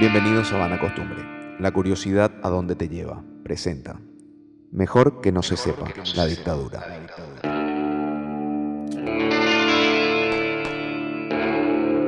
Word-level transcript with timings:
Bienvenidos 0.00 0.52
a 0.52 0.58
Vana 0.58 0.78
Costumbre. 0.78 1.24
La 1.58 1.72
curiosidad 1.72 2.30
a 2.44 2.48
dónde 2.50 2.76
te 2.76 2.88
lleva. 2.88 3.20
Presenta. 3.42 3.98
Mejor 4.70 5.20
que 5.20 5.32
no 5.32 5.42
se 5.42 5.56
sepa 5.56 5.88
la 6.14 6.26
dictadura. 6.26 6.86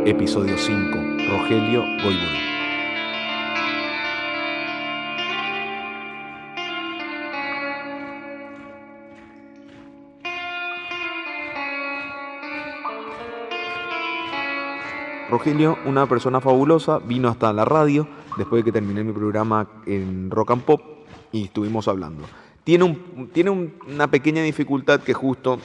Episodio 0.06 0.56
5. 0.56 0.98
Rogelio 1.30 1.82
Goiburu. 2.00 2.49
Rogelio, 15.30 15.78
una 15.86 16.06
persona 16.06 16.40
fabulosa, 16.40 16.98
vino 16.98 17.28
hasta 17.28 17.52
la 17.52 17.64
radio 17.64 18.08
después 18.36 18.60
de 18.60 18.64
que 18.64 18.72
terminé 18.72 19.04
mi 19.04 19.12
programa 19.12 19.68
en 19.86 20.30
Rock 20.30 20.50
and 20.50 20.62
Pop 20.62 20.80
y 21.30 21.44
estuvimos 21.44 21.86
hablando. 21.86 22.24
Tiene, 22.64 22.84
un, 22.84 23.30
tiene 23.32 23.50
una 23.50 24.10
pequeña 24.10 24.42
dificultad 24.42 25.00
que 25.00 25.14
justo 25.14 25.58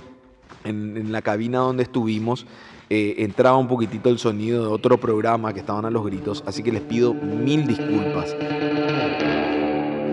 en, 0.64 1.12
la 1.12 1.22
cabina 1.22 1.60
donde 1.60 1.84
estuvimos 1.84 2.46
eh, 2.90 3.16
entraba 3.20 3.58
un 3.58 3.68
poquitito 3.68 4.10
el 4.10 4.20
sonido 4.20 4.62
de 4.62 4.72
otro 4.72 5.00
programa 5.00 5.52
que 5.54 5.62
estaban 5.62 5.86
a 5.86 5.90
los 5.90 6.05
gritos, 6.05 6.44
así 6.46 6.62
que 6.62 6.72
les 6.72 6.82
pido 6.82 7.13
mil 7.13 7.66
disculpas. 7.66 8.36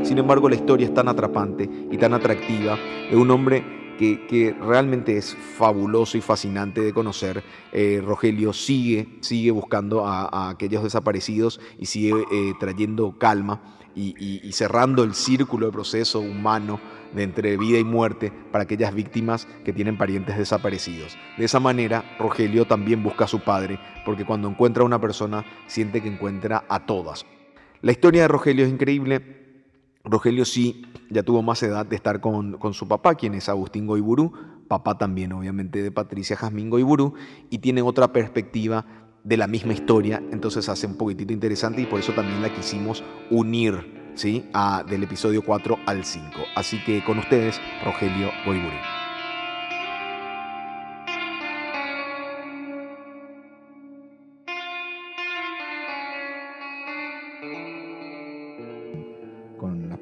Sin 0.02 0.18
embargo, 0.18 0.48
la 0.48 0.56
historia 0.56 0.86
es 0.86 0.94
tan 0.94 1.08
atrapante 1.08 1.68
y 1.90 1.96
tan 1.98 2.14
atractiva 2.14 2.78
de 3.10 3.16
un 3.16 3.30
hombre 3.30 3.81
que, 4.28 4.56
realmente 4.60 5.16
es 5.16 5.36
fabuloso 5.56 6.18
y 6.18 6.20
fascinante 6.20 6.80
de 6.80 6.92
conocer. 6.92 7.42
Eh, 7.72 8.02
Rogelio 8.04 8.52
sigue, 8.52 9.18
sigue 9.20 9.50
buscando 9.50 10.06
a, 10.06 10.50
aquellos 10.50 10.82
desaparecidos 10.82 11.60
y 11.78 11.86
sigue 11.86 12.12
eh, 12.32 12.52
trayendo 12.58 13.16
calma 13.18 13.60
y, 13.94 14.50
cerrando 14.52 15.04
el 15.04 15.14
círculo 15.14 15.66
de 15.66 15.72
proceso 15.72 16.20
humano 16.20 16.80
de 17.14 17.24
entre 17.24 17.58
vida 17.58 17.78
y 17.78 17.84
muerte 17.84 18.32
para 18.50 18.64
aquellas 18.64 18.94
víctimas 18.94 19.46
que 19.64 19.72
tienen 19.72 19.98
parientes 19.98 20.38
desaparecidos. 20.38 21.16
De 21.36 21.44
esa 21.44 21.60
manera, 21.60 22.16
Rogelio 22.18 22.66
también 22.66 23.02
busca 23.02 23.24
a 23.24 23.28
su 23.28 23.40
padre, 23.40 23.78
porque 24.06 24.24
cuando 24.24 24.48
encuentra 24.48 24.82
a 24.82 24.86
una 24.86 25.00
persona, 25.00 25.44
siente 25.66 26.00
que 26.00 26.08
encuentra 26.08 26.64
a 26.68 26.86
todas. 26.86 27.26
La 27.82 27.92
historia 27.92 28.22
de 28.22 28.28
Rogelio 28.28 28.64
es 28.64 28.72
increíble, 28.72 29.41
Rogelio 30.04 30.44
sí 30.44 30.82
ya 31.10 31.22
tuvo 31.22 31.42
más 31.42 31.62
edad 31.62 31.86
de 31.86 31.96
estar 31.96 32.20
con, 32.20 32.58
su 32.72 32.88
papá, 32.88 33.14
quien 33.14 33.34
es 33.34 33.48
Agustín 33.48 33.86
Goiburú, 33.86 34.32
papá 34.68 34.98
también 34.98 35.32
obviamente 35.32 35.82
de 35.82 35.90
Patricia 35.90 36.36
Jazmín 36.36 36.70
Goiburú, 36.70 37.14
y 37.50 37.58
tiene 37.58 37.82
otra 37.82 38.12
perspectiva 38.12 38.84
de 39.22 39.36
la 39.36 39.46
misma 39.46 39.72
historia, 39.72 40.22
entonces 40.32 40.68
hace 40.68 40.86
un 40.86 40.96
poquitito 40.96 41.32
interesante 41.32 41.82
y 41.82 41.86
por 41.86 42.00
eso 42.00 42.12
también 42.12 42.42
la 42.42 42.52
quisimos 42.52 43.04
unir, 43.30 44.12
¿sí? 44.14 44.44
Del 44.88 45.04
episodio 45.04 45.44
4 45.44 45.78
al 45.86 46.04
5. 46.04 46.26
Así 46.56 46.82
que 46.84 47.04
con 47.04 47.18
ustedes, 47.18 47.60
Rogelio 47.84 48.30
Goiburú. 48.44 49.01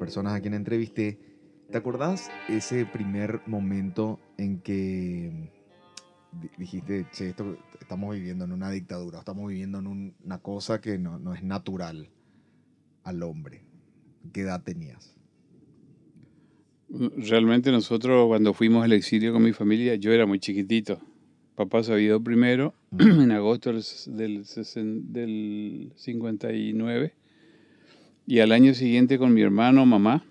Personas 0.01 0.33
a 0.33 0.41
quien 0.41 0.55
entrevisté, 0.55 1.19
¿te 1.69 1.77
acordás 1.77 2.31
ese 2.49 2.87
primer 2.87 3.39
momento 3.45 4.19
en 4.39 4.59
que 4.59 5.51
dijiste, 6.57 7.05
che, 7.11 7.29
esto, 7.29 7.55
estamos 7.79 8.15
viviendo 8.15 8.45
en 8.45 8.51
una 8.51 8.71
dictadura, 8.71 9.19
estamos 9.19 9.47
viviendo 9.47 9.77
en 9.77 10.15
una 10.25 10.39
cosa 10.39 10.81
que 10.81 10.97
no, 10.97 11.19
no 11.19 11.35
es 11.35 11.43
natural 11.43 12.09
al 13.03 13.21
hombre? 13.21 13.63
¿Qué 14.33 14.41
edad 14.41 14.63
tenías? 14.63 15.15
Realmente 16.89 17.71
nosotros 17.71 18.25
cuando 18.25 18.55
fuimos 18.55 18.83
al 18.83 18.93
exilio 18.93 19.31
con 19.31 19.43
mi 19.43 19.53
familia, 19.53 19.93
yo 19.97 20.11
era 20.11 20.25
muy 20.25 20.39
chiquitito. 20.39 20.99
Papá 21.53 21.83
se 21.83 21.93
había 21.93 22.07
ido 22.07 22.23
primero 22.23 22.73
en 22.97 23.31
agosto 23.31 23.71
del, 23.71 23.83
del, 24.07 25.13
del 25.13 25.93
59 25.95 27.20
y 28.25 28.39
al 28.39 28.51
año 28.51 28.73
siguiente 28.73 29.17
con 29.17 29.33
mi 29.33 29.41
hermano, 29.41 29.85
mamá, 29.85 30.23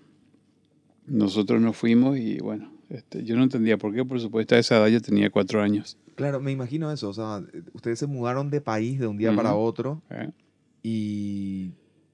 nosotros 1.05 1.61
nos 1.61 1.75
fuimos 1.75 2.17
y 2.17 2.37
bueno, 2.39 2.71
este, 2.89 3.23
yo 3.23 3.35
no 3.35 3.43
entendía 3.43 3.77
por 3.77 3.93
qué, 3.93 4.03
por 4.05 4.19
supuesto, 4.19 4.55
a 4.55 4.59
esa 4.59 4.77
edad 4.77 4.87
yo 4.87 5.01
tenía 5.01 5.29
cuatro 5.29 5.61
años. 5.61 5.97
Claro, 6.15 6.39
me 6.39 6.51
imagino 6.51 6.91
eso, 6.91 7.09
o 7.09 7.13
sea, 7.13 7.43
ustedes 7.73 7.99
se 7.99 8.07
mudaron 8.07 8.49
de 8.49 8.61
país 8.61 8.99
de 8.99 9.07
un 9.07 9.17
día 9.17 9.35
para 9.35 9.55
otro 9.55 10.01
y, 10.83 11.71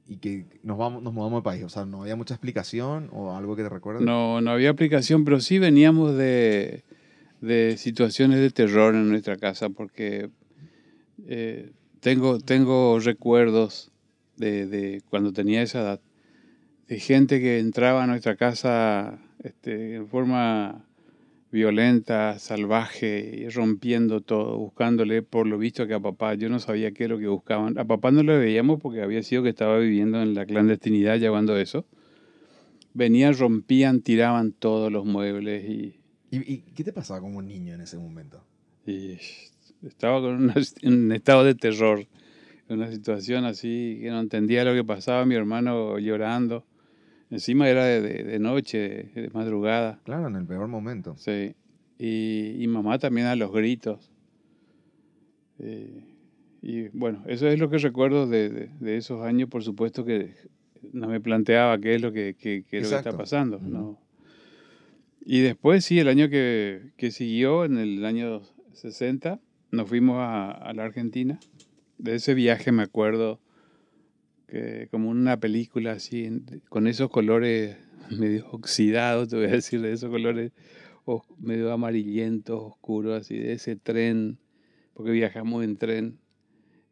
y, 0.07 0.17
que 0.17 0.45
nos, 0.63 0.77
vamos, 0.77 1.01
nos 1.03 1.13
mudamos 1.13 1.41
de 1.41 1.43
país, 1.43 1.63
o 1.63 1.69
sea, 1.69 1.85
no 1.85 2.03
había 2.03 2.15
mucha 2.15 2.33
explicación 2.33 3.09
o 3.11 3.35
algo 3.35 3.55
que 3.55 3.63
te 3.63 3.69
recuerdes. 3.69 4.03
No, 4.03 4.39
no 4.41 4.51
había 4.51 4.69
explicación, 4.69 5.25
pero 5.25 5.39
sí 5.41 5.59
veníamos 5.59 6.15
de, 6.15 6.83
de 7.41 7.75
situaciones 7.77 8.39
de 8.39 8.49
terror 8.49 8.95
en 8.95 9.09
nuestra 9.09 9.37
casa 9.37 9.69
porque 9.69 10.29
eh, 11.27 11.71
tengo, 11.99 12.39
tengo 12.39 12.99
recuerdos 12.99 13.91
de, 14.37 15.01
cuando 15.09 15.33
tenía 15.33 15.61
esa 15.61 15.81
edad, 15.81 16.01
de 16.87 16.99
gente 16.99 17.39
que 17.39 17.59
entraba 17.59 18.03
a 18.03 18.07
nuestra 18.07 18.35
casa 18.35 19.19
este, 19.43 19.95
en 19.95 20.07
forma 20.07 20.85
violenta, 21.51 22.39
salvaje, 22.39 23.35
y 23.37 23.49
rompiendo 23.49 24.21
todo, 24.21 24.57
buscándole 24.57 25.21
por 25.21 25.47
lo 25.47 25.57
visto 25.57 25.87
que 25.87 25.93
a 25.93 25.99
papá, 25.99 26.35
yo 26.35 26.49
no 26.49 26.59
sabía 26.59 26.91
qué 26.91 27.05
es 27.05 27.09
lo 27.09 27.17
que 27.17 27.27
buscaban. 27.27 27.77
A 27.77 27.85
papá 27.85 28.11
no 28.11 28.23
lo 28.23 28.37
veíamos 28.37 28.79
porque 28.81 29.01
había 29.01 29.23
sido 29.23 29.43
que 29.43 29.49
estaba 29.49 29.77
viviendo 29.77 30.21
en 30.21 30.33
la 30.33 30.45
clandestinidad 30.45 31.17
llevando 31.17 31.57
eso. 31.57 31.85
Venían, 32.93 33.37
rompían, 33.37 34.01
tiraban 34.01 34.51
todos 34.51 34.91
los 34.91 35.05
muebles 35.05 35.69
y... 35.69 35.99
¿Y, 36.29 36.57
qué 36.75 36.83
te 36.83 36.91
pasaba 36.91 37.21
como 37.21 37.41
niño 37.41 37.73
en 37.73 37.81
ese 37.81 37.97
momento? 37.97 38.43
Y 38.85 39.17
estaba 39.85 40.19
con 40.19 40.51
un 40.83 41.11
estado 41.13 41.43
de 41.45 41.55
terror 41.55 42.05
una 42.69 42.91
situación 42.91 43.45
así 43.45 43.99
que 44.01 44.09
no 44.09 44.19
entendía 44.19 44.63
lo 44.65 44.73
que 44.73 44.83
pasaba, 44.83 45.25
mi 45.25 45.35
hermano 45.35 45.99
llorando. 45.99 46.65
Encima 47.29 47.67
era 47.67 47.85
de, 47.85 48.39
noche, 48.39 49.11
de 49.13 49.29
madrugada. 49.33 49.99
Claro, 50.03 50.27
en 50.27 50.35
el 50.35 50.45
peor 50.45 50.67
momento. 50.67 51.15
Sí. 51.17 51.55
Y, 51.99 52.65
mamá 52.67 52.99
también 52.99 53.27
a 53.27 53.35
los 53.35 53.51
gritos. 53.51 54.11
Eh, 55.59 56.03
y 56.61 56.87
bueno, 56.89 57.23
eso 57.27 57.47
es 57.47 57.59
lo 57.59 57.69
que 57.69 57.79
recuerdo 57.79 58.27
de, 58.27 58.69
esos 58.81 59.23
años. 59.23 59.49
Por 59.49 59.63
supuesto 59.63 60.05
que 60.05 60.35
no 60.93 61.07
me 61.07 61.19
planteaba 61.19 61.77
qué 61.79 61.95
es 61.95 62.01
lo 62.01 62.13
que, 62.13 62.35
que, 62.35 62.63
que, 62.63 62.81
lo 62.81 62.89
que 62.89 62.95
está 62.95 63.11
pasando. 63.11 63.59
¿no? 63.59 63.99
Y 65.25 65.41
después, 65.41 65.83
sí, 65.83 65.99
el 65.99 66.07
año 66.07 66.29
que, 66.29 66.91
siguió, 67.11 67.65
en 67.65 67.77
el 67.77 68.05
año 68.05 68.41
60, 68.71 69.41
nos 69.71 69.89
fuimos 69.89 70.17
a, 70.19 70.51
a 70.51 70.73
la 70.73 70.85
Argentina 70.85 71.39
de 71.97 72.15
ese 72.15 72.33
viaje 72.33 72.71
me 72.71 72.83
acuerdo 72.83 73.39
que 74.47 74.87
como 74.91 75.09
una 75.09 75.39
película 75.39 75.93
así, 75.93 76.29
con 76.69 76.87
esos 76.87 77.09
colores 77.09 77.77
medio 78.09 78.47
oxidados, 78.51 79.29
te 79.29 79.35
voy 79.35 79.45
a 79.45 79.51
decir, 79.51 79.81
de 79.81 79.93
esos 79.93 80.09
colores 80.09 80.51
medio 81.39 81.71
amarillentos, 81.71 82.61
oscuros, 82.61 83.21
así, 83.21 83.37
de 83.37 83.53
ese 83.53 83.75
tren, 83.75 84.39
porque 84.93 85.11
viajamos 85.11 85.63
en 85.63 85.77
tren. 85.77 86.19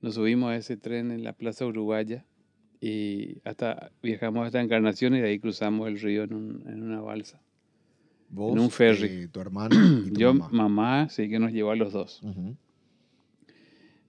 Nos 0.01 0.15
subimos 0.15 0.51
a 0.51 0.55
ese 0.55 0.77
tren 0.77 1.11
en 1.11 1.23
la 1.23 1.33
Plaza 1.33 1.65
Uruguaya 1.65 2.25
y 2.79 3.39
hasta 3.43 3.91
viajamos 4.01 4.45
hasta 4.45 4.61
Encarnación 4.61 5.15
y 5.15 5.21
de 5.21 5.29
ahí 5.29 5.39
cruzamos 5.39 5.87
el 5.87 5.99
río 5.99 6.23
en, 6.23 6.83
una 6.83 7.01
balsa. 7.01 7.41
¿Vos, 8.29 8.53
en 8.53 8.59
un 8.59 8.69
ferry. 8.69 9.07
Eh, 9.07 9.27
tu 9.27 9.39
hermano 9.39 9.75
y 10.05 10.17
Yo, 10.17 10.33
mamá? 10.33 11.09
sí 11.09 11.29
que 11.29 11.39
nos 11.39 11.51
llevó 11.51 11.71
a 11.71 11.75
los 11.75 11.93
dos. 11.93 12.21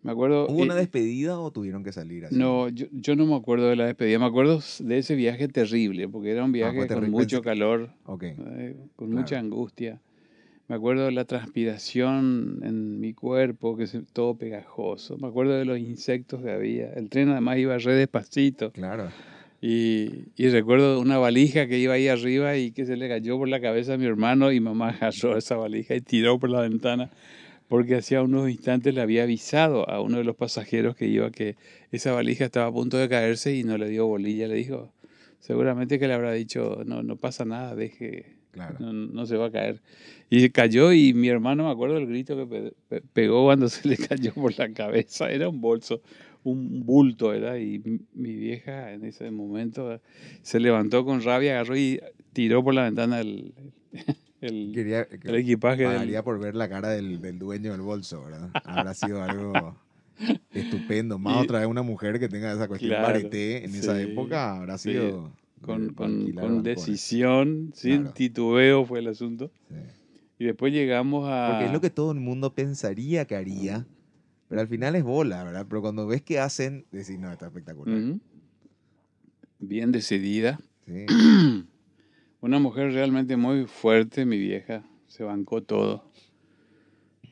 Me 0.06 0.12
acuerdo. 0.12 0.46
¿Hubo 0.46 0.62
una 0.62 0.74
eh, 0.74 0.78
despedida 0.78 1.36
o 1.40 1.50
tuvieron 1.50 1.82
que 1.82 1.90
salir 1.90 2.26
así? 2.26 2.36
No, 2.36 2.68
yo, 2.68 2.86
yo, 2.92 3.16
no 3.16 3.26
me 3.26 3.34
acuerdo 3.34 3.68
de 3.68 3.74
la 3.74 3.86
despedida. 3.86 4.20
Me 4.20 4.26
acuerdo 4.26 4.60
de 4.78 4.98
ese 4.98 5.16
viaje 5.16 5.48
terrible, 5.48 6.08
porque 6.08 6.30
era 6.30 6.44
un 6.44 6.50
ah, 6.50 6.52
viaje 6.52 6.86
con 6.86 7.10
mucho 7.10 7.42
calor, 7.42 7.90
eh, 8.20 8.76
con 8.94 9.10
mucha 9.10 9.40
angustia. 9.40 10.00
Me 10.68 10.76
acuerdo 10.76 11.06
de 11.06 11.10
la 11.10 11.24
transpiración 11.24 12.60
en 12.62 13.00
mi 13.00 13.14
cuerpo, 13.14 13.76
que 13.76 13.82
es 13.82 13.98
todo 14.12 14.36
pegajoso. 14.36 15.18
Me 15.18 15.26
acuerdo 15.26 15.54
de 15.54 15.64
los 15.64 15.78
insectos 15.80 16.40
que 16.40 16.52
había. 16.52 16.92
El 16.92 17.10
tren 17.10 17.30
además 17.30 17.58
iba 17.58 17.76
re 17.76 17.94
despacito. 17.94 18.70
Claro. 18.70 19.08
Y, 19.60 20.26
y, 20.36 20.48
recuerdo 20.50 21.00
una 21.00 21.18
valija 21.18 21.66
que 21.66 21.78
iba 21.78 21.94
ahí 21.94 22.06
arriba 22.06 22.56
y 22.56 22.70
que 22.70 22.86
se 22.86 22.96
le 22.96 23.08
cayó 23.08 23.38
por 23.38 23.48
la 23.48 23.60
cabeza 23.60 23.94
a 23.94 23.96
mi 23.96 24.04
hermano 24.04 24.52
y 24.52 24.60
mamá 24.60 24.90
agarró 24.90 25.36
esa 25.36 25.56
valija 25.56 25.96
y 25.96 26.00
tiró 26.00 26.38
por 26.38 26.50
la 26.50 26.60
ventana 26.60 27.10
porque 27.68 27.96
hacía 27.96 28.22
unos 28.22 28.48
instantes 28.48 28.94
le 28.94 29.00
había 29.00 29.24
avisado 29.24 29.88
a 29.88 30.00
uno 30.00 30.18
de 30.18 30.24
los 30.24 30.36
pasajeros 30.36 30.96
que 30.96 31.06
iba 31.06 31.30
que 31.30 31.56
esa 31.90 32.12
valija 32.12 32.44
estaba 32.44 32.66
a 32.66 32.72
punto 32.72 32.96
de 32.96 33.08
caerse 33.08 33.54
y 33.54 33.64
no 33.64 33.76
le 33.76 33.88
dio 33.88 34.06
bolilla. 34.06 34.46
Le 34.46 34.54
dijo, 34.54 34.92
seguramente 35.40 35.98
que 35.98 36.06
le 36.06 36.14
habrá 36.14 36.32
dicho, 36.32 36.82
no, 36.86 37.02
no 37.02 37.16
pasa 37.16 37.44
nada, 37.44 37.74
deje, 37.74 38.36
no, 38.78 39.26
se 39.26 39.36
va 39.36 39.46
a 39.46 39.50
caer. 39.50 39.82
Y 40.30 40.48
cayó 40.50 40.92
y 40.92 41.12
mi 41.12 41.28
hermano, 41.28 41.64
me 41.64 41.70
acuerdo 41.70 41.96
del 41.96 42.06
grito 42.06 42.36
que 42.48 42.72
pegó 43.12 43.44
cuando 43.44 43.68
se 43.68 43.88
le 43.88 43.96
cayó 43.96 44.32
por 44.34 44.56
la 44.58 44.72
cabeza, 44.72 45.30
era 45.30 45.48
un 45.48 45.60
bolso, 45.60 46.02
un 46.44 46.86
bulto, 46.86 47.28
¿verdad? 47.28 47.56
Y 47.56 47.82
mi 48.14 48.34
vieja 48.36 48.92
en 48.92 49.04
ese 49.04 49.30
momento 49.32 50.00
se 50.42 50.60
levantó 50.60 51.04
con 51.04 51.22
rabia, 51.22 51.52
agarró 51.52 51.76
y 51.76 52.00
tiró 52.32 52.62
por 52.62 52.74
la 52.74 52.84
ventana 52.84 53.20
el, 53.20 53.52
el, 54.40 54.76
el 54.76 55.34
equipaje. 55.34 55.84
Pagaría 55.84 56.22
por 56.22 56.38
ver 56.38 56.54
la 56.54 56.68
cara 56.68 56.90
del, 56.90 57.20
del, 57.20 57.38
dueño 57.38 57.72
del 57.72 57.80
bolso, 57.80 58.24
¿verdad? 58.24 58.50
Habrá 58.64 58.94
sido 58.94 59.22
algo 59.22 59.76
estupendo. 60.52 61.18
Más 61.18 61.42
otra 61.42 61.60
vez 61.60 61.68
una 61.68 61.82
mujer 61.82 62.18
que 62.18 62.28
tenga 62.28 62.52
esa 62.52 62.68
cuestión 62.68 62.90
claro, 62.90 63.18
en 63.18 63.74
esa 63.74 64.00
época 64.00 64.56
habrá 64.56 64.78
sido... 64.78 65.32
Con, 65.62 65.94
con, 65.94 66.32
con 66.32 66.62
decisión, 66.62 67.72
sin 67.74 68.12
titubeo 68.12 68.84
fue 68.84 68.98
el 69.00 69.08
asunto. 69.08 69.50
Y 70.38 70.44
después 70.44 70.72
llegamos 70.72 71.28
a... 71.28 71.48
Porque 71.50 71.66
es 71.66 71.72
lo 71.72 71.80
que 71.80 71.90
todo 71.90 72.12
el 72.12 72.20
mundo 72.20 72.54
pensaría 72.54 73.24
que 73.24 73.36
haría, 73.36 73.86
pero 74.48 74.60
al 74.60 74.68
final 74.68 74.94
es 74.94 75.02
bola, 75.02 75.42
¿verdad? 75.42 75.66
Pero 75.68 75.80
cuando 75.80 76.06
ves 76.06 76.22
que 76.22 76.38
hacen, 76.38 76.84
decís, 76.92 77.18
no, 77.18 77.32
está 77.32 77.46
espectacular. 77.46 78.16
Bien 79.58 79.92
decidida. 79.92 80.60
Sí. 80.86 81.06
Una 82.40 82.58
mujer 82.58 82.92
realmente 82.92 83.36
muy 83.36 83.66
fuerte, 83.66 84.24
mi 84.24 84.38
vieja. 84.38 84.84
Se 85.06 85.24
bancó 85.24 85.62
todo. 85.62 86.10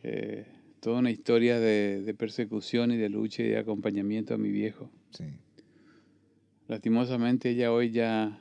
Eh, 0.03 0.47
toda 0.81 0.99
una 0.99 1.11
historia 1.11 1.59
de, 1.59 2.03
de, 2.03 2.15
persecución 2.15 2.91
y 2.91 2.97
de 2.97 3.09
lucha 3.09 3.43
y 3.43 3.49
de 3.49 3.59
acompañamiento 3.59 4.35
a 4.35 4.39
mi 4.39 4.51
viejo. 4.51 4.91
Sí. 5.11 5.25
Lastimosamente 6.69 7.51
ella 7.51 7.73
hoy 7.73 7.91
ya 7.91 8.39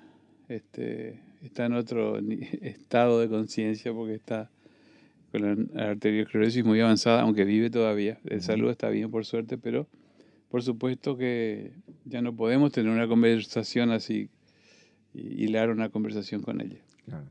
este, 0.47 1.19
está 1.41 1.65
en 1.65 1.73
otro 1.73 2.17
estado 2.61 3.19
de 3.19 3.29
conciencia 3.29 3.93
porque 3.93 4.15
está 4.15 4.49
con 5.31 5.69
la 5.73 5.89
arteriosclerosis 5.89 6.63
muy 6.63 6.79
avanzada, 6.79 7.21
aunque 7.21 7.43
vive 7.43 7.69
todavía. 7.69 8.19
De 8.23 8.39
salud 8.39 8.69
está 8.69 8.89
bien, 8.89 9.09
por 9.09 9.25
suerte, 9.25 9.57
pero 9.57 9.87
por 10.49 10.61
supuesto 10.61 11.17
que 11.17 11.71
ya 12.05 12.21
no 12.21 12.35
podemos 12.35 12.71
tener 12.71 12.91
una 12.91 13.07
conversación 13.07 13.91
así, 13.91 14.29
hilar 15.13 15.69
una 15.69 15.89
conversación 15.89 16.41
con 16.41 16.61
ella. 16.61 16.79
Claro. 17.05 17.25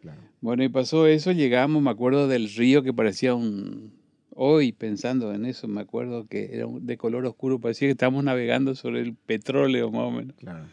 Claro. 0.00 0.20
Bueno, 0.40 0.64
y 0.64 0.68
pasó 0.68 1.06
eso, 1.06 1.32
llegamos, 1.32 1.82
me 1.82 1.90
acuerdo 1.90 2.26
del 2.28 2.48
río 2.52 2.82
que 2.82 2.92
parecía 2.92 3.34
un... 3.34 3.98
Hoy 4.32 4.72
pensando 4.72 5.34
en 5.34 5.44
eso, 5.44 5.68
me 5.68 5.82
acuerdo 5.82 6.26
que 6.26 6.54
era 6.54 6.66
de 6.66 6.96
color 6.96 7.26
oscuro, 7.26 7.58
parecía 7.58 7.88
que 7.88 7.92
estábamos 7.92 8.24
navegando 8.24 8.74
sobre 8.74 9.00
el 9.00 9.14
petróleo 9.14 9.90
más 9.90 10.02
o 10.02 10.10
menos. 10.10 10.36
Claro. 10.36 10.66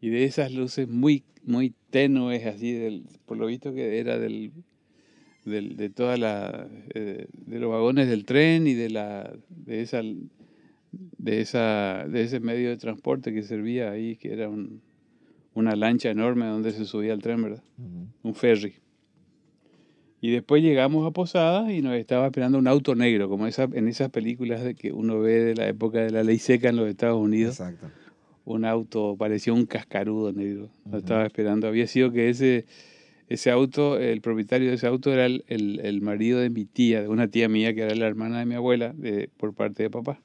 Y 0.00 0.10
de 0.10 0.24
esas 0.24 0.52
luces 0.52 0.86
muy, 0.86 1.24
muy 1.42 1.74
tenues, 1.90 2.46
así, 2.46 2.72
del, 2.72 3.04
por 3.24 3.38
lo 3.38 3.46
visto 3.46 3.74
que 3.74 3.98
era 3.98 4.18
del 4.18 4.52
de, 5.46 5.62
de 5.62 5.90
toda 5.90 6.16
la 6.16 6.68
eh, 6.94 7.26
de 7.32 7.58
los 7.58 7.70
vagones 7.70 8.08
del 8.08 8.24
tren 8.24 8.66
y 8.66 8.74
de 8.74 8.90
la 8.90 9.32
de 9.48 9.80
esa 9.80 10.02
de 10.92 11.40
esa 11.40 12.04
de 12.08 12.22
ese 12.22 12.40
medio 12.40 12.68
de 12.68 12.76
transporte 12.76 13.32
que 13.32 13.42
servía 13.42 13.90
ahí 13.90 14.16
que 14.16 14.32
era 14.32 14.48
un, 14.48 14.82
una 15.56 15.74
lancha 15.74 16.10
enorme 16.10 16.46
donde 16.46 16.70
se 16.72 16.84
subía 16.84 17.12
el 17.12 17.22
tren 17.22 17.42
verdad 17.42 17.62
un 18.22 18.34
ferry. 18.34 18.74
Y 20.20 20.30
después 20.30 20.62
llegamos 20.62 21.06
a 21.06 21.10
Posada 21.10 21.72
y 21.72 21.82
nos 21.82 21.94
estaba 21.94 22.26
esperando 22.26 22.58
un 22.58 22.66
auto 22.66 22.94
negro 22.94 23.28
como 23.28 23.46
esa 23.46 23.64
en 23.72 23.86
esas 23.88 24.10
películas 24.10 24.62
de 24.64 24.74
que 24.74 24.92
uno 24.92 25.20
ve 25.20 25.44
de 25.44 25.54
la 25.54 25.68
época 25.68 26.00
de 26.00 26.10
la 26.10 26.22
ley 26.22 26.38
seca 26.38 26.68
en 26.68 26.76
los 26.76 26.88
Estados 26.88 27.18
Unidos. 27.18 27.60
Exacto. 27.60 27.88
un 28.44 28.64
auto 28.64 29.16
parecía 29.18 29.52
un 29.52 29.66
cascarudo 29.66 30.32
negro. 30.32 30.68
Nos 30.84 31.02
estaba 31.02 31.26
esperando. 31.26 31.68
Había 31.68 31.86
sido 31.86 32.12
que 32.12 32.28
ese 32.28 32.64
ese 33.28 33.50
auto, 33.50 33.98
el 33.98 34.20
propietario 34.20 34.68
de 34.68 34.76
ese 34.76 34.86
auto 34.86 35.12
era 35.12 35.26
el, 35.26 35.44
el, 35.48 36.00
marido 36.00 36.38
de 36.38 36.48
mi 36.48 36.64
tía, 36.64 37.02
de 37.02 37.08
una 37.08 37.28
tía 37.28 37.48
mía 37.48 37.74
que 37.74 37.82
era 37.82 37.94
la 37.94 38.06
hermana 38.06 38.38
de 38.38 38.46
mi 38.46 38.54
abuela, 38.54 38.92
de, 38.96 39.30
por 39.36 39.52
parte 39.52 39.82
de 39.82 39.90
papá. 39.90 40.20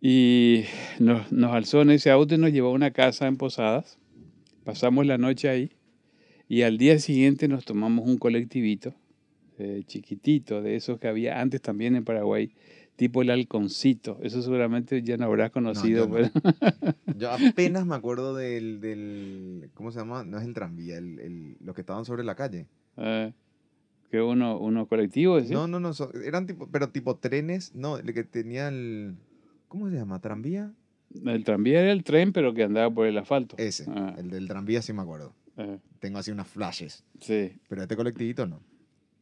Y 0.00 0.64
nos, 0.98 1.32
nos, 1.32 1.52
alzó 1.52 1.82
en 1.82 1.90
ese 1.90 2.10
auto 2.10 2.34
y 2.34 2.38
nos 2.38 2.52
llevó 2.52 2.68
a 2.68 2.72
una 2.72 2.90
casa 2.90 3.26
en 3.26 3.36
Posadas. 3.36 3.98
Pasamos 4.64 5.06
la 5.06 5.18
noche 5.18 5.48
ahí 5.48 5.72
y 6.48 6.62
al 6.62 6.78
día 6.78 6.98
siguiente 6.98 7.48
nos 7.48 7.64
tomamos 7.64 8.06
un 8.06 8.18
colectivito 8.18 8.94
eh, 9.58 9.84
chiquitito, 9.86 10.60
de 10.60 10.76
esos 10.76 10.98
que 10.98 11.08
había 11.08 11.40
antes 11.40 11.62
también 11.62 11.96
en 11.96 12.04
Paraguay, 12.04 12.52
tipo 12.96 13.22
el 13.22 13.30
halconcito. 13.30 14.18
Eso 14.22 14.42
seguramente 14.42 15.02
ya 15.02 15.16
no 15.16 15.24
habrás 15.24 15.50
conocido. 15.50 16.06
yo, 16.08 16.28
yo, 17.16 17.30
apenas 17.30 17.86
me 17.86 17.94
acuerdo 17.94 18.34
del, 18.34 18.80
del, 18.80 19.70
¿cómo 19.72 19.92
se 19.92 19.98
llama? 19.98 20.24
No 20.24 20.38
es 20.38 20.44
el 20.44 20.52
tranvía, 20.52 20.98
el, 20.98 21.18
el, 21.20 21.56
los 21.60 21.74
que 21.74 21.80
estaban 21.80 22.04
sobre 22.04 22.22
la 22.22 22.34
calle. 22.34 22.66
Eh, 22.98 23.32
¿Que 24.10 24.20
uno, 24.20 24.58
uno 24.58 24.86
colectivo? 24.86 25.40
¿sí? 25.40 25.54
No, 25.54 25.66
no, 25.66 25.80
no, 25.80 25.92
eran 26.22 26.46
tipo, 26.46 26.68
pero 26.70 26.90
tipo 26.90 27.16
trenes, 27.16 27.74
no, 27.74 27.96
el 27.96 28.12
que 28.12 28.24
tenía 28.24 28.68
el, 28.68 29.16
¿cómo 29.68 29.88
se 29.88 29.96
llama? 29.96 30.20
¿Tranvía? 30.20 30.72
El 31.24 31.44
tranvía 31.44 31.80
era 31.80 31.92
el 31.92 32.04
tren, 32.04 32.32
pero 32.32 32.52
que 32.52 32.64
andaba 32.64 32.92
por 32.92 33.06
el 33.06 33.16
asfalto. 33.18 33.56
Ese, 33.58 33.86
ah. 33.88 34.14
el 34.18 34.30
del 34.30 34.48
tranvía 34.48 34.82
sí 34.82 34.92
me 34.92 35.02
acuerdo. 35.02 35.34
Eh. 35.56 35.78
Tengo 36.00 36.18
así 36.18 36.30
unas 36.30 36.48
flashes. 36.48 37.04
Sí. 37.20 37.52
Pero 37.68 37.82
este 37.82 37.96
colectivito 37.96 38.46
no. 38.46 38.60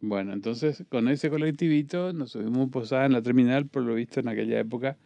Bueno, 0.01 0.33
entonces 0.33 0.85
con 0.89 1.09
ese 1.09 1.31
colectivito 1.31 2.13
nos 2.13 2.33
subimos 2.33 2.69
posada 2.71 3.07
en 3.07 3.13
la 3.13 3.23
terminal, 3.23 3.67
por 3.67 3.83
lo 3.83 3.95
visto 3.95 4.21
en 4.21 4.29
aquella 4.29 4.59
época. 4.59 4.97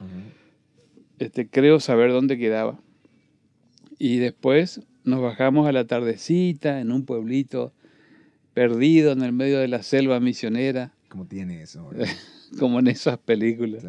este, 1.19 1.49
creo 1.49 1.79
saber 1.81 2.11
dónde 2.11 2.39
quedaba. 2.39 2.81
Y 3.99 4.19
después 4.19 4.81
nos 5.05 5.21
bajamos 5.21 5.69
a 5.69 5.73
la 5.73 5.87
tardecita 5.87 6.81
en 6.81 6.93
un 6.93 7.05
pueblito 7.05 7.73
perdido 8.55 9.13
en 9.13 9.23
el 9.23 9.33
medio 9.33 9.59
de 9.59 9.69
la 9.69 9.83
selva 9.83 10.21
misionera. 10.21 10.93
Como 11.09 11.27
tiene 11.27 11.63
eso. 11.63 11.91
Como 12.59 12.81
en 12.81 12.89
esas 12.89 13.19
películas. 13.19 13.85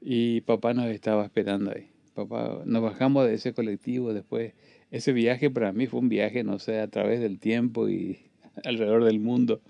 Y 0.00 0.42
papá 0.42 0.74
nos 0.74 0.86
estaba 0.86 1.24
esperando 1.24 1.72
ahí. 1.74 1.90
Papá, 2.14 2.62
nos 2.64 2.82
bajamos 2.82 3.26
de 3.26 3.34
ese 3.34 3.52
colectivo 3.52 4.12
después. 4.12 4.54
Ese 4.90 5.12
viaje 5.12 5.50
para 5.50 5.72
mí 5.72 5.86
fue 5.86 6.00
un 6.00 6.08
viaje, 6.08 6.44
no 6.44 6.58
sé, 6.58 6.80
a 6.80 6.88
través 6.88 7.20
del 7.20 7.38
tiempo 7.38 7.88
y 7.88 8.18
alrededor 8.64 9.04
del 9.04 9.20
mundo. 9.20 9.60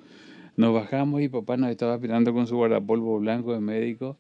Nos 0.57 0.75
bajamos 0.75 1.23
y 1.23 1.29
papá 1.29 1.57
nos 1.57 1.71
estaba 1.71 1.95
esperando 1.95 2.33
con 2.33 2.47
su 2.47 2.57
guardapolvo 2.57 3.19
blanco 3.19 3.53
de 3.53 3.61
médico. 3.61 4.19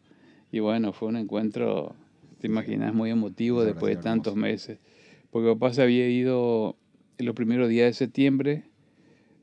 Y 0.52 0.60
bueno, 0.60 0.92
fue 0.92 1.08
un 1.08 1.16
encuentro, 1.16 1.94
te 2.40 2.46
imaginas, 2.46 2.94
muy 2.94 3.10
emotivo 3.10 3.64
después 3.64 3.96
de 3.96 4.02
tantos 4.02 4.36
meses. 4.36 4.78
Porque 5.30 5.48
papá 5.48 5.72
se 5.72 5.82
había 5.82 6.08
ido 6.08 6.76
en 7.18 7.26
los 7.26 7.34
primeros 7.34 7.68
días 7.68 7.88
de 7.88 7.92
septiembre, 7.92 8.64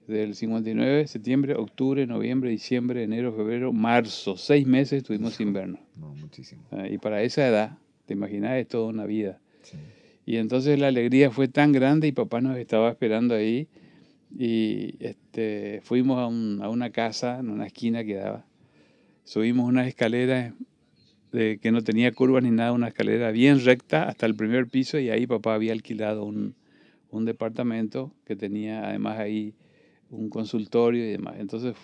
del 0.08 0.36
59, 0.36 1.08
septiembre, 1.08 1.56
octubre, 1.56 2.06
noviembre, 2.06 2.50
diciembre, 2.50 3.04
enero, 3.04 3.34
febrero, 3.34 3.74
marzo. 3.74 4.38
Seis 4.38 4.68
meses 4.68 5.00
estuvimos 5.00 5.36
sin 5.36 5.54
vernos. 5.54 5.80
No, 5.96 6.14
muchísimo. 6.16 6.64
Ah, 6.72 6.88
y 6.88 6.98
para 6.98 7.24
esa 7.24 7.48
edad, 7.48 7.78
te 8.06 8.14
imaginas, 8.14 8.58
es 8.58 8.68
toda 8.68 8.88
una 8.88 9.06
vida. 9.06 9.40
Y 10.26 10.38
entonces 10.38 10.80
la 10.80 10.88
alegría 10.88 11.32
fue 11.32 11.48
tan 11.48 11.72
grande 11.72 12.08
y 12.08 12.12
papá 12.12 12.42
nos 12.42 12.58
estaba 12.58 12.90
esperando 12.90 13.36
ahí 13.36 13.68
y 14.38 14.96
este, 15.00 15.82
fuimos 15.84 16.20
a, 16.20 16.28
un, 16.28 16.60
a, 16.62 16.70
una 16.70 16.90
casa 16.90 17.40
en 17.40 17.50
una 17.50 17.68
esquina 17.68 18.04
que 18.04 18.16
daba. 18.16 18.46
Subimos 19.24 19.68
unas 19.68 19.88
escaleras 19.88 20.54
de, 21.32 21.60
que 21.60 21.72
no 21.72 21.84
tenía 21.84 22.12
curvas 22.12 22.44
ni 22.44 22.52
nada, 22.52 22.72
una 22.72 22.88
escalera 22.88 23.32
bien 23.32 23.64
recta 23.64 24.04
hasta 24.10 24.26
el 24.26 24.36
primer 24.36 24.68
piso 24.68 25.00
y 25.00 25.10
ahí 25.10 25.28
papá 25.28 25.54
había 25.54 25.74
alquilado 25.74 26.26
un, 26.26 26.56
un 27.12 27.26
departamento 27.26 28.12
que 28.26 28.36
tenía 28.36 28.88
además 28.88 29.20
ahí 29.20 29.54
un 30.10 30.30
consultorio 30.30 31.06
y 31.06 31.12
demás. 31.12 31.36
Entonces 31.40 31.76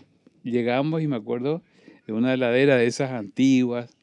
llegamos 0.44 1.02
y 1.02 1.08
me 1.08 1.16
acuerdo 1.16 1.62
de 2.08 2.14
una 2.14 2.34
heladera 2.34 2.78
de 2.78 2.88
esas 2.88 3.12
antiguas 3.12 3.96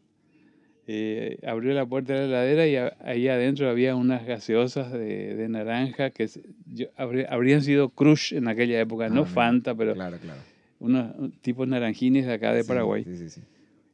eh, 0.90 1.38
abrió 1.46 1.74
la 1.74 1.84
puerta 1.84 2.14
de 2.14 2.20
la 2.20 2.46
heladera 2.46 2.66
y 2.66 2.76
ahí 3.06 3.28
adentro 3.28 3.68
había 3.68 3.94
unas 3.94 4.24
gaseosas 4.24 4.90
de, 4.90 5.36
de 5.36 5.48
naranja 5.50 6.08
que 6.08 6.30
habrían 7.28 7.62
sido 7.62 7.90
Crush 7.90 8.32
en 8.32 8.48
aquella 8.48 8.80
época, 8.80 9.10
no 9.10 9.22
ah, 9.22 9.26
Fanta, 9.26 9.74
pero 9.74 9.92
claro, 9.92 10.16
claro. 10.16 10.40
unos 10.80 11.12
tipos 11.42 11.68
naranjines 11.68 12.24
de 12.24 12.32
acá 12.32 12.54
de 12.54 12.64
Paraguay. 12.64 13.04
Sí, 13.04 13.28
sí, 13.28 13.42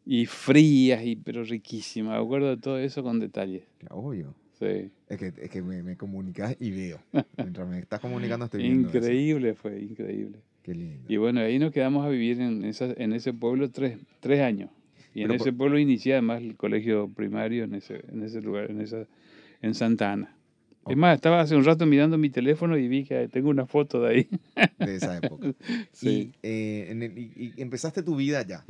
y 0.06 0.26
frías, 0.26 1.04
y, 1.04 1.16
pero 1.16 1.42
riquísimas. 1.42 2.16
Me 2.16 2.24
acuerdo 2.24 2.50
de 2.50 2.58
todo 2.58 2.78
eso 2.78 3.02
con 3.02 3.18
detalle. 3.18 3.64
Obvio. 3.90 4.32
Sí. 4.64 4.90
Es 5.08 5.18
que, 5.18 5.32
es 5.36 5.50
que 5.50 5.62
me, 5.62 5.82
me, 5.82 5.96
comunicas 5.96 6.56
y 6.58 6.70
veo. 6.70 7.00
Mientras 7.36 7.68
me 7.68 7.78
estás 7.78 8.00
comunicando 8.00 8.46
estoy 8.46 8.62
viendo 8.62 8.88
Increíble 8.88 9.54
fue, 9.54 9.80
increíble. 9.80 10.38
Qué 10.62 10.74
lindo. 10.74 11.04
Y 11.08 11.16
bueno, 11.18 11.40
ahí 11.40 11.58
nos 11.58 11.72
quedamos 11.72 12.06
a 12.06 12.08
vivir 12.08 12.40
en, 12.40 12.64
esa, 12.64 12.86
en 12.96 13.12
ese 13.12 13.34
pueblo 13.34 13.70
tres, 13.70 13.98
tres 14.20 14.40
años. 14.40 14.70
Y 15.14 15.22
en 15.22 15.30
ese 15.30 15.52
pueblo 15.52 15.78
inicié 15.78 16.14
además 16.14 16.42
el 16.42 16.56
colegio 16.56 17.08
primario 17.08 17.64
en 17.64 17.74
ese, 17.74 18.02
en 18.10 18.22
ese 18.24 18.40
lugar, 18.40 18.70
en, 18.70 18.80
esa, 18.80 19.06
en 19.62 19.74
Santa 19.74 20.12
Ana. 20.12 20.36
Es 20.88 20.96
más, 20.96 21.14
estaba 21.14 21.40
hace 21.40 21.56
un 21.56 21.64
rato 21.64 21.86
mirando 21.86 22.18
mi 22.18 22.30
teléfono 22.30 22.76
y 22.76 22.88
vi 22.88 23.04
que 23.04 23.28
tengo 23.28 23.48
una 23.48 23.66
foto 23.66 24.02
de 24.02 24.14
ahí. 24.14 24.28
De 24.78 24.96
esa 24.96 25.16
época. 25.16 25.54
sí. 25.92 26.32
Eh, 26.42 27.32
y, 27.36 27.60
empezaste 27.60 28.02
tu 28.02 28.16
vida 28.16 28.44
ya. 28.46 28.64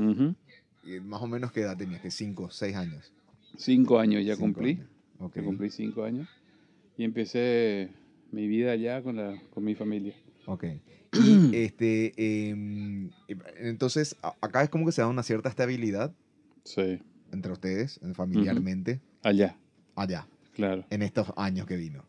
más 1.02 1.22
o 1.22 1.26
menos 1.26 1.50
qué 1.50 1.60
edad 1.60 1.76
tenías, 1.76 2.00
que 2.02 2.10
cinco, 2.10 2.50
seis 2.50 2.76
años. 2.76 3.12
Cinco 3.56 3.98
años 3.98 4.24
ya 4.24 4.36
cumplí. 4.36 4.80
Ya 5.20 5.42
cumplí 5.42 5.70
cinco 5.70 6.04
años. 6.04 6.28
Y 6.96 7.04
empecé 7.04 7.90
mi 8.30 8.46
vida 8.46 8.74
ya 8.76 9.02
con, 9.02 9.16
la, 9.16 9.40
con 9.52 9.64
mi 9.64 9.74
familia. 9.74 10.14
Ok. 10.46 10.64
Y 11.12 11.56
este, 11.56 12.12
em, 12.50 13.10
entonces, 13.58 14.16
acá 14.40 14.62
es 14.62 14.68
como 14.70 14.86
que 14.86 14.92
se 14.92 15.00
da 15.02 15.08
una 15.08 15.22
cierta 15.22 15.48
estabilidad 15.48 16.12
Sí. 16.64 16.98
entre 17.32 17.52
ustedes, 17.52 18.00
eh, 18.02 18.14
familiarmente, 18.14 19.00
Allá, 19.22 19.56
allá, 19.96 20.26
claro. 20.54 20.84
en 20.90 21.02
estos 21.02 21.32
años 21.36 21.66
que 21.66 21.76
vino? 21.76 22.04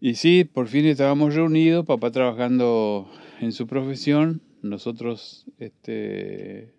Y 0.00 0.14
sí, 0.14 0.44
por 0.44 0.68
fin 0.68 0.86
estábamos 0.86 1.34
reunidos, 1.34 1.84
papá 1.86 2.10
trabajando 2.10 3.10
en 3.40 3.52
su 3.52 3.66
profesión, 3.66 4.40
nosotros 4.62 5.46
este, 5.58 6.72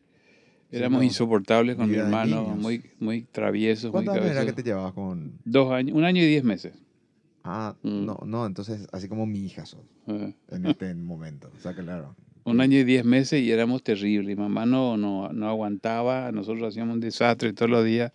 éramos 0.72 1.00
no, 1.00 1.04
insoportables 1.04 1.76
con 1.76 1.90
mi 1.90 1.98
hermano, 1.98 2.42
niños. 2.44 2.58
muy, 2.58 2.82
muy 3.00 3.22
traviesos, 3.24 3.92
muy 3.92 4.04
¿Cuántos 4.06 4.16
años 4.16 4.32
era 4.32 4.46
que 4.46 4.54
te 4.54 4.64
llevabas 4.64 4.94
con...? 4.94 5.34
Dos 5.46 5.72
años, 5.72 5.96
un 5.96 6.04
año 6.04 6.22
y 6.22 6.26
diez 6.28 6.44
meses. 6.44 6.74
Ah, 7.44 7.76
Mm. 7.84 8.06
no, 8.06 8.20
no, 8.26 8.46
entonces 8.46 8.88
así 8.92 9.08
como 9.08 9.26
mi 9.26 9.40
hija 9.46 9.66
sos 9.66 9.82
Eh, 10.08 10.34
en 10.50 10.66
este 10.66 10.94
momento. 10.96 11.50
O 11.58 11.60
sea, 11.60 11.74
claro. 11.74 12.16
Un 12.44 12.60
año 12.62 12.78
y 12.80 12.84
diez 12.84 13.06
meses 13.06 13.42
y 13.42 13.52
éramos 13.52 13.84
terribles. 13.84 14.36
Mamá 14.38 14.66
no, 14.66 14.98
no, 14.98 15.30
no 15.32 15.48
aguantaba, 15.50 16.32
nosotros 16.32 16.70
hacíamos 16.70 16.96
un 16.96 17.00
desastre 17.00 17.54
todos 17.54 17.70
los 17.70 17.86
días. 17.86 18.12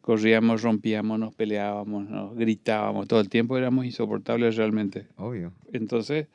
Corríamos, 0.00 0.62
rompíamos, 0.62 1.18
nos 1.20 1.32
peleábamos, 1.34 2.08
nos 2.10 2.34
gritábamos 2.36 3.06
todo 3.06 3.20
el 3.20 3.28
tiempo, 3.28 3.56
éramos 3.56 3.84
insoportables 3.86 4.56
realmente. 4.56 5.06
Obvio. 5.16 5.52
Entonces, 5.72 6.26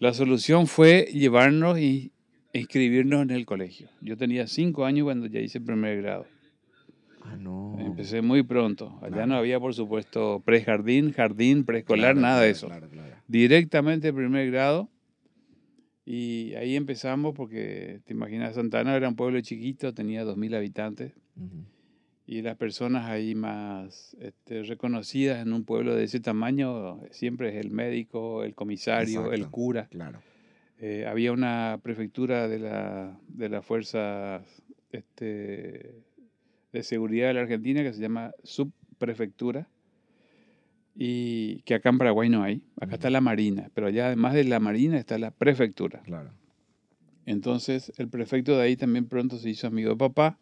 la 0.00 0.12
solución 0.12 0.66
fue 0.66 1.08
llevarnos 1.12 1.78
y 1.78 2.10
inscribirnos 2.56 3.22
en 3.22 3.30
el 3.30 3.46
colegio. 3.46 3.88
Yo 4.00 4.16
tenía 4.16 4.46
cinco 4.46 4.84
años 4.84 5.04
cuando 5.04 5.26
ya 5.26 5.40
hice 5.40 5.60
primer 5.60 6.00
grado. 6.02 6.26
Ah, 7.22 7.36
no. 7.36 7.76
Empecé 7.80 8.22
muy 8.22 8.42
pronto. 8.42 8.98
Allá 9.02 9.08
Claro. 9.12 9.26
no 9.26 9.34
había, 9.36 9.58
por 9.58 9.74
supuesto, 9.74 10.40
prejardín, 10.44 11.12
jardín, 11.12 11.64
preescolar, 11.64 12.12
Claro, 12.14 12.20
nada 12.20 12.40
de 12.42 12.50
eso. 12.50 12.66
Claro, 12.68 12.88
claro. 12.88 13.16
Directamente 13.26 14.12
primer 14.12 14.50
grado. 14.50 14.88
Y 16.04 16.54
ahí 16.54 16.76
empezamos 16.76 17.34
porque, 17.34 18.00
te 18.04 18.12
imaginas, 18.12 18.54
Santana 18.54 18.94
era 18.94 19.08
un 19.08 19.16
pueblo 19.16 19.40
chiquito, 19.40 19.92
tenía 19.92 20.24
2.000 20.24 20.54
habitantes. 20.54 21.12
Ujú. 21.36 21.64
Y 22.28 22.42
las 22.42 22.56
personas 22.56 23.06
ahí 23.08 23.34
más 23.34 24.16
este, 24.20 24.62
reconocidas 24.64 25.44
en 25.44 25.52
un 25.52 25.64
pueblo 25.64 25.94
de 25.96 26.04
ese 26.04 26.20
tamaño 26.20 27.00
siempre 27.10 27.48
es 27.50 27.56
el 27.64 27.70
médico, 27.72 28.44
el 28.44 28.54
comisario, 28.54 29.26
el 29.32 29.34
Exacto. 29.40 29.50
cura. 29.50 29.86
Claro. 29.90 30.20
Eh, 30.78 31.06
había 31.08 31.32
una 31.32 31.80
prefectura 31.82 32.48
de 32.48 32.58
la, 32.58 33.18
de 33.28 33.48
la 33.48 33.62
Fuerza 33.62 34.42
este, 34.92 36.02
de 36.72 36.82
Seguridad 36.82 37.28
de 37.28 37.34
la 37.34 37.40
Argentina 37.40 37.82
que 37.82 37.92
se 37.92 38.00
llama 38.00 38.32
subprefectura 38.44 39.68
y 40.94 41.62
que 41.62 41.74
acá 41.74 41.88
en 41.90 41.98
Paraguay 41.98 42.28
no 42.28 42.42
hay. 42.42 42.62
Acá 42.80 42.94
está 42.94 43.10
la 43.10 43.20
Marina, 43.20 43.70
pero 43.74 43.86
allá 43.86 44.06
además 44.06 44.34
de 44.34 44.44
la 44.44 44.60
Marina 44.60 44.98
está 44.98 45.18
la 45.18 45.30
prefectura. 45.30 46.02
Claro. 46.04 46.30
Entonces 47.24 47.92
el 47.96 48.08
prefecto 48.08 48.56
de 48.56 48.62
ahí 48.62 48.76
también 48.76 49.06
pronto 49.06 49.38
se 49.38 49.48
hizo 49.50 49.66
amigo 49.66 49.90
de 49.90 49.96
papá. 49.96 50.38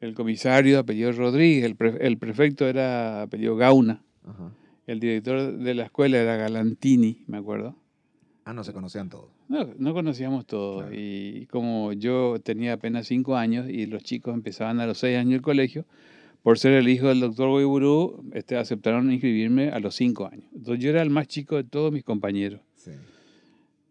El 0.00 0.14
comisario, 0.14 0.78
apellido 0.80 1.12
Rodríguez, 1.12 1.64
el, 1.64 1.76
pre- 1.76 2.04
el 2.06 2.18
prefecto 2.18 2.66
era 2.66 3.22
apellido 3.22 3.56
Gauna. 3.56 4.02
El 4.86 4.98
director 5.00 5.58
de 5.58 5.74
la 5.74 5.84
escuela 5.84 6.18
era 6.18 6.36
Galantini, 6.36 7.24
me 7.28 7.38
acuerdo. 7.38 7.76
Ah, 8.44 8.52
no 8.52 8.64
se 8.64 8.72
conocían 8.72 9.08
todos. 9.08 9.30
No, 9.48 9.68
no 9.78 9.94
conocíamos 9.94 10.46
todo. 10.46 10.78
Claro. 10.78 10.94
Y 10.94 11.46
como 11.46 11.92
yo 11.92 12.36
tenía 12.42 12.72
apenas 12.72 13.06
cinco 13.06 13.36
años 13.36 13.68
y 13.68 13.86
los 13.86 14.02
chicos 14.02 14.34
empezaban 14.34 14.80
a 14.80 14.86
los 14.86 14.98
seis 14.98 15.16
años 15.16 15.34
el 15.34 15.42
colegio, 15.42 15.84
por 16.42 16.58
ser 16.58 16.72
el 16.72 16.88
hijo 16.88 17.06
del 17.06 17.20
doctor 17.20 17.50
Goiburú, 17.50 18.24
este, 18.32 18.56
aceptaron 18.56 19.12
inscribirme 19.12 19.70
a 19.70 19.78
los 19.78 19.94
cinco 19.94 20.26
años. 20.26 20.46
Entonces 20.54 20.82
yo 20.82 20.90
era 20.90 21.02
el 21.02 21.10
más 21.10 21.28
chico 21.28 21.56
de 21.56 21.64
todos 21.64 21.92
mis 21.92 22.02
compañeros. 22.02 22.60
Sí. 22.74 22.90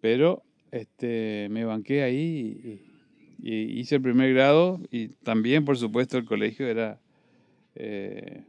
Pero 0.02 0.44
este, 0.72 1.48
me 1.50 1.64
banqué 1.64 2.04
ahí 2.04 2.82
y, 3.40 3.50
y 3.50 3.80
hice 3.80 3.96
el 3.96 4.02
primer 4.02 4.34
grado 4.34 4.82
y 4.92 5.10
también, 5.24 5.64
por 5.64 5.78
supuesto, 5.78 6.18
el 6.18 6.26
colegio 6.26 6.68
era 6.68 7.00
eh, 7.76 8.44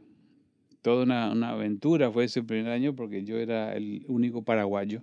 toda 0.81 1.03
una, 1.03 1.31
una 1.31 1.51
aventura. 1.51 2.11
Fue 2.11 2.25
ese 2.25 2.43
primer 2.43 2.73
año 2.73 2.93
porque 2.93 3.23
yo 3.23 3.37
era 3.37 3.73
el 3.73 4.03
único 4.09 4.43
paraguayo. 4.43 5.01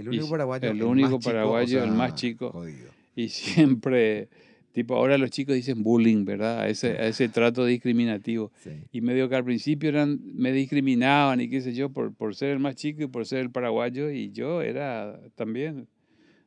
El 0.00 0.08
único 0.08 0.28
paraguayo. 0.28 0.70
el 0.70 0.76
más 0.78 0.86
único 0.88 1.08
chico, 1.08 1.16
o 1.16 1.32
paraguayo, 1.32 1.78
el 1.82 1.84
sea, 1.90 1.92
más 1.98 2.14
chico. 2.14 2.50
Jodido. 2.50 2.90
Y 3.16 3.28
siempre, 3.28 4.28
tipo, 4.72 4.94
ahora 4.94 5.18
los 5.18 5.30
chicos 5.30 5.54
dicen 5.54 5.82
bullying, 5.82 6.24
¿verdad? 6.24 6.60
A 6.60 6.68
ese, 6.68 6.92
a 6.98 7.06
ese 7.06 7.28
trato 7.28 7.64
discriminativo. 7.64 8.50
Sí. 8.62 8.70
Y 8.92 9.00
medio 9.00 9.28
que 9.28 9.36
al 9.36 9.44
principio 9.44 9.88
eran, 9.88 10.20
me 10.34 10.52
discriminaban 10.52 11.40
y 11.40 11.48
qué 11.48 11.60
sé 11.60 11.74
yo, 11.74 11.90
por, 11.90 12.14
por 12.14 12.34
ser 12.34 12.50
el 12.50 12.58
más 12.60 12.76
chico 12.76 13.02
y 13.02 13.06
por 13.08 13.26
ser 13.26 13.40
el 13.40 13.50
paraguayo. 13.50 14.10
Y 14.10 14.30
yo 14.30 14.62
era 14.62 15.20
también, 15.34 15.86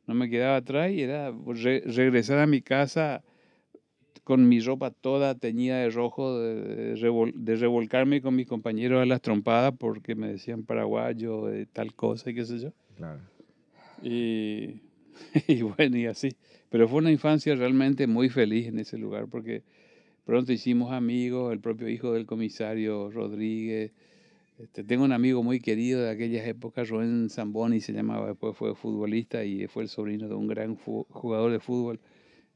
no 0.06 0.14
me 0.14 0.28
quedaba 0.30 0.56
atrás 0.56 0.90
y 0.90 1.02
era 1.02 1.32
re- 1.46 1.82
regresar 1.86 2.38
a 2.38 2.46
mi 2.46 2.60
casa 2.62 3.22
con 4.24 4.48
mi 4.48 4.58
ropa 4.60 4.90
toda 4.90 5.34
teñida 5.34 5.76
de 5.80 5.90
rojo, 5.90 6.38
de, 6.38 6.54
de 6.54 6.94
revol- 6.96 7.34
de 7.34 7.56
revolcarme 7.56 8.22
con 8.22 8.34
mis 8.34 8.46
compañeros 8.46 9.02
a 9.02 9.04
las 9.06 9.20
trompadas 9.20 9.74
porque 9.78 10.14
me 10.14 10.28
decían 10.28 10.62
paraguayo, 10.64 11.44
de 11.46 11.66
tal 11.66 11.94
cosa 11.94 12.30
y 12.30 12.34
qué 12.34 12.44
sé 12.46 12.58
yo. 12.58 12.72
Claro. 12.96 13.20
Y, 15.48 15.62
bueno, 15.62 15.96
y 15.96 16.06
así. 16.06 16.30
Pero 16.70 16.88
fue 16.88 16.98
una 16.98 17.12
infancia 17.12 17.54
realmente 17.54 18.06
muy 18.06 18.28
feliz 18.28 18.66
en 18.66 18.78
ese 18.78 18.98
lugar 18.98 19.28
porque 19.28 19.62
pronto 20.24 20.52
hicimos 20.52 20.92
amigos, 20.92 21.52
el 21.52 21.60
propio 21.60 21.88
hijo 21.88 22.12
del 22.12 22.26
comisario 22.26 23.10
Rodríguez. 23.10 23.92
Este, 24.58 24.84
tengo 24.84 25.04
un 25.04 25.12
amigo 25.12 25.42
muy 25.42 25.60
querido 25.60 26.02
de 26.02 26.10
aquellas 26.10 26.46
épocas, 26.46 26.88
Rubén 26.88 27.28
Zamboni 27.28 27.80
se 27.80 27.92
llamaba, 27.92 28.28
después 28.28 28.56
fue 28.56 28.74
futbolista 28.74 29.44
y 29.44 29.66
fue 29.66 29.82
el 29.82 29.88
sobrino 29.88 30.28
de 30.28 30.34
un 30.34 30.46
gran 30.46 30.76
jugador 30.76 31.50
de 31.52 31.60
fútbol 31.60 32.00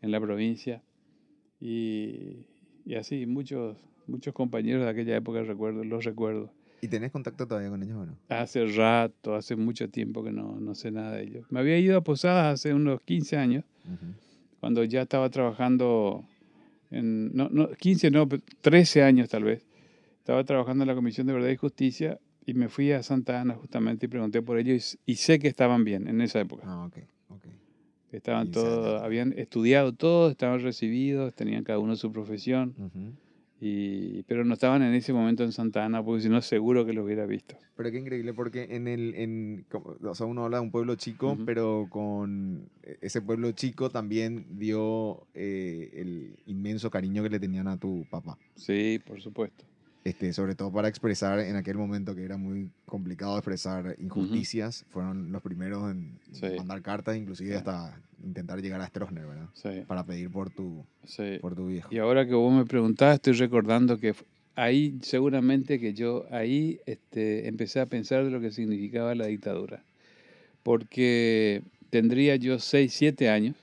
en 0.02 0.10
la 0.12 0.20
provincia. 0.20 0.82
Y, 1.60 2.46
y 2.84 2.94
así, 2.94 3.26
muchos, 3.26 3.76
muchos 4.06 4.32
compañeros 4.34 4.84
de 4.84 4.90
aquella 4.90 5.16
época 5.16 5.42
recuerdo, 5.42 5.84
los 5.84 6.04
recuerdo. 6.04 6.52
¿Y 6.80 6.88
tenés 6.88 7.10
contacto 7.10 7.46
todavía 7.46 7.70
con 7.70 7.82
ellos 7.82 7.96
o 7.96 8.06
no? 8.06 8.16
Hace 8.28 8.64
rato, 8.66 9.34
hace 9.34 9.56
mucho 9.56 9.88
tiempo 9.88 10.22
que 10.22 10.32
no, 10.32 10.58
no 10.60 10.74
sé 10.74 10.90
nada 10.90 11.12
de 11.16 11.24
ellos. 11.24 11.46
Me 11.50 11.60
había 11.60 11.78
ido 11.78 11.96
a 11.98 12.02
Posadas 12.02 12.54
hace 12.54 12.74
unos 12.74 13.00
15 13.02 13.36
años, 13.36 13.64
Ujú. 13.84 14.14
cuando 14.60 14.84
ya 14.84 15.02
estaba 15.02 15.28
trabajando 15.30 16.24
en, 16.90 17.34
no, 17.34 17.48
no, 17.50 17.70
15 17.70 18.10
no, 18.10 18.28
pero 18.28 18.42
13 18.60 19.02
años 19.02 19.28
tal 19.28 19.44
vez. 19.44 19.64
Estaba 20.18 20.44
trabajando 20.44 20.84
en 20.84 20.88
la 20.88 20.94
Comisión 20.94 21.26
de 21.26 21.32
Verdad 21.32 21.48
y 21.48 21.56
Justicia 21.56 22.18
y 22.46 22.54
me 22.54 22.68
fui 22.68 22.92
a 22.92 23.02
Santa 23.02 23.40
Ana 23.40 23.54
justamente 23.54 24.06
y 24.06 24.08
pregunté 24.08 24.42
por 24.42 24.58
ellos 24.58 24.98
y, 25.06 25.12
y 25.12 25.16
sé 25.16 25.38
que 25.38 25.48
estaban 25.48 25.84
bien 25.84 26.06
en 26.06 26.20
esa 26.20 26.40
época. 26.40 26.62
Ah, 26.66 26.84
ok. 26.86 26.98
ok. 27.30 27.44
Estaban 28.12 28.46
15 28.46 28.60
años 28.60 28.74
todos, 28.74 29.02
habían 29.02 29.32
estudiado 29.38 29.92
todos, 29.94 30.30
estaban 30.30 30.60
recibidos, 30.60 31.34
tenían 31.34 31.64
cada 31.64 31.78
uno 31.78 31.96
su 31.96 32.12
profesión, 32.12 32.74
Ujú. 32.78 33.12
Y, 33.60 34.22
pero 34.24 34.44
no 34.44 34.54
estaban 34.54 34.82
en 34.82 34.94
ese 34.94 35.12
momento 35.12 35.42
en 35.42 35.52
Santa 35.52 35.84
Ana 35.84 36.02
porque 36.04 36.22
si 36.22 36.28
no 36.28 36.40
seguro 36.42 36.86
que 36.86 36.92
los 36.92 37.04
hubiera 37.04 37.26
visto. 37.26 37.56
Pero 37.76 37.90
qué 37.90 37.98
increíble 37.98 38.32
porque 38.34 38.68
en 38.70 38.86
el, 38.88 39.14
en, 39.16 39.64
como- 39.68 39.96
o 40.02 40.14
sea, 40.14 40.26
uno 40.26 40.44
habla 40.44 40.58
de 40.58 40.62
un 40.64 40.70
pueblo 40.70 40.94
chico, 40.94 41.32
Ujú. 41.32 41.44
pero 41.44 41.86
con 41.90 42.68
e- 42.82 42.98
ese 43.00 43.20
pueblo 43.20 43.50
chico 43.52 43.90
también 43.90 44.46
dio 44.58 45.26
eh, 45.34 45.90
el 45.94 46.36
inmenso 46.46 46.90
cariño 46.90 47.22
que 47.22 47.30
le 47.30 47.40
tenían 47.40 47.66
a 47.68 47.76
tu 47.76 48.04
papá. 48.10 48.38
Sí, 48.54 49.00
por 49.06 49.20
supuesto. 49.20 49.64
Este, 50.04 50.32
sobre 50.32 50.54
todo 50.54 50.72
para 50.72 50.88
expresar 50.88 51.40
en 51.40 51.56
aquel 51.56 51.76
momento 51.76 52.14
que 52.14 52.22
era 52.24 52.36
muy 52.38 52.70
complicado 52.86 53.36
expresar 53.36 53.96
injusticias, 53.98 54.86
fueron 54.90 55.32
los 55.32 55.42
primeros 55.42 55.90
en 55.90 56.18
Sí. 56.32 56.46
mandar 56.56 56.80
cartas, 56.82 57.16
inclusive 57.16 57.50
Sí. 57.50 57.56
hasta 57.56 58.00
intentar 58.22 58.60
llegar 58.60 58.80
a 58.80 58.86
Stroessner, 58.86 59.26
¿verdad? 59.26 59.48
Sí, 59.54 59.82
Para 59.86 60.04
pedir 60.04 60.30
por 60.30 60.50
tu, 60.50 60.84
sí. 61.04 61.38
por 61.40 61.54
tu 61.54 61.66
viejo. 61.68 61.94
Y 61.94 61.98
ahora 61.98 62.26
que 62.26 62.34
vos 62.34 62.52
me 62.52 62.64
preguntás, 62.64 63.14
estoy 63.16 63.34
recordando 63.34 63.98
que 63.98 64.14
ahí 64.54 64.98
seguramente 65.02 65.78
que 65.78 65.94
yo 65.94 66.26
ahí 66.30 66.80
este, 66.86 67.46
empecé 67.48 67.80
a 67.80 67.86
pensar 67.86 68.24
de 68.24 68.30
lo 68.30 68.40
que 68.40 68.50
significaba 68.50 69.14
la 69.14 69.26
dictadura. 69.26 69.84
Porque 70.62 71.62
tendría 71.90 72.36
yo 72.36 72.58
6, 72.58 72.92
7 72.92 73.28
años 73.30 73.56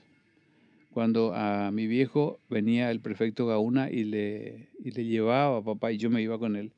cuando 0.90 1.34
a 1.34 1.70
mi 1.70 1.86
viejo 1.86 2.40
venía 2.48 2.90
el 2.90 3.00
prefecto 3.00 3.46
Gauna 3.46 3.90
y 3.90 4.04
le, 4.04 4.70
y 4.82 4.90
le 4.92 5.04
llevaba 5.04 5.58
a 5.58 5.62
papá 5.62 5.92
y 5.92 5.98
yo 5.98 6.08
me 6.10 6.22
iba 6.22 6.38
con 6.38 6.56
él 6.56 6.72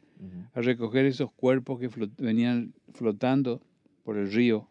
a 0.54 0.60
recoger 0.60 1.06
esos 1.06 1.30
cuerpos 1.32 1.78
que 1.78 1.88
flot- 1.88 2.16
venían 2.18 2.74
flotando 2.92 3.60
por 4.02 4.16
el 4.18 4.32
río 4.32 4.68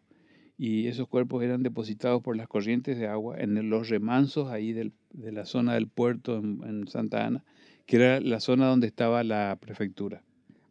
y 0.58 0.88
esos 0.88 1.06
cuerpos 1.08 1.42
eran 1.44 1.62
depositados 1.62 2.20
por 2.22 2.36
las 2.36 2.48
corrientes 2.48 2.98
de 2.98 3.06
agua 3.06 3.38
en 3.38 3.70
los 3.70 3.88
remansos 3.88 4.48
ahí 4.50 4.72
del- 4.72 4.92
de 5.12 5.32
la 5.32 5.46
zona 5.46 5.74
del 5.74 5.86
puerto 5.86 6.36
en, 6.36 6.60
en 6.66 6.88
Santa 6.88 7.24
Ana, 7.26 7.44
que 7.86 7.96
era 7.96 8.20
la 8.20 8.40
zona 8.40 8.66
donde 8.66 8.88
estaba 8.88 9.22
la 9.24 9.56
prefectura. 9.60 10.22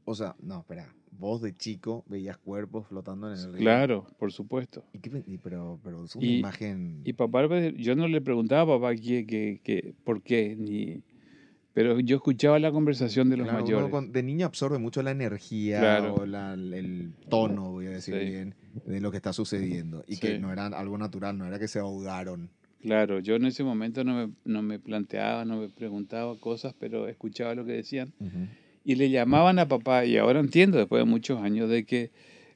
O 0.06 0.14
sea, 0.14 0.36
no, 0.42 0.60
espera. 0.60 0.94
Vos 1.20 1.42
de 1.42 1.56
chico 1.56 2.04
veías 2.08 2.38
cuerpos 2.38 2.86
flotando 2.88 3.34
en 3.34 3.40
el 3.40 3.54
río. 3.54 3.62
Claro, 3.62 4.06
por 4.20 4.32
supuesto. 4.32 4.84
¿Y 4.94 5.00
qué 5.00 5.10
pero, 5.42 5.80
pero 5.84 6.04
es 6.06 6.16
una 6.16 6.26
Y- 6.28 6.40
imagen. 6.40 7.02
Y 7.06 7.14
papá, 7.14 7.48
yo 7.72 7.96
no 7.96 8.08
le 8.08 8.22
preguntaba 8.22 8.76
a 8.76 8.78
papá 8.80 8.94
por 10.04 10.22
qué, 10.22 10.56
ni, 10.56 11.02
pero 11.78 12.00
yo 12.00 12.16
escuchaba 12.16 12.58
la 12.58 12.72
conversación 12.72 13.30
de 13.30 13.38
los 13.38 13.46
Claro, 13.48 13.62
mayores. 13.64 13.90
con- 13.92 14.12
de 14.12 14.24
niño 14.24 14.48
absorbe 14.48 14.80
mucho 14.80 15.04
la 15.04 15.12
energía 15.12 15.80
Claro. 15.80 16.16
o 16.16 16.26
la- 16.26 16.56
el 16.56 17.12
tono, 17.30 17.72
voy 17.74 17.86
a 17.86 17.92
decir 17.92 18.16
Sí. 18.20 18.26
bien, 18.26 18.56
de 18.88 19.00
lo 19.00 19.12
que 19.12 19.18
está 19.18 19.32
sucediendo. 19.32 20.04
Y 20.08 20.18
que 20.18 20.34
Sí. 20.38 20.40
no 20.40 20.52
era 20.52 20.66
algo 20.66 20.98
natural, 20.98 21.38
no 21.38 21.46
era 21.46 21.60
que 21.60 21.68
se 21.68 21.78
ahogaron 21.78 22.50
Claro, 22.82 23.20
yo 23.20 23.36
en 23.36 23.46
ese 23.46 23.64
momento 23.64 24.04
no 24.04 24.16
me, 24.28 24.34
no 24.46 24.62
me 24.64 24.80
planteaba, 24.80 25.46
no 25.46 25.58
me 25.58 25.70
preguntaba 25.70 26.36
cosas, 26.40 26.74
pero 26.80 27.08
escuchaba 27.08 27.54
lo 27.54 27.64
que 27.66 27.74
decían. 27.74 28.12
Y 28.84 28.96
le 28.96 29.10
llamaban 29.12 29.60
a 29.60 29.68
papá, 29.68 30.06
y 30.06 30.18
ahora 30.18 30.40
entiendo, 30.40 30.78
después 30.80 31.00
de 31.02 31.06
muchos 31.06 31.40
años, 31.42 31.70
de 31.70 31.86
que 31.86 32.10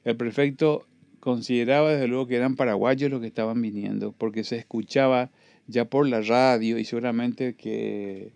el 0.04 0.16
prefecto 0.16 0.84
consideraba 1.20 1.92
desde 1.92 2.08
luego 2.08 2.26
que 2.26 2.34
eran 2.36 2.56
paraguayos 2.56 3.08
los 3.10 3.20
que 3.20 3.28
estaban 3.28 3.62
viniendo, 3.62 4.10
porque 4.18 4.42
se 4.42 4.56
escuchaba 4.56 5.30
ya 5.68 5.84
por 5.84 6.08
la 6.08 6.20
radio 6.22 6.76
y 6.78 6.84
seguramente 6.84 7.54
que 7.54 8.32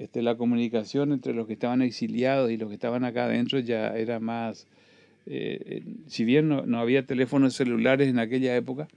este, 0.00 0.22
la 0.22 0.34
comunicación 0.34 1.12
entre 1.12 1.34
los 1.34 1.46
que 1.46 1.52
estaban 1.52 1.82
exiliados 1.82 2.50
y 2.50 2.56
los 2.56 2.68
que 2.70 2.74
estaban 2.74 3.04
acá 3.04 3.26
adentro 3.26 3.58
ya 3.58 3.88
era 3.88 4.18
más, 4.18 4.66
eh, 5.26 5.60
eh, 5.66 5.82
si 6.06 6.24
bien 6.24 6.48
no, 6.48 6.64
no, 6.64 6.80
había 6.80 7.04
teléfonos 7.04 7.54
celulares 7.54 8.08
en 8.08 8.18
aquella 8.18 8.56
época, 8.56 8.88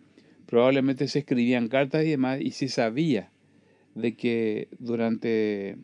probablemente 0.45 1.09
se 1.09 1.19
escribían 1.19 1.67
cartas 1.67 2.05
y 2.05 2.11
demás, 2.11 2.39
y 2.39 2.51
se 2.51 2.69
sabía 2.69 3.31
de 3.95 4.15
que 4.15 4.69
durante 4.79 5.75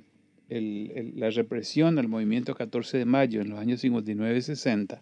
el, 0.48 1.12
la 1.18 1.30
represión 1.32 1.98
del 1.98 2.08
movimiento 2.08 2.56
14 2.56 2.98
de 2.98 3.06
mayo 3.06 3.42
en 3.42 3.50
los 3.50 3.60
años 3.60 3.82
59 3.82 4.38
y 4.38 4.42
60, 4.42 5.02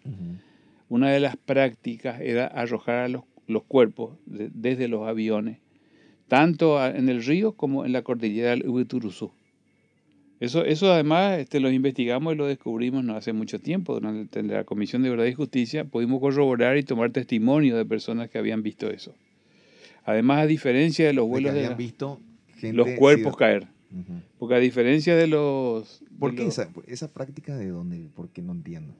una 0.89 1.11
de 1.11 1.19
las 1.19 1.37
prácticas 1.37 2.21
era 2.21 2.47
arrojar 2.47 2.95
a 2.95 3.07
los, 3.07 3.21
los 3.45 3.61
cuerpos 3.61 4.17
desde 4.25 4.87
los 4.87 5.07
aviones, 5.07 5.59
tanto 6.27 6.83
en 6.83 7.07
el 7.07 7.23
río 7.23 7.51
como 7.51 7.85
en 7.85 7.93
la 7.93 8.01
cordillera 8.01 8.49
del 8.49 8.67
Ubituruzú. 8.67 9.31
Eso, 10.39 10.63
eso 10.63 10.91
además 10.91 11.39
este, 11.39 11.59
lo 11.59 11.71
investigamos 11.71 12.33
y 12.33 12.37
lo 12.37 12.45
descubrimos 12.45 13.03
no 13.03 13.15
hace 13.15 13.33
mucho 13.33 13.59
tiempo. 13.59 13.95
Durante 13.95 14.43
la 14.43 14.63
Comisión 14.63 15.01
de 15.01 15.09
Verdad 15.09 15.25
y 15.25 15.33
Justicia 15.33 15.85
pudimos 15.85 16.19
corroborar 16.19 16.77
y 16.77 16.83
tomar 16.83 17.11
testimonio 17.11 17.75
de 17.75 17.85
personas 17.85 18.29
que 18.29 18.37
habían 18.37 18.61
visto 18.61 18.89
eso. 18.89 19.15
Además, 20.03 20.43
a 20.43 20.45
diferencia 20.45 21.05
de 21.07 21.13
los 21.13 21.27
vuelos 21.27 21.53
de, 21.53 21.73
visto 21.75 22.21
los 22.61 22.87
cuerpos 22.91 23.35
caer. 23.35 23.67
Porque 24.37 24.55
a 24.55 24.59
diferencia 24.59 25.15
de 25.15 25.27
los... 25.27 26.03
¿Por 26.19 26.35
qué 26.35 26.45
Esa, 26.45 26.69
esa, 26.87 27.11
práctica 27.11 27.55
de 27.57 27.69
dónde? 27.69 28.09
¿Por 28.15 28.29
qué 28.29 28.41
no 28.41 28.51
entiendo? 28.51 28.93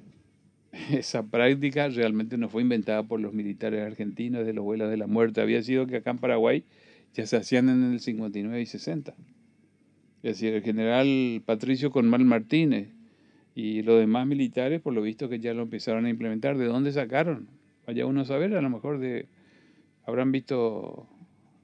Esa 0.92 1.24
práctica 1.24 1.88
realmente 1.90 2.38
no 2.38 2.50
fue 2.50 2.62
inventada 2.62 3.04
por 3.04 3.20
los 3.20 3.34
militares 3.34 3.86
argentinos 3.86 4.46
de 4.46 4.54
los 4.54 4.64
vuelos 4.64 4.90
de 4.90 4.98
la 4.98 5.08
muerte. 5.08 5.42
Había 5.42 5.62
sido 5.62 5.88
que 5.88 5.98
acá 5.98 6.12
en 6.12 6.18
Paraguay 6.18 6.64
ya 7.14 7.26
se 7.26 7.38
hacían 7.38 7.70
en 7.70 7.92
el 7.92 8.00
59 8.00 8.62
y 8.62 8.66
60. 8.66 9.16
Es 10.24 10.40
decir, 10.40 10.54
el 10.54 10.64
general 10.64 11.42
Patricio 11.46 11.92
Conmal 11.92 12.26
Martínez 12.26 12.90
y 13.56 13.82
los 13.82 14.00
demás 14.00 14.28
militares, 14.28 14.82
por 14.82 14.94
lo 14.94 15.02
visto 15.02 15.30
que 15.30 15.40
ya 15.40 15.54
lo 15.54 15.64
empezaron 15.64 16.06
a 16.06 16.10
implementar. 16.10 16.58
¿De 16.58 16.66
dónde 16.66 16.92
sacaron? 16.92 17.48
Vaya 17.86 18.06
uno 18.06 18.22
a 18.22 18.26
saber, 18.26 18.56
a 18.56 18.62
lo 18.62 18.70
mejor 18.70 19.00
de 19.00 19.28
habrán 20.06 20.32
visto, 20.32 21.08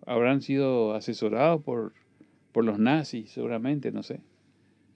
habrán 0.06 0.42
sido 0.42 0.94
asesorados 0.94 1.64
por, 1.64 1.94
por 2.52 2.66
los 2.66 2.78
nazis, 2.78 3.32
seguramente, 3.32 3.92
no 3.92 4.04
sé. 4.04 4.22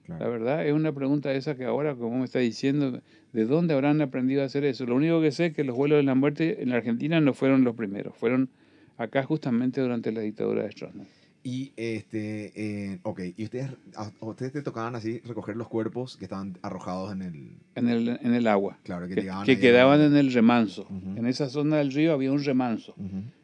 La 0.06 0.26
verdad 0.26 0.66
es 0.66 0.72
una 0.72 0.92
pregunta 0.92 1.34
esa 1.34 1.54
que 1.54 1.66
ahora, 1.66 1.94
como 1.94 2.20
me 2.20 2.24
está 2.24 2.38
diciendo, 2.38 3.02
¿de 3.34 3.44
dónde 3.44 3.74
habrán 3.74 4.00
aprendido 4.00 4.40
a 4.40 4.46
hacer 4.46 4.64
eso? 4.64 4.86
Lo 4.86 4.96
único 4.96 5.20
que 5.20 5.32
sé 5.32 5.46
es 5.46 5.54
que 5.54 5.64
los 5.64 5.76
vuelos 5.76 5.98
de 5.98 6.02
la 6.02 6.14
muerte 6.14 6.62
en 6.62 6.70
la 6.70 6.76
Argentina 6.76 7.20
no 7.20 7.34
fueron 7.34 7.62
los 7.62 7.76
primeros, 7.76 8.16
fueron 8.16 8.48
acá 8.96 9.22
justamente 9.24 9.82
durante 9.82 10.10
la 10.10 10.20
dictadura 10.22 10.62
de 10.62 10.72
Stroessner. 10.72 11.06
Y 11.42 11.72
este, 11.76 12.52
eh, 12.56 12.98
ok, 13.02 13.20
y 13.36 13.44
ustedes, 13.44 13.70
a, 13.94 14.10
ustedes 14.20 14.52
te 14.52 14.62
tocaban 14.62 14.96
así 14.96 15.20
recoger 15.20 15.56
los 15.56 15.68
cuerpos 15.68 16.16
que 16.16 16.24
estaban 16.24 16.58
arrojados 16.62 17.12
en 17.12 17.22
el... 17.22 17.52
En 17.74 17.88
el, 17.88 18.08
en 18.08 18.34
el 18.34 18.46
agua. 18.46 18.78
Claro, 18.82 19.06
que, 19.08 19.14
que, 19.14 19.58
quedaban 19.58 20.00
en 20.00 20.16
el 20.16 20.32
remanso. 20.32 20.86
En 21.16 21.26
esa 21.26 21.48
zona 21.48 21.76
del 21.76 21.92
río 21.92 22.12
había 22.12 22.32
un 22.32 22.44
remanso. 22.44 22.94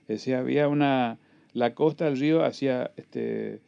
Es 0.03 0.09
decir, 0.09 0.35
había 0.35 0.69
una... 0.69 1.19
La 1.53 1.75
costa 1.75 2.07
del 2.07 2.19
río 2.19 2.45
hacía, 2.45 2.91
este, 2.97 3.61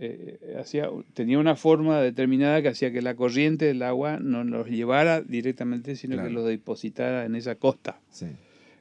eh, 0.00 0.56
hacía, 0.58 0.88
tenía 1.12 1.38
una 1.38 1.54
forma 1.54 2.00
determinada 2.00 2.62
que 2.62 2.68
hacía 2.68 2.90
que 2.90 3.02
la 3.02 3.14
corriente 3.14 3.66
del 3.66 3.82
agua 3.82 4.18
no 4.18 4.42
los 4.42 4.68
llevara 4.68 5.20
directamente, 5.20 5.96
sino 5.96 6.22
que 6.22 6.30
los 6.30 6.46
depositara 6.46 7.26
en 7.26 7.34
esa 7.34 7.56
costa. 7.56 8.00
Sí. 8.08 8.26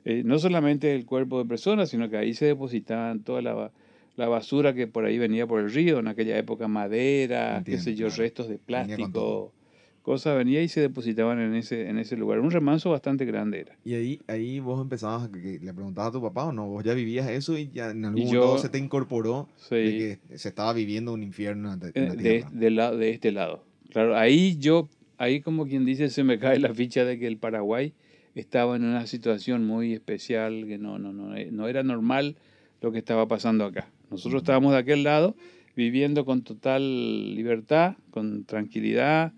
Eh, 0.06 0.24
no 0.24 0.40
solamente 0.40 0.96
el 0.96 1.06
cuerpo 1.06 1.40
de 1.44 1.50
personas, 1.50 1.90
sino 1.90 2.10
que 2.10 2.16
ahí 2.16 2.34
se 2.34 2.46
depositaban 2.46 3.20
toda 3.20 3.42
la 3.42 3.72
la 4.20 4.28
basura 4.28 4.74
que 4.74 4.86
por 4.86 5.06
ahí 5.06 5.18
venía 5.18 5.48
por 5.48 5.62
el 5.62 5.72
río, 5.72 6.00
en 6.00 6.10
aquella 6.10 6.38
época 6.38 6.68
madera, 6.68 7.64
qué 7.66 7.78
sé 7.78 7.96
yo, 7.96 8.10
restos 8.10 8.50
de 8.50 8.58
plástico, 8.58 9.54
cosas 10.02 10.38
venía 10.38 10.62
y 10.62 10.68
se 10.68 10.82
depositaban 10.82 11.40
en 11.40 11.56
ese, 11.56 11.88
en 11.88 11.98
ese 11.98 12.18
lugar. 12.18 12.42
Un 12.42 12.52
remanso 12.52 12.90
bastante 12.90 13.24
grande 13.24 13.62
era. 13.62 13.78
Y 13.86 13.94
ahí, 13.94 14.22
ahí 14.28 14.60
vos 14.60 14.82
empezabas, 14.82 15.30
que 15.30 15.60
le 15.62 15.74
preguntabas 15.74 16.10
a 16.10 16.12
tu 16.12 16.22
papá 16.22 16.44
o 16.46 16.52
no, 16.52 16.68
vos 16.68 16.84
ya 16.84 16.94
vivías 16.94 17.30
eso 17.30 17.58
y 17.58 17.70
ya 17.70 17.92
en 17.92 18.04
algún 18.04 18.26
momento 18.26 18.58
se 18.58 18.68
te 18.68 18.78
incorporó 18.78 19.48
de 19.70 20.20
que 20.28 20.38
se 20.38 20.50
estaba 20.50 20.74
viviendo 20.74 21.14
un 21.14 21.24
infierno 21.24 21.72
en 21.72 21.80
eh, 21.94 22.16
de, 22.18 22.46
de, 22.52 22.70
lado, 22.72 22.98
de 22.98 23.12
este 23.12 23.32
lado. 23.32 23.64
Claro, 23.90 24.18
ahí 24.18 24.58
yo, 24.58 24.90
ahí 25.18 25.40
como 25.40 25.66
quien 25.66 25.86
dice, 25.86 26.10
se 26.10 26.26
me 26.26 26.40
cae 26.40 26.60
la 26.60 26.74
ficha 26.74 27.06
de 27.06 27.18
que 27.18 27.28
el 27.28 27.38
Paraguay 27.38 27.94
estaba 28.36 28.76
en 28.76 28.84
una 28.84 29.08
situación 29.08 29.66
muy 29.66 29.94
especial, 29.94 30.66
que 30.68 30.78
no, 30.78 31.00
no, 31.00 31.14
no, 31.14 31.34
no 31.52 31.68
era 31.70 31.84
normal 31.84 32.36
lo 32.82 32.92
que 32.92 32.98
estaba 32.98 33.30
pasando 33.30 33.64
acá. 33.64 33.88
Nosotros 34.10 34.42
estábamos 34.42 34.74
de 34.74 34.80
aquel 34.80 35.04
lado 35.04 35.36
viviendo 35.76 36.26
con 36.26 36.44
total 36.44 37.36
libertad, 37.36 37.96
con 38.12 38.44
tranquilidad, 38.46 39.34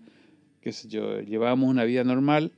qué 0.60 0.72
sé 0.72 0.88
yo, 0.88 1.20
llevábamos 1.20 1.68
una 1.68 1.84
vida 1.84 2.04
normal 2.04 2.52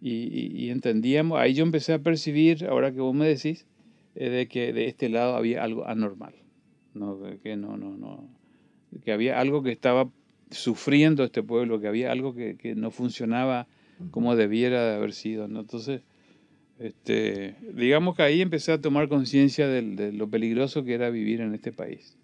y, 0.00 0.68
entendíamos, 0.68 1.38
ahí 1.38 1.54
yo 1.54 1.64
empecé 1.64 1.94
a 1.94 1.98
percibir, 1.98 2.66
ahora 2.66 2.92
que 2.92 3.00
vos 3.00 3.14
me 3.14 3.26
decís, 3.26 3.66
eh, 4.14 4.28
de 4.28 4.48
que 4.48 4.72
de 4.72 4.86
este 4.86 5.08
lado 5.08 5.34
había 5.34 5.64
algo 5.64 5.86
anormal, 5.86 6.34
no, 6.94 7.18
que 7.42 7.56
no, 7.56 7.76
no, 7.76 7.96
no, 7.96 8.28
que 9.04 9.12
había 9.12 9.40
algo 9.40 9.62
que 9.62 9.72
estaba 9.72 10.10
sufriendo 10.50 11.24
este 11.24 11.42
pueblo, 11.42 11.80
que 11.80 11.88
había 11.88 12.12
algo 12.12 12.34
que, 12.34 12.56
que 12.56 12.74
no 12.74 12.90
funcionaba 12.90 13.66
como 14.10 14.36
debiera 14.36 14.90
de 14.90 14.96
haber 14.96 15.12
sido, 15.12 15.48
¿no? 15.48 15.60
Entonces, 15.60 16.02
este, 16.78 17.56
digamos 17.74 18.16
que 18.16 18.22
ahí 18.22 18.40
empecé 18.42 18.72
a 18.72 18.80
tomar 18.80 19.08
conciencia 19.08 19.66
de, 19.66 20.12
lo 20.12 20.28
peligroso 20.28 20.84
que 20.84 20.94
era 20.94 21.10
vivir 21.10 21.40
en 21.40 21.54
este 21.54 21.72
país, 21.72 22.16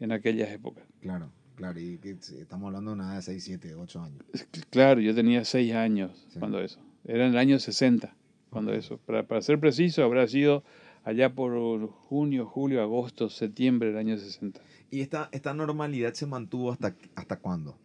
en 0.00 0.12
aquellas 0.12 0.50
épocas. 0.50 0.84
Claro, 1.00 1.30
claro, 1.56 1.80
y 1.80 1.98
que 1.98 2.10
estamos 2.10 2.68
hablando 2.68 2.92
de 2.92 2.98
nada 2.98 3.16
de 3.16 3.22
6, 3.22 3.44
7, 3.44 3.74
8 3.74 4.02
años. 4.02 4.24
Claro, 4.70 5.00
yo 5.00 5.14
tenía 5.14 5.44
6 5.44 5.74
años 5.74 6.26
cuando 6.38 6.60
eso, 6.60 6.80
era 7.04 7.26
en 7.26 7.32
el 7.32 7.38
año 7.38 7.58
60 7.58 8.14
cuando 8.50 8.72
eso. 8.72 8.98
Para, 8.98 9.26
para 9.26 9.42
ser 9.42 9.58
preciso, 9.58 10.04
habrá 10.04 10.26
sido 10.28 10.62
allá 11.04 11.34
por 11.34 11.88
junio, 11.88 12.46
julio, 12.46 12.82
agosto, 12.82 13.28
septiembre 13.28 13.88
del 13.88 13.98
año 13.98 14.18
60. 14.18 14.60
¿Y 14.90 15.00
esta, 15.00 15.28
esta 15.32 15.52
normalidad 15.52 16.14
se 16.14 16.26
mantuvo 16.26 16.72
hasta, 16.72 16.94
hasta 17.16 17.38
cuándo? 17.38 17.76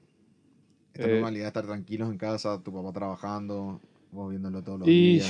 Esta 0.93 1.07
eh, 1.07 1.13
normalidad 1.13 1.45
de 1.45 1.47
estar 1.47 1.65
tranquilos 1.65 2.12
en 2.12 2.17
casa, 2.17 2.62
tu 2.62 2.71
papá 2.71 2.91
trabajando 2.93 3.81
todos 4.12 4.80
los 4.80 4.88
y, 4.88 5.21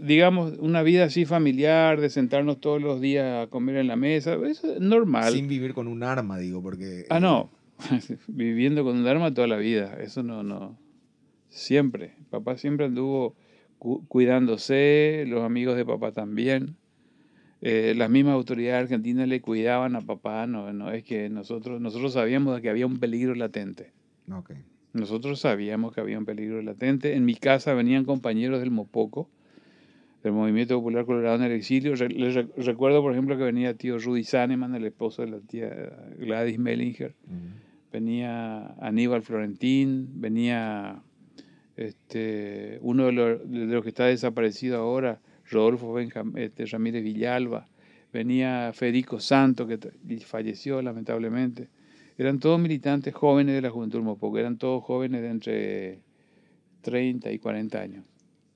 digamos, 0.00 0.54
una 0.58 0.82
vida 0.82 1.04
así 1.04 1.26
familiar, 1.26 2.00
de 2.00 2.08
sentarnos 2.08 2.60
todos 2.60 2.80
los 2.80 3.00
días 3.00 3.46
a 3.46 3.50
comer 3.50 3.76
en 3.76 3.86
la 3.86 3.96
mesa, 3.96 4.34
eso 4.46 4.72
es 4.72 4.80
normal. 4.80 5.32
Sin 5.32 5.46
vivir 5.46 5.74
con 5.74 5.88
un 5.88 6.02
arma, 6.02 6.38
digo, 6.38 6.62
porque... 6.62 7.06
Ah, 7.10 7.20
no, 7.20 7.50
viviendo 8.28 8.82
con 8.82 8.96
un 8.96 9.06
arma 9.06 9.34
toda 9.34 9.46
la 9.46 9.56
vida, 9.56 9.98
eso 10.00 10.22
no, 10.22 10.42
no, 10.42 10.78
siempre. 11.48 12.14
Papá 12.30 12.56
siempre 12.56 12.86
anduvo 12.86 13.34
cuidándose, 13.78 15.24
los 15.26 15.42
amigos 15.42 15.76
de 15.76 15.84
papá 15.84 16.12
también. 16.12 16.76
Eh, 17.62 17.92
las 17.94 18.08
mismas 18.08 18.34
autoridades 18.34 18.84
argentinas 18.84 19.28
le 19.28 19.42
cuidaban 19.42 19.94
a 19.96 20.00
papá, 20.00 20.46
no, 20.46 20.72
no 20.72 20.90
es 20.92 21.04
que 21.04 21.28
nosotros, 21.28 21.78
nosotros 21.80 22.14
sabíamos 22.14 22.58
que 22.62 22.70
había 22.70 22.86
un 22.86 22.98
peligro 22.98 23.34
latente. 23.34 23.92
Okay. 24.32 24.56
Nosotros 24.92 25.40
sabíamos 25.40 25.94
que 25.94 26.00
había 26.00 26.18
un 26.18 26.24
peligro 26.24 26.60
latente. 26.62 27.14
En 27.14 27.24
mi 27.24 27.34
casa 27.34 27.74
venían 27.74 28.04
compañeros 28.04 28.60
del 28.60 28.70
Mopoco, 28.70 29.28
del 30.24 30.32
Movimiento 30.32 30.76
Popular 30.76 31.04
Colorado 31.06 31.36
en 31.36 31.42
el 31.44 31.52
exilio. 31.52 31.94
Les 31.94 32.34
recuerdo, 32.56 33.00
por 33.00 33.12
ejemplo, 33.12 33.38
que 33.38 33.44
venía 33.44 33.74
tío 33.74 33.98
Rudy 33.98 34.24
Saneman, 34.24 34.74
el 34.74 34.84
esposo 34.84 35.22
de 35.22 35.30
la 35.30 35.40
tía 35.40 35.70
Gladys 36.18 36.58
Mellinger. 36.58 37.14
Venía 37.92 38.74
Aníbal 38.80 39.22
Florentín, 39.22 40.20
venía 40.20 41.02
este, 41.76 42.78
uno 42.82 43.06
de 43.06 43.12
los, 43.12 43.50
de 43.50 43.66
los, 43.66 43.82
que 43.82 43.88
está 43.88 44.06
desaparecido 44.06 44.78
ahora, 44.78 45.20
Rodolfo 45.48 45.98
este, 45.98 46.66
Ramírez 46.66 47.04
Villalba. 47.04 47.68
Venía 48.12 48.72
Federico 48.74 49.20
Santo, 49.20 49.68
que 49.68 49.78
falleció 50.26 50.82
lamentablemente 50.82 51.68
eran 52.20 52.38
todos 52.38 52.60
militantes 52.60 53.14
jóvenes 53.14 53.54
de 53.54 53.62
la 53.62 53.70
Juventud 53.70 54.02
Mopoco, 54.02 54.36
eran 54.36 54.58
todos 54.58 54.84
jóvenes 54.84 55.22
de 55.22 55.30
entre 55.30 56.00
30 56.82 57.32
y 57.32 57.38
40 57.38 57.80
años. 57.80 58.04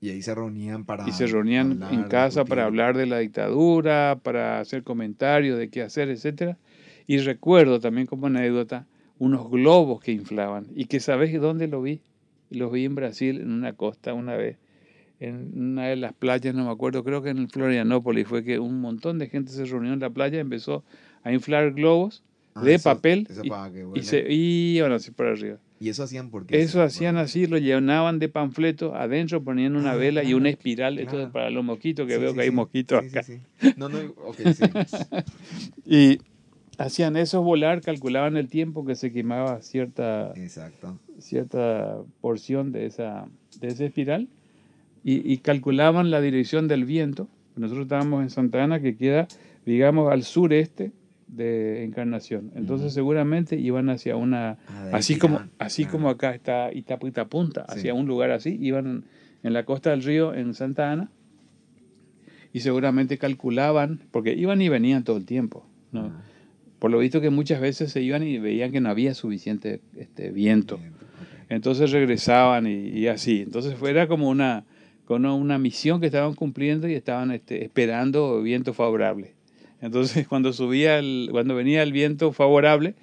Y 0.01 0.09
ahí 0.09 0.21
se 0.21 0.35
reunían 0.35 0.85
para... 0.85 1.09
Y 1.09 1.11
se 1.11 1.25
reunían 1.25 1.81
en 1.91 2.03
casa 2.03 2.45
para 2.45 2.65
hablar 2.65 2.95
de 2.95 3.07
la 3.07 3.17
dictadura, 3.17 4.19
para 4.21 4.59
hacer 4.59 4.83
comentarios 4.83 5.57
de 5.57 5.69
qué 5.69 5.81
hacer, 5.81 6.09
etc. 6.09 6.57
Y 7.07 7.17
recuerdo 7.17 7.79
también 7.79 8.05
como 8.05 8.27
anécdota 8.27 8.85
unos 9.17 9.49
globos 9.49 9.99
que 9.99 10.11
inflaban 10.11 10.67
y 10.75 10.85
que 10.85 10.99
sabes 10.99 11.33
dónde 11.41 11.67
lo 11.67 11.81
vi. 11.81 12.01
Los 12.51 12.71
vi 12.71 12.85
en 12.85 12.93
Brasil, 12.93 13.41
en 13.41 13.51
una 13.51 13.73
costa 13.73 14.13
una 14.13 14.35
vez, 14.35 14.59
en 15.19 15.59
una 15.59 15.87
de 15.87 15.95
las 15.95 16.13
playas, 16.13 16.53
no 16.53 16.65
me 16.65 16.71
acuerdo, 16.71 17.03
creo 17.03 17.23
que 17.23 17.31
en 17.31 17.49
Florianópolis, 17.49 18.27
fue 18.27 18.43
que 18.43 18.59
un 18.59 18.79
montón 18.79 19.17
de 19.17 19.27
gente 19.27 19.51
se 19.51 19.65
reunió 19.65 19.91
en 19.91 20.01
la 20.01 20.11
playa 20.11 20.39
empezó 20.39 20.83
a 21.23 21.33
inflar 21.33 21.71
globos 21.73 22.23
Ah, 22.57 22.63
de 22.63 22.75
eso- 22.75 22.89
papel 22.89 23.27
eso 23.29 23.41
y, 23.43 23.49
para 23.49 23.69
que 23.71 23.85
y 23.95 24.01
se 24.03 24.31
iban 24.31 24.91
así 24.93 25.11
por 25.11 25.27
arriba. 25.27 25.57
¿Y 25.77 25.89
eso 25.89 26.03
hacían 26.03 26.29
por 26.29 26.45
qué? 26.45 26.61
Eso 26.61 26.81
hacían 26.81 27.17
así, 27.17 27.47
lo 27.47 27.57
llenaban 27.57 28.17
de 28.17 28.29
panfletos, 28.29 28.93
adentro 28.95 29.43
ponían 29.43 29.75
una 29.75 29.91
Ah, 29.91 29.95
vela 29.95 30.21
y 30.23 30.27
claro, 30.27 30.37
una 30.37 30.49
espiral, 30.49 30.97
esto 30.99 31.15
es 31.15 31.17
claro. 31.17 31.31
para 31.33 31.49
los 31.49 31.65
mosquitos, 31.65 32.07
que 32.07 32.13
Sí, 32.15 32.19
veo 32.21 32.29
sí, 32.29 32.35
que 32.35 32.41
hay 32.43 32.49
sí. 32.49 32.55
mosquitos 32.55 33.03
acá. 33.03 33.25
No, 33.75 33.89
no, 33.89 33.97
ok, 34.25 34.37
sí. 34.53 34.63
Y 35.85 36.19
hacían 36.77 37.17
eso 37.17 37.41
volar, 37.43 37.81
calculaban 37.81 38.37
el 38.37 38.47
tiempo 38.47 38.85
que 38.85 38.95
se 38.95 39.11
quemaba 39.11 39.61
cierta, 39.61 40.31
Exacto. 40.37 40.97
cierta 41.19 41.97
porción 42.21 42.71
de 42.71 42.85
esa, 42.85 43.25
de 43.59 43.67
esa 43.67 43.83
espiral 43.83 44.29
y, 45.03 45.29
y 45.31 45.39
calculaban 45.39 46.09
la 46.09 46.21
dirección 46.21 46.69
del 46.69 46.85
viento. 46.85 47.27
Nosotros 47.57 47.83
estábamos 47.85 48.23
en 48.23 48.29
Santa 48.29 48.63
Ana, 48.63 48.79
que 48.81 48.95
queda, 48.95 49.27
digamos, 49.65 50.09
al 50.11 50.23
sureste 50.23 50.91
de 51.27 51.83
Encarnación. 51.83 52.51
Entonces 52.55 52.93
seguramente 52.93 53.55
iban 53.57 53.89
hacia 53.89 54.15
una, 54.15 54.57
Ah, 54.67 54.89
así 54.93 55.17
como, 55.17 55.41
así 55.59 55.83
Claro. 55.83 55.97
como 55.97 56.09
acá 56.09 56.33
está 56.35 56.71
Itapu 56.73 57.11
Punta, 57.29 57.65
Sí. 57.69 57.79
hacia 57.79 57.93
un 57.93 58.05
lugar 58.05 58.31
así, 58.31 58.57
iban 58.61 59.05
en 59.43 59.53
la 59.53 59.63
costa 59.65 59.89
del 59.91 60.03
río 60.03 60.33
en 60.33 60.53
Santa 60.53 60.91
Ana 60.91 61.09
y 62.53 62.61
seguramente 62.61 63.17
calculaban, 63.17 64.01
porque 64.11 64.33
iban 64.33 64.61
y 64.61 64.69
venían 64.69 65.03
todo 65.03 65.17
el 65.17 65.25
tiempo. 65.25 65.65
¿no? 65.91 66.05
Ah, 66.15 66.21
Por 66.79 66.91
lo 66.91 66.99
visto 66.99 67.21
que 67.21 67.29
muchas 67.29 67.59
veces 67.61 67.91
se 67.91 68.01
iban 68.01 68.23
y 68.23 68.37
veían 68.39 68.71
que 68.71 68.79
no 68.81 68.89
había 68.89 69.13
suficiente 69.13 69.81
este, 69.97 70.31
viento. 70.31 70.77
bien. 70.77 70.93
Entonces 71.49 71.91
regresaban 71.91 72.65
y, 72.67 72.87
y 72.89 73.07
así. 73.07 73.41
Entonces 73.41 73.75
era 73.83 74.07
como 74.07 74.29
una, 74.29 74.65
como 75.05 75.35
una 75.35 75.57
misión 75.59 75.99
que 75.99 76.07
estaban 76.07 76.33
cumpliendo 76.33 76.87
y 76.87 76.93
estaban 76.93 77.31
este, 77.31 77.63
esperando 77.63 78.41
viento 78.41 78.73
favorable. 78.73 79.34
Entonces 79.85 80.27
cuando 80.27 80.51
subía 80.53 80.99
el, 80.99 81.29
cuando 81.31 81.55
venía 81.55 81.83
el 81.83 81.91
viento 81.91 82.31
favorable, 82.31 82.95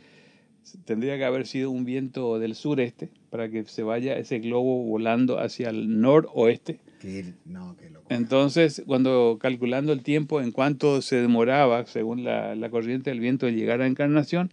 tendría 0.85 1.17
que 1.17 1.25
haber 1.25 1.47
sido 1.47 1.71
un 1.71 1.85
viento 1.85 2.39
del 2.39 2.55
sureste 2.55 3.11
para 3.31 3.49
que 3.49 3.65
se 3.65 3.83
vaya 3.83 4.17
ese 4.19 4.39
globo 4.39 4.85
volando 4.85 5.39
hacia 5.39 5.71
el 5.71 6.01
noroeste. 6.01 6.81
Qué- 7.01 7.35
no, 7.45 7.77
qué. 7.79 7.91
Entonces, 8.09 8.83
cuando 8.87 9.39
calculando 9.41 9.93
el 9.93 10.03
tiempo 10.03 10.41
en 10.41 10.51
cuánto 10.53 11.01
se 11.03 11.17
demoraba, 11.17 11.87
según 11.87 12.25
la, 12.25 12.55
la 12.55 12.69
corriente 12.69 13.11
del 13.11 13.21
viento, 13.21 13.47
de 13.47 13.53
llegar 13.53 13.81
a 13.81 13.87
Encarnación, 13.87 14.51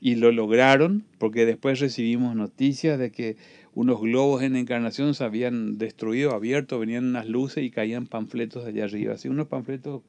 y 0.00 0.16
lo 0.16 0.32
lograron, 0.32 1.04
porque 1.18 1.46
después 1.46 1.78
recibimos 1.80 2.34
noticias 2.34 2.98
de 2.98 3.10
que 3.12 3.36
unos 3.74 4.00
globos 4.00 4.42
en 4.42 4.56
Encarnación 4.56 5.14
se 5.14 5.22
habían 5.24 5.78
destruido, 5.78 6.32
abierto, 6.32 6.78
venían 6.78 7.04
unas 7.06 7.28
luces 7.28 7.64
y 7.64 7.70
caían 7.70 8.06
panfletos 8.06 8.64
allá 8.66 8.84
arriba, 8.84 9.14
así 9.14 9.28
unos 9.28 9.46
panfletos 9.46 10.02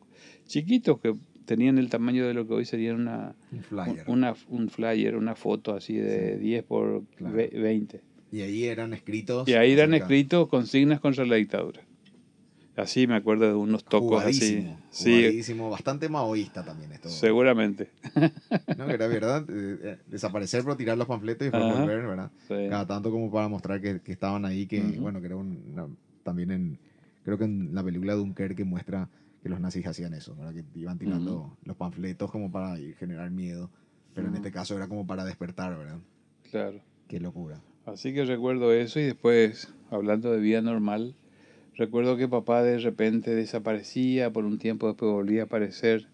chiquitos 0.48 1.00
que 1.00 1.14
tenían 1.46 1.78
el 1.78 1.90
tamaño 1.90 2.26
de 2.28 2.34
lo 2.34 2.48
que 2.48 2.54
hoy 2.54 2.66
sería 2.66 2.94
una, 2.94 3.36
Un 3.52 3.62
flyer. 3.64 4.04
una, 4.08 4.34
un 4.48 4.70
flyer, 4.70 5.16
una 5.16 5.36
foto 5.36 5.76
así 5.76 5.96
de 5.96 6.38
10 6.38 6.64
por 6.64 7.04
Claro. 7.16 7.36
ve- 7.36 7.52
20. 7.54 8.02
Y 8.32 8.42
ahí 8.42 8.64
eran 8.66 8.94
escritos. 8.94 9.48
Y 9.48 9.54
ahí 9.54 9.72
eran 9.74 9.94
escritos 9.94 10.48
consignas 10.48 11.00
contra 11.00 11.26
la 11.26 11.36
dictadura. 11.36 11.82
Así 12.76 13.06
me 13.06 13.14
acuerdo 13.16 13.46
de 13.48 13.54
unos 13.54 13.84
tocos 13.86 14.24
así. 14.24 14.40
Jugadísimo, 14.64 14.80
Sí, 14.90 15.10
jugadísimo, 15.12 15.70
bastante 15.70 16.10
maoísta 16.10 16.64
también 16.64 16.92
esto. 16.92 17.10
seguramente. 17.10 17.90
No, 18.78 18.90
era 18.90 19.06
verdad, 19.06 19.46
eh, 19.50 19.78
eh, 19.84 19.98
desaparecer 20.08 20.64
pero 20.64 20.76
tirar 20.76 20.98
los 20.98 21.06
panfletos 21.08 21.44
y 21.46 21.52
después 21.52 21.64
Ajá. 21.66 21.82
volver, 21.82 22.08
¿verdad? 22.08 22.32
Sí. 22.48 22.56
Cada 22.70 22.88
tanto 22.88 23.12
como 23.12 23.32
para 23.32 23.48
mostrar 23.48 23.80
que, 23.80 24.00
que 24.02 24.12
estaban 24.12 24.46
ahí, 24.46 24.66
que 24.66 24.82
Ujú. 24.82 25.02
bueno, 25.02 25.20
que 25.20 25.28
era 25.28 25.36
un, 25.36 25.62
una- 25.74 25.88
también 26.24 26.50
en, 26.50 26.80
creo 27.24 27.38
que 27.38 27.44
en 27.44 27.76
la 27.76 27.84
película 27.84 28.16
Dunkerque 28.16 28.64
muestra 28.64 29.10
que 29.44 29.50
los 29.50 29.60
nazis 29.60 29.86
hacían 29.86 30.14
eso, 30.14 30.36
¿verdad? 30.36 30.54
Que 30.54 30.80
iban 30.80 30.98
tirando 30.98 31.58
los 31.66 31.76
panfletos 31.76 32.32
como 32.32 32.50
para 32.50 32.78
generar 32.98 33.30
miedo, 33.30 33.70
pero 34.16 34.30
en 34.30 34.36
este 34.36 34.52
caso 34.52 34.78
era 34.78 34.88
como 34.88 35.06
para 35.06 35.26
despertar, 35.26 35.78
¿verdad? 35.78 36.00
Claro. 36.50 36.80
Qué 37.10 37.20
locura. 37.20 37.62
Así 37.86 38.14
que 38.14 38.24
recuerdo 38.24 38.72
eso 38.72 39.02
y 39.02 39.04
después, 39.04 39.74
hablando 39.92 40.32
de 40.32 40.40
vida 40.40 40.62
normal, 40.62 41.16
recuerdo 41.76 42.16
que 42.16 42.30
papá 42.30 42.64
de 42.64 42.80
repente 42.80 43.36
desaparecía, 43.36 44.32
por 44.32 44.46
un 44.46 44.60
tiempo 44.60 44.88
después 44.88 45.12
volvía 45.12 45.42
a 45.42 45.46
aparecer. 45.46 46.08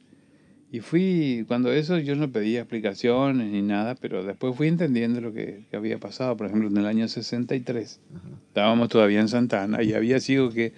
Y 0.71 0.79
fui, 0.79 1.45
cuando 1.47 1.71
eso 1.71 1.99
yo 1.99 2.15
no 2.15 2.31
pedía 2.31 2.61
explicaciones 2.61 3.51
ni 3.51 3.61
nada, 3.61 3.93
pero 3.93 4.23
después 4.23 4.55
fui 4.55 4.67
entendiendo 4.67 5.21
lo 5.21 5.33
que, 5.33 5.65
que 5.69 5.77
había 5.77 5.99
pasado. 5.99 6.35
Por 6.35 6.47
ejemplo, 6.47 6.67
en 6.67 6.77
el 6.77 6.87
año 6.87 7.07
63, 7.07 8.01
Ajá. 8.15 8.27
estábamos 8.47 8.89
todavía 8.89 9.19
en 9.19 9.27
Santa 9.27 9.63
Ana 9.63 9.83
y 9.83 9.93
había 9.93 10.19
sido 10.19 10.49
que, 10.49 10.73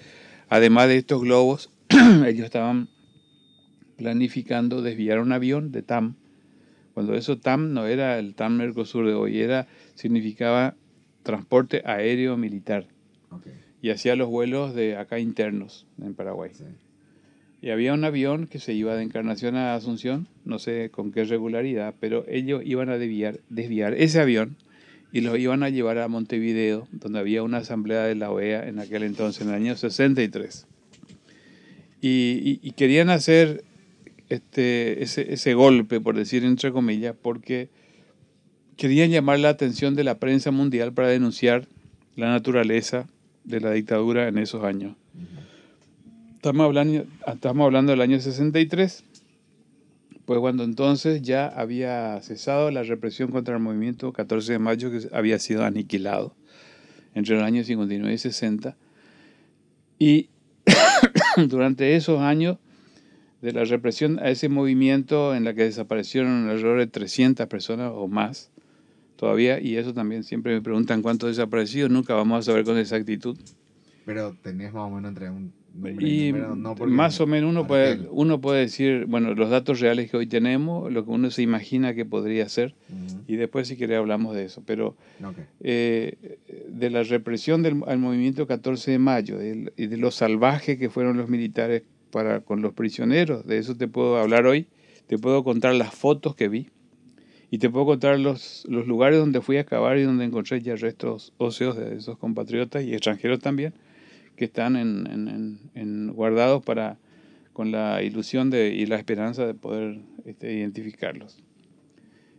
además 0.50 0.90
de 0.90 0.98
estos 0.98 1.22
globos, 1.22 1.70
ellos 2.28 2.46
estaban 2.46 2.90
planificando 3.98 4.82
desviar 4.82 5.20
un 5.20 5.32
avión 5.32 5.72
de 5.72 5.84
TAM. 5.84 6.16
Cuando 6.94 7.14
eso 7.14 7.38
TAM 7.38 7.74
no 7.74 7.86
era 7.86 8.20
el 8.20 8.36
TAM 8.36 8.58
Mercosur 8.58 9.08
de 9.08 9.14
hoy, 9.14 9.40
era, 9.40 9.68
significaba 9.96 10.76
transporte 11.24 11.84
aéreo 11.86 12.36
militar 12.38 12.88
y 13.82 13.90
hacía 13.90 14.16
los 14.16 14.30
vuelos 14.30 14.74
de 14.74 14.98
acá 14.98 15.20
internos 15.20 15.88
en 16.02 16.14
Paraguay. 16.14 16.52
sí. 16.54 16.66
Y 17.64 17.70
había 17.70 17.94
un 17.94 18.04
avión 18.04 18.48
que 18.48 18.60
se 18.60 18.74
iba 18.74 18.96
de 18.96 19.04
Encarnación 19.04 19.56
a 19.56 19.76
Asunción, 19.76 20.28
no 20.46 20.58
sé 20.58 20.90
con 20.90 21.12
qué 21.12 21.26
regularidad, 21.26 21.94
pero 22.00 22.26
ellos 22.28 22.64
iban 22.66 22.90
a 22.90 22.98
desviar, 22.98 23.40
desviar 23.50 23.94
ese 23.94 24.20
avión 24.20 24.58
y 25.12 25.22
lo 25.22 25.38
iban 25.38 25.62
a 25.62 25.70
llevar 25.70 26.00
a 26.00 26.08
Montevideo, 26.08 26.88
donde 26.92 27.20
había 27.20 27.44
una 27.44 27.58
asamblea 27.58 28.04
de 28.04 28.16
la 28.16 28.32
OEA 28.32 28.68
en 28.68 28.80
aquel 28.80 29.04
entonces, 29.04 29.44
en 29.44 29.50
el 29.50 29.56
año 29.56 29.76
63. 29.76 30.68
Y, 32.02 32.42
y- 32.44 32.60
y 32.68 32.72
querían 32.72 33.10
hacer 33.10 33.64
este, 34.30 35.04
ese, 35.04 35.34
ese 35.34 35.54
golpe, 35.54 36.02
por 36.02 36.16
decir 36.16 36.44
entre 36.44 36.72
comillas, 36.72 37.16
porque 37.22 37.70
querían 38.78 39.12
llamar 39.12 39.40
la 39.40 39.50
atención 39.50 39.94
de 39.96 40.04
la 40.04 40.18
prensa 40.18 40.52
mundial 40.52 40.94
para 40.94 41.10
denunciar 41.10 41.68
la 42.16 42.30
naturaleza 42.30 43.08
de 43.44 43.60
la 43.62 43.72
dictadura 43.72 44.28
en 44.28 44.38
esos 44.38 44.64
años. 44.64 44.96
Estamos 46.36 46.66
hablando, 46.66 47.06
estamos 47.32 47.66
hablando 47.66 47.92
del 47.92 48.02
año 48.02 48.20
63, 48.20 49.04
pues 50.26 50.40
cuando 50.40 50.64
entonces 50.64 51.22
ya 51.22 51.48
había 51.48 52.20
cesado 52.22 52.72
la 52.72 52.82
represión 52.84 53.30
contra 53.32 53.56
el 53.56 53.62
movimiento 53.62 54.12
14 54.12 54.54
de 54.54 54.60
mayo 54.60 54.90
que 54.92 55.08
había 55.14 55.38
sido 55.40 55.64
aniquilado 55.66 56.34
entre 57.14 57.36
los 57.36 57.44
años 57.44 57.68
59 57.68 58.14
y 58.14 58.18
60. 58.18 58.76
Y 60.00 60.30
durante 61.48 61.96
esos 61.96 62.20
años 62.20 62.58
de 63.42 63.54
la 63.54 63.64
represión 63.64 64.20
a 64.20 64.30
ese 64.30 64.50
movimiento 64.50 65.34
en 65.36 65.44
la 65.44 65.54
que 65.54 65.64
desaparecieron 65.64 66.50
alrededor 66.50 66.80
de 66.80 66.88
300 66.88 67.48
personas 67.48 67.92
o 67.94 68.08
más 68.08 68.52
todavía, 69.16 69.60
y 69.60 69.78
eso 69.78 69.94
también 69.94 70.24
siempre 70.24 70.54
me 70.54 70.62
preguntan 70.62 71.02
cuántos 71.02 71.30
desaparecidos, 71.30 71.92
nunca 71.92 72.14
vamos 72.16 72.40
a 72.40 72.52
saber 72.52 72.66
con 72.66 72.78
exactitud. 72.78 73.38
Pero 74.06 74.36
tenés 74.42 74.74
más 74.74 74.84
o 74.84 74.90
menos 74.90 75.10
entre 75.10 75.30
un 75.30 75.54
número 75.74 76.08
Y 76.08 76.32
número, 76.32 76.56
no 76.56 76.76
más 76.88 77.20
o 77.22 77.28
menos 77.28 77.50
uno 77.50 77.68
puede, 77.68 78.08
uno 78.10 78.42
puede 78.42 78.62
decir, 78.62 79.06
bueno, 79.06 79.34
los 79.34 79.50
datos 79.50 79.80
reales 79.80 80.10
que 80.12 80.18
hoy 80.18 80.28
tenemos, 80.28 80.92
lo 80.92 81.06
que 81.06 81.12
uno 81.12 81.32
se 81.32 81.42
imagina 81.42 81.94
que 81.94 82.06
podría 82.06 82.48
ser, 82.50 82.76
Ujú. 82.90 83.22
y 83.28 83.36
después 83.36 83.68
si 83.68 83.78
quiere 83.78 83.96
hablamos 83.96 84.36
de 84.36 84.46
eso, 84.46 84.64
pero 84.66 84.96
Ok. 85.24 85.38
eh, 85.60 86.40
de 86.70 86.90
la 86.90 87.04
represión 87.04 87.62
del 87.64 87.82
al 87.88 88.00
movimiento 88.00 88.48
14 88.48 88.92
de 88.92 89.00
mayo 89.00 89.38
del- 89.38 89.74
y 89.78 89.88
de 89.88 89.98
lo 89.98 90.12
salvaje 90.12 90.78
que 90.78 90.90
fueron 90.90 91.18
los 91.18 91.30
militares 91.30 91.84
para 92.12 92.42
con 92.42 92.62
los 92.62 92.74
prisioneros, 92.74 93.46
de 93.48 93.58
eso 93.58 93.76
te 93.78 93.88
puedo 93.88 94.18
hablar 94.18 94.46
hoy, 94.46 94.68
te 95.08 95.18
puedo 95.18 95.44
contar 95.44 95.76
las 95.76 95.94
fotos 95.94 96.36
que 96.36 96.50
vi 96.50 96.70
y 97.50 97.58
te 97.58 97.70
puedo 97.70 97.86
contar 97.86 98.20
los, 98.20 98.66
los 98.70 98.88
lugares 98.88 99.20
donde 99.20 99.42
fui 99.42 99.58
a 99.58 99.62
excavar 99.62 99.98
y 99.98 100.04
donde 100.04 100.26
encontré 100.26 100.62
ya 100.62 100.76
restos 100.76 101.34
óseos 101.38 101.78
de 101.78 101.96
esos 101.96 102.18
compatriotas 102.18 102.84
y 102.84 102.94
extranjeros 102.94 103.40
también 103.40 103.74
que 104.42 104.46
están 104.46 104.76
en, 104.76 105.06
en- 105.06 105.28
en- 105.28 105.60
en 105.76 106.14
guardados 106.14 106.64
para 106.64 106.98
con 107.54 107.70
la 107.72 108.02
ilusión 108.02 108.50
de, 108.50 108.74
y 108.74 108.88
la 108.88 108.96
esperanza 108.96 109.46
de 109.46 109.54
poder 109.54 110.00
este, 110.26 110.52
identificarlos. 110.52 111.38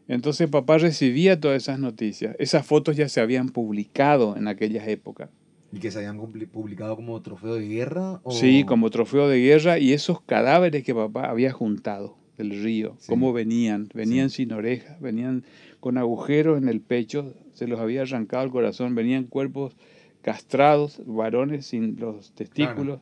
Entonces 0.08 0.48
papá 0.50 0.78
recibía 0.78 1.38
todas 1.38 1.62
esas 1.62 1.78
noticias. 1.78 2.34
Esas 2.40 2.66
fotos 2.66 2.96
ya 2.96 3.08
se 3.08 3.20
habían 3.20 3.50
publicado 3.50 4.36
en 4.36 4.48
aquellas 4.48 4.88
épocas. 4.88 5.30
¿Y 5.72 5.78
que 5.78 5.92
se 5.92 5.98
habían 5.98 6.18
publi- 6.18 6.48
publicado 6.48 6.96
como 6.96 7.22
trofeo 7.22 7.54
de 7.54 7.68
guerra? 7.68 8.20
O... 8.24 8.32
Sí, 8.32 8.64
como 8.64 8.90
trofeo 8.90 9.28
de 9.28 9.38
guerra 9.40 9.78
y 9.78 9.92
esos 9.92 10.20
cadáveres 10.22 10.82
que 10.82 10.92
papá 10.92 11.30
había 11.30 11.52
juntado 11.52 12.16
del 12.36 12.50
río, 12.64 12.96
Sí. 12.98 13.06
cómo 13.10 13.32
venían, 13.32 13.88
venían 13.94 14.28
Sí. 14.30 14.38
sin 14.42 14.52
orejas, 14.54 15.00
venían 15.00 15.44
con 15.78 15.98
agujeros 15.98 16.60
en 16.60 16.68
el 16.68 16.80
pecho, 16.80 17.32
se 17.52 17.68
los 17.68 17.78
había 17.78 18.02
arrancado 18.02 18.42
el 18.44 18.50
corazón, 18.50 18.96
venían 18.96 19.22
cuerpos 19.24 19.76
castrados, 20.22 21.02
varones 21.04 21.66
sin 21.66 21.98
los 21.98 22.32
testículos, 22.32 23.00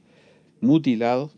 mutilados. 0.60 1.36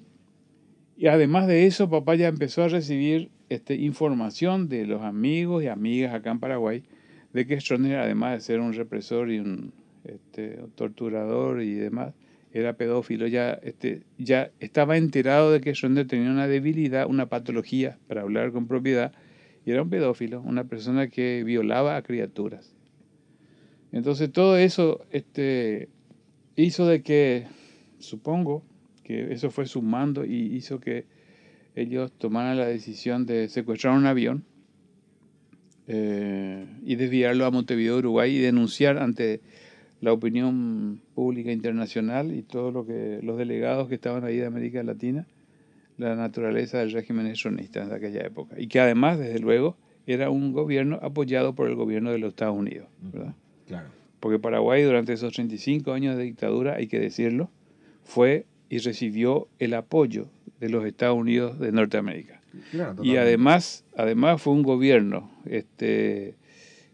Y 0.97 1.09
además 1.09 1.47
de 1.47 1.67
eso, 1.67 1.91
papá 1.91 2.15
ya 2.15 2.29
empezó 2.29 2.63
a 2.63 2.69
recibir 2.69 3.31
este, 3.49 3.75
información 3.75 4.69
de 4.69 4.87
los 4.87 5.03
amigos 5.03 5.63
y 5.63 5.69
amigas 5.69 6.15
acá 6.15 6.31
en 6.31 6.41
Paraguay 6.41 6.85
de 7.33 7.47
que 7.47 7.61
Stroessner, 7.61 7.99
además 7.99 8.35
de 8.35 8.41
ser 8.41 8.61
un 8.61 8.73
represor 8.73 9.31
y 9.31 9.39
un 9.39 9.73
este, 10.05 10.61
torturador 10.75 11.63
y 11.63 11.75
demás, 11.75 12.15
era 12.53 12.75
pedófilo, 12.75 13.27
ya, 13.27 13.53
este, 13.63 14.03
ya 14.19 14.51
estaba 14.61 14.99
enterado 14.99 15.51
de 15.51 15.61
que 15.61 15.75
Schroeder 15.75 16.07
tenía 16.07 16.31
una 16.31 16.47
debilidad, 16.47 17.07
una 17.07 17.27
patología, 17.27 17.99
para 18.09 18.23
hablar 18.23 18.53
con 18.53 18.67
propiedad, 18.67 19.13
y 19.65 19.71
era 19.71 19.83
un 19.83 19.89
pedófilo, 19.89 20.43
una 20.43 20.65
persona 20.65 21.09
que 21.09 21.45
violaba 21.45 21.97
a 21.97 22.03
criaturas. 22.03 22.75
Entonces 23.93 24.33
todo 24.33 24.57
eso 24.57 25.05
este, 25.11 25.89
hizo 26.57 26.87
de 26.87 27.03
que, 27.03 27.47
supongo, 27.99 28.63
que 29.05 29.33
eso 29.33 29.51
fue 29.51 29.67
sumando 29.67 30.25
y 30.25 30.57
hizo 30.57 30.81
que 30.81 31.05
ellos 31.75 32.13
tomaran 32.13 32.57
la 32.57 32.67
decisión 32.67 33.27
de 33.27 33.49
secuestrar 33.49 33.97
un 33.97 34.07
avión 34.07 34.45
eh, 35.89 36.67
y 36.85 36.97
desviarlo 36.97 37.45
a 37.45 37.51
Montevideo, 37.51 37.99
Uruguay, 37.99 38.37
y 38.37 38.39
denunciar 38.39 38.99
ante 38.99 39.41
la 40.01 40.13
opinión 40.13 41.01
pública 41.15 41.53
internacional 41.53 42.33
y 42.33 42.43
todos 42.43 42.73
lo 42.73 42.87
que, 42.87 43.21
los 43.23 43.39
delegados 43.39 43.89
que 43.89 43.95
estaban 43.95 44.25
ahí 44.25 44.37
de 44.37 44.47
América 44.47 44.83
Latina 44.83 45.27
la 45.99 46.17
naturaleza 46.17 46.79
del 46.79 46.93
régimen 46.93 47.27
esronista 47.27 47.87
de 47.87 47.95
aquella 47.95 48.23
época. 48.23 48.59
Y 48.59 48.67
que 48.67 48.81
además, 48.81 49.19
desde 49.19 49.39
luego, 49.39 49.77
era 50.07 50.31
un 50.31 50.53
gobierno 50.53 50.99
apoyado 51.03 51.55
por 51.55 51.69
el 51.69 51.77
gobierno 51.77 52.11
de 52.11 52.19
los 52.19 52.31
Estados 52.31 52.57
Unidos. 52.57 52.89
¿verdad? 53.01 53.35
Claro. 53.73 53.89
Porque 54.21 54.39
Paraguay 54.39 54.83
durante 54.83 55.15
esos 55.15 55.33
35 55.33 55.93
años 55.93 56.17
de 56.17 56.25
dictadura, 56.25 56.75
hay 56.75 56.87
que 56.87 57.01
decirlo, 57.01 57.51
fue 58.05 58.45
y 58.69 58.79
recibió 58.79 59.49
el 59.59 59.75
apoyo 59.75 60.29
de 60.61 60.69
los 60.69 60.85
Estados 60.85 61.17
Unidos 61.17 61.59
de 61.59 61.73
Norteamérica. 61.73 62.41
y 63.03 63.17
además, 63.17 63.85
además 63.97 64.43
fue 64.43 64.53
un 64.53 64.63
gobierno 64.63 65.31
este, 65.47 66.35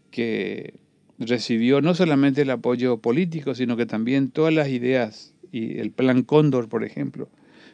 que 0.09 0.73
recibió 1.17 1.81
no 1.81 1.93
solamente 1.93 2.43
el 2.43 2.49
apoyo 2.49 2.97
político, 2.97 3.53
sino 3.53 3.75
que 3.75 3.85
también 3.85 4.31
todas 4.31 4.53
las 4.53 4.69
ideas 4.69 5.33
y 5.51 5.79
el 5.79 5.91
plan 5.91 6.23
Cóndor, 6.23 6.69
por 6.69 6.85
ejemplo, 6.85 7.27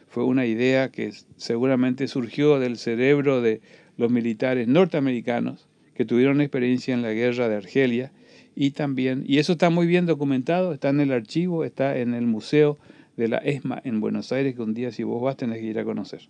fue 0.08 0.24
una 0.24 0.46
idea 0.46 0.90
que 0.90 1.12
seguramente 1.36 2.08
surgió 2.08 2.58
del 2.58 2.78
cerebro 2.78 3.40
de 3.40 3.60
los 3.96 4.10
militares 4.10 4.66
norteamericanos 4.66 5.68
que 5.94 6.04
tuvieron 6.04 6.40
experiencia 6.40 6.94
en 6.94 7.02
la 7.02 7.12
guerra 7.12 7.48
de 7.48 7.56
Argelia 7.56 8.12
y 8.56 8.70
también, 8.70 9.22
y 9.26 9.38
eso 9.38 9.52
está 9.52 9.68
muy 9.68 9.86
bien 9.86 10.06
documentado, 10.06 10.72
está 10.72 10.88
en 10.88 11.00
el 11.00 11.12
archivo, 11.12 11.62
está 11.62 11.98
en 11.98 12.14
el 12.14 12.26
museo 12.26 12.78
de 13.16 13.28
la 13.28 13.36
ESMA 13.36 13.82
en 13.84 14.00
Buenos 14.00 14.32
Aires, 14.32 14.54
que 14.54 14.62
un 14.62 14.72
día 14.72 14.90
si 14.90 15.02
vos 15.02 15.22
vas 15.22 15.36
tenés 15.36 15.58
que 15.58 15.66
ir 15.66 15.78
a 15.78 15.84
conocer. 15.84 16.22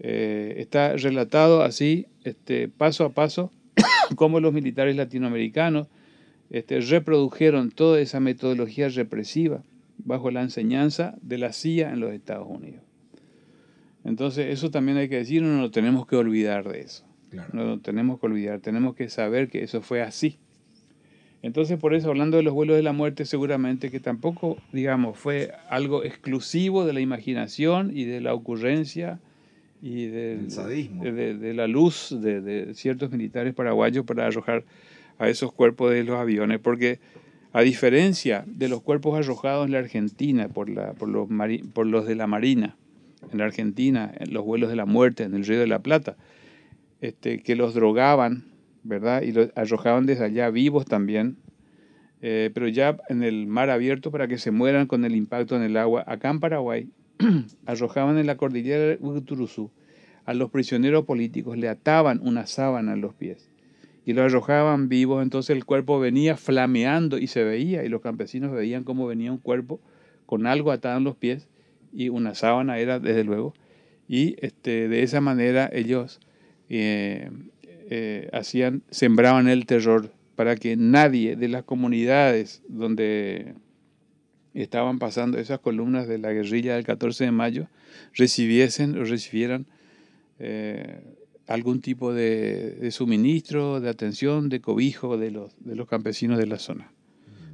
Eh, 0.00 0.56
está 0.58 0.94
relatado 0.96 1.62
así, 1.62 2.06
este, 2.24 2.68
paso 2.68 3.06
a 3.06 3.14
paso, 3.14 3.50
cómo 4.16 4.38
los 4.38 4.52
militares 4.52 4.96
latinoamericanos 4.96 5.88
este, 6.50 6.80
reprodujeron 6.80 7.70
toda 7.70 8.00
esa 8.00 8.20
metodología 8.20 8.90
represiva 8.90 9.62
bajo 9.96 10.30
la 10.30 10.42
enseñanza 10.42 11.16
de 11.22 11.38
la 11.38 11.54
CIA 11.54 11.90
en 11.90 12.00
los 12.00 12.12
Estados 12.12 12.48
Unidos. 12.50 12.82
Entonces, 14.04 14.52
eso 14.52 14.70
también 14.70 14.98
hay 14.98 15.08
que 15.08 15.16
decir, 15.16 15.40
no 15.40 15.56
nos 15.56 15.70
tenemos 15.70 16.06
que 16.06 16.16
olvidar 16.16 16.68
de 16.68 16.80
eso. 16.80 17.06
No 17.52 17.64
nos 17.64 17.82
tenemos 17.82 18.20
que 18.20 18.26
olvidar, 18.26 18.60
tenemos 18.60 18.94
que 18.94 19.08
saber 19.08 19.48
que 19.48 19.64
eso 19.64 19.80
fue 19.80 20.02
así. 20.02 20.38
Entonces, 21.44 21.78
por 21.78 21.92
eso, 21.92 22.08
hablando 22.08 22.38
de 22.38 22.42
los 22.42 22.54
vuelos 22.54 22.74
de 22.74 22.82
la 22.82 22.94
muerte, 22.94 23.26
seguramente 23.26 23.90
que 23.90 24.00
tampoco, 24.00 24.56
digamos, 24.72 25.18
fue 25.18 25.52
algo 25.68 26.02
exclusivo 26.02 26.86
de 26.86 26.94
la 26.94 27.00
imaginación 27.00 27.94
y 27.94 28.04
de 28.04 28.22
la 28.22 28.32
ocurrencia 28.32 29.20
y 29.82 30.06
del, 30.06 30.48
de, 30.48 31.36
de, 31.36 31.52
la 31.52 31.66
luz 31.66 32.16
de, 32.18 32.40
de, 32.40 32.72
ciertos 32.72 33.10
militares 33.10 33.52
paraguayos 33.52 34.06
para 34.06 34.24
arrojar 34.24 34.64
a 35.18 35.28
esos 35.28 35.52
cuerpos 35.52 35.90
de 35.90 36.02
los 36.04 36.18
aviones, 36.18 36.60
porque 36.60 36.98
a 37.52 37.60
diferencia 37.60 38.44
de 38.46 38.70
los 38.70 38.80
cuerpos 38.80 39.18
arrojados 39.18 39.66
en 39.66 39.72
la 39.72 39.80
Argentina 39.80 40.48
por, 40.48 40.70
la, 40.70 40.94
por, 40.94 41.10
los, 41.10 41.28
por 41.74 41.86
los 41.86 42.06
de 42.06 42.14
la 42.14 42.26
Marina, 42.26 42.74
en 43.30 43.36
la 43.36 43.44
Argentina, 43.44 44.14
en 44.18 44.32
los 44.32 44.46
vuelos 44.46 44.70
de 44.70 44.76
la 44.76 44.86
muerte, 44.86 45.24
en 45.24 45.34
el 45.34 45.44
Río 45.44 45.60
de 45.60 45.66
la 45.66 45.80
Plata, 45.80 46.16
este, 47.02 47.42
que 47.42 47.54
los 47.54 47.74
drogaban, 47.74 48.53
¿verdad? 48.84 49.22
Y 49.22 49.32
los 49.32 49.50
arrojaban 49.56 50.06
desde 50.06 50.24
allá 50.26 50.50
vivos 50.50 50.84
también, 50.84 51.36
eh, 52.20 52.50
pero 52.54 52.68
ya 52.68 52.96
en 53.08 53.22
el 53.22 53.46
mar 53.46 53.70
abierto 53.70 54.10
para 54.10 54.28
que 54.28 54.38
se 54.38 54.50
mueran 54.50 54.86
con 54.86 55.04
el 55.04 55.16
impacto 55.16 55.56
en 55.56 55.62
el 55.62 55.76
agua. 55.76 56.04
Acá 56.06 56.30
en 56.30 56.40
Paraguay, 56.40 56.88
arrojaban 57.66 58.18
en 58.18 58.26
la 58.26 58.36
cordillera 58.36 58.96
Uturuzú 59.00 59.70
a 60.24 60.34
los 60.34 60.50
prisioneros 60.50 61.04
políticos, 61.04 61.58
le 61.58 61.68
ataban 61.68 62.20
una 62.22 62.46
sábana 62.46 62.92
a 62.92 62.96
los 62.96 63.14
pies 63.14 63.50
y 64.06 64.12
lo 64.12 64.22
arrojaban 64.22 64.88
vivos, 64.88 65.22
entonces 65.22 65.56
el 65.56 65.64
cuerpo 65.64 65.98
venía 65.98 66.36
flameando 66.36 67.18
y 67.18 67.26
se 67.26 67.42
veía, 67.42 67.84
y 67.84 67.88
los 67.88 68.02
campesinos 68.02 68.52
veían 68.52 68.84
cómo 68.84 69.06
venía 69.06 69.32
un 69.32 69.38
cuerpo 69.38 69.80
con 70.26 70.46
algo 70.46 70.72
atado 70.72 70.98
en 70.98 71.04
los 71.04 71.16
pies 71.16 71.48
y 71.92 72.08
una 72.08 72.34
sábana 72.34 72.78
era 72.78 72.98
desde 72.98 73.24
luego, 73.24 73.54
y 74.08 74.36
este, 74.44 74.88
de 74.88 75.02
esa 75.02 75.20
manera 75.20 75.70
ellos 75.72 76.20
eh, 76.68 77.30
eh, 77.90 78.28
hacían, 78.32 78.82
sembraban 78.90 79.48
el 79.48 79.66
terror 79.66 80.10
para 80.36 80.56
que 80.56 80.76
nadie 80.76 81.36
de 81.36 81.48
las 81.48 81.64
comunidades 81.64 82.62
donde 82.68 83.54
estaban 84.54 84.98
pasando 84.98 85.38
esas 85.38 85.58
columnas 85.58 86.08
de 86.08 86.18
la 86.18 86.32
guerrilla 86.32 86.74
del 86.74 86.84
14 86.84 87.24
de 87.24 87.30
mayo 87.32 87.68
recibiesen 88.14 88.96
o 88.98 89.04
recibieran 89.04 89.66
eh, 90.38 91.00
algún 91.46 91.80
tipo 91.80 92.14
de, 92.14 92.88
suministro, 92.90 93.80
de 93.80 93.90
atención, 93.90 94.48
de 94.48 94.60
cobijo 94.60 95.18
de 95.18 95.30
los, 95.30 95.54
campesinos 95.88 96.38
de 96.38 96.46
la 96.46 96.58
zona. 96.58 96.90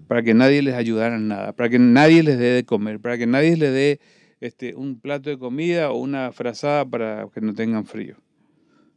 Para 0.06 0.22
que 0.22 0.34
nadie 0.34 0.62
les 0.62 0.74
ayudara 0.74 1.18
nada, 1.18 1.52
para 1.52 1.68
que 1.68 1.78
nadie 1.78 2.22
les 2.22 2.38
dé 2.38 2.52
de 2.52 2.64
comer, 2.64 3.00
para 3.00 3.16
que 3.16 3.26
nadie 3.26 3.56
les 3.56 3.72
dé 3.72 4.00
este, 4.40 4.74
un 4.74 5.00
plato 5.00 5.30
de 5.30 5.38
comida 5.38 5.90
o 5.90 5.98
una 5.98 6.32
frazada 6.32 6.84
para 6.84 7.28
que 7.32 7.40
no 7.40 7.54
tengan 7.54 7.84
frío. 7.84 8.16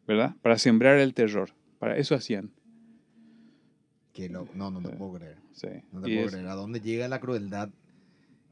¿Verdad? 0.07 0.35
Para 0.41 0.57
sembrar 0.57 0.97
el 0.99 1.13
terror. 1.13 1.51
Para 1.79 1.97
eso 1.97 2.15
hacían. 2.15 2.51
Que 4.11 4.29
no, 4.29 4.47
no 4.53 4.81
te 4.81 4.89
puedo 4.89 5.13
creer. 5.13 5.37
No 5.91 6.01
te 6.01 6.13
puedo 6.13 6.27
creer. 6.27 6.47
¿A 6.47 6.55
dónde 6.55 6.81
llega 6.81 7.07
la 7.07 7.19
crueldad 7.19 7.69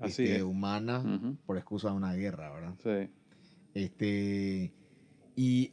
este, 0.02 0.44
humana 0.44 1.04
por 1.46 1.58
excusa 1.58 1.90
de 1.90 1.96
una 1.96 2.14
guerra, 2.14 2.52
verdad? 2.52 2.76
Sí. 2.84 3.12
Este, 3.74 4.74
y 5.36 5.72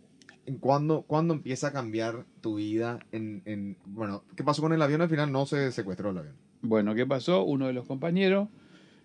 ¿Cuándo, 0.61 1.03
¿Cuándo, 1.03 1.35
empieza 1.35 1.69
a 1.69 1.73
cambiar 1.73 2.25
tu 2.41 2.57
vida? 2.57 3.01
En, 3.13 3.77
bueno, 3.85 4.25
¿qué 4.37 4.43
pasó 4.43 4.63
con 4.63 4.73
el 4.73 4.81
avión? 4.81 5.03
Al 5.03 5.11
final 5.11 5.31
no 5.31 5.47
se 5.47 5.71
secuestró 5.73 6.11
el 6.11 6.19
avión. 6.19 6.37
Bueno, 6.63 6.95
¿qué 6.95 7.07
pasó? 7.07 7.45
Uno 7.45 7.67
de 7.67 7.73
los 7.73 7.87
compañeros, 7.87 8.49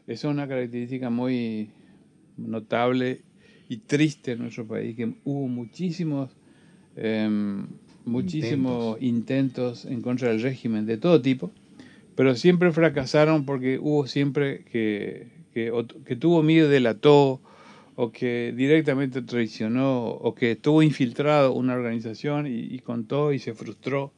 esa 0.07 0.27
es 0.27 0.33
una 0.33 0.47
característica 0.47 1.09
muy 1.09 1.71
notable 2.37 3.23
y 3.67 3.77
triste 3.77 4.33
en 4.33 4.39
nuestro 4.39 4.65
país, 4.65 4.95
que 4.95 5.15
hubo 5.23 5.47
muchísimos, 5.47 6.35
em, 6.95 7.67
muchísimos 8.05 9.01
intentos. 9.01 9.85
en 9.85 10.01
contra 10.01 10.29
del 10.29 10.41
régimen 10.41 10.85
de 10.85 10.97
todo 10.97 11.21
tipo, 11.21 11.51
pero 12.15 12.35
siempre 12.35 12.71
fracasaron 12.71 13.45
porque 13.45 13.79
hubo 13.79 14.07
siempre 14.07 14.63
que, 14.71 15.27
que, 15.53 15.71
que 16.05 16.15
tuvo 16.15 16.43
miedo, 16.43 16.69
delató, 16.69 17.41
o 17.95 18.11
que 18.11 18.53
directamente 18.55 19.21
traicionó 19.21 20.07
o 20.07 20.33
que 20.33 20.51
estuvo 20.51 20.81
infiltrado 20.81 21.53
una 21.53 21.73
organización 21.73 22.47
y, 22.47 22.79
contó 22.79 23.33
y 23.33 23.39
se 23.39 23.53
frustró. 23.53 24.11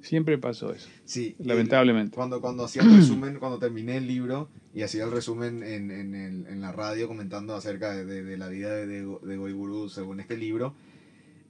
Siempre 0.00 0.38
pasó 0.38 0.72
eso. 0.72 0.88
Sí. 1.04 1.36
Lamentablemente. 1.38 2.14
cuando, 2.14 2.40
cuando 2.40 2.64
hacía 2.64 2.82
el 2.82 2.90
resumen, 2.96 3.38
cuando 3.38 3.58
terminé 3.58 3.98
el 3.98 4.06
libro 4.06 4.48
y 4.74 4.82
hacía 4.82 5.04
el 5.04 5.10
resumen 5.10 5.62
en, 5.62 5.90
en, 5.90 6.14
en 6.14 6.60
la 6.60 6.72
radio 6.72 7.06
comentando 7.06 7.54
acerca 7.54 7.94
de, 7.94 8.22
de, 8.22 8.38
la 8.38 8.48
vida 8.48 8.74
de, 8.74 8.86
de, 8.86 9.02
de 9.02 9.88
según 9.90 10.20
este 10.20 10.38
libro, 10.38 10.74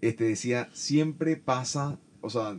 este 0.00 0.24
decía, 0.24 0.68
siempre 0.72 1.36
pasa, 1.36 1.98
o 2.20 2.30
sea, 2.30 2.58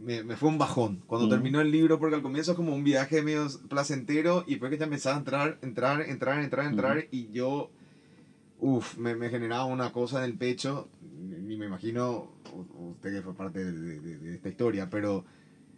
me, 0.00 0.22
me, 0.24 0.36
fue 0.36 0.48
un 0.48 0.58
bajón. 0.58 1.02
Cuando 1.06 1.28
terminó 1.28 1.60
el 1.60 1.70
libro, 1.70 1.98
porque 1.98 2.16
al 2.16 2.22
comienzo 2.22 2.52
es 2.52 2.56
como 2.56 2.74
un 2.74 2.84
viaje 2.84 3.22
medio 3.22 3.46
placentero 3.68 4.44
y 4.46 4.52
después 4.52 4.70
que 4.70 4.78
ya 4.78 4.84
empezaba 4.84 5.16
a 5.16 5.18
entrar, 5.18 5.58
entrar, 5.62 6.02
entrar, 6.02 6.40
entrar, 6.42 6.66
entrar, 6.66 7.06
y 7.10 7.30
yo 7.30 7.70
Uf, 8.60 8.98
me, 8.98 9.16
me, 9.16 9.30
generaba 9.30 9.64
una 9.64 9.90
cosa 9.90 10.18
en 10.18 10.24
el 10.24 10.36
pecho, 10.36 10.90
ni 11.18 11.56
me 11.56 11.64
imagino 11.64 12.30
usted 12.92 13.14
que 13.14 13.22
fue 13.22 13.34
parte 13.34 13.64
de, 13.64 14.34
esta 14.34 14.50
historia, 14.50 14.90
pero 14.90 15.24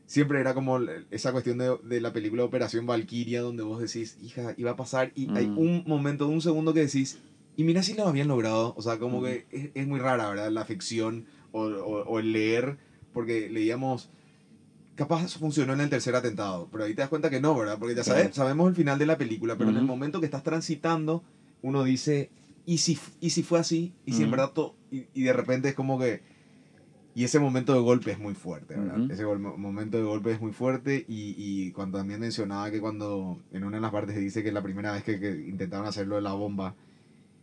siempre 0.07 0.40
era 0.40 0.52
como 0.52 0.81
esa 1.12 1.31
cuestión 1.31 1.59
de, 1.59 1.78
de, 1.85 2.00
la 2.00 2.12
película 2.12 2.42
Operación 2.42 2.85
Valkyria, 2.85 3.40
donde 3.40 3.62
vos 3.62 3.81
decís, 3.81 4.18
hija, 4.20 4.55
iba 4.57 4.72
a 4.72 4.76
pasar, 4.76 5.12
y 5.14 5.31
hay 5.37 5.46
mm. 5.46 5.59
un 5.59 5.85
momento, 5.87 6.26
un 6.26 6.40
segundo 6.40 6.74
que 6.74 6.81
decís, 6.81 7.20
y 7.56 7.64
mira 7.64 7.82
si 7.82 7.94
lo 7.94 8.06
habían 8.06 8.28
logrado, 8.28 8.74
o 8.76 8.82
sea, 8.82 8.98
como 8.98 9.20
mm. 9.20 9.24
que 9.24 9.46
es, 9.50 9.70
es, 9.74 9.86
muy 9.86 10.00
rara, 10.00 10.28
¿verdad? 10.28 10.50
La 10.50 10.64
ficción 10.64 11.26
o, 11.52 11.64
o, 11.64 12.18
el 12.18 12.32
leer, 12.32 12.78
porque 13.12 13.50
leíamos 13.50 14.10
capaz 14.94 15.38
funcionó 15.38 15.72
en 15.72 15.80
el 15.80 15.90
tercer 15.90 16.14
atentado, 16.14 16.68
pero 16.70 16.84
ahí 16.84 16.94
te 16.94 17.00
das 17.00 17.08
cuenta 17.08 17.30
que 17.30 17.40
no, 17.40 17.56
¿verdad? 17.56 17.78
Porque 17.78 17.94
ya 17.94 18.04
sabemos 18.04 18.68
el 18.68 18.74
final 18.74 18.98
de 18.98 19.06
la 19.06 19.18
película, 19.18 19.56
pero 19.56 19.70
en 19.70 19.76
el 19.76 19.84
momento 19.84 20.20
que 20.20 20.26
estás 20.26 20.42
transitando, 20.42 21.24
uno 21.62 21.82
dice, 21.82 22.30
¿y 22.66 22.78
si, 22.78 22.98
y 23.20 23.30
si 23.30 23.42
fue 23.42 23.58
así? 23.58 23.94
¿Y 24.04 24.12
si 24.12 24.22
en 24.22 24.30
verdad 24.30 24.52
todo, 24.52 24.74
y, 24.90 25.06
y, 25.14 25.22
de 25.22 25.32
repente 25.32 25.70
es 25.70 25.74
como 25.74 25.98
que 25.98 26.20
Y 27.14 27.24
ese 27.24 27.38
momento 27.38 27.72
de 27.74 27.80
golpe 27.80 28.10
es 28.12 28.18
muy 28.18 28.34
fuerte, 28.34 28.74
¿verdad? 28.74 29.00
Ujú. 29.00 29.12
Ese 29.12 29.24
gol- 29.24 29.38
momento 29.40 29.96
de 29.96 30.04
golpe 30.04 30.32
es 30.32 30.40
muy 30.40 30.52
fuerte 30.52 31.04
y, 31.08 31.34
y 31.36 31.72
cuando 31.72 31.98
también 31.98 32.20
mencionaba 32.20 32.70
que 32.70 32.80
cuando 32.80 33.38
en 33.52 33.64
una 33.64 33.78
de 33.78 33.82
las 33.82 33.92
partes 33.92 34.16
dice 34.16 34.42
que 34.42 34.52
la 34.52 34.62
primera 34.62 34.92
vez 34.92 35.04
que, 35.04 35.18
que 35.18 35.30
intentaron 35.48 35.86
hacerlo 35.86 36.16
de 36.16 36.22
la 36.22 36.32
bomba 36.32 36.74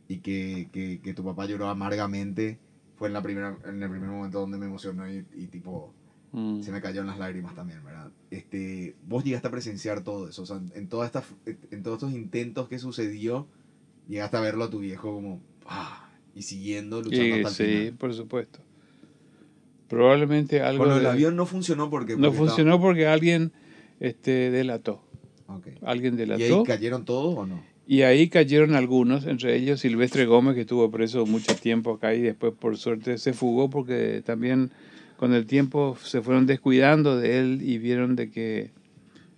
y 0.09 0.17
que, 0.17 0.67
que, 0.73 0.99
que 1.01 1.13
tu 1.13 1.23
papá 1.23 1.45
lloró 1.45 1.69
amargamente 1.69 2.59
fue 2.97 3.07
en, 3.07 3.13
la 3.13 3.21
primera, 3.21 3.57
en 3.65 3.81
el 3.81 3.89
primer 3.89 4.09
momento 4.09 4.41
donde 4.41 4.57
me 4.57 4.65
emocionó 4.65 5.09
y, 5.09 5.25
y 5.33 5.47
tipo 5.47 5.93
Mm. 6.31 6.61
se 6.61 6.71
me 6.71 6.79
cayeron 6.79 7.07
las 7.07 7.17
lágrimas 7.17 7.55
también, 7.55 7.83
¿verdad? 7.83 8.11
Este, 8.29 8.95
vos 9.07 9.23
llegaste 9.23 9.47
a 9.47 9.51
presenciar 9.51 10.03
todo 10.03 10.29
eso, 10.29 10.43
o 10.43 10.45
sea, 10.45 10.61
en, 10.75 10.87
todas 10.87 11.07
estas, 11.07 11.23
en 11.71 11.81
todos 11.81 11.97
estos 12.03 12.13
intentos 12.13 12.67
que 12.67 12.77
sucedió, 12.77 13.47
llegaste 14.07 14.37
a 14.37 14.41
verlo 14.41 14.65
a 14.65 14.69
tu 14.69 14.77
viejo 14.77 15.11
como, 15.11 15.41
ah, 15.65 16.07
y 16.35 16.43
siguiendo, 16.43 17.01
luchando 17.01 17.35
Y, 17.37 17.43
hasta 17.43 17.47
el 17.49 17.55
sí, 17.55 17.63
final. 17.79 17.97
por 17.97 18.13
supuesto. 18.13 18.59
Probablemente 19.87 20.61
algo 20.61 20.83
Bueno, 20.83 20.97
el 20.97 21.03
de- 21.03 21.09
avión 21.09 21.35
no 21.35 21.45
funcionó 21.47 21.89
porque... 21.89 22.15
no 22.15 22.31
funcionó 22.31 22.79
porque 22.79 23.07
alguien 23.07 23.51
este, 23.99 24.51
delató. 24.51 25.01
Alguien 25.81 26.15
¿Y 26.15 26.21
ahí 26.21 26.27
delató. 26.37 26.63
cayeron 26.63 27.05
todos 27.05 27.35
o 27.39 27.45
no? 27.47 27.59
Y 27.91 28.04
ahí 28.04 28.30
cayeron 28.30 28.75
algunos, 28.75 29.25
entre 29.25 29.56
ellos 29.56 29.80
Silvestre 29.80 30.28
Gómez, 30.28 30.54
que 30.54 30.62
estuvo 30.62 30.91
preso 30.91 31.25
mucho 31.25 31.56
tiempo 31.56 31.93
acá 31.95 32.13
y 32.13 32.21
después 32.21 32.54
por 32.54 32.78
suerte 32.78 33.17
se 33.17 33.34
fugó 33.34 33.71
porque 33.71 34.21
también 34.23 34.69
con 35.17 35.34
el 35.34 35.47
tiempo 35.47 35.97
se 36.04 36.21
fueron 36.21 36.45
descuidando 36.45 37.17
de 37.17 37.39
él 37.39 37.62
y 37.63 37.80
vieron 37.80 38.15
de 38.15 38.30
que 38.30 38.69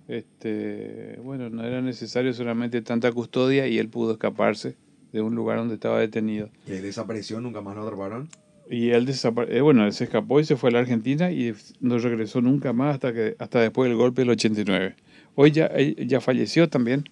este, 0.10 1.18
bueno, 1.24 1.50
no 1.50 1.64
era 1.64 1.82
necesario 1.82 2.34
solamente 2.34 2.82
tanta 2.82 3.12
custodia 3.14 3.68
y 3.68 3.78
él 3.80 3.88
pudo 3.88 4.12
escaparse 4.14 4.76
de 5.14 5.22
un 5.22 5.36
lugar 5.36 5.58
donde 5.60 5.76
estaba 5.76 6.00
detenido. 6.00 6.50
Y 6.68 6.74
ahí 6.74 6.82
desapareció, 6.82 7.40
nunca 7.40 7.62
más 7.62 7.76
lo 7.76 7.84
atraparon. 7.84 8.28
Y 8.70 8.90
él 8.90 9.06
desapare- 9.06 9.48
eh, 9.52 9.62
bueno, 9.62 9.86
él 9.86 9.94
se 9.94 10.06
escapó 10.06 10.40
y 10.42 10.46
se 10.46 10.56
fue 10.58 10.70
a 10.70 10.74
la 10.74 10.80
Argentina 10.80 11.32
y 11.32 11.54
no 11.80 11.98
regresó 12.00 12.42
nunca 12.42 12.74
más 12.74 12.96
hasta 12.96 13.14
que 13.14 13.36
hasta 13.40 13.62
después 13.62 13.90
del 13.90 13.98
golpe 13.98 14.22
del 14.24 14.32
89. 14.32 14.96
Hoy 15.36 15.52
ya, 15.52 15.68
él 15.68 15.96
ya 16.08 16.20
falleció 16.20 16.68
también 16.70 17.06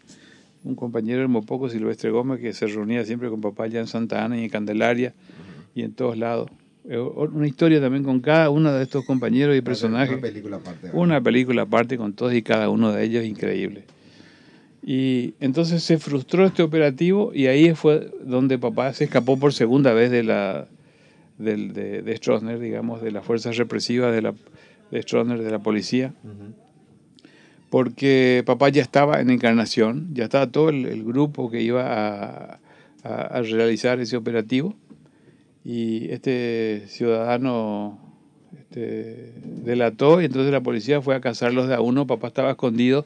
un 0.63 0.75
compañero 0.75 1.19
del 1.19 1.29
Mopoco, 1.29 1.69
Silvestre 1.69 2.09
Gómez, 2.11 2.39
que 2.39 2.53
se 2.53 2.67
reunía 2.67 3.05
siempre 3.05 3.29
con 3.29 3.41
papá 3.41 3.65
allá 3.65 3.79
en 3.79 3.87
Santa 3.87 4.23
Ana 4.25 4.39
y 4.39 4.43
en 4.43 4.49
Candelaria 4.49 5.13
y 5.75 5.83
en 5.83 5.93
todos 5.93 6.17
lados. 6.17 6.49
Eh, 6.87 6.97
Una 6.97 7.47
historia 7.47 7.79
también 7.79 8.03
con 8.03 8.19
cada 8.19 8.49
uno 8.49 8.71
de 8.71 8.83
estos 8.83 9.05
compañeros 9.05 9.55
y 9.55 9.61
personajes. 9.61 10.11
Una 10.17 10.21
película 10.21 10.55
aparte. 10.57 10.87
¿verdad? 10.87 10.99
Una 11.01 11.21
película 11.21 11.61
aparte 11.63 11.97
con 11.97 12.13
todos 12.13 12.33
y 12.33 12.41
cada 12.41 12.69
uno 12.69 12.91
de 12.91 13.03
ellos 13.03 13.25
increíble. 13.25 13.83
Y 14.81 15.33
entonces 15.39 15.83
se 15.83 15.97
frustró 15.97 16.45
este 16.45 16.63
operativo 16.63 17.31
y 17.33 17.47
ahí 17.47 17.73
fue 17.75 18.11
donde 18.23 18.57
papá 18.57 18.93
se 18.93 19.03
escapó 19.05 19.37
por 19.37 19.53
segunda 19.53 19.93
vez 19.93 20.09
de 20.09 20.23
la 20.23 20.67
del, 21.37 21.73
de, 21.73 22.01
de 22.01 22.17
Stroessner, 22.17 22.59
digamos, 22.59 23.01
de 23.01 23.11
las 23.11 23.25
fuerzas 23.25 23.55
represivas 23.57 24.13
de, 24.13 24.21
la, 24.21 24.33
de 24.91 25.01
Stroessner, 25.01 25.41
de 25.41 25.51
la 25.51 25.59
policía, 25.59 26.13
Ujú. 26.23 26.53
Porque 27.69 28.43
papá 28.45 28.69
ya 28.69 28.81
estaba 28.81 29.21
en 29.21 29.29
Encarnación, 29.29 30.09
ya 30.13 30.23
estaba 30.25 30.47
todo 30.51 30.69
el, 30.69 30.85
el 30.85 31.03
grupo 31.03 31.49
que 31.51 31.61
iba 31.61 31.83
a, 31.85 32.59
a- 33.03 33.21
a 33.37 33.41
realizar 33.41 33.99
ese 33.99 34.17
operativo 34.17 34.75
y 35.63 36.09
este 36.11 36.83
ciudadano 36.87 37.99
este, 38.59 39.33
delató 39.63 40.21
y 40.21 40.25
entonces 40.25 40.51
la 40.51 40.61
policía 40.61 41.01
fue 41.01 41.15
a 41.15 41.21
cazarlos 41.21 41.67
de 41.67 41.75
a 41.75 41.81
uno, 41.81 42.07
papá 42.07 42.27
estaba 42.27 42.51
escondido 42.51 43.05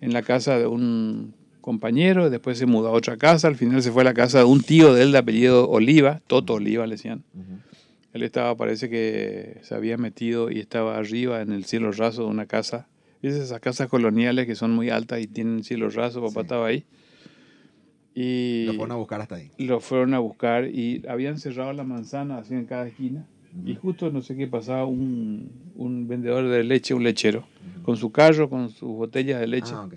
en 0.00 0.12
la 0.12 0.22
casa 0.22 0.58
de 0.58 0.66
un 0.66 1.34
compañero, 1.60 2.30
después 2.30 2.56
se 2.58 2.66
mudó 2.66 2.88
a 2.88 2.92
otra 2.92 3.16
casa, 3.16 3.48
al 3.48 3.56
final 3.56 3.82
se 3.82 3.92
fue 3.92 4.02
a 4.02 4.04
la 4.04 4.14
casa 4.14 4.38
de 4.38 4.44
un 4.44 4.62
tío 4.62 4.94
de 4.94 5.02
él 5.02 5.12
de 5.12 5.18
apellido 5.18 5.68
Oliva, 5.68 6.20
Toto 6.26 6.54
Oliva 6.54 6.86
le 6.86 6.94
decían. 6.94 7.22
Él 8.12 8.22
estaba, 8.24 8.56
parece 8.56 8.88
que 8.88 9.58
se 9.62 9.74
había 9.74 9.96
metido 9.96 10.50
y 10.50 10.58
estaba 10.58 10.96
arriba 10.96 11.42
en 11.42 11.52
el 11.52 11.64
cielo 11.64 11.92
raso 11.92 12.22
de 12.24 12.28
una 12.30 12.46
casa. 12.46 12.88
¿Viste 13.22 13.42
esas 13.42 13.60
casas 13.60 13.88
coloniales 13.88 14.46
que 14.46 14.54
son 14.54 14.72
muy 14.72 14.88
altas 14.90 15.20
y 15.20 15.26
tienen 15.26 15.62
cielo 15.62 15.88
raso? 15.90 16.20
Papá 16.20 16.32
Sí. 16.32 16.40
estaba 16.40 16.66
ahí. 16.66 16.84
Y 18.14 18.64
Lo 18.66 18.72
fueron 18.74 18.92
a 18.92 18.96
buscar 18.96 19.20
hasta 19.20 19.36
ahí. 19.36 19.50
lo 19.58 19.80
fueron 19.80 20.14
a 20.14 20.18
buscar 20.18 20.66
y 20.66 21.02
habían 21.08 21.38
cerrado 21.38 21.72
la 21.72 21.84
manzana 21.84 22.38
así 22.38 22.54
en 22.54 22.66
cada 22.66 22.88
esquina. 22.88 23.26
Y 23.66 23.74
justo 23.74 24.10
no 24.10 24.20
sé 24.22 24.36
qué 24.36 24.46
pasaba, 24.46 24.84
un, 24.86 25.50
un 25.74 26.06
vendedor 26.06 26.48
de 26.48 26.62
leche, 26.64 26.94
un 26.94 27.02
lechero, 27.02 27.44
con 27.82 27.96
su 27.96 28.10
carro, 28.12 28.48
con 28.48 28.70
sus 28.70 28.88
botellas 28.90 29.40
de 29.40 29.46
leche. 29.48 29.72
Ah. 29.74 29.88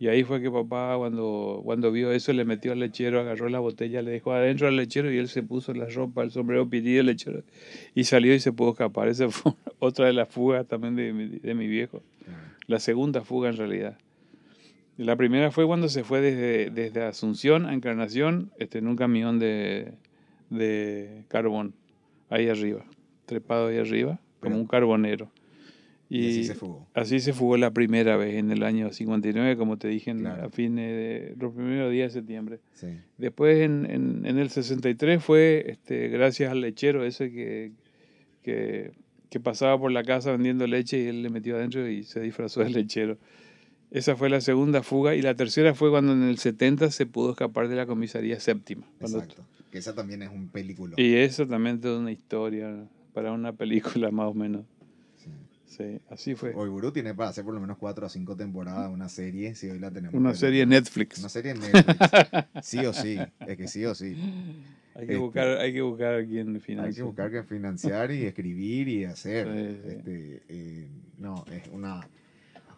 Y 0.00 0.08
ahí 0.08 0.24
fue 0.24 0.40
que 0.40 0.50
papá, 0.50 0.96
cuando, 0.96 1.60
cuando 1.62 1.92
vio 1.92 2.10
eso, 2.10 2.32
le 2.32 2.44
metió 2.46 2.72
al 2.72 2.80
lechero, 2.80 3.20
agarró 3.20 3.48
la 3.50 3.58
botella, 3.60 4.00
le 4.00 4.10
dejó 4.10 4.32
adentro 4.32 4.66
al 4.66 4.74
lechero 4.76 5.12
y 5.12 5.18
él 5.18 5.28
se 5.28 5.42
puso 5.42 5.74
la 5.74 5.84
ropa, 5.90 6.22
el 6.22 6.30
sombrero 6.30 6.66
pití 6.68 6.94
del 6.94 7.04
lechero 7.06 7.42
y 7.94 8.04
salió 8.04 8.34
y 8.34 8.40
se 8.40 8.50
pudo 8.50 8.70
escapar. 8.70 9.08
Esa 9.08 9.28
fue 9.30 9.52
otra 9.78 10.06
de 10.06 10.14
las 10.14 10.28
fugas 10.28 10.66
también 10.66 10.96
de, 10.96 11.12
mi- 11.12 11.38
de 11.38 11.54
mi 11.54 11.68
viejo. 11.68 12.02
La 12.66 12.80
segunda 12.80 13.20
fuga 13.20 13.50
en 13.50 13.56
realidad. 13.58 13.98
La 14.96 15.16
primera 15.16 15.50
fue 15.50 15.66
cuando 15.66 15.88
se 15.90 16.02
fue 16.02 16.20
desde, 16.22 16.70
desde 16.70 17.02
Asunción 17.02 17.66
a 17.66 17.74
Encarnación 17.74 18.50
este, 18.58 18.78
en 18.78 18.86
un 18.86 18.96
camión 18.96 19.38
de, 19.38 19.92
de 20.50 21.24
carbón, 21.28 21.74
ahí 22.28 22.48
arriba, 22.48 22.84
trepado 23.26 23.68
ahí 23.68 23.78
arriba, 23.78 24.18
como 24.40 24.56
un 24.56 24.66
carbonero. 24.66 25.30
Y, 26.12 26.28
así 26.28 26.44
se 26.44 26.54
fugó. 26.56 26.88
Así 26.92 27.20
se 27.20 27.32
fugó 27.32 27.56
la 27.56 27.70
primera 27.70 28.16
vez 28.16 28.34
en 28.34 28.50
el 28.50 28.64
año 28.64 28.92
59, 28.92 29.56
como 29.56 29.78
te 29.78 29.86
dije, 29.86 30.10
en- 30.10 30.18
Claro. 30.20 30.44
a 30.46 30.50
fines 30.50 30.90
de 30.90 31.34
los 31.38 31.54
primeros 31.54 31.92
días 31.92 32.12
de 32.12 32.20
septiembre. 32.20 32.58
Sí. 32.74 32.88
Después, 33.16 33.60
en, 33.60 33.86
en, 33.88 34.26
en 34.26 34.38
el 34.38 34.50
63, 34.50 35.22
fue 35.22 35.66
este, 35.68 36.08
gracias 36.08 36.50
al 36.50 36.62
lechero 36.62 37.04
ese 37.04 37.30
que, 37.30 37.70
que, 38.42 38.90
que 39.30 39.38
pasaba 39.40 39.78
por 39.78 39.92
la 39.92 40.02
casa 40.02 40.32
vendiendo 40.32 40.66
leche 40.66 40.98
y 41.00 41.06
él 41.06 41.22
le 41.22 41.30
metió 41.30 41.54
adentro 41.56 41.88
y 41.88 42.02
se 42.02 42.20
disfrazó 42.20 42.64
de 42.64 42.70
lechero. 42.70 43.16
Esa 43.92 44.16
fue 44.16 44.30
la 44.30 44.40
segunda 44.40 44.82
fuga 44.82 45.14
y 45.14 45.22
la 45.22 45.34
tercera 45.34 45.74
fue 45.74 45.90
cuando 45.90 46.12
en 46.12 46.22
el 46.24 46.38
70 46.38 46.90
se 46.90 47.06
pudo 47.06 47.30
escapar 47.30 47.68
de 47.68 47.76
la 47.76 47.86
comisaría 47.86 48.38
séptima. 48.40 48.84
Exacto. 49.00 49.44
Que 49.70 49.78
esa 49.78 49.94
también 49.94 50.22
es 50.22 50.30
un 50.30 50.48
película. 50.48 50.94
Y 50.96 51.14
eso 51.14 51.46
también 51.46 51.78
es 51.82 51.86
una 51.90 52.10
historia 52.10 52.84
para 53.14 53.30
una 53.32 53.52
película 53.52 54.10
más 54.12 54.26
o 54.26 54.34
menos. 54.34 54.64
Sí. 55.70 55.84
Sí, 55.84 56.00
así 56.10 56.34
fue. 56.34 56.52
Oiburu 56.52 56.90
tiene 56.90 57.14
para 57.14 57.30
hacer 57.30 57.44
por 57.44 57.54
lo 57.54 57.60
menos 57.60 57.78
cuatro 57.78 58.04
a 58.04 58.08
cinco 58.08 58.36
temporadas 58.36 58.90
una 58.92 59.08
serie, 59.08 59.54
si 59.54 59.70
hoy 59.70 59.78
la 59.78 59.90
tenemos. 59.92 60.14
Una 60.14 60.34
serie 60.34 60.66
Netflix. 60.66 61.20
Una 61.20 61.28
serie 61.28 61.52
en 61.52 61.60
Netflix. 61.60 62.10
sí 62.62 62.84
o 62.84 62.92
sí, 62.92 63.18
es 63.46 63.56
que 63.56 63.68
sí 63.68 63.84
o 63.84 63.94
sí. 63.94 64.16
Hay 64.96 65.06
que 65.06 65.12
Este, 65.12 65.16
buscar, 65.16 65.46
hay 65.58 65.72
que 65.72 65.82
buscar 65.82 66.14
a 66.14 66.26
quien 66.26 66.56
Hay 66.56 66.60
financie. 66.60 66.94
que 66.96 67.02
buscar 67.02 67.30
que 67.30 67.42
financiar 67.44 68.10
y 68.10 68.24
escribir 68.24 68.88
y 68.88 69.04
hacer. 69.04 69.46
Sí, 69.46 69.80
sí. 69.82 69.96
Este, 69.96 70.42
eh, 70.48 70.88
no, 71.18 71.44
es 71.52 71.68
una... 71.72 72.00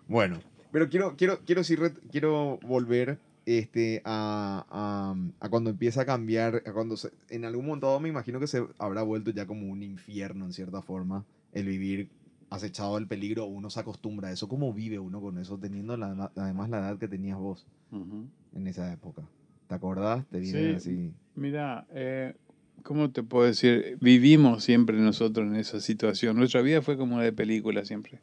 Bueno, 0.06 0.38
pero 0.70 0.90
quiero, 0.90 1.16
quiero, 1.16 1.40
quiero, 1.46 1.64
sí 1.64 1.76
quiero 2.10 2.58
volver 2.62 3.18
este, 3.46 4.02
a, 4.04 4.66
a, 4.68 5.16
a 5.44 5.48
cuando 5.48 5.70
empieza 5.70 6.02
a 6.02 6.04
cambiar, 6.04 6.62
a 6.66 6.72
cuando 6.72 6.98
se- 6.98 7.10
en 7.30 7.46
algún 7.46 7.64
momento 7.66 7.98
me 8.00 8.10
imagino 8.10 8.38
que 8.38 8.46
se 8.46 8.62
habrá 8.78 9.02
vuelto 9.02 9.30
ya 9.30 9.46
como 9.46 9.66
un 9.70 9.82
infierno 9.82 10.44
en 10.44 10.52
cierta 10.52 10.82
forma 10.82 11.24
el 11.52 11.66
vivir 11.66 12.08
acechado 12.54 12.96
del 12.96 13.06
peligro, 13.06 13.46
uno 13.46 13.70
se 13.70 13.80
acostumbra 13.80 14.28
a 14.28 14.32
eso. 14.32 14.48
¿Cómo 14.48 14.72
vive 14.72 14.98
uno 14.98 15.20
con 15.20 15.38
eso, 15.38 15.58
teniendo 15.58 15.96
la- 15.96 16.30
además 16.36 16.68
la 16.70 16.78
edad 16.78 16.98
que 16.98 17.08
tenías 17.08 17.38
vos 17.38 17.66
Ujú. 17.90 18.26
en 18.54 18.66
esa 18.66 18.92
época? 18.92 19.22
¿Te 19.68 19.74
acordás? 19.74 20.26
¿Te 20.28 20.38
viene 20.38 20.70
Sí. 20.70 20.76
así? 20.76 21.12
Mira, 21.34 21.86
eh, 21.90 22.34
¿cómo 22.82 23.10
te 23.10 23.22
puedo 23.22 23.46
decir? 23.46 23.96
Vivimos 24.00 24.64
siempre 24.64 24.98
nosotros 24.98 25.46
en 25.46 25.56
esa 25.56 25.80
situación. 25.80 26.36
Nuestra 26.36 26.60
vida 26.62 26.82
fue 26.82 26.96
como 26.96 27.20
de 27.20 27.32
película 27.32 27.84
siempre. 27.84 28.20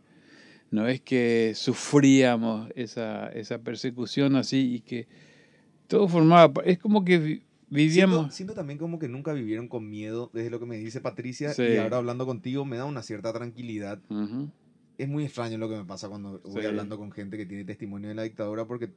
No 0.71 0.87
es 0.87 1.01
que 1.01 1.53
sufríamos 1.55 2.69
esa, 2.75 3.29
esa 3.29 3.57
persecución 3.59 4.35
así 4.35 4.75
y 4.75 4.79
que 4.81 5.07
todo 5.87 6.07
formaba... 6.07 6.61
Es 6.63 6.77
como 6.77 7.03
que 7.03 7.41
vivíamos... 7.69 8.17
Siento, 8.17 8.35
siento 8.35 8.53
también 8.53 8.77
como 8.79 8.99
que 8.99 9.07
nunca 9.07 9.33
vivieron 9.33 9.67
con 9.67 9.89
miedo, 9.89 10.29
desde 10.33 10.49
lo 10.49 10.59
que 10.59 10.65
me 10.65 10.77
dice 10.77 11.01
Patricia, 11.01 11.53
Sí. 11.53 11.63
y 11.63 11.77
ahora 11.77 11.97
hablando 11.97 12.25
contigo 12.25 12.65
me 12.65 12.77
da 12.77 12.85
una 12.85 13.01
cierta 13.03 13.31
tranquilidad. 13.33 13.99
Ujú. 14.09 14.49
Es 14.97 15.07
muy 15.07 15.23
extraño 15.23 15.57
lo 15.57 15.69
que 15.69 15.77
me 15.77 15.85
pasa 15.85 16.09
cuando 16.09 16.39
voy 16.43 16.61
Sí. 16.61 16.67
hablando 16.67 16.97
con 16.97 17.11
gente 17.11 17.37
que 17.37 17.45
tiene 17.45 17.63
testimonio 17.63 18.09
de 18.09 18.15
la 18.15 18.23
dictadura, 18.23 18.65
porque 18.65 18.89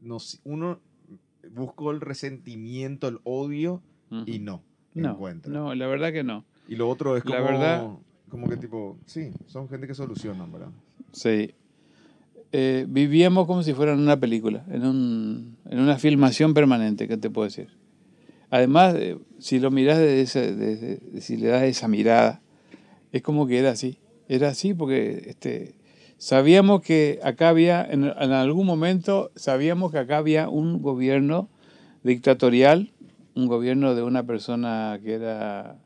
nos, 0.00 0.40
uno 0.44 0.80
buscó 1.52 1.90
el 1.90 2.00
resentimiento, 2.00 3.08
el 3.08 3.18
odio, 3.24 3.82
y 4.10 4.36
Ujú. 4.36 4.44
no, 4.44 4.62
No, 4.94 5.10
encuentra. 5.12 5.52
no, 5.52 5.74
la 5.74 5.86
verdad 5.86 6.12
que 6.12 6.22
no. 6.24 6.44
Y 6.68 6.76
lo 6.76 6.88
otro 6.88 7.16
es 7.16 7.22
como, 7.24 7.34
La 7.34 7.40
verdad- 7.42 7.88
como 8.28 8.48
que 8.48 8.56
tipo, 8.58 8.98
sí, 9.06 9.30
son 9.46 9.68
gente 9.68 9.86
que 9.86 9.94
solucionan, 9.94 10.52
¿verdad? 10.52 10.68
Sí. 11.12 11.54
Eh, 12.52 12.86
vivíamos 12.88 13.46
como 13.46 13.62
si 13.62 13.74
fuera 13.74 13.92
en 13.92 13.98
una 14.00 14.18
película, 14.18 14.64
en, 14.70 14.84
un, 14.84 15.56
en 15.66 15.78
una 15.80 15.98
filmación 15.98 16.54
permanente, 16.54 17.06
¿qué 17.08 17.16
te 17.16 17.28
puedo 17.30 17.44
decir? 17.46 17.68
Además, 18.50 18.94
eh, 18.96 19.18
si 19.38 19.58
lo 19.58 19.70
miras 19.70 19.98
desde 19.98 20.20
ese- 20.22 20.54
desde- 20.54 21.20
si 21.20 21.36
le 21.36 21.48
das 21.48 21.62
esa 21.64 21.88
mirada, 21.88 22.40
es 23.12 23.22
como 23.22 23.46
que 23.46 23.58
era 23.58 23.70
así. 23.70 23.98
Era 24.28 24.48
así 24.48 24.74
porque 24.74 25.24
este, 25.26 25.74
sabíamos 26.18 26.80
que 26.82 27.20
acá 27.22 27.48
había, 27.50 27.84
en, 27.84 28.04
en 28.04 28.32
algún 28.32 28.66
momento, 28.66 29.30
sabíamos 29.36 29.92
que 29.92 29.98
acá 29.98 30.18
había 30.18 30.48
un 30.48 30.82
gobierno 30.82 31.48
dictatorial, 32.02 32.92
un 33.34 33.46
gobierno 33.46 33.94
de 33.94 34.02
una 34.02 34.24
persona 34.24 34.98
que 35.02 35.14
era 35.14 35.78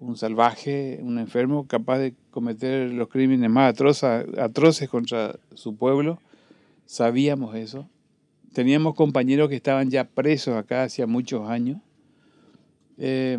un 0.00 0.16
salvaje, 0.16 0.98
un 1.02 1.18
enfermo, 1.18 1.66
capaz 1.66 1.98
de 1.98 2.14
cometer 2.30 2.90
los 2.92 3.08
crímenes 3.08 3.50
más 3.50 3.74
atroces 4.38 4.88
contra 4.88 5.38
su 5.54 5.76
pueblo. 5.76 6.18
Sabíamos 6.86 7.54
eso. 7.54 7.88
Teníamos 8.54 8.94
compañeros 8.94 9.48
que 9.48 9.56
estaban 9.56 9.90
ya 9.90 10.04
presos 10.04 10.56
acá 10.56 10.84
hacía 10.84 11.06
muchos 11.06 11.48
años. 11.48 11.78
Eh, 13.00 13.38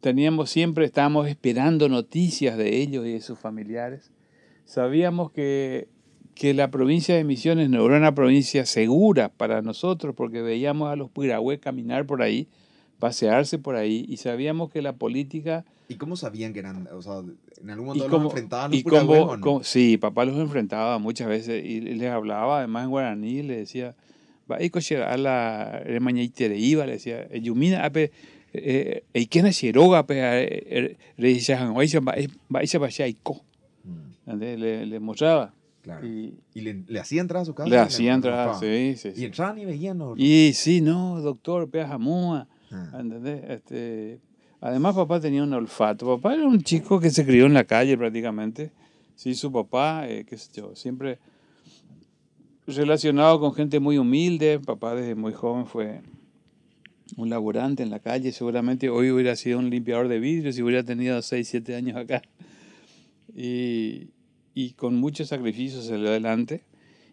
teníamos 0.00 0.48
siempre, 0.48 0.86
estábamos 0.86 1.28
esperando 1.28 1.88
noticias 1.90 2.56
de 2.56 2.80
ellos 2.80 3.06
y 3.06 3.12
de 3.12 3.20
sus 3.20 3.38
familiares. 3.38 4.10
Sabíamos 4.64 5.30
que, 5.32 5.88
que 6.34 6.54
la 6.54 6.70
provincia 6.70 7.14
de 7.14 7.24
Misiones 7.24 7.68
no 7.68 7.84
era 7.84 7.98
una 7.98 8.14
provincia 8.14 8.64
segura 8.64 9.28
para 9.28 9.60
nosotros 9.60 10.14
porque 10.16 10.40
veíamos 10.40 10.90
a 10.90 10.96
los 10.96 11.10
Pirahué 11.10 11.58
caminar 11.60 12.06
por 12.06 12.22
ahí 12.22 12.48
pasearse 12.98 13.58
por 13.58 13.76
ahí 13.76 14.04
y 14.08 14.16
sabíamos 14.18 14.70
que 14.70 14.82
la 14.82 14.94
política... 14.96 15.64
¿Y 15.88 15.94
cómo 15.94 16.16
sabían 16.16 16.52
que 16.52 16.58
eran, 16.58 16.86
o 16.92 17.00
sea, 17.00 17.22
en 17.60 17.70
algún 17.70 17.86
momento 17.86 18.08
los 18.08 18.24
enfrentaban 18.24 18.74
y 18.74 18.82
cómo, 18.82 19.36
no? 19.36 19.60
sí, 19.62 19.96
papá 19.96 20.24
los 20.24 20.36
enfrentaba 20.36 20.98
muchas 20.98 21.28
veces 21.28 21.64
y 21.64 21.80
les 21.80 22.10
hablaba 22.10 22.58
además 22.58 22.84
en 22.84 22.90
guaraní, 22.90 23.42
le 23.42 23.56
decía, 23.56 23.94
va 24.50 24.56
a 24.56 25.16
la 25.16 25.82
iba, 25.86 26.86
le 26.86 26.92
decía, 26.92 27.28
yumina 27.38 27.84
ape, 27.84 28.10
eh, 28.62 29.04
eh, 29.14 29.26
quién 29.28 29.46
es 29.46 29.56
Xiroga, 29.56 30.06
pe, 30.06 30.96
le 31.16 31.34
decía, 31.34 31.64
va 31.64 31.82
a 31.82 31.84
le, 34.34 34.86
le 34.86 35.00
mostraba. 35.00 35.54
Claro. 35.82 36.06
Y, 36.06 36.38
¿Y 36.54 36.60
le, 36.60 36.84
le 36.86 37.00
hacía 37.00 37.20
entrar 37.20 37.42
a 37.42 37.44
su 37.44 37.54
casa. 37.54 37.70
Le 37.70 37.78
hacía 37.78 38.12
entrar, 38.12 38.54
sí, 38.60 38.94
sí, 38.96 39.12
Y 39.16 39.24
entraban 39.24 39.58
y 39.58 39.64
veían. 39.64 40.00
Y 40.16 40.52
sí, 40.52 40.80
no, 40.80 41.20
doctor, 41.20 41.70
pea 41.70 41.88
jamúa. 41.88 42.46
Ah. 42.70 43.02
Este, 43.48 44.20
además, 44.60 44.94
papá 44.94 45.20
tenía 45.20 45.42
un 45.42 45.54
olfato. 45.54 46.06
Papá 46.16 46.34
era 46.34 46.46
un 46.46 46.60
chico 46.60 47.00
que 47.00 47.10
se 47.10 47.24
crió 47.24 47.46
en 47.46 47.54
la 47.54 47.64
calle 47.64 47.96
prácticamente. 47.96 48.70
Sí, 49.14 49.34
su 49.34 49.50
papá, 49.50 50.08
eh, 50.08 50.24
qué 50.28 50.36
sé 50.36 50.50
yo, 50.54 50.76
siempre 50.76 51.18
relacionado 52.66 53.40
con 53.40 53.54
gente 53.54 53.80
muy 53.80 53.98
humilde. 53.98 54.60
Papá 54.60 54.94
desde 54.94 55.14
muy 55.14 55.32
joven 55.32 55.66
fue 55.66 56.02
un 57.16 57.30
laborante 57.30 57.82
en 57.82 57.90
la 57.90 58.00
calle. 58.00 58.32
Seguramente 58.32 58.88
hoy 58.88 59.10
hubiera 59.10 59.36
sido 59.36 59.58
un 59.58 59.70
limpiador 59.70 60.08
de 60.08 60.18
vidrios 60.18 60.54
si 60.54 60.62
hubiera 60.62 60.82
tenido 60.82 61.20
6, 61.20 61.48
7 61.48 61.74
años 61.74 61.96
acá. 61.96 62.22
Y, 63.34 64.10
con 64.76 64.96
muchos 64.96 65.28
sacrificios 65.28 65.86
salió 65.86 66.08
adelante. 66.08 66.62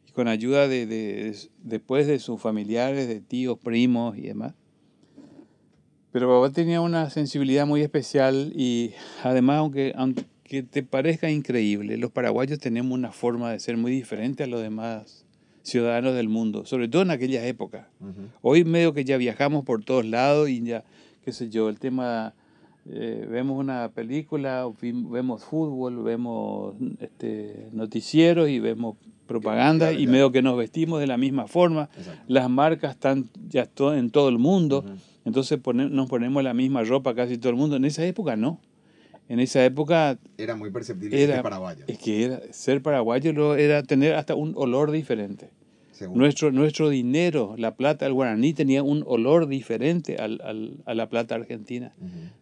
Y 0.07 0.11
con 0.11 0.27
ayuda 0.27 0.67
de, 0.67 1.35
después 1.63 2.07
de 2.07 2.19
sus 2.19 2.41
familiares, 2.41 3.07
de 3.07 3.21
tíos, 3.21 3.57
primos 3.59 4.17
y 4.17 4.21
demás. 4.21 4.53
Pero 6.11 6.29
papá 6.29 6.53
tenía 6.53 6.79
una 6.79 7.09
sensibilidad 7.09 7.67
muy 7.67 7.81
especial 7.81 8.53
y 8.55 8.93
además, 9.21 9.57
aunque, 9.57 9.91
aunque 9.97 10.63
te 10.63 10.81
parezca 10.81 11.29
increíble, 11.29 11.97
los 11.97 12.11
paraguayos 12.11 12.57
tenemos 12.59 12.93
una 12.93 13.11
forma 13.11 13.51
de 13.51 13.59
ser 13.59 13.75
muy 13.75 13.91
diferente 13.91 14.43
a 14.43 14.47
los 14.47 14.61
demás 14.61 15.24
ciudadanos 15.65 16.13
del 16.13 16.29
mundo, 16.29 16.65
sobre 16.65 16.87
todo 16.87 17.01
en 17.01 17.11
aquella 17.11 17.45
época. 17.45 17.89
Hoy 18.41 18.63
medio 18.63 18.93
que 18.93 19.03
ya 19.03 19.17
viajamos 19.17 19.65
por 19.65 19.83
todos 19.83 20.05
lados 20.05 20.49
y 20.49 20.61
ya, 20.61 20.83
qué 21.23 21.31
sé 21.31 21.49
yo, 21.49 21.69
el 21.69 21.79
tema, 21.79 22.33
eh, 22.87 23.27
vemos 23.29 23.59
una 23.59 23.89
película, 23.89 24.67
vemos 24.81 25.43
fútbol, 25.43 26.03
vemos 26.03 26.75
este, 26.99 27.67
noticieros 27.73 28.47
y 28.47 28.59
vemos 28.59 28.95
propaganda 29.25 29.91
y 29.91 30.05
medio 30.05 30.31
que 30.31 30.43
nos 30.43 30.55
vestimos 30.55 30.99
de 30.99 31.07
la 31.07 31.17
misma 31.17 31.47
forma. 31.47 31.89
Las 32.27 32.47
marcas 32.47 32.91
están 32.91 33.29
ya 33.49 33.67
en 33.95 34.11
todo 34.11 34.29
el 34.29 34.37
mundo. 34.37 34.85
Entonces 35.25 35.59
nos 35.73 36.07
ponemos 36.07 36.43
la 36.43 36.53
misma 36.53 36.83
ropa 36.83 37.15
casi 37.15 37.39
todo 37.39 37.49
el 37.49 37.55
mundo. 37.55 37.75
En 37.75 37.85
esa 37.85 38.05
época 38.05 38.35
no. 38.35 38.59
En 39.27 39.39
esa 39.39 39.63
época... 39.65 40.17
Era 40.37 40.55
muy 40.55 40.69
perceptible 40.71 41.17
ser 41.25 41.41
paraguayo. 41.41 41.85
Es 41.87 41.97
que 41.97 42.25
era, 42.25 42.41
ser 42.51 42.81
paraguayo 42.81 43.55
era 43.55 43.83
tener 43.83 44.13
hasta 44.13 44.35
un 44.35 44.53
olor 44.55 44.91
diferente. 44.91 45.49
Nuestro, 46.13 46.51
nuestro 46.51 46.89
dinero, 46.89 47.55
la 47.57 47.75
plata 47.75 48.03
del 48.03 48.13
guaraní, 48.13 48.53
tenía 48.53 48.83
un 48.83 49.03
olor 49.07 49.47
diferente 49.47 50.17
al, 50.17 50.41
al, 50.43 50.73
a 50.85 50.93
la 50.93 51.07
plata 51.07 51.35
argentina. 51.35 51.93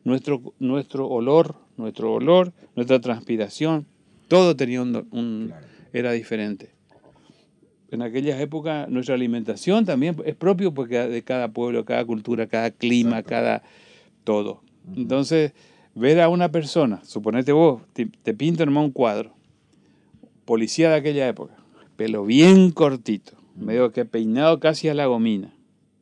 nuestro, 0.04 0.54
nuestro 0.60 1.08
olor, 1.08 1.56
nuestro 1.78 2.14
olor, 2.14 2.52
nuestra 2.76 3.00
transpiración, 3.00 3.86
todo 4.28 4.56
tenía 4.56 4.82
un, 4.82 5.54
era 5.94 6.12
diferente 6.12 6.72
en 7.94 8.02
aquellas 8.02 8.40
épocas 8.42 8.90
nuestra 8.90 9.14
alimentación 9.14 9.86
también 9.86 10.16
es 10.26 10.36
propio 10.36 10.74
porque 10.74 10.98
de 10.98 11.22
cada 11.22 11.50
pueblo, 11.50 11.86
cada 11.86 12.04
cultura, 12.04 12.48
cada 12.48 12.72
clima, 12.72 13.22
cada 13.22 13.62
todo. 14.24 14.64
Entonces, 14.96 15.54
ver 15.96 16.22
a 16.22 16.30
una 16.30 16.52
persona, 16.52 17.04
suponete 17.06 17.52
vos, 17.52 17.82
te, 17.94 18.06
te 18.06 18.34
pinto 18.34 18.66
nomás 18.66 18.86
un 18.86 18.92
cuadro, 18.92 19.34
policía 20.46 20.90
de 20.90 20.96
aquella 20.96 21.28
época, 21.28 21.56
pelo 21.96 22.26
bien 22.26 22.72
cortito, 22.72 23.34
medio 23.56 23.92
que 23.92 24.06
peinado 24.06 24.60
casi 24.60 24.90
a 24.90 24.94
la 24.94 25.06
gomina, 25.06 25.54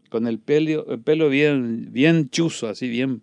con 0.09 0.27
el 0.27 0.39
pelo, 0.39 0.85
el 0.87 0.99
pelo 0.99 1.29
bien, 1.29 1.91
bien 1.91 2.29
chuzo, 2.29 2.67
así 2.67 2.89
bien, 2.89 3.21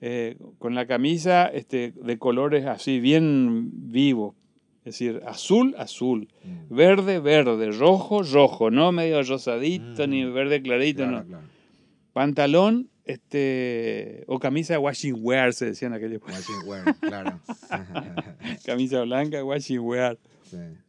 eh, 0.00 0.36
con 0.58 0.74
la 0.74 0.86
camisa 0.86 1.46
este, 1.46 1.92
de 1.92 2.18
colores 2.18 2.66
así 2.66 3.00
bien 3.00 3.70
vivos, 3.90 4.34
es 4.80 4.98
decir, 4.98 5.20
azul, 5.26 5.74
azul, 5.76 6.28
mm. 6.42 6.74
verde, 6.74 7.20
verde, 7.20 7.70
rojo, 7.70 8.22
rojo, 8.22 8.70
no 8.70 8.92
medio 8.92 9.22
rosadito 9.22 10.06
ni 10.06 10.24
mm. 10.24 10.32
verde 10.32 10.62
clarito, 10.62 11.06
no. 11.06 11.24
Pantalón 12.12 12.89
este, 13.12 14.24
o 14.26 14.38
camisa 14.38 14.78
washing 14.78 15.16
wear, 15.20 15.52
se 15.52 15.66
decía 15.66 15.88
en 15.88 15.94
aquella 15.94 16.16
época. 16.16 16.32
Washing 16.32 16.68
wear, 16.68 16.96
claro. 17.00 17.40
camisa 18.64 19.02
blanca, 19.02 19.44
washing 19.44 19.80
wear. 19.80 20.18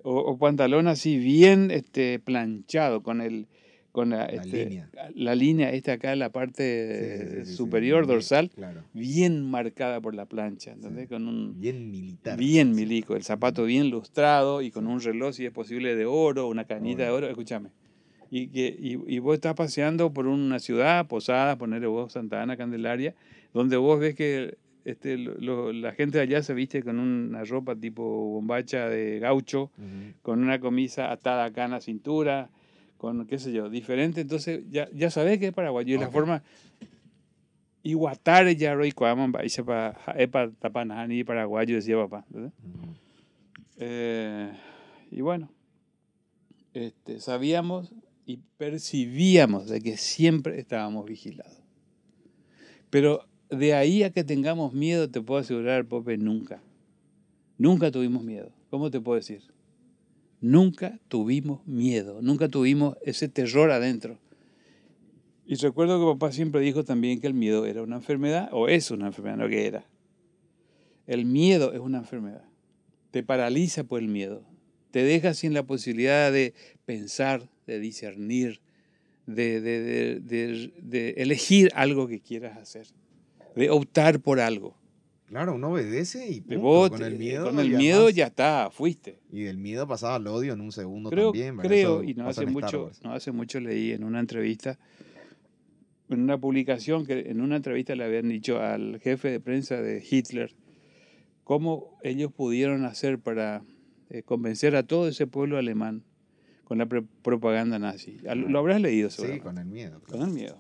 O, 0.02 0.18
o, 0.18 0.38
pantalón 0.38 0.88
así 0.88 1.18
bien 1.18 1.70
este, 1.70 2.20
planchado, 2.20 3.04
con 3.04 3.22
el, 3.22 3.48
con 3.92 4.12
la, 4.12 4.26
este, 4.26 4.66
línea. 4.66 4.90
la 5.14 5.36
línea 5.36 5.72
esta 5.72 5.94
acá, 5.94 6.16
la 6.16 6.32
parte 6.32 7.46
superior 7.46 8.08
dorsal, 8.08 8.52
bien 8.94 9.42
marcada 9.50 10.00
por 10.00 10.16
la 10.16 10.26
plancha, 10.26 10.72
¿entendés? 10.72 11.08
Con 11.08 11.28
un, 11.28 11.60
bien 11.60 11.92
militar. 11.92 12.38
Bien 12.38 12.74
milico, 12.74 13.16
el 13.16 13.24
zapato 13.24 13.66
bien 13.66 13.90
lustrado 13.90 14.62
y 14.62 14.72
con 14.72 14.88
un 14.88 15.02
reloj, 15.02 15.36
si 15.36 15.46
es 15.46 15.52
posible, 15.52 15.96
de 15.96 16.06
oro, 16.06 16.48
una 16.48 16.66
canita 16.66 17.04
de 17.04 17.10
oro, 17.10 17.28
escúchame. 17.28 17.70
Y, 18.34 18.48
que, 18.48 18.74
y, 18.80 19.20
vos 19.20 19.36
estás 19.36 19.56
paseando 19.56 20.14
por 20.14 20.26
una 20.26 20.60
ciudad, 20.60 21.06
Posada, 21.08 21.58
ponerle 21.58 21.88
vos 21.88 22.14
Santa 22.14 22.42
Ana, 22.42 22.56
Candelaria, 22.56 23.14
donde 23.54 23.76
vos 23.76 24.00
ves 24.00 24.16
que 24.16 24.58
este, 24.86 25.18
la 25.18 25.92
gente 25.92 26.18
de 26.18 26.24
allá 26.24 26.42
se 26.42 26.54
viste 26.54 26.82
con 26.82 26.98
una 26.98 27.44
ropa 27.44 27.76
tipo 27.76 28.04
bombacha 28.04 28.88
de 28.88 29.20
gaucho, 29.20 29.70
con 30.22 30.42
una 30.42 30.62
camisa 30.62 31.12
atada 31.12 31.44
acá 31.44 31.66
en 31.66 31.72
la 31.72 31.82
cintura, 31.82 32.50
con, 32.98 33.28
qué 33.28 33.38
sé 33.38 33.52
yo, 33.52 33.70
diferente, 33.70 34.22
entonces 34.22 34.64
ya, 34.70 34.88
ya 34.94 35.12
sabes 35.12 35.38
que 35.38 35.48
es 35.48 35.54
paraguayo. 35.54 35.94
Y 35.94 36.00
la 36.00 36.10
forma, 36.10 36.42
iguatare 37.84 38.56
ya 38.56 38.74
roi 38.76 38.94
cuaman, 38.94 39.34
va, 39.34 39.46
y 39.46 39.50
para 39.62 39.98
epa 40.16 40.50
tapanani 40.58 41.26
paraguayo, 41.26 41.76
decía 41.76 41.98
papá. 41.98 42.26
Eh, 43.78 44.52
y 45.12 45.20
bueno, 45.20 45.50
este, 46.74 47.20
sabíamos 47.20 47.92
y 48.32 48.40
percibíamos 48.58 49.68
de 49.68 49.82
que 49.82 49.98
siempre 49.98 50.58
estábamos 50.58 51.06
vigilados. 51.06 51.62
Pero 52.90 53.26
de 53.50 53.74
ahí 53.74 54.04
a 54.04 54.12
que 54.12 54.24
tengamos 54.24 54.74
miedo, 54.74 55.10
te 55.10 55.22
puedo 55.22 55.42
asegurar, 55.42 55.86
Pope, 55.86 56.18
nunca. 56.18 56.62
Nunca 57.58 57.92
tuvimos 57.92 58.24
miedo. 58.24 58.52
¿Cómo 58.70 58.90
te 58.90 59.02
puedo 59.02 59.18
decir? 59.18 59.42
Nunca 60.40 60.98
tuvimos 61.10 61.68
miedo, 61.68 62.22
nunca 62.22 62.48
tuvimos 62.48 62.96
ese 63.04 63.28
terror 63.28 63.70
adentro. 63.70 64.18
Y 65.46 65.56
recuerdo 65.56 66.00
que 66.00 66.14
papá 66.14 66.32
siempre 66.32 66.62
dijo 66.62 66.86
también 66.86 67.20
que 67.20 67.28
el 67.28 67.34
miedo 67.34 67.66
era 67.66 67.84
una 67.84 67.98
enfermedad, 67.98 68.50
o 68.54 68.70
es 68.70 68.92
una 68.92 69.08
enfermedad, 69.08 69.38
no 69.38 69.50
que 69.50 69.68
era. 69.68 69.84
El 71.06 71.26
miedo 71.26 71.74
es 71.74 71.82
una 71.82 71.98
enfermedad. 71.98 72.46
Te 73.12 73.24
paraliza 73.24 73.84
por 73.84 74.00
el 74.00 74.08
miedo. 74.08 74.44
Te 74.92 75.04
deja 75.04 75.34
sin 75.34 75.54
la 75.54 75.64
posibilidad 75.64 76.32
de 76.32 76.54
pensar, 76.86 77.50
de 77.66 77.80
discernir, 77.80 78.62
de, 79.26 79.62
de 79.62 81.14
elegir 81.18 81.72
algo 81.74 82.08
que 82.08 82.20
quieras 82.20 82.58
hacer, 82.58 82.88
de 83.56 83.70
optar 83.70 84.20
por 84.20 84.40
algo. 84.40 84.82
Claro, 85.32 85.56
uno 85.56 85.72
obedece 85.72 86.30
y 86.30 86.42
con 86.42 87.04
el 87.04 87.18
miedo. 87.18 87.46
Con 87.46 87.60
el 87.62 87.70
miedo 87.70 88.10
ya 88.10 88.26
está, 88.26 88.70
fuiste. 88.70 89.18
Y 89.32 89.44
del 89.44 89.58
miedo 89.58 89.88
pasaba 89.88 90.16
al 90.16 90.28
odio 90.28 90.52
en 90.52 90.60
un 90.60 90.74
segundo 90.74 91.10
creo, 91.10 91.32
también. 91.32 91.56
Creo, 91.60 92.04
y 92.04 92.14
no 92.16 92.28
hace, 92.28 92.46
mucho, 92.46 92.92
no 93.02 93.14
hace 93.14 93.32
mucho 93.32 93.62
leí 93.62 93.94
en 93.94 94.04
una 94.04 94.20
entrevista, 94.20 94.78
en 96.10 96.20
una 96.20 96.38
publicación, 96.38 97.06
que 97.06 97.30
en 97.30 97.40
una 97.40 97.56
entrevista 97.56 97.96
le 97.96 98.04
habían 98.04 98.28
dicho 98.28 98.60
al 98.60 99.00
jefe 99.00 99.32
de 99.32 99.40
prensa 99.40 99.82
de 99.82 100.06
Hitler 100.06 100.54
cómo 101.46 101.98
ellos 102.04 102.34
pudieron 102.34 102.84
hacer 102.84 103.18
para 103.18 103.64
eh, 104.12 104.24
convencer 104.24 104.76
a 104.76 104.84
todo 104.84 105.08
ese 105.08 105.26
pueblo 105.28 105.58
alemán 105.58 106.04
con 106.64 106.78
la 106.78 106.86
propaganda 106.86 107.80
nazi. 107.80 108.18
Lo 108.36 108.60
habrás 108.60 108.80
leído, 108.82 109.10
seguro. 109.10 109.34
Sí, 109.34 109.40
con 109.40 109.58
el 109.58 109.66
miedo. 109.66 110.00
Con 110.08 110.22
el 110.22 110.30
miedo. 110.30 110.58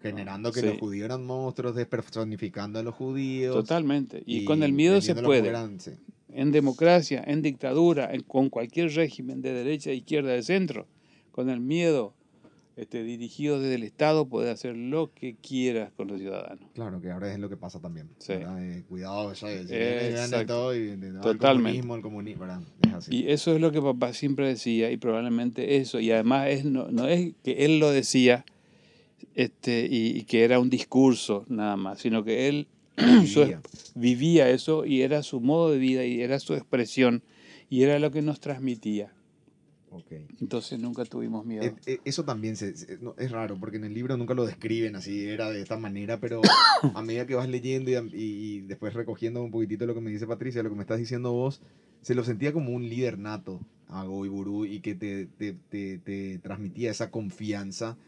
Generando 0.00 0.50
que 0.50 0.60
Sí. 0.60 0.66
los 0.66 0.78
judíos 0.78 1.04
eran 1.04 1.24
monstruos, 1.24 1.76
despersonificando 1.76 2.80
a 2.80 2.82
los 2.82 2.94
judíos. 2.94 3.54
Totalmente. 3.54 4.22
Y, 4.26 4.44
con 4.44 4.62
el 4.64 4.72
miedo 4.72 5.00
se 5.00 5.14
puede. 5.14 5.48
eran- 5.48 5.78
sí. 5.78 5.92
En 6.28 6.50
democracia, 6.50 7.22
en 7.26 7.42
dictadura, 7.42 8.12
en- 8.12 8.22
con 8.22 8.48
cualquier 8.50 8.90
régimen 8.94 9.42
de 9.42 9.52
derecha, 9.52 9.92
izquierda, 9.92 10.30
de 10.32 10.42
centro, 10.42 10.86
con 11.30 11.50
el 11.50 11.60
miedo 11.60 12.14
este, 12.76 13.02
dirigido 13.04 13.60
desde 13.60 13.74
el 13.74 13.82
Estado, 13.82 14.26
puede 14.26 14.50
hacer 14.50 14.74
lo 14.76 15.12
que 15.12 15.34
quieras 15.36 15.92
con 15.96 16.08
los 16.08 16.18
ciudadanos. 16.20 16.68
Claro, 16.74 17.00
que 17.02 17.10
ahora 17.10 17.32
es 17.32 17.38
lo 17.38 17.48
que 17.48 17.56
pasa 17.56 17.80
también. 17.80 18.08
Sí. 18.18 18.32
Eh, 18.34 18.82
cuidado, 18.88 19.32
ya, 19.34 19.48
ya- 19.62 20.46
todo 20.46 20.74
y 20.74 20.80
de- 20.80 20.96
de- 20.96 21.08
el 21.08 21.14
Totalmente. 21.20 21.80
comunismo, 21.80 21.96
el 21.96 22.02
comunismo. 22.02 22.44
Es 22.86 22.92
así. 22.94 23.14
Y 23.16 23.30
eso 23.30 23.54
es 23.54 23.60
lo 23.60 23.72
que 23.72 23.82
papá 23.82 24.12
siempre 24.14 24.48
decía, 24.48 24.90
y 24.90 24.96
probablemente 24.96 25.76
eso, 25.76 26.00
y 26.00 26.10
además 26.10 26.48
es, 26.48 26.64
no, 26.64 26.88
no 26.90 27.06
es 27.08 27.34
que 27.44 27.64
él 27.66 27.78
lo 27.78 27.90
decía 27.90 28.44
este, 29.34 29.86
y, 29.90 30.16
y 30.18 30.22
que 30.24 30.44
era 30.44 30.58
un 30.58 30.68
discurso 30.70 31.44
nada 31.48 31.76
más, 31.76 32.00
sino 32.00 32.24
que 32.24 32.48
él 32.48 32.66
su- 33.26 33.40
Vivía. 33.40 33.60
vivía 33.94 34.50
eso 34.50 34.84
y 34.84 35.02
era 35.02 35.22
su 35.22 35.40
modo 35.40 35.70
de 35.70 35.78
vida 35.78 36.04
y 36.04 36.20
era 36.20 36.38
su 36.40 36.54
expresión 36.54 37.22
y 37.70 37.82
era 37.82 37.98
lo 37.98 38.10
que 38.10 38.20
nos 38.22 38.40
transmitía. 38.40 39.12
Ok. 39.92 40.12
Entonces 40.40 40.80
nunca 40.80 41.04
tuvimos 41.04 41.44
miedo. 41.44 41.64
Eh, 41.64 41.74
eh, 41.86 42.00
Eso 42.04 42.24
también 42.24 42.56
se- 42.56 42.74
se- 42.76 42.98
no, 42.98 43.14
es 43.18 43.30
raro, 43.30 43.58
porque 43.60 43.76
en 43.76 43.84
el 43.84 43.92
libro 43.92 44.16
nunca 44.16 44.32
lo 44.32 44.46
describen 44.46 44.96
así, 44.96 45.26
era 45.28 45.50
de 45.50 45.60
esta 45.60 45.76
manera, 45.76 46.18
pero 46.18 46.40
a 46.96 47.02
medida 47.02 47.26
que 47.26 47.34
vas 47.34 47.48
leyendo 47.48 47.90
y, 47.90 48.62
después 48.62 48.94
recogiendo 48.94 49.42
un 49.42 49.50
poquitito 49.50 49.84
lo 49.86 49.94
que 49.94 50.00
me 50.00 50.10
dice 50.10 50.26
Patricia, 50.26 50.62
lo 50.62 50.70
que 50.70 50.76
me 50.76 50.82
estás 50.82 50.98
diciendo 50.98 51.32
vos, 51.32 51.60
se 52.00 52.14
lo 52.14 52.24
sentía 52.24 52.52
como 52.54 52.70
un 52.72 52.88
líder 52.88 53.18
nato 53.18 53.60
a 53.88 54.04
Goiburu 54.04 54.64
y 54.64 54.80
que 54.80 54.94
te, 54.94 55.26
te, 55.26 55.52
te- 55.68 55.98
te 55.98 56.38
transmitía 56.38 56.90
esa 56.90 57.10
confianza. 57.10 57.98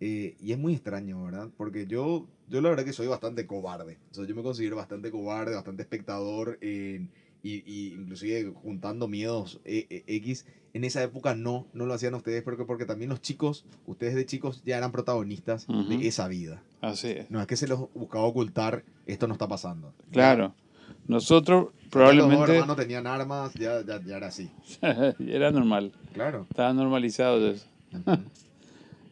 Eh, 0.00 0.34
y 0.40 0.52
es 0.52 0.58
muy 0.58 0.72
extraño, 0.72 1.22
¿verdad? 1.22 1.50
Porque 1.56 1.86
yo, 1.86 2.26
yo 2.48 2.60
la 2.60 2.70
verdad 2.70 2.84
que 2.84 2.92
soy 2.94 3.06
bastante 3.06 3.46
cobarde. 3.46 3.98
O 4.10 4.14
sea, 4.14 4.24
yo 4.26 4.34
me 4.34 4.42
considero 4.42 4.76
bastante 4.76 5.10
cobarde, 5.10 5.54
bastante 5.54 5.82
espectador, 5.82 6.58
eh, 6.60 7.06
y, 7.42 7.62
y 7.70 7.94
inclusive 7.94 8.52
juntando 8.62 9.08
miedos 9.08 9.60
eh, 9.64 9.86
eh, 9.90 10.04
X. 10.06 10.46
En 10.74 10.84
esa 10.84 11.02
época 11.02 11.34
no, 11.34 11.66
no 11.74 11.84
lo 11.84 11.92
hacían 11.92 12.14
ustedes, 12.14 12.42
porque, 12.42 12.64
porque 12.64 12.86
también 12.86 13.10
los 13.10 13.20
chicos, 13.20 13.66
ustedes 13.86 14.14
de 14.14 14.24
chicos 14.24 14.62
ya 14.64 14.78
eran 14.78 14.90
protagonistas 14.90 15.66
de 15.66 16.08
esa 16.08 16.28
vida. 16.28 16.62
Así 16.80 17.08
es. 17.08 17.30
No 17.30 17.40
es 17.42 17.46
que 17.46 17.56
se 17.56 17.68
los 17.68 17.92
buscaba 17.92 18.24
ocultar, 18.24 18.82
esto 19.06 19.26
no 19.26 19.34
está 19.34 19.46
pasando. 19.48 19.92
Claro. 20.10 20.54
Nosotros 21.06 21.66
ya 21.66 21.70
Los 21.72 21.80
dos 21.82 21.90
probablemente 21.90 22.52
hermanos 22.54 22.76
tenían 22.76 23.06
armas, 23.06 23.52
ya, 23.54 23.84
ya, 23.84 24.00
ya 24.02 24.16
era 24.16 24.28
así. 24.28 24.50
era 25.18 25.50
normal, 25.50 25.92
Claro. 26.14 26.46
estaba 26.48 26.72
normalizado 26.72 27.50
eso. 27.50 27.66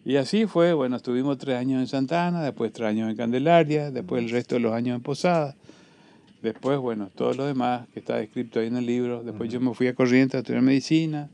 Y 0.04 0.16
así 0.16 0.46
fue, 0.46 0.72
bueno, 0.72 0.96
estuvimos 0.96 1.36
tres 1.36 1.56
años 1.58 1.80
en 1.80 1.86
Santana, 1.86 2.42
después 2.42 2.72
tres 2.72 2.88
años 2.88 3.10
en 3.10 3.16
Candelaria, 3.16 3.90
después 3.90 4.22
el 4.22 4.30
resto 4.30 4.54
de 4.54 4.60
los 4.62 4.72
años 4.72 4.96
en 4.96 5.02
Posada, 5.02 5.56
después, 6.42 6.78
bueno, 6.78 7.10
todo 7.14 7.34
lo 7.34 7.46
demás 7.46 7.88
que 7.92 8.00
está 8.00 8.20
escrito 8.20 8.60
ahí 8.60 8.66
en 8.66 8.76
el 8.76 8.86
libro, 8.86 9.22
después 9.22 9.50
yo 9.50 9.60
me 9.60 9.74
fui 9.74 9.86
a 9.86 9.94
Corrientes 9.94 10.36
a 10.36 10.38
estudiar 10.38 10.62
medicina, 10.62 11.30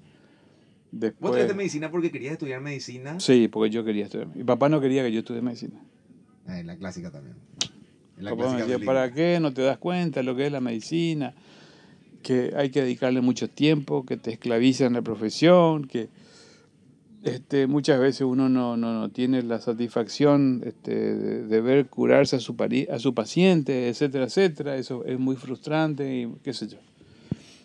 ¿Vos 0.91 1.01
después... 1.01 1.31
estudiaste 1.31 1.55
medicina 1.55 1.91
porque 1.91 2.11
querías 2.11 2.33
estudiar 2.33 2.61
medicina? 2.61 3.21
Sí, 3.21 3.49
porque 3.49 3.71
yo 3.71 3.85
quería 3.85 4.05
estudiar. 4.05 4.29
Mi 4.35 4.45
papá 4.45 4.69
no 4.69 4.81
quería 4.81 5.03
que 5.03 5.13
yo 5.13 5.21
estudie 5.21 5.43
medicina. 5.43 5.81
En 6.49 6.67
la 6.67 6.77
clásica 6.77 7.11
también. 7.11 7.37
La 8.19 8.31
Papá 8.31 8.53
me 8.55 8.63
decía. 8.63 8.79
¿para 8.85 9.13
qué? 9.13 9.39
No 9.41 9.53
te 9.53 9.63
das 9.63 9.79
cuenta 9.79 10.23
lo 10.23 10.35
que 10.37 10.47
es 10.47 10.53
la 10.53 10.61
medicina, 10.61 11.35
que 12.23 12.53
hay 12.57 12.71
que 12.71 12.83
dedicarle 12.83 13.21
mucho 13.21 13.49
tiempo, 13.51 14.07
que 14.07 14.17
te 14.17 14.33
esclavizan 14.33 14.95
la 14.95 15.03
profesión, 15.03 15.87
que 15.87 16.09
este, 17.27 17.67
muchas 17.67 17.99
veces 17.99 18.23
uno 18.23 18.49
no, 18.49 18.77
no, 18.77 18.93
no 18.93 19.11
tiene 19.11 19.43
la 19.43 19.61
satisfacción 19.61 20.63
este, 20.65 20.95
de, 21.17 21.43
de 21.43 21.61
ver 21.61 21.87
curarse 21.87 22.37
a 22.37 22.41
su, 22.41 22.55
a 22.91 22.99
su 23.01 23.15
paciente, 23.15 23.89
etcétera, 23.89 24.27
etcétera. 24.27 24.77
Eso 24.77 25.05
es 25.05 25.19
muy 25.19 25.35
frustrante 25.35 26.23
y 26.23 26.29
qué 26.45 26.53
sé 26.53 26.69
yo. 26.69 26.79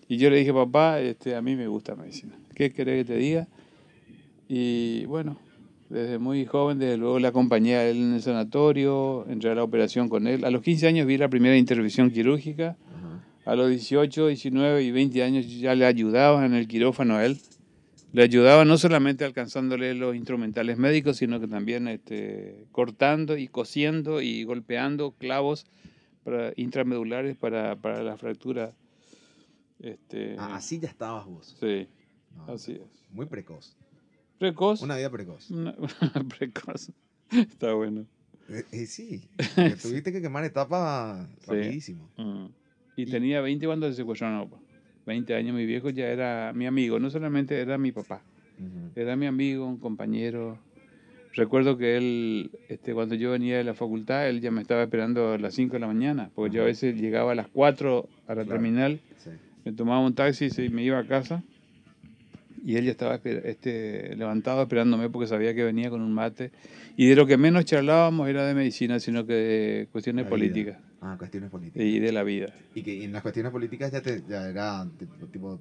Y 0.08 0.18
yo 0.18 0.30
le 0.32 0.38
dije, 0.38 0.52
papá, 0.52 1.00
este, 1.00 1.36
a 1.36 1.42
mí 1.42 1.56
me 1.56 1.68
gusta 1.68 1.96
medicina. 1.96 2.34
¿Qué 2.56 2.72
querés 2.74 3.06
que 3.06 3.14
te 3.14 3.20
diga? 3.20 3.48
Y 4.50 5.06
bueno, 5.06 5.38
desde 5.90 6.18
muy 6.18 6.46
joven, 6.46 6.80
desde 6.80 6.98
luego 6.98 7.20
le 7.20 7.28
acompañé 7.28 7.76
a 7.76 7.88
él 7.88 7.98
en 7.98 8.14
el 8.16 8.22
sanatorio, 8.22 9.26
entré 9.30 9.52
a 9.52 9.56
la 9.56 9.64
operación 9.64 10.10
con 10.10 10.26
él. 10.26 10.44
A 10.44 10.50
los 10.50 10.64
15 10.64 10.88
años 10.88 11.06
vi 11.06 11.18
la 11.18 11.30
primera 11.30 11.56
intervención 11.56 12.10
quirúrgica. 12.10 12.78
A 13.46 13.56
los 13.56 13.70
18, 13.70 14.28
19 14.28 14.84
y 14.84 14.92
20 14.92 15.24
años 15.24 15.48
ya 15.48 15.76
le 15.76 15.86
ayudaba 15.86 16.46
en 16.46 16.56
el 16.56 16.68
quirófano 16.68 17.16
a 17.16 17.26
él. 17.26 17.38
Le 18.14 18.24
ayudaba 18.24 18.66
no 18.66 18.78
solamente 18.78 19.24
alcanzándole 19.24 19.94
los 19.96 20.16
instrumentales 20.16 20.78
médicos, 20.78 21.18
sino 21.18 21.40
que 21.40 21.48
también 21.48 21.88
este, 21.88 22.66
cortando 22.72 23.38
y 23.38 23.48
cosiendo 23.48 24.22
y 24.22 24.44
golpeando 24.44 25.12
clavos 25.12 25.66
para, 26.24 26.52
intramedulares 26.58 27.38
para, 27.38 27.76
para 27.78 28.04
la 28.04 28.18
fractura. 28.18 28.74
Este, 29.80 30.36
Ah, 30.38 30.56
así 30.56 30.80
ya 30.80 30.90
estabas 30.90 31.26
vos. 31.26 31.56
Sí, 31.60 31.88
No, 32.36 32.54
así 32.54 32.74
es. 32.74 32.82
Muy 33.12 33.26
precoz. 33.26 33.76
Precoz. 34.40 34.82
Una 34.82 34.96
vida 34.98 35.10
precoz. 35.10 35.50
Una- 35.52 35.76
precoz. 36.38 36.92
Está 37.32 37.74
bueno. 37.74 38.06
Eh, 38.50 38.66
eh, 38.74 38.86
sí, 38.88 39.24
tuviste 39.82 40.12
que 40.12 40.22
quemar 40.22 40.44
etapas 40.44 41.28
Sí. 41.40 41.46
rapidísimo. 41.48 42.10
Mm. 42.18 42.46
Y, 42.98 43.04
Y- 43.04 43.06
tenía 43.06 43.40
20 43.42 43.66
cuando 43.66 43.88
se 43.90 43.96
secuestraron 43.96 44.38
a 44.40 44.44
papá. 44.50 44.61
20 45.06 45.36
años, 45.36 45.56
mi 45.56 45.66
viejo 45.66 45.90
ya 45.90 46.08
era 46.08 46.52
mi 46.54 46.66
amigo, 46.66 47.00
no 47.00 47.10
solamente 47.10 47.60
era 47.60 47.78
mi 47.78 47.92
papá, 47.92 48.22
era 48.96 49.16
mi 49.16 49.26
amigo, 49.26 49.66
un 49.66 49.78
compañero. 49.78 50.58
Recuerdo 51.34 51.78
que 51.78 51.96
él, 51.98 52.52
este, 52.68 52.94
cuando 52.94 53.16
yo 53.16 53.32
venía 53.32 53.58
de 53.58 53.64
la 53.64 53.74
facultad, 53.74 54.28
él 54.28 54.42
ya 54.42 54.52
me 54.52 54.62
estaba 54.62 54.84
esperando 54.84 55.32
a 55.34 55.38
las 55.38 55.54
5 55.56 55.74
de 55.74 55.80
la 55.80 55.88
mañana, 55.88 56.30
porque 56.36 56.56
yo 56.58 56.62
a 56.62 56.66
veces 56.66 57.00
llegaba 57.00 57.32
a 57.32 57.36
las 57.36 57.48
4 57.48 58.08
a 58.28 58.36
la 58.36 58.44
Claro. 58.44 58.50
terminal, 58.50 59.00
Sí. 59.18 59.30
me 59.64 59.72
tomaba 59.72 60.06
un 60.06 60.14
taxi 60.14 60.50
y 60.58 60.70
me 60.70 60.84
iba 60.84 61.00
a 61.00 61.06
casa, 61.08 61.42
y 62.64 62.76
él 62.76 62.86
ya 62.86 62.92
estaba 62.92 63.16
este, 63.24 64.16
levantado 64.18 64.62
esperándome 64.62 65.10
porque 65.10 65.28
sabía 65.28 65.56
que 65.56 65.64
venía 65.64 65.90
con 65.90 66.02
un 66.02 66.14
mate. 66.14 66.52
Y 66.98 67.08
de 67.08 67.16
lo 67.16 67.26
que 67.26 67.38
menos 67.38 67.66
charlábamos 67.66 68.28
era 68.30 68.46
de 68.46 68.54
medicina, 68.54 69.00
sino 69.00 69.26
que 69.26 69.34
de 69.34 69.88
cuestiones 69.92 70.26
políticas 70.28 70.78
Ah, 71.02 71.16
cuestiones 71.18 71.50
políticas. 71.50 71.84
y 71.84 72.00
de 72.00 72.12
la 72.12 72.24
vida. 72.24 72.54
Y 72.76 72.84
que 72.84 73.04
en 73.04 73.12
las 73.12 73.24
cuestiones 73.24 73.52
políticas 73.52 73.92
ya, 73.92 74.02
te, 74.02 74.22
ya 74.28 74.48
era 74.48 74.88
tipo, 75.32 75.60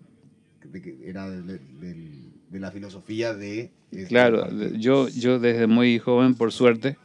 era 1.03 1.30
de, 1.30 1.59
de- 1.59 2.30
de 2.51 2.61
la 2.61 2.70
filosofía 2.70 3.34
de... 3.34 3.70
este 3.91 4.07
Claro, 4.07 4.41
partido. 4.43 4.68
yo, 4.76 5.09
yo 5.09 5.38
desde 5.38 5.66
muy 5.66 5.99
joven, 5.99 6.34
por 6.34 6.53
suerte, 6.53 6.97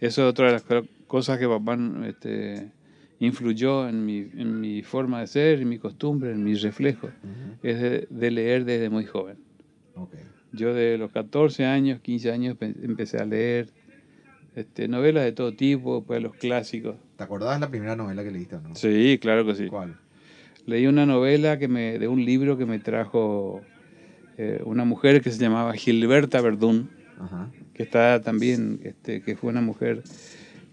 eso 0.00 0.22
es 0.22 0.30
otra 0.30 0.46
de 0.46 0.52
las 0.52 0.62
co- 0.64 0.86
cosas 1.06 1.38
que 1.38 1.48
papá 1.48 1.78
este, 2.06 2.70
influyó 3.20 3.88
en 3.88 4.04
mi, 4.04 4.18
en 4.34 4.60
mi 4.60 4.82
forma 4.82 5.20
de 5.20 5.26
ser, 5.26 5.60
en 5.60 5.68
mi 5.68 5.78
costumbre, 5.78 6.32
en 6.32 6.44
mis 6.44 6.60
reflejos, 6.62 7.10
Ujú. 7.22 7.56
es 7.62 7.80
de, 7.80 8.06
de 8.10 8.30
leer 8.30 8.64
desde 8.64 8.90
muy 8.90 9.06
joven. 9.06 9.38
Ok. 9.94 10.14
Yo 10.52 10.74
de 10.74 10.98
los 10.98 11.10
14 11.10 11.64
años, 11.64 12.00
15 12.00 12.30
años 12.30 12.56
pe- 12.56 12.74
empecé 12.82 13.18
a 13.18 13.24
leer 13.24 13.70
este, 14.58 14.88
novelas 14.88 15.24
de 15.24 15.32
todo 15.32 15.52
tipo, 15.52 16.02
pues 16.04 16.22
los 16.22 16.34
clásicos. 16.34 16.96
¿Te 17.16 17.24
acordás 17.24 17.60
la 17.60 17.68
primera 17.68 17.94
novela 17.96 18.24
que 18.24 18.30
leíste 18.30 18.56
o 18.56 18.60
no? 18.60 18.74
Sí, 18.74 19.18
claro 19.20 19.46
que 19.46 19.54
sí. 19.54 19.68
¿Cuál? 19.68 19.96
Leí 20.66 20.86
una 20.86 21.06
novela 21.06 21.58
que 21.58 21.68
me, 21.68 21.98
de 21.98 22.08
un 22.08 22.24
libro 22.24 22.58
que 22.58 22.66
me 22.66 22.78
trajo 22.78 23.62
eh, 24.36 24.60
una 24.64 24.84
mujer 24.84 25.22
que 25.22 25.30
se 25.30 25.38
llamaba 25.38 25.72
Gilberta 25.74 26.40
Verdún. 26.40 26.90
Ajá. 27.20 27.50
que 27.74 27.82
está 27.82 28.20
también, 28.20 28.78
este, 28.84 29.22
que 29.22 29.34
fue 29.34 29.50
una 29.50 29.60
mujer 29.60 30.04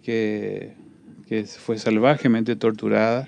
que, 0.03 0.73
que 1.27 1.43
fue 1.45 1.79
salvajemente 1.79 2.55
torturada 2.55 3.27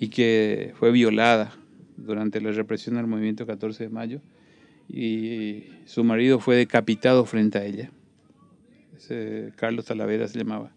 y 0.00 0.08
que 0.08 0.72
fue 0.74 0.90
violada 0.90 1.52
durante 1.96 2.40
la 2.40 2.50
represión 2.50 2.96
del 2.96 3.06
movimiento 3.06 3.46
14 3.46 3.84
de 3.84 3.90
mayo 3.90 4.20
y 4.88 5.64
su 5.84 6.04
marido 6.04 6.38
fue 6.40 6.56
decapitado 6.56 7.24
frente 7.24 7.58
a 7.58 7.64
ella. 7.64 7.90
Carlos 9.56 9.84
Talavera 9.84 10.28
se 10.28 10.38
llamaba. 10.38 10.72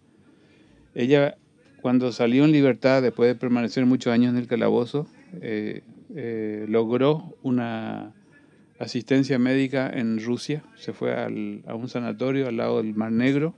Ella, 0.96 1.38
cuando 1.82 2.12
salió 2.12 2.46
en 2.46 2.52
libertad, 2.52 3.02
después 3.02 3.28
de 3.28 3.36
permanecer 3.36 3.86
muchos 3.86 4.12
años 4.12 4.32
en 4.32 4.38
el 4.38 4.48
calabozo, 4.48 5.08
eh, 5.42 5.84
eh, 6.16 6.66
logró 6.68 7.38
una 7.44 8.14
asistencia 8.80 9.38
médica 9.38 9.90
en 9.90 10.24
Rusia, 10.24 10.64
se 10.76 10.94
fue 10.94 11.14
a 11.14 11.76
un 11.76 11.90
sanatorio 11.90 12.48
al 12.48 12.58
lado 12.58 12.78
del 12.78 12.96
Mar 12.96 13.12
Negro 13.12 13.54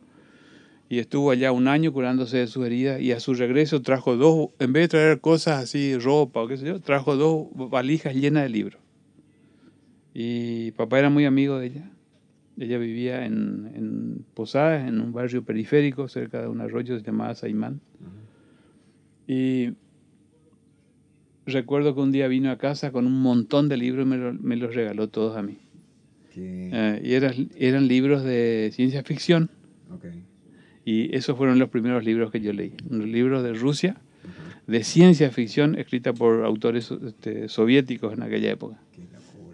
y 0.89 0.99
estuvo 0.99 1.32
allá 1.32 1.53
un 1.53 1.70
año 1.70 1.93
curándose 1.93 2.39
de 2.39 2.47
sus 2.47 2.66
heridas 2.66 2.99
y 2.99 3.14
a 3.14 3.22
su 3.22 3.34
regreso 3.34 3.82
trajo 3.82 4.18
dos, 4.18 4.49
en 4.59 4.74
vez 4.74 4.84
de 4.84 4.88
traer 4.89 5.22
cosas 5.22 5.64
así, 5.64 5.97
ropa 5.97 6.41
o 6.41 6.47
qué 6.49 6.57
sé 6.57 6.66
yo, 6.66 6.82
trajo 6.82 7.16
dos 7.16 7.47
valijas 7.53 8.14
llenas 8.14 8.43
de 8.43 8.49
libros. 8.49 8.82
Y 10.14 10.72
papá 10.72 10.99
era 10.99 11.09
muy 11.09 11.24
amigo 11.24 11.59
de 11.59 11.68
ella. 11.68 11.91
Ella 12.60 12.78
vivía 12.78 13.26
en, 13.26 13.72
en 13.76 14.26
Posadas, 14.34 14.88
en 14.88 14.99
un 15.02 15.14
barrio 15.14 15.43
periférico 15.43 16.08
cerca 16.08 16.41
de 16.41 16.47
un 16.47 16.62
arroyo 16.62 16.93
que 16.95 16.99
se 17.02 17.06
llamaba 17.06 17.34
Saimán. 17.36 17.80
Y 19.28 19.74
recuerdo 21.45 21.95
que 21.95 22.02
un 22.02 22.12
día 22.12 22.28
vino 22.28 22.52
a 22.52 22.58
casa 22.58 22.91
con 22.91 23.08
un 23.08 23.22
montón 23.22 23.70
de 23.70 23.78
libros 23.78 24.06
y 24.06 24.10
me, 24.10 24.18
lo- 24.18 24.34
me 24.34 24.56
los 24.58 24.76
regaló 24.76 25.08
todos 25.10 25.38
a 25.38 25.41
mí. 25.43 25.58
Eh, 26.74 27.02
y 27.04 27.14
eran, 27.14 27.49
eran 27.58 27.88
libros 27.88 28.24
de 28.24 28.70
ciencia 28.74 29.04
ficción. 29.04 29.49
Y 30.86 31.16
esos 31.16 31.38
fueron 31.38 31.60
los 31.60 31.70
primeros 31.70 32.04
libros 32.06 32.32
que 32.32 32.41
yo 32.41 32.54
leí. 32.54 32.74
Un 32.89 33.12
libro 33.12 33.43
de 33.43 33.54
Rusia, 33.54 33.97
de 34.68 34.84
ciencia 34.84 35.30
ficción, 35.32 35.78
escrita 35.78 36.14
por 36.14 36.43
autores 36.45 36.91
este, 36.91 37.47
soviéticos 37.49 38.14
en 38.14 38.24
aquella 38.24 38.52
época. 38.52 38.80
Qué. 38.93 39.02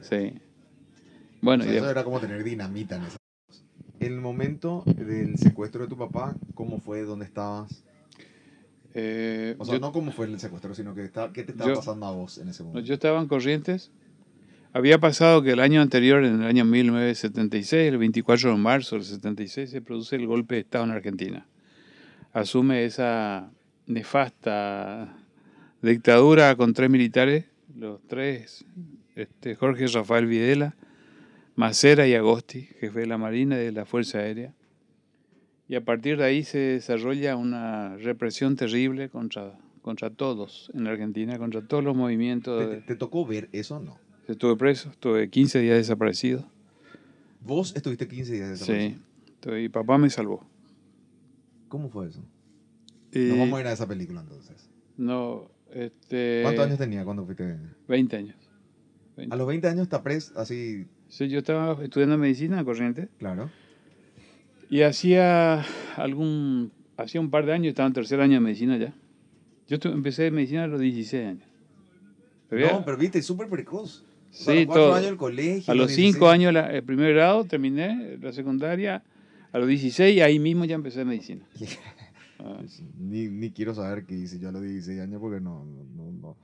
Sí. 0.02 0.40
Bueno, 1.48 1.64
O 1.64 1.66
sea, 1.66 1.74
y 1.74 1.78
eso 1.78 1.90
era 1.90 2.04
como 2.04 2.20
tener 2.20 2.44
dinamita 2.44 2.98
en 2.98 3.04
esa. 3.04 3.16
El 4.02 4.20
momento 4.20 4.84
del 4.86 5.38
secuestro 5.38 5.84
de 5.84 5.88
tu 5.88 5.96
papá, 5.98 6.36
¿cómo 6.56 6.82
fue? 6.82 7.04
¿Dónde 7.04 7.24
estabas? 7.24 7.86
eh, 8.94 9.56
O 9.58 9.64
sea, 9.64 9.76
yo- 9.76 9.80
no 9.80 9.94
cómo 9.94 10.12
fue 10.12 10.26
el 10.26 10.38
secuestro, 10.42 10.76
sino 10.76 10.94
que 10.94 11.06
está, 11.06 11.32
qué 11.32 11.44
te 11.44 11.52
estaba 11.54 11.70
Yo- 11.70 11.76
pasando 11.78 12.06
a 12.06 12.12
vos 12.12 12.38
en 12.40 12.50
ese 12.50 12.64
momento. 12.64 12.82
Yo 12.86 12.96
estaba 12.96 13.22
en 13.22 13.28
Corrientes. 13.30 13.92
Había 14.74 15.00
pasado 15.00 15.42
que 15.42 15.52
el 15.52 15.62
año 15.62 15.80
anterior, 15.82 16.26
en 16.26 16.42
el 16.42 16.48
año 16.48 16.66
1976, 16.66 17.88
el 17.90 17.98
24 17.98 18.52
de 18.52 18.58
marzo 18.58 18.96
del 18.98 19.06
76, 19.06 19.70
se 19.70 19.82
produce 19.82 20.18
el 20.18 20.28
golpe 20.28 20.56
de 20.56 20.62
Estado 20.62 20.84
en 20.84 20.92
Argentina. 20.92 21.48
Asume 22.34 22.84
esa 22.84 23.50
nefasta 23.86 25.16
dictadura 25.82 26.54
con 26.58 26.74
tres 26.74 26.90
militares, 26.90 27.46
los 27.74 28.02
tres, 28.06 28.66
este, 29.16 29.56
Jorge 29.56 29.88
Rafael 29.88 30.26
Videla, 30.26 30.76
Macera 31.58 32.08
y 32.08 32.14
Agosti, 32.14 32.62
jefe 32.80 33.00
de 33.02 33.08
la 33.08 33.18
Marina 33.18 33.56
y 33.60 33.66
de 33.66 33.72
la 33.72 33.86
Fuerza 33.86 34.20
Aérea. 34.20 34.54
Y 35.68 35.74
a 35.76 35.84
partir 35.84 36.18
de 36.18 36.24
ahí 36.24 36.44
se 36.44 36.60
desarrolla 36.60 37.36
una 37.36 37.98
represión 37.98 38.56
terrible 38.56 39.10
contra, 39.10 39.58
contra 39.82 40.12
todos 40.12 40.72
en 40.76 40.84
la 40.84 40.92
Argentina, 40.92 41.38
contra 41.40 41.62
todos 41.68 41.84
los 41.84 41.96
movimientos. 41.96 42.64
¿Te, 42.64 42.76
de- 42.76 42.82
te 42.84 42.96
tocó 42.96 43.26
ver 43.26 43.50
eso 43.52 43.78
o 43.78 43.80
no? 43.80 43.98
Estuve 44.28 44.56
preso, 44.56 44.90
estuve 44.92 45.30
15 45.30 45.60
días 45.60 45.78
desaparecido. 45.78 46.48
Vos 47.42 47.76
estuviste 47.76 48.08
15 48.08 48.34
días 48.34 48.50
desaparecido. 48.52 49.00
Sí, 49.44 49.50
y 49.66 49.70
papá 49.70 49.98
me 49.98 50.10
salvó. 50.12 50.46
¿Cómo 51.70 51.90
fue 51.90 52.08
eso? 52.08 52.24
Y 53.12 53.20
Nos 53.30 53.40
vamos 53.40 53.58
a 53.58 53.62
ir 53.62 53.68
a 53.68 53.72
esa 53.74 53.88
película 53.88 54.22
entonces. 54.22 54.70
No, 54.96 55.50
este... 55.74 56.42
¿Cuántos 56.44 56.66
años 56.68 56.78
tenía 56.78 57.04
cuando 57.04 57.26
fuiste? 57.26 57.58
20 57.88 58.16
años. 58.16 58.36
A 59.32 59.36
los 59.36 59.48
20 59.48 59.68
años 59.68 59.82
está 59.84 60.04
preso, 60.04 60.34
así, 60.40 60.86
Sí, 61.10 61.28
yo 61.30 61.40
estaba 61.40 61.82
estudiando 61.84 62.18
medicina 62.18 62.60
en 62.60 62.66
Corrientes 62.66 63.10
claro. 63.20 63.50
y 64.70 64.82
hacía 64.82 65.64
algún... 65.96 66.72
Hacía 66.98 67.22
un 67.22 67.30
par 67.30 67.46
de 67.46 67.54
años, 67.54 67.68
estaba 67.70 67.88
en 67.88 67.94
tercer 67.94 68.20
año 68.22 68.34
de 68.36 68.40
medicina 68.40 68.76
ya. 68.78 68.94
Yo 69.68 69.78
estu- 69.78 69.94
empecé 69.94 70.32
medicina 70.32 70.64
a 70.64 70.68
los 70.68 70.82
16 70.82 71.26
años. 71.28 71.44
Había- 72.52 72.72
No, 72.72 72.84
pero 72.86 72.98
viste, 72.98 73.22
súper 73.22 73.48
precoz. 73.50 74.04
O 74.32 74.34
sea, 74.34 74.54
Sí, 74.56 74.62
a 74.64 74.66
los 74.66 74.74
todo. 74.76 74.94
años 74.96 75.06
del 75.08 75.18
colegio. 75.18 75.72
A 75.72 75.76
los 75.76 75.88
16. 75.90 76.16
5 76.16 76.30
años 76.30 76.54
la- 76.54 76.72
el 76.74 76.84
primer 76.84 77.14
grado 77.14 77.46
terminé 77.46 78.18
la 78.20 78.32
secundaria, 78.34 79.04
a 79.52 79.60
los 79.60 79.68
16 79.68 80.22
ahí 80.22 80.40
mismo 80.40 80.66
ya 80.66 80.74
empecé 80.76 81.06
medicina. 81.06 81.46
Ah. 82.40 82.62
Ni, 83.00 83.28
ni 83.28 83.52
quiero 83.52 83.76
saber 83.76 84.06
qué 84.06 84.16
hice 84.16 84.40
yo 84.40 84.50
a 84.50 84.52
los 84.52 84.64
16 84.64 85.00
años 85.00 85.22
porque 85.22 85.40
no, 85.40 85.66
no, 85.96 86.12
no. 86.12 86.38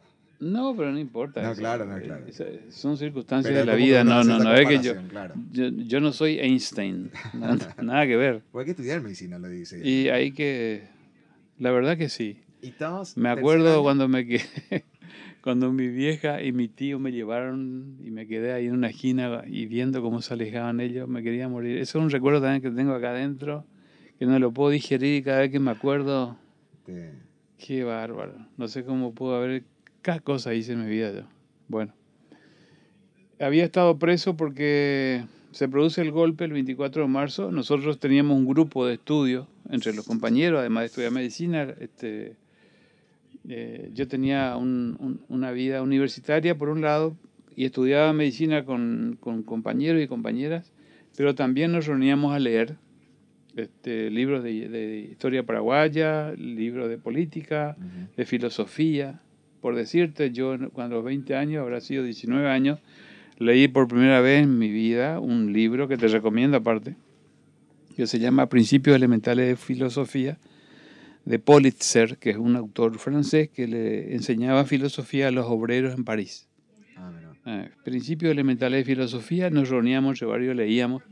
No, 0.43 0.75
pero 0.75 0.91
no 0.91 0.99
importa. 0.99 1.41
No, 1.41 1.51
eso. 1.51 1.59
claro, 1.59 1.85
no, 1.85 1.99
claro. 2.01 2.25
Esa- 2.27 2.45
Son 2.69 2.97
circunstancias 2.97 3.51
Pero 3.53 3.59
de 3.59 3.65
la 3.65 3.75
vida, 3.75 4.03
no, 4.03 4.23
no, 4.23 4.39
no 4.39 4.53
es 4.55 4.67
que 4.67 4.79
yo, 4.79 4.93
Claro. 5.07 5.35
yo, 5.51 5.69
yo 5.69 5.99
no 5.99 6.11
soy 6.11 6.39
Einstein, 6.39 7.11
nada 7.81 8.05
que 8.05 8.15
ver. 8.17 8.41
Pues 8.51 8.63
hay 8.63 8.65
que 8.65 8.71
estudiar 8.71 9.01
medicina 9.01 9.37
16 9.39 9.81
años. 9.81 9.87
Y 9.87 10.09
hay 10.09 10.31
que, 10.31 10.83
la 11.57 11.71
verdad 11.71 11.97
que 11.97 12.09
sí. 12.09 12.39
¿Y 12.61 12.67
estabas 12.69 13.17
Me 13.17 13.29
acuerdo 13.29 13.81
cuando 13.83 14.07
me 14.07 14.25
quedé, 14.25 14.43
cuando 15.41 15.71
mi 15.71 15.87
vieja 15.87 16.41
y 16.41 16.51
mi 16.53 16.67
tío 16.69 16.99
me 16.99 17.11
llevaron 17.11 17.97
y 18.01 18.11
me 18.11 18.27
quedé 18.27 18.53
ahí 18.53 18.67
en 18.67 18.73
una 18.73 18.89
esquina 18.89 19.43
y 19.47 19.65
viendo 19.65 20.01
cómo 20.01 20.21
se 20.21 20.33
alejaban 20.33 20.79
ellos, 20.79 21.07
me 21.09 21.23
quería 21.23 21.49
morir. 21.49 21.77
Eso 21.77 21.99
es 21.99 22.03
un 22.03 22.09
recuerdo 22.09 22.41
también 22.41 22.61
que 22.61 22.71
tengo 22.71 22.93
acá 22.93 23.09
adentro, 23.11 23.65
que 24.17 24.25
no 24.25 24.39
lo 24.39 24.51
puedo 24.53 24.69
digerir 24.69 25.17
y 25.17 25.23
cada 25.23 25.39
vez 25.41 25.51
que 25.51 25.59
me 25.59 25.71
acuerdo, 25.71 26.37
qué 27.57 27.83
bárbaro. 27.83 28.35
No 28.57 28.67
sé 28.67 28.83
cómo 28.83 29.13
pudo 29.13 29.35
haber, 29.35 29.63
qué 30.03 30.19
cosa 30.21 30.53
hice 30.53 30.73
en 30.73 30.83
mi 30.85 30.89
vida 30.91 31.11
yo. 31.11 31.23
Bueno, 31.67 31.93
había 33.39 33.63
estado 33.65 33.97
preso 33.97 34.35
porque 34.37 35.23
se 35.51 35.67
produce 35.67 36.01
el 36.01 36.11
golpe 36.11 36.45
el 36.45 36.53
24 36.53 37.03
de 37.03 37.07
marzo. 37.07 37.51
Nosotros 37.51 37.99
teníamos 37.99 38.37
un 38.37 38.45
grupo 38.45 38.85
de 38.85 38.95
estudio 38.95 39.47
entre 39.69 39.93
los 39.93 40.05
compañeros, 40.05 40.59
además 40.59 40.81
de 40.83 40.85
estudiar 40.87 41.11
medicina. 41.11 41.73
Este, 41.79 42.35
eh, 43.49 43.89
yo 43.93 44.07
tenía 44.07 44.55
un- 44.57 44.95
un- 44.99 45.21
una 45.29 45.51
vida 45.51 45.81
universitaria, 45.81 46.57
por 46.57 46.69
un 46.69 46.81
lado, 46.81 47.15
y 47.55 47.65
estudiaba 47.65 48.13
medicina 48.13 48.65
con, 48.65 49.17
con 49.19 49.43
compañeros 49.43 50.01
y 50.01 50.07
compañeras, 50.07 50.71
pero 51.15 51.35
también 51.35 51.71
nos 51.71 51.85
reuníamos 51.85 52.33
a 52.33 52.39
leer 52.39 52.75
este, 53.55 54.09
libros 54.09 54.43
de, 54.43 54.67
de 54.69 54.97
historia 55.11 55.43
paraguaya, 55.43 56.31
libros 56.31 56.89
de 56.89 56.97
política, 56.97 57.75
de 58.17 58.25
filosofía. 58.25 59.21
Por 59.63 59.77
decirte, 59.77 60.31
yo 60.31 60.57
cuando 60.73 60.97
los 60.97 61.05
20 61.05 61.37
años, 61.37 61.61
habrá 61.61 61.79
sido 61.79 62.03
19 62.03 62.49
años, 62.49 62.79
leí 63.37 63.69
por 63.69 63.87
primera 63.87 64.19
vez 64.19 64.43
en 64.43 64.59
mi 64.59 64.69
vida 64.69 65.21
un 65.21 65.53
libro 65.53 65.87
que 65.87 65.95
te 65.95 66.09
recomiendo 66.09 66.57
aparte, 66.57 66.97
que 67.95 68.05
se 68.05 68.19
llama 68.19 68.49
Principios 68.49 68.93
Elementales 68.93 69.47
de 69.47 69.55
Filosofía, 69.55 70.37
de 71.23 71.39
Politzer, 71.39 72.17
que 72.17 72.31
es 72.31 72.35
un 72.35 72.57
autor 72.57 72.99
francés 72.99 73.51
que 73.51 73.65
le 73.69 74.13
enseñaba 74.13 74.65
filosofía 74.65 75.29
a 75.29 75.31
los 75.31 75.45
obreros 75.45 75.95
en 75.95 76.03
París. 76.03 76.49
Ah. 76.97 77.13
Eh, 77.45 77.69
Principios 77.85 78.33
Elementales 78.33 78.79
de 78.79 78.83
Filosofía, 78.83 79.49
nos 79.49 79.69
reuníamos 79.69 80.15
entre 80.15 80.27
varios, 80.27 80.57
leíamos, 80.57 81.03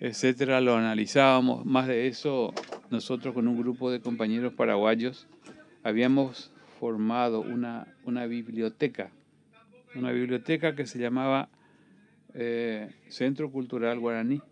etcétera, 0.00 0.62
lo 0.62 0.74
analizábamos. 0.74 1.66
Más 1.66 1.86
de 1.86 2.06
eso, 2.06 2.54
nosotros 2.90 3.34
con 3.34 3.46
un 3.46 3.58
grupo 3.58 3.90
de 3.90 4.00
compañeros 4.00 4.54
paraguayos 4.54 5.28
habíamos 5.82 6.51
formado 6.86 7.42
una, 7.42 7.86
una 8.04 8.26
biblioteca, 8.26 9.12
una 9.94 10.10
biblioteca 10.10 10.74
que 10.74 10.84
se 10.84 10.98
llamaba 10.98 11.48
eh, 12.34 12.90
Centro 13.08 13.52
Cultural 13.52 14.00
Guaraní. 14.00 14.42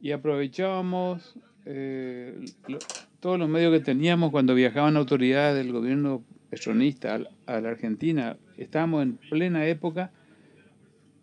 Y 0.00 0.12
aprovechábamos 0.12 1.34
eh, 1.66 2.42
lo- 2.68 2.78
todos 3.20 3.38
los 3.38 3.50
medios 3.50 3.70
que 3.78 3.84
teníamos 3.84 4.30
cuando 4.30 4.54
viajaban 4.54 4.96
autoridades 4.96 5.62
del 5.62 5.74
gobierno 5.74 6.22
peronista 6.48 7.16
al- 7.16 7.28
a 7.44 7.60
la 7.60 7.68
Argentina. 7.68 8.38
Estábamos 8.56 9.02
en 9.02 9.18
plena 9.28 9.66
época 9.66 10.10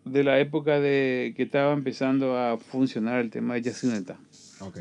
de 0.04 0.22
la 0.22 0.38
época 0.38 0.78
de 0.78 1.34
que 1.36 1.42
estaba 1.42 1.72
empezando 1.72 2.38
a 2.38 2.56
funcionar 2.56 3.18
el 3.20 3.30
tema 3.30 3.54
de 3.54 3.62
Yacyretá. 3.62 4.16
Ok. 4.60 4.78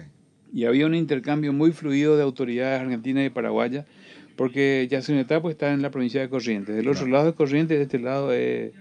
Y 0.53 0.65
había 0.65 0.86
un 0.86 0.93
intercambio 0.93 1.53
muy 1.53 1.71
fluido 1.71 2.15
de 2.17 2.21
autoridades 2.21 2.81
argentinas 2.81 3.25
y 3.25 3.29
paraguayas, 3.31 3.88
porque 4.36 4.88
Yacyretá 4.89 5.41
pues, 5.41 5.53
está 5.53 5.71
en 5.73 5.81
la 5.81 5.91
provincia 5.91 6.21
de 6.21 6.29
Corrientes. 6.29 6.75
Del 6.75 6.88
otro 6.88 7.01
Claro. 7.05 7.17
lado 7.17 7.29
es 7.29 7.36
Corrientes, 7.36 7.77
de 7.77 7.83
este 7.83 7.99
lado 7.99 8.31
es 8.33 8.73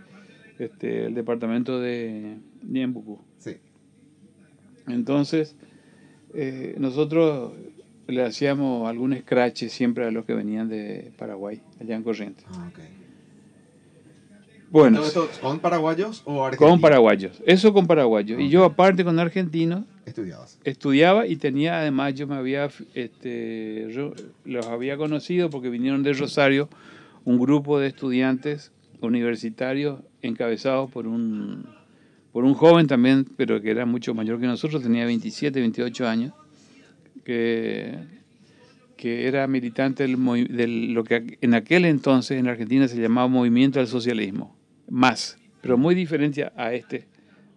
este, 0.59 1.07
el 1.07 1.15
departamento 1.15 1.81
de 1.81 2.37
Niembucú. 2.63 3.21
Sí. 3.39 3.57
Entonces, 4.89 5.57
eh, 6.35 6.75
nosotros 6.79 7.53
le 8.07 8.23
hacíamos 8.23 8.89
algún 8.89 9.17
scratch 9.17 9.65
siempre 9.69 10.05
a 10.07 10.11
los 10.11 10.25
que 10.27 10.35
venían 10.35 10.69
de 10.69 11.13
Paraguay, 11.17 11.61
allá 11.81 11.97
en 11.97 12.03
Corrientes. 12.03 12.45
Ah, 12.51 12.69
ok. 12.73 12.81
Bueno, 14.71 14.99
¿Todo 14.99 15.07
esto 15.07 15.29
con 15.41 15.61
paraguayos 15.61 16.23
o 16.25 16.45
argentinos? 16.45 16.73
con 16.73 16.81
paraguayos, 16.81 17.41
eso 17.47 17.73
con 17.73 17.87
paraguayos. 17.87 18.41
Y 18.41 18.49
yo 18.49 18.65
aparte 18.65 19.05
con 19.05 19.19
argentinos 19.21 19.85
Estudiabas. 20.07 20.59
estudiaba 20.65 21.27
y 21.27 21.37
tenía 21.37 21.79
además, 21.81 22.15
yo 22.15 22.27
me 22.27 22.35
había, 22.37 22.69
este, 22.95 23.89
los 24.45 24.67
había 24.67 24.97
conocido 24.97 25.51
porque 25.51 25.71
vinieron 25.71 26.03
de 26.03 26.13
Rosario 26.13 26.69
un 27.25 27.39
grupo 27.39 27.79
de 27.79 27.89
estudiantes 27.89 28.71
universitarios 29.01 30.01
encabezados 30.23 30.91
por 30.91 31.07
un, 31.07 31.67
por 32.33 32.45
un 32.45 32.55
joven 32.55 32.87
también, 32.87 33.27
pero 33.37 33.61
que 33.61 33.71
era 33.71 33.87
mucho 33.87 34.15
mayor 34.15 34.41
que 34.41 34.47
nosotros, 34.47 34.83
tenía 34.83 35.05
27, 35.07 35.59
28 35.61 36.07
años, 36.09 36.33
que, 37.25 37.95
que 38.97 39.27
era 39.27 39.47
militante 39.47 40.03
del, 40.07 40.17
del- 40.51 40.93
lo 40.93 41.05
que 41.05 41.39
en 41.41 41.55
aquel 41.55 41.85
entonces 41.85 42.39
en 42.39 42.49
Argentina 42.49 42.89
se 42.89 43.01
llamaba 43.01 43.29
Movimiento 43.29 43.79
del 43.79 43.89
Socialismo, 43.89 44.57
más, 44.89 45.39
pero 45.63 45.79
muy 45.79 45.95
diferente 45.95 46.51
a 46.57 46.73
este, 46.75 47.07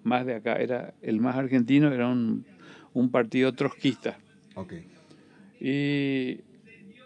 más 0.07 0.25
de 0.25 0.35
acá, 0.35 0.55
era 0.55 0.93
el 1.01 1.19
más 1.19 1.35
argentino, 1.35 1.93
era 1.93 2.07
un, 2.07 2.45
un 2.93 3.11
partido 3.11 3.53
trotskista. 3.53 4.17
Y, 5.59 6.39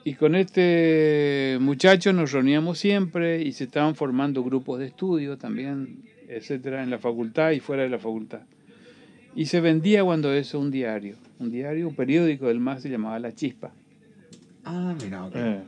y 0.04 0.14
con 0.16 0.36
este 0.36 1.58
muchacho 1.60 2.14
nos 2.14 2.32
reuníamos 2.32 2.80
siempre 2.80 3.42
y 3.42 3.52
se 3.54 3.66
estaban 3.66 3.96
formando 3.96 4.44
grupos 4.44 4.80
de 4.80 4.88
estudio 4.88 5.38
también, 5.38 6.04
etcétera, 6.28 6.84
en 6.84 6.90
la 6.90 6.98
facultad 7.00 7.52
y 7.52 7.60
fuera 7.60 7.84
de 7.84 7.90
la 7.90 8.00
facultad. 8.00 8.42
Y 9.36 9.46
se 9.46 9.62
vendía 9.62 10.04
cuando 10.04 10.34
eso 10.34 10.60
un 10.60 10.72
diario, 10.72 11.16
un 11.40 11.52
diario, 11.52 11.88
un 11.88 11.96
periódico 11.96 12.48
del 12.48 12.60
MAS 12.60 12.82
se 12.82 12.90
llamaba 12.90 13.18
La 13.20 13.32
Chispa. 13.34 13.72
Ah, 14.66 14.94
mira, 15.02 15.26
ok. 15.26 15.36
Eh, 15.36 15.62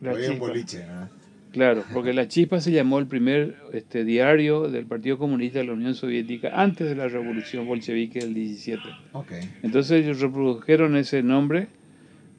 La 0.00 0.12
un 0.14 0.18
Chispa. 0.20 0.34
boliche, 0.38 0.78
¿eh? 0.80 1.19
Claro, 1.52 1.84
porque 1.92 2.12
La 2.12 2.28
Chispa 2.28 2.60
se 2.60 2.70
llamó 2.70 2.98
el 2.98 3.06
primer 3.06 3.56
este, 3.72 4.04
diario 4.04 4.68
del 4.68 4.86
Partido 4.86 5.18
Comunista 5.18 5.58
de 5.58 5.64
la 5.64 5.72
Unión 5.72 5.94
Soviética 5.94 6.50
antes 6.54 6.88
de 6.88 6.94
la 6.94 7.08
revolución 7.08 7.66
bolchevique 7.66 8.20
del 8.20 8.34
17. 8.34 8.82
Okay. 9.12 9.50
Entonces 9.62 10.04
ellos 10.04 10.20
reprodujeron 10.20 10.96
ese 10.96 11.22
nombre 11.22 11.68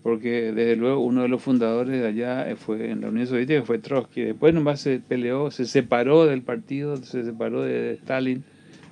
porque 0.03 0.51
desde 0.51 0.75
luego 0.75 0.99
uno 0.99 1.21
de 1.23 1.27
los 1.27 1.41
fundadores 1.41 2.01
de 2.01 2.07
allá 2.07 2.55
fue 2.55 2.89
en 2.89 3.01
la 3.01 3.09
Unión 3.09 3.27
Soviética 3.27 3.63
fue 3.63 3.79
Trotsky. 3.79 4.21
Después 4.21 4.53
nomás 4.53 4.79
se 4.79 4.99
peleó, 4.99 5.51
se 5.51 5.65
separó 5.65 6.25
del 6.25 6.41
partido, 6.41 6.97
se 6.97 7.23
separó 7.23 7.61
de 7.61 7.93
Stalin, 7.95 8.43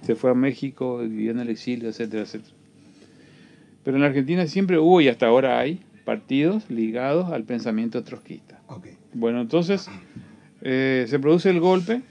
se 0.02 0.16
fue 0.16 0.32
a 0.32 0.36
México, 0.36 1.00
vivió 1.00 1.32
en 1.32 1.40
el 1.40 1.50
exilio, 1.50 1.90
etcétera, 1.90 2.24
etcétera. 2.24 2.54
Pero 3.84 3.98
en 3.98 4.02
la 4.02 4.08
Argentina 4.08 4.46
siempre 4.48 4.78
hubo 4.78 5.02
y 5.02 5.08
hasta 5.08 5.28
ahora 5.28 5.60
hay 5.60 5.80
partidos 6.06 6.70
ligados 6.70 7.32
al 7.32 7.44
pensamiento 7.44 8.04
trotskista. 8.04 8.62
Okay. 8.68 8.99
Bueno, 9.14 9.42
entonces 9.42 9.90
eh, 10.62 11.06
se 11.08 11.20
produce 11.20 11.50
el 11.50 11.60
golpe 11.60 12.02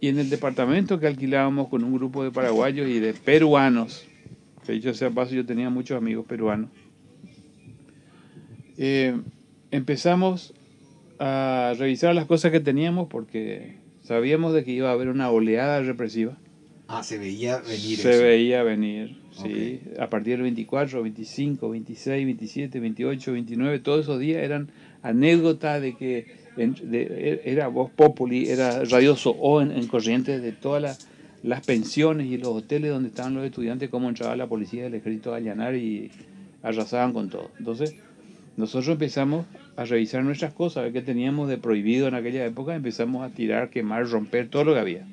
y 0.00 0.08
en 0.08 0.18
el 0.18 0.30
departamento 0.30 1.00
que 1.00 1.06
alquilábamos 1.06 1.68
con 1.68 1.84
un 1.84 1.94
grupo 1.94 2.22
de 2.22 2.30
paraguayos 2.30 2.88
y 2.88 3.00
de 3.00 3.14
peruanos, 3.14 4.06
que 4.64 4.72
dicho 4.72 4.94
sea 4.94 5.10
paso, 5.10 5.34
yo 5.34 5.44
tenía 5.44 5.70
muchos 5.70 5.96
amigos 5.96 6.24
peruanos, 6.26 6.70
eh, 8.78 9.20
empezamos 9.70 10.54
a 11.18 11.74
revisar 11.78 12.14
las 12.14 12.24
cosas 12.24 12.50
que 12.50 12.60
teníamos 12.60 13.08
porque 13.08 13.76
sabíamos 14.02 14.54
de 14.54 14.64
que 14.64 14.70
iba 14.70 14.88
a 14.88 14.92
haber 14.92 15.08
una 15.08 15.30
oleada 15.30 15.82
represiva. 15.82 16.38
Ah, 16.88 17.02
se 17.02 17.18
veía 17.18 17.58
venir. 17.58 17.98
Se 17.98 18.22
veía 18.22 18.62
venir, 18.62 19.20
sí. 19.30 19.80
A 19.98 20.08
partir 20.08 20.32
del 20.32 20.42
24, 20.42 21.02
25, 21.02 21.70
26, 21.70 22.24
27, 22.24 22.80
28, 22.80 23.32
29, 23.32 23.78
todos 23.80 24.00
esos 24.00 24.18
días 24.18 24.42
eran 24.42 24.70
anécdotas 25.02 25.80
de 25.80 25.96
que 25.96 26.40
era 27.44 27.68
Voz 27.68 27.90
Populi, 27.90 28.48
era 28.48 28.84
radioso 28.84 29.30
o 29.30 29.62
en, 29.62 29.86
corrientes 29.86 30.42
de 30.42 30.52
todas 30.52 31.06
las, 31.42 31.66
pensiones 31.66 32.26
y 32.26 32.36
los 32.36 32.48
hoteles 32.48 32.90
donde 32.90 33.08
estaban 33.08 33.34
los 33.34 33.44
estudiantes, 33.44 33.88
cómo 33.88 34.08
entraba 34.08 34.36
la 34.36 34.46
policía 34.46 34.84
del 34.84 34.94
ejército 34.94 35.32
a 35.32 35.36
allanar 35.36 35.74
y 35.74 36.10
arrasaban 36.62 37.12
con 37.12 37.30
todo. 37.30 37.50
Entonces, 37.58 37.96
nosotros 38.56 38.88
empezamos 38.88 39.46
a 39.76 39.84
revisar 39.84 40.22
nuestras 40.22 40.52
cosas, 40.52 40.78
a 40.78 40.82
ver 40.82 40.92
qué 40.92 41.02
teníamos 41.02 41.48
de 41.48 41.56
prohibido 41.56 42.08
en 42.08 42.14
aquella 42.14 42.44
época, 42.44 42.74
empezamos 42.74 43.24
a 43.24 43.30
tirar, 43.30 43.70
quemar, 43.70 44.06
romper 44.06 44.48
todo 44.48 44.64
lo 44.64 44.74
que 44.74 44.80
había. 44.80 45.06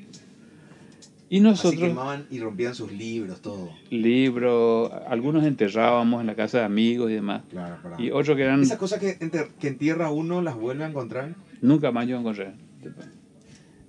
Y 1.30 1.40
nosotros... 1.42 1.82
Así 1.82 1.90
quemaban 1.90 2.26
y 2.30 2.40
rompían 2.40 2.74
sus 2.74 2.92
libros, 2.92 3.42
todo. 3.42 3.70
Libros, 3.90 4.92
algunos 5.08 5.46
enterrábamos 5.46 6.22
en 6.22 6.28
la 6.28 6.36
casa 6.36 6.60
de 6.60 6.66
amigos 6.66 7.12
y 7.12 7.16
demás. 7.16 7.44
Claro, 7.50 7.78
Y 7.98 8.12
otros 8.12 8.38
que 8.38 8.44
eran... 8.44 8.62
¿Esas 8.62 8.78
cosas 8.78 9.00
que, 9.00 9.18
que 9.60 9.68
entierra 9.68 10.10
uno 10.10 10.42
las 10.42 10.56
vuelve 10.56 10.84
a 10.84 10.88
encontrar? 10.88 11.36
Nunca 11.62 11.92
más 11.92 12.08
yo 12.08 12.18
encontré. 12.18 12.54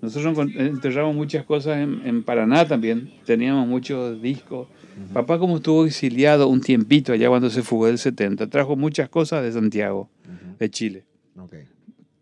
Nosotros 0.01 0.37
enterramos 0.57 1.15
muchas 1.15 1.45
cosas 1.45 1.79
en, 1.79 2.03
en 2.05 2.23
Paraná 2.23 2.67
también. 2.67 3.13
Teníamos 3.25 3.67
muchos 3.67 4.21
discos 4.23 4.69
Papá 5.13 5.39
como 5.39 5.57
estuvo 5.57 5.87
exiliado 5.87 6.49
un 6.49 6.61
tiempito 6.61 7.13
allá 7.13 7.29
cuando 7.29 7.51
se 7.51 7.63
fugó 7.63 7.87
del 7.87 7.99
70, 7.99 8.49
trajo 8.49 8.77
muchas 8.77 9.09
cosas 9.09 9.43
de 9.43 9.53
Santiago, 9.53 10.11
de 10.59 10.71
Chile. 10.71 11.05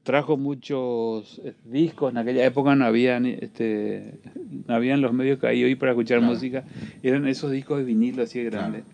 Trajo 0.06 0.36
muchos 0.36 1.40
eh, 1.44 1.54
discos, 1.64 2.12
en 2.12 2.18
aquella 2.18 2.44
época 2.44 2.76
no 2.76 2.84
habían, 2.84 3.26
este, 3.26 4.20
no 4.68 4.76
habían 4.76 5.00
los 5.00 5.12
medios 5.12 5.40
que 5.40 5.48
hay 5.48 5.64
hoy 5.64 5.74
para 5.74 5.90
escuchar 5.90 6.20
música, 6.20 6.62
eran 7.02 7.26
esos 7.26 7.50
discos 7.50 7.78
de 7.78 7.84
vinilo 7.84 8.22
así 8.22 8.38
de 8.38 8.44
grandes, 8.44 8.84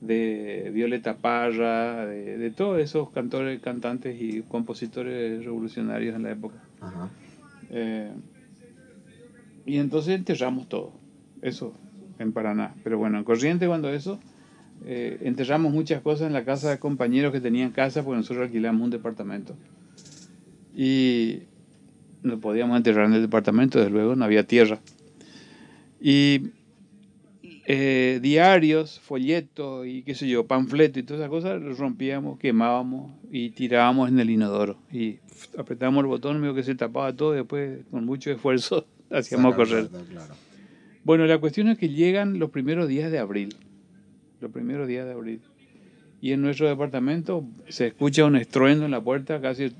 de 0.00 0.70
Violeta 0.72 1.18
Parra, 1.18 2.06
de, 2.06 2.50
todos 2.52 2.80
esos 2.80 3.10
cantores, 3.10 3.60
cantantes 3.60 4.16
y 4.18 4.40
compositores 4.48 5.44
revolucionarios 5.44 6.16
en 6.16 6.22
la 6.22 6.30
época. 6.30 6.56
Eh, 7.68 8.10
y 9.66 9.76
entonces 9.76 10.14
enterramos 10.14 10.70
todo, 10.70 10.94
eso 11.42 11.74
en 12.18 12.32
Paraná. 12.32 12.74
Pero 12.82 12.96
bueno, 12.96 13.18
en 13.18 13.24
Corriente 13.24 13.66
cuando 13.66 13.90
eso, 13.90 14.18
eh, 14.86 15.18
enterramos 15.20 15.70
muchas 15.70 16.00
cosas 16.00 16.28
en 16.28 16.32
la 16.32 16.46
casa 16.46 16.70
de 16.70 16.78
compañeros 16.78 17.30
que 17.30 17.42
tenían 17.42 17.72
casa, 17.72 18.02
porque 18.02 18.16
nosotros 18.16 18.46
alquilamos 18.46 18.80
un 18.80 18.90
departamento. 18.90 19.54
Y 20.74 21.40
no 22.22 22.40
podíamos 22.40 22.76
enterrar 22.76 23.06
en 23.06 23.14
el 23.14 23.22
departamento, 23.22 23.78
desde 23.78 23.90
luego, 23.90 24.16
no 24.16 24.24
había 24.24 24.46
tierra. 24.46 24.80
Y 26.00 26.50
eh, 27.64 28.18
diarios, 28.20 28.98
folletos 29.00 29.86
y 29.86 30.02
qué 30.02 30.14
sé 30.14 30.28
yo, 30.28 30.46
panfletos 30.46 30.98
y 30.98 31.02
todas 31.04 31.20
esas 31.20 31.30
cosas, 31.30 31.62
los 31.62 31.78
rompíamos, 31.78 32.38
quemábamos 32.38 33.12
y 33.30 33.50
tirábamos 33.50 34.08
en 34.08 34.18
el 34.18 34.30
inodoro. 34.30 34.78
Y 34.90 35.18
apretábamos 35.56 36.02
el 36.02 36.08
botón, 36.08 36.40
medio 36.40 36.54
que 36.54 36.64
se 36.64 36.74
tapaba 36.74 37.14
todo, 37.14 37.34
y 37.34 37.38
después 37.38 37.84
con 37.90 38.04
mucho 38.04 38.30
esfuerzo 38.30 38.86
hacíamos 39.10 39.54
correr. 39.54 39.88
Bueno, 41.04 41.26
la 41.26 41.38
cuestión 41.38 41.68
es 41.68 41.78
que 41.78 41.88
llegan 41.88 42.38
los 42.38 42.50
primeros 42.50 42.88
días 42.88 43.10
de 43.10 43.18
abril. 43.18 43.54
Los 44.40 44.50
primeros 44.50 44.88
días 44.88 45.06
de 45.06 45.12
abril. 45.12 45.40
Y 46.20 46.32
en 46.32 46.42
nuestro 46.42 46.68
departamento 46.68 47.44
se 47.68 47.88
escucha 47.88 48.24
un 48.24 48.36
estruendo 48.36 48.84
en 48.84 48.90
la 48.90 49.00
puerta, 49.00 49.40
casi 49.40 49.72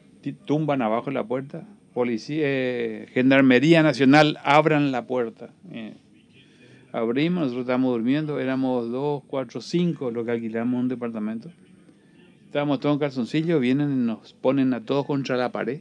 tumban 0.44 0.82
abajo 0.82 1.10
la 1.10 1.24
puerta. 1.24 1.66
Policía, 1.92 2.40
eh, 2.44 3.06
Gendarmería 3.12 3.82
Nacional, 3.82 4.38
abran 4.44 4.92
la 4.92 5.06
puerta. 5.06 5.50
Eh, 5.70 5.94
abrimos, 6.92 7.42
nosotros 7.42 7.62
estábamos 7.62 7.92
durmiendo, 7.92 8.40
éramos 8.40 8.90
dos, 8.90 9.22
cuatro, 9.26 9.60
cinco 9.60 10.10
los 10.10 10.24
que 10.24 10.32
alquilamos 10.32 10.80
un 10.80 10.88
departamento. 10.88 11.50
Estábamos 12.46 12.80
todos 12.80 12.94
en 12.94 13.00
calzoncillo, 13.00 13.60
vienen 13.60 13.92
y 13.92 14.06
nos 14.06 14.32
ponen 14.34 14.72
a 14.74 14.80
todos 14.80 15.06
contra 15.06 15.36
la 15.36 15.52
pared 15.52 15.80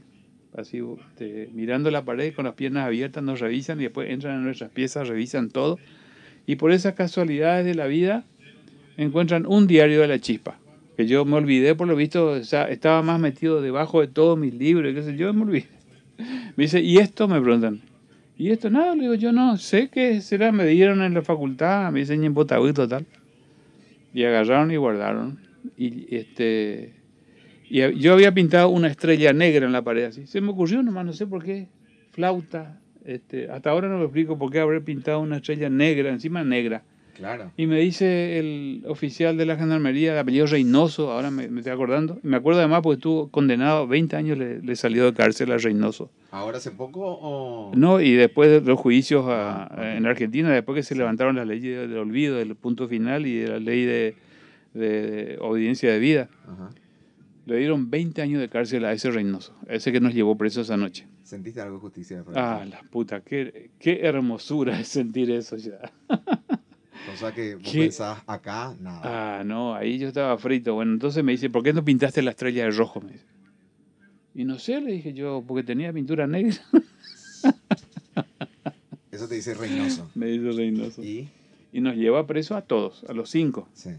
así 0.56 0.82
este, 1.12 1.50
mirando 1.54 1.92
la 1.92 2.04
pared 2.04 2.34
con 2.34 2.46
las 2.46 2.56
piernas 2.56 2.86
abiertas, 2.86 3.24
nos 3.24 3.40
revisan 3.40 3.80
y 3.80 3.84
después 3.84 4.10
entran 4.10 4.38
en 4.38 4.44
nuestras 4.44 4.72
piezas, 4.72 5.08
revisan 5.08 5.50
todo. 5.50 5.80
Y 6.46 6.56
por 6.56 6.72
esas 6.72 6.94
casualidades 6.94 7.66
de 7.66 7.76
la 7.76 7.88
vida 7.88 8.26
encuentran 8.98 9.46
un 9.46 9.68
diario 9.68 10.02
de 10.02 10.08
la 10.08 10.20
chispa, 10.20 10.60
que 10.98 11.08
yo 11.08 11.26
me 11.26 11.36
olvidé 11.36 11.76
por 11.76 11.88
lo 11.88 11.96
visto, 11.96 12.36
estaba 12.36 13.02
más 13.02 13.20
metido 13.20 13.62
debajo 13.62 14.02
de 14.02 14.08
todos 14.08 14.38
mis 14.38 14.54
libros, 14.54 14.94
qué 14.94 15.04
sé 15.04 15.16
yo, 15.16 15.34
me 15.34 15.44
olvidé. 15.44 15.68
Me 16.56 16.66
dice, 16.66 16.82
¿y 16.82 16.98
esto? 16.98 17.28
Me 17.28 17.42
preguntan. 17.42 17.82
¿Y 18.38 18.52
esto? 18.52 18.70
Nada, 18.70 18.96
le 18.96 19.04
digo, 19.04 19.16
yo 19.16 19.32
no 19.32 19.58
sé 19.58 19.90
qué 19.90 20.22
será, 20.22 20.52
me 20.52 20.66
dieron 20.68 21.02
en 21.02 21.14
la 21.14 21.22
facultad, 21.22 21.92
me 21.92 22.02
enseñan 22.02 22.36
en 22.38 22.88
tal. 22.88 23.06
Y 24.14 24.24
agarraron 24.24 24.72
y 24.72 24.76
guardaron. 24.76 25.40
Y 25.78 26.16
este 26.16 27.02
y 27.74 28.00
yo 28.00 28.12
había 28.12 28.34
pintado 28.34 28.68
una 28.68 28.90
estrella 28.90 29.32
negra 29.32 29.66
en 29.66 29.72
la 29.72 29.82
pared 29.82 30.04
así. 30.04 30.28
Se 30.28 30.42
me 30.42 30.50
ocurrió 30.50 30.84
nomás, 30.84 31.06
no 31.06 31.14
sé 31.14 31.26
por 31.26 31.42
qué. 31.42 31.70
Flauta. 32.12 32.82
Este, 33.06 33.50
hasta 33.50 33.70
ahora 33.70 33.88
no 33.88 33.98
me 33.98 34.04
explico 34.04 34.38
por 34.38 34.52
qué 34.52 34.60
habré 34.60 34.82
pintado 34.82 35.22
una 35.22 35.38
estrella 35.38 35.70
negra, 35.70 36.10
encima 36.10 36.44
negra. 36.44 36.84
Claro. 37.16 37.52
Y 37.58 37.68
me 37.68 37.80
dice 37.80 38.40
el 38.40 38.84
oficial 38.88 39.38
de 39.38 39.46
la 39.46 39.58
gendarmería, 39.58 40.14
de 40.14 40.20
apellido 40.20 40.46
Reynoso, 40.48 41.12
ahora 41.12 41.32
me, 41.32 41.46
estoy 41.46 41.72
acordando. 41.72 42.20
Me 42.24 42.38
acuerdo 42.38 42.60
además 42.60 42.82
porque 42.82 42.96
estuvo 42.98 43.30
condenado, 43.30 43.88
20 43.88 44.16
años 44.16 44.38
le, 44.38 44.76
salió 44.76 45.06
de 45.06 45.14
cárcel 45.14 45.52
a 45.52 45.58
Reynoso. 45.58 46.10
¿Ahora 46.32 46.58
hace 46.58 46.72
poco 46.72 47.02
o...? 47.04 47.72
No, 47.76 48.00
y 48.00 48.14
después 48.14 48.50
de 48.50 48.62
los 48.62 48.80
juicios 48.80 49.26
ah, 49.28 49.70
en 49.96 50.06
Argentina, 50.06 50.50
después 50.50 50.76
que 50.76 50.84
se 50.84 50.96
levantaron 50.96 51.36
las 51.36 51.48
leyes 51.48 51.90
del 51.90 51.98
olvido, 51.98 52.38
del 52.38 52.56
punto 52.56 52.88
final 52.88 53.26
y 53.26 53.40
de 53.40 53.48
la 53.50 53.60
ley 53.60 53.86
de, 53.86 54.16
de 54.74 55.38
obediencia 55.42 55.92
de 55.92 56.00
vida. 56.00 56.30
Ajá. 56.48 56.70
Le 57.46 57.58
dieron 57.58 57.90
20 57.90 58.22
años 58.22 58.40
de 58.40 58.50
cárcel 58.50 58.86
a 58.86 58.94
ese 58.94 59.10
Reynoso, 59.10 59.54
ese 59.68 59.92
que 59.92 60.00
nos 60.00 60.14
llevó 60.14 60.38
preso 60.38 60.62
esa 60.62 60.78
noche. 60.78 61.08
¿Sentiste 61.24 61.60
algo 61.60 61.76
de 61.76 61.82
justicia? 61.82 62.24
Ah, 62.36 62.64
la 62.70 62.82
puta, 62.90 63.22
qué, 63.22 63.72
qué 63.80 64.02
hermosura 64.04 64.80
es 64.80 64.88
sentir 64.90 65.32
eso 65.32 65.58
ya. 65.58 65.80
O 67.14 67.18
sea 67.18 67.32
que 67.32 67.56
vos 67.56 67.72
pensabas 67.72 68.24
acá, 68.28 68.76
nada. 68.80 69.40
Ah, 69.40 69.44
no, 69.44 69.74
ahí 69.74 69.98
yo 69.98 70.08
estaba 70.08 70.38
frito. 70.38 70.74
Bueno, 70.74 70.94
entonces 70.94 71.24
me 71.24 71.32
dice, 71.32 71.50
¿por 71.50 71.64
qué 71.64 71.74
no 71.74 71.84
pintaste 71.84 72.22
la 72.22 72.32
estrella 72.32 72.66
de 72.66 72.72
rojo? 72.72 73.02
Me 73.02 73.14
dice. 73.14 73.26
Y 74.34 74.46
no 74.46 74.60
sé, 74.60 74.80
le 74.82 74.92
dije 74.92 75.14
yo, 75.14 75.44
porque 75.48 75.64
tenía 75.64 75.92
pintura 75.92 76.28
negra. 76.28 76.56
Eso 79.12 79.28
te 79.28 79.36
dice 79.36 79.54
Reynoso. 79.54 80.10
Me 80.16 80.28
dice 80.28 80.52
Reynoso. 80.52 81.04
¿Y? 81.04 81.30
Y 81.74 81.82
nos 81.82 81.96
lleva 81.96 82.28
preso 82.28 82.56
a 82.56 82.62
todos, 82.62 83.04
a 83.10 83.14
los 83.14 83.30
cinco. 83.30 83.68
Sí 83.74 83.92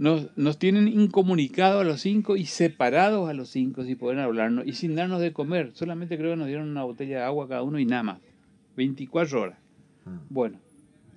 nos, 0.00 0.34
nos 0.34 0.58
tienen 0.58 0.88
incomunicados 0.88 1.82
a 1.82 1.84
los 1.84 2.00
cinco 2.00 2.38
y 2.38 2.46
separados 2.46 3.28
a 3.28 3.34
los 3.34 3.50
cinco 3.50 3.84
si 3.84 3.96
pueden 3.96 4.18
hablarnos 4.18 4.66
y 4.66 4.72
sin 4.72 4.94
darnos 4.94 5.20
de 5.20 5.34
comer. 5.34 5.72
Solamente 5.74 6.16
creo 6.16 6.30
que 6.30 6.38
nos 6.38 6.46
dieron 6.46 6.70
una 6.70 6.84
botella 6.84 7.18
de 7.18 7.24
agua 7.24 7.46
cada 7.46 7.62
uno 7.62 7.78
y 7.78 7.84
nada 7.84 8.04
más. 8.04 8.20
24 8.78 9.42
horas. 9.42 9.58
Ah. 10.06 10.18
Bueno, 10.30 10.58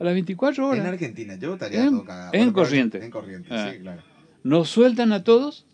a 0.04 0.06
las 0.08 0.14
24 0.14 0.68
horas. 0.68 0.80
En 0.80 0.86
Argentina, 0.86 1.36
yo 1.36 1.54
estaría 1.54 1.86
en, 1.86 2.04
En 2.34 2.51
corriente. 2.51 3.04
En 3.04 3.12
corriente, 3.12 3.49
ah. 3.51 3.72
sí, 3.72 3.80
claro. 3.80 4.01
Nos 4.43 4.70
sueltan 4.70 5.14
a 5.14 5.24
todos 5.24 5.66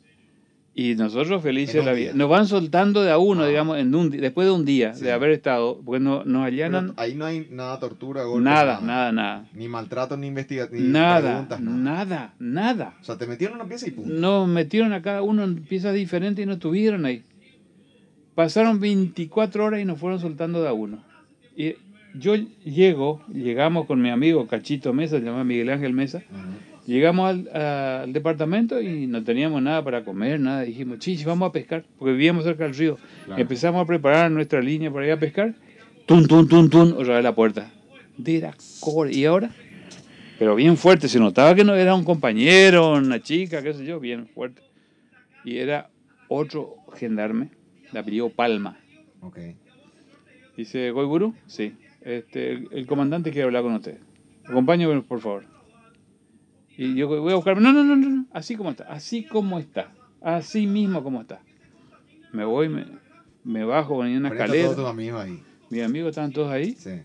y 0.75 0.95
nosotros 0.95 1.41
felices 1.41 1.83
la 1.83 1.93
vida. 1.93 2.11
Nos 2.13 2.29
van 2.29 2.45
soltando 2.45 3.01
de 3.01 3.11
a 3.11 3.17
uno, 3.17 3.43
ah. 3.43 3.47
digamos, 3.47 3.79
en 3.79 3.93
un, 3.95 4.11
después 4.11 4.47
de 4.47 4.51
un 4.51 4.65
día 4.65 4.91
de 4.91 5.11
haber 5.11 5.31
estado, 5.31 5.81
porque 5.83 5.99
no, 5.99 6.23
nos 6.23 6.45
allanan. 6.45 6.93
ahí 6.97 7.15
no 7.15 7.25
hay 7.25 7.47
nada 7.49 7.79
tortura, 7.79 8.23
nada, 8.39 8.79
nada, 8.81 9.11
nada, 9.11 9.49
Ni 9.53 9.67
maltrato, 9.67 10.15
ni 10.15 10.27
investigación, 10.27 10.91
nada, 10.91 11.47
nada, 11.59 12.35
nada, 12.39 12.97
O 13.01 13.03
sea, 13.03 13.17
te 13.17 13.25
metieron 13.25 13.55
en 13.55 13.61
una 13.61 13.69
pieza 13.69 13.87
y 13.87 13.91
punto. 13.91 14.13
Nos 14.13 14.47
metieron 14.47 14.93
a 14.93 15.01
cada 15.01 15.23
uno 15.23 15.43
en 15.43 15.63
piezas 15.63 15.95
diferentes 15.95 16.43
y 16.43 16.45
nos 16.45 16.59
tuvieron 16.59 17.05
ahí. 17.05 17.23
Pasaron 18.35 18.79
24 18.79 19.65
horas 19.65 19.81
y 19.81 19.85
nos 19.85 19.99
fueron 19.99 20.19
soltando 20.19 20.61
de 20.61 20.69
a 20.69 20.73
uno. 20.73 21.03
Y 21.57 21.75
yo 22.13 22.35
llego, 22.35 23.21
llegamos 23.31 23.85
con 23.85 24.01
mi 24.01 24.09
amigo 24.09 24.47
Cachito 24.47 24.93
Mesa, 24.93 25.19
se 25.19 25.25
llama 25.25 25.43
Miguel 25.43 25.69
Ángel 25.69 25.93
Mesa. 25.93 26.23
Llegamos 26.85 27.29
al, 27.29 27.55
al, 27.55 28.13
departamento 28.13 28.81
y 28.81 29.05
no 29.05 29.23
teníamos 29.23 29.61
nada 29.61 29.83
para 29.83 30.03
comer, 30.03 30.39
nada. 30.39 30.61
Dijimos, 30.61 30.99
chich, 30.99 31.23
vamos 31.23 31.49
a 31.49 31.51
pescar, 31.51 31.85
porque 31.99 32.13
vivíamos 32.13 32.43
cerca 32.43 32.63
del 32.63 32.73
río. 32.73 32.97
Empezamos 33.37 33.83
a 33.83 33.85
preparar 33.85 34.31
nuestra 34.31 34.61
línea 34.61 34.91
para 34.91 35.05
ir 35.05 35.11
a 35.11 35.19
pescar. 35.19 35.53
Tum, 36.07 36.25
tum, 36.25 36.47
tum, 36.47 36.69
tum, 36.69 36.93
otra 36.97 37.15
vez 37.15 37.23
la 37.23 37.35
puerta. 37.35 37.71
La 38.17 38.55
¿Y 39.11 39.25
ahora? 39.25 39.51
Pero 40.39 40.55
bien 40.55 40.77
fuerte, 40.77 41.07
se 41.07 41.19
notaba 41.19 41.53
que 41.53 41.63
no 41.63 41.75
era 41.75 41.93
un 41.93 42.03
compañero, 42.03 42.93
una 42.93 43.21
chica, 43.21 43.61
qué 43.61 43.73
sé 43.73 43.85
yo, 43.85 43.99
bien 43.99 44.27
fuerte. 44.27 44.61
Y 45.45 45.57
era 45.57 45.89
otro 46.27 46.75
gendarme, 46.95 47.49
de 47.91 47.99
apellido 47.99 48.29
Palma. 48.29 48.77
Ok. 49.21 49.37
Dice, 50.57 50.91
¿Goiburu? 50.91 51.35
Sí. 51.45 51.73
Este, 52.09 52.53
el, 52.53 52.67
el 52.71 52.87
comandante 52.87 53.29
quiere 53.29 53.45
hablar 53.45 53.61
con 53.61 53.73
usted. 53.73 53.99
Acompáñame, 54.45 55.01
por 55.03 55.19
favor. 55.19 55.45
Y 56.75 56.95
yo 56.95 57.07
voy 57.07 57.33
a 57.33 57.35
buscar, 57.35 57.61
no, 57.61 57.71
no, 57.71 57.83
no, 57.83 57.95
no, 57.95 58.25
así 58.31 58.55
como 58.55 58.71
está, 58.71 58.85
así 58.85 59.25
como 59.25 59.59
está, 59.59 59.91
así 60.21 60.65
mismo 60.65 61.03
como 61.03 61.21
está. 61.21 61.41
Me 62.31 62.45
voy, 62.45 62.67
me, 62.67 62.85
me 63.43 63.63
bajo 63.63 64.03
en 64.03 64.17
una 64.17 64.29
escalera. 64.29 64.73
todos 64.73 64.89
amigos 64.89 65.21
ahí. 65.21 65.43
Mis 65.69 65.83
amigos 65.83 66.09
estaban 66.09 66.31
todos 66.31 66.51
ahí. 66.51 66.71
Sí. 66.71 67.01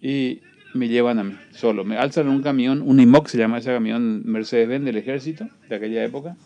Y 0.00 0.40
me 0.72 0.88
llevan 0.88 1.18
a 1.18 1.24
mí, 1.24 1.36
solo. 1.50 1.84
Me 1.84 1.98
alzan 1.98 2.28
en 2.28 2.32
un 2.32 2.42
camión, 2.42 2.80
un 2.80 3.00
IMOC 3.00 3.28
se 3.28 3.36
llama 3.36 3.58
ese 3.58 3.72
camión 3.72 4.22
Mercedes-Benz 4.24 4.84
del 4.84 4.96
ejército 4.96 5.46
de 5.68 5.76
aquella 5.76 6.04
época. 6.04 6.36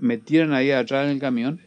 Me 0.00 0.18
tiran 0.18 0.52
ahí 0.52 0.70
atrás 0.70 1.06
en 1.06 1.12
el 1.12 1.18
camión. 1.18 1.60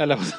A 0.00 0.06
la... 0.06 0.16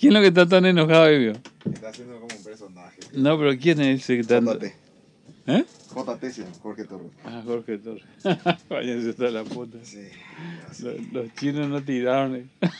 ¿Quién 0.00 0.12
es 0.12 0.14
lo 0.14 0.20
que 0.20 0.28
está 0.28 0.46
tan 0.46 0.64
enojado, 0.64 1.08
Evio? 1.08 1.32
Está 1.64 1.88
haciendo 1.88 2.20
como 2.20 2.34
un 2.36 2.44
personaje. 2.44 3.00
No, 3.14 3.36
pero 3.36 3.58
¿quién 3.58 3.80
es 3.80 4.02
ese 4.02 4.14
que 4.14 4.20
está... 4.20 4.40
JT. 4.40 4.64
¿Eh? 5.48 5.64
JT, 5.92 6.30
sí, 6.30 6.44
Jorge 6.62 6.84
Torres. 6.84 7.10
Ah, 7.24 7.42
Jorge 7.44 7.78
Torres. 7.78 8.04
Váyanse 8.70 9.10
hasta 9.10 9.30
la 9.30 9.42
puta. 9.42 9.78
Sí. 9.82 10.06
Los, 10.84 11.12
los 11.12 11.34
chinos 11.34 11.68
no 11.68 11.82
tiraron. 11.82 12.36
eh. 12.36 12.46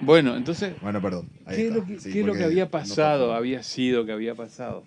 bueno, 0.00 0.36
entonces, 0.36 0.80
Bueno, 0.80 1.02
perdón. 1.02 1.28
Ahí 1.46 1.56
¿qué 1.56 1.66
es 1.68 1.74
lo 1.74 1.84
que, 1.84 1.98
Sí, 1.98 2.12
qué 2.12 2.20
es 2.20 2.26
lo 2.26 2.30
porque 2.32 2.38
que 2.38 2.44
había 2.46 2.70
pasado? 2.70 3.34
había 3.34 3.64
sido 3.64 4.06
que 4.06 4.12
había 4.12 4.36
pasado. 4.36 4.84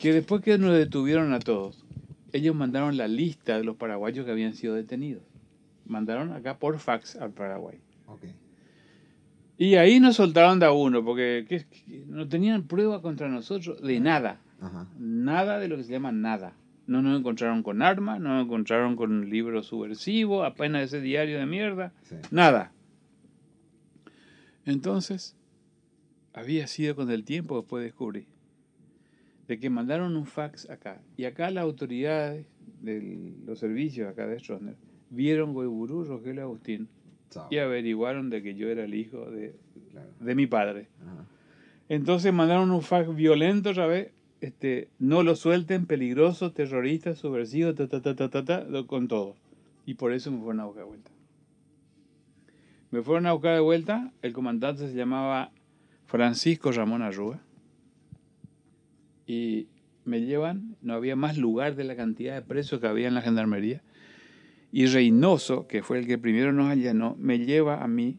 Que 0.00 0.12
después 0.12 0.42
que 0.42 0.58
nos 0.58 0.74
detuvieron 0.76 1.32
a 1.32 1.38
todos, 1.38 1.84
ellos 2.32 2.56
mandaron 2.56 2.96
la 2.96 3.06
lista 3.06 3.56
de 3.56 3.62
los 3.64 3.76
paraguayos 3.76 4.26
que 4.26 4.32
habían 4.32 4.54
sido 4.54 4.74
detenidos. 4.74 5.22
Mandaron 5.86 6.32
acá 6.32 6.58
por 6.58 6.78
fax 6.78 7.16
al 7.16 7.32
Paraguay. 7.32 7.78
Ok. 8.06 8.24
Y 9.58 9.76
ahí 9.76 10.00
nos 10.00 10.16
soltaron 10.16 10.58
de 10.58 10.66
a 10.66 10.72
uno, 10.72 11.04
porque 11.04 11.64
no 12.06 12.28
tenían 12.28 12.64
prueba 12.64 13.00
contra 13.00 13.28
nosotros 13.28 13.80
de 13.80 14.00
nada. 14.00 14.40
Ajá. 14.60 14.86
Nada 14.98 15.58
de 15.58 15.68
lo 15.68 15.76
que 15.76 15.84
se 15.84 15.92
llama 15.92 16.12
nada. 16.12 16.54
No 16.86 17.02
nos 17.02 17.18
encontraron 17.18 17.62
con 17.62 17.82
armas, 17.82 18.20
no 18.20 18.34
nos 18.34 18.44
encontraron 18.44 18.96
con 18.96 19.30
libros 19.30 19.66
subversivos, 19.66 20.46
apenas 20.46 20.82
ese 20.82 21.00
diario 21.00 21.38
de 21.38 21.46
mierda. 21.46 21.92
Sí. 22.02 22.16
Nada. 22.30 22.72
Entonces, 24.66 25.36
había 26.34 26.66
sido 26.66 26.94
con 26.94 27.10
el 27.10 27.24
tiempo 27.24 27.56
después 27.56 27.82
descubrí 27.82 28.26
de 29.48 29.58
que 29.58 29.70
mandaron 29.70 30.16
un 30.16 30.26
fax 30.26 30.68
acá. 30.70 31.00
Y 31.16 31.24
acá 31.24 31.50
las 31.50 31.64
autoridades 31.64 32.46
de 32.82 33.34
los 33.44 33.58
servicios 33.58 34.08
acá 34.10 34.26
de 34.26 34.38
Stroessner 34.38 34.76
vieron 35.10 35.54
Goiburú, 35.54 36.04
Rogelio 36.04 36.42
Agustín 36.42 36.88
y 37.50 37.58
averiguaron 37.58 38.30
de 38.30 38.42
que 38.42 38.54
yo 38.54 38.68
era 38.68 38.84
el 38.84 38.94
hijo 38.94 39.30
de, 39.30 39.54
Claro. 39.90 40.08
de 40.20 40.34
mi 40.34 40.46
padre. 40.46 40.88
Ajá. 41.02 41.24
Entonces 41.88 42.32
mandaron 42.32 42.70
un 42.70 42.82
fax 42.82 43.14
violento 43.14 43.70
otra 43.70 43.86
vez. 43.86 44.10
Este, 44.40 44.88
no 44.98 45.22
lo 45.22 45.34
suelten, 45.36 45.86
peligroso, 45.86 46.52
terrorista, 46.52 47.14
subversivo, 47.14 47.74
ta, 47.74 47.88
ta, 47.88 48.00
ta, 48.02 48.14
ta, 48.14 48.28
ta, 48.30 48.44
ta, 48.44 48.66
con 48.86 49.08
todo. 49.08 49.34
Y 49.86 49.94
por 49.94 50.12
eso 50.12 50.30
me 50.30 50.38
fueron 50.40 50.60
a 50.60 50.64
buscar 50.66 50.84
de 50.84 50.88
vuelta. 50.88 51.10
Me 52.90 53.02
fueron 53.02 53.26
a 53.26 53.32
buscar 53.32 53.54
de 53.54 53.60
vuelta. 53.60 54.12
El 54.22 54.32
comandante 54.32 54.88
se 54.88 54.94
llamaba 54.94 55.50
Francisco 56.06 56.70
Ramón 56.72 57.02
Arruga. 57.02 57.40
Y 59.26 59.68
me 60.04 60.20
llevan, 60.22 60.76
no 60.82 60.94
había 60.94 61.16
más 61.16 61.36
lugar 61.36 61.74
de 61.74 61.84
la 61.84 61.96
cantidad 61.96 62.34
de 62.34 62.42
presos 62.42 62.80
que 62.80 62.86
había 62.86 63.08
en 63.08 63.14
la 63.14 63.22
gendarmería. 63.22 63.82
Y 64.78 64.84
Reynoso, 64.88 65.66
que 65.66 65.82
fue 65.82 65.98
el 65.98 66.06
que 66.06 66.18
primero 66.18 66.52
nos 66.52 66.68
allanó, 66.70 67.16
me 67.18 67.38
lleva 67.38 67.82
a 67.82 67.88
mí 67.88 68.18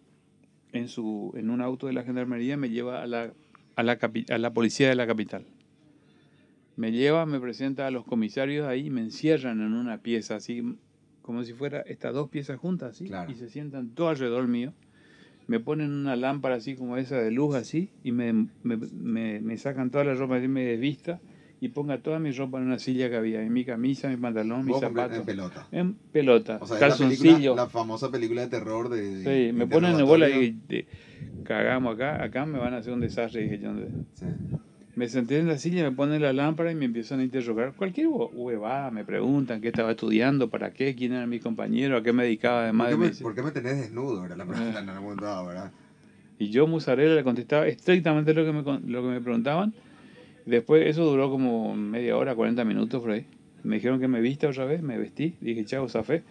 en, 0.72 0.88
su, 0.88 1.32
en 1.38 1.52
un 1.52 1.62
auto 1.62 1.86
de 1.86 1.94
la 1.94 2.02
gendarmería, 2.04 2.58
me 2.58 2.72
lleva 2.72 3.04
a 3.04 3.06
la, 3.06 3.32
a 3.76 3.84
la, 3.84 4.00
capi- 4.00 4.28
a 4.32 4.40
la 4.40 4.52
policía 4.52 4.90
de 4.90 4.96
la 4.96 5.06
capital. 5.06 5.46
Me 6.76 6.92
lleva, 6.92 7.28
me 7.28 7.40
presenta 7.40 7.86
a 7.86 7.92
los 7.92 8.06
comisarios 8.06 8.66
ahí 8.66 8.88
y 8.88 8.90
me 8.90 9.02
encierran 9.02 9.62
en 9.62 9.74
una 9.74 10.00
pieza, 10.00 10.36
así 10.38 10.64
como 11.22 11.44
si 11.44 11.54
fuera 11.54 11.82
estas 11.82 12.16
dos 12.16 12.28
piezas 12.32 12.58
juntas, 12.58 12.90
así, 12.96 13.06
Claro. 13.06 13.32
y 13.32 13.36
se 13.36 13.50
sientan 13.50 13.90
todo 13.90 14.10
alrededor 14.10 14.48
mío. 14.48 14.74
Me 15.46 15.60
ponen 15.60 15.92
una 15.92 16.16
lámpara 16.16 16.56
así 16.56 16.74
como 16.76 16.98
esa 16.98 17.20
de 17.22 17.30
luz, 17.30 17.54
así, 17.54 17.92
y 18.04 18.12
me, 18.14 18.34
me, 18.64 18.78
me- 18.78 19.42
me 19.42 19.58
sacan 19.58 19.92
toda 19.92 20.06
la 20.06 20.16
ropa, 20.16 20.38
así 20.38 20.48
me 20.48 20.64
desvista, 20.66 21.22
y 21.60 21.70
ponga 21.70 21.98
toda 22.00 22.20
mi 22.20 22.32
ropa 22.32 22.60
en 22.60 22.66
una 22.66 22.78
silla 22.80 23.10
que 23.10 23.16
había, 23.16 23.42
en 23.42 23.52
mi 23.52 23.66
camisa, 23.66 24.08
mi 24.10 24.18
pantalón, 24.18 24.60
mis 24.66 24.76
Vos 24.76 24.84
en 24.84 24.90
zapatos. 24.90 25.26
pelota. 25.26 25.68
En 25.72 25.94
pelota, 25.96 26.60
O 26.62 26.68
sea, 26.68 26.76
la, 26.76 26.80
calzoncillo. 26.88 27.34
película, 27.34 27.56
la 27.64 27.68
famosa 27.70 28.12
película 28.12 28.42
de 28.42 28.48
terror 28.48 28.90
de. 28.90 29.02
de- 29.24 29.48
Sí, 29.50 29.54
me 29.54 29.66
ponen 29.68 30.00
en 30.00 30.06
bola 30.06 30.30
y 30.30 30.52
de- 30.68 30.86
cagamos 31.44 31.96
acá, 31.96 32.24
acá 32.24 32.46
me 32.46 32.60
van 32.60 32.74
a 32.74 32.78
hacer 32.78 32.94
un 32.94 33.00
desastre. 33.00 33.42
Dije 33.44 33.60
yo. 33.60 33.72
Sí. 34.14 34.26
Me 34.96 35.08
senté 35.08 35.38
en 35.38 35.48
la 35.48 35.58
silla, 35.60 35.84
me 35.84 35.96
ponen 35.96 36.22
la 36.24 36.34
lámpara 36.34 36.72
y 36.72 36.76
me 36.76 36.86
empiezan 36.86 37.20
a 37.20 37.24
interrogar. 37.24 37.74
Cualquier 37.76 38.08
hue- 38.08 38.32
huevada, 38.34 38.90
me 38.90 39.06
preguntan 39.06 39.62
qué 39.62 39.68
estaba 39.68 39.92
estudiando, 39.92 40.50
para 40.50 40.72
qué, 40.72 40.96
quién 40.96 41.14
era 41.14 41.28
mi 41.28 41.40
compañero, 41.40 41.98
a 41.98 42.04
qué 42.04 42.14
me 42.14 42.24
dedicaba 42.24 42.64
además 42.64 42.90
¿Por, 42.96 43.00
de 43.00 43.10
qué 43.12 43.16
me, 43.16 43.22
por 43.22 43.36
qué 43.36 43.42
me 43.44 43.52
tenés 43.52 43.78
desnudo? 43.78 44.26
Era 44.26 44.36
la 44.36 44.46
pregunta 44.46 44.80
en 44.80 44.90
algún 44.90 45.04
momento 45.04 45.26
dado, 45.26 45.48
¿verdad? 45.48 45.72
Y 46.40 46.50
yo, 46.52 46.68
Musarela, 46.68 47.16
le 47.16 47.24
contestaba 47.24 47.66
estrictamente 47.68 48.32
lo 48.34 48.46
que, 48.46 48.52
me, 48.54 48.62
lo 48.92 49.02
que 49.02 49.08
me 49.08 49.22
preguntaban. 49.22 49.74
Después, 50.48 50.88
eso 50.88 51.04
duró 51.04 51.30
como 51.30 51.76
media 51.76 52.16
hora, 52.16 52.34
40 52.34 52.64
minutos 52.64 53.02
por 53.02 53.12
ahí. 53.12 53.26
Me 53.64 53.76
dijeron 53.76 54.00
que 54.00 54.08
me 54.08 54.22
vista 54.22 54.48
otra 54.48 54.64
vez, 54.64 54.82
me 54.82 54.98
vestí, 54.98 55.36
dije 55.42 55.66
chao, 55.66 55.90
zafé. 55.90 56.24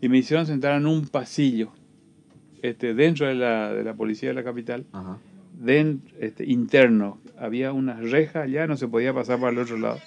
Y 0.00 0.08
me 0.08 0.16
hicieron 0.16 0.46
sentar 0.46 0.74
en 0.78 0.86
un 0.86 1.06
pasillo, 1.06 1.70
este, 2.62 2.94
dentro 2.94 3.26
de 3.26 3.34
la, 3.34 3.74
de 3.74 3.84
la 3.84 3.94
policía 3.94 4.30
de 4.30 4.34
la 4.34 4.42
capital. 4.42 4.86
Ajá. 4.92 5.18
den, 5.60 6.00
este, 6.18 6.46
interno. 6.50 7.20
Había 7.38 7.72
una 7.72 8.00
reja 8.00 8.42
allá, 8.42 8.66
no 8.66 8.78
se 8.78 8.88
podía 8.88 9.12
pasar 9.12 9.38
para 9.38 9.52
el 9.52 9.58
otro 9.58 9.76
lado. 9.76 9.98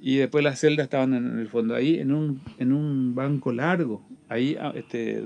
Y 0.00 0.16
después 0.16 0.42
las 0.42 0.58
celdas 0.58 0.84
estaban 0.84 1.12
en 1.12 1.38
el 1.38 1.48
fondo, 1.48 1.74
ahí 1.74 1.98
en 1.98 2.12
un, 2.12 2.40
en 2.58 2.72
un 2.72 3.14
banco 3.14 3.52
largo. 3.52 4.02
Ahí 4.30 4.56
ah, 4.58 4.72
este, 4.74 5.22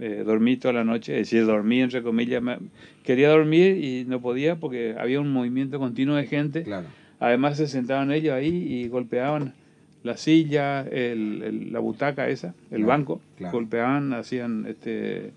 eh, 0.00 0.22
dormí 0.24 0.56
toda 0.56 0.74
la 0.74 0.84
noche, 0.84 1.12
es 1.20 1.30
decir, 1.30 1.46
dormí 1.46 1.80
entre 1.80 2.02
comillas. 2.02 2.42
me- 2.42 2.58
quería 3.02 3.28
dormir 3.30 3.76
y 3.84 4.04
no 4.06 4.20
podía 4.20 4.56
porque 4.56 4.94
había 4.98 5.20
un 5.20 5.32
movimiento 5.32 5.78
continuo 5.78 6.16
de 6.16 6.26
gente. 6.26 6.62
Claro. 6.62 6.86
Además 7.20 7.56
se 7.56 7.66
sentaban 7.68 8.10
ellos 8.12 8.32
ahí 8.34 8.48
y 8.48 8.88
golpeaban 8.88 9.54
la 10.02 10.16
silla, 10.16 10.82
el, 10.82 11.42
el- 11.42 11.72
la 11.72 11.78
butaca 11.78 12.28
esa, 12.28 12.48
el 12.70 12.78
Claro, 12.78 12.86
banco. 12.86 13.20
claro. 13.38 13.52
Golpeaban, 13.56 14.12
hacían 14.12 14.66
este, 14.68 15.32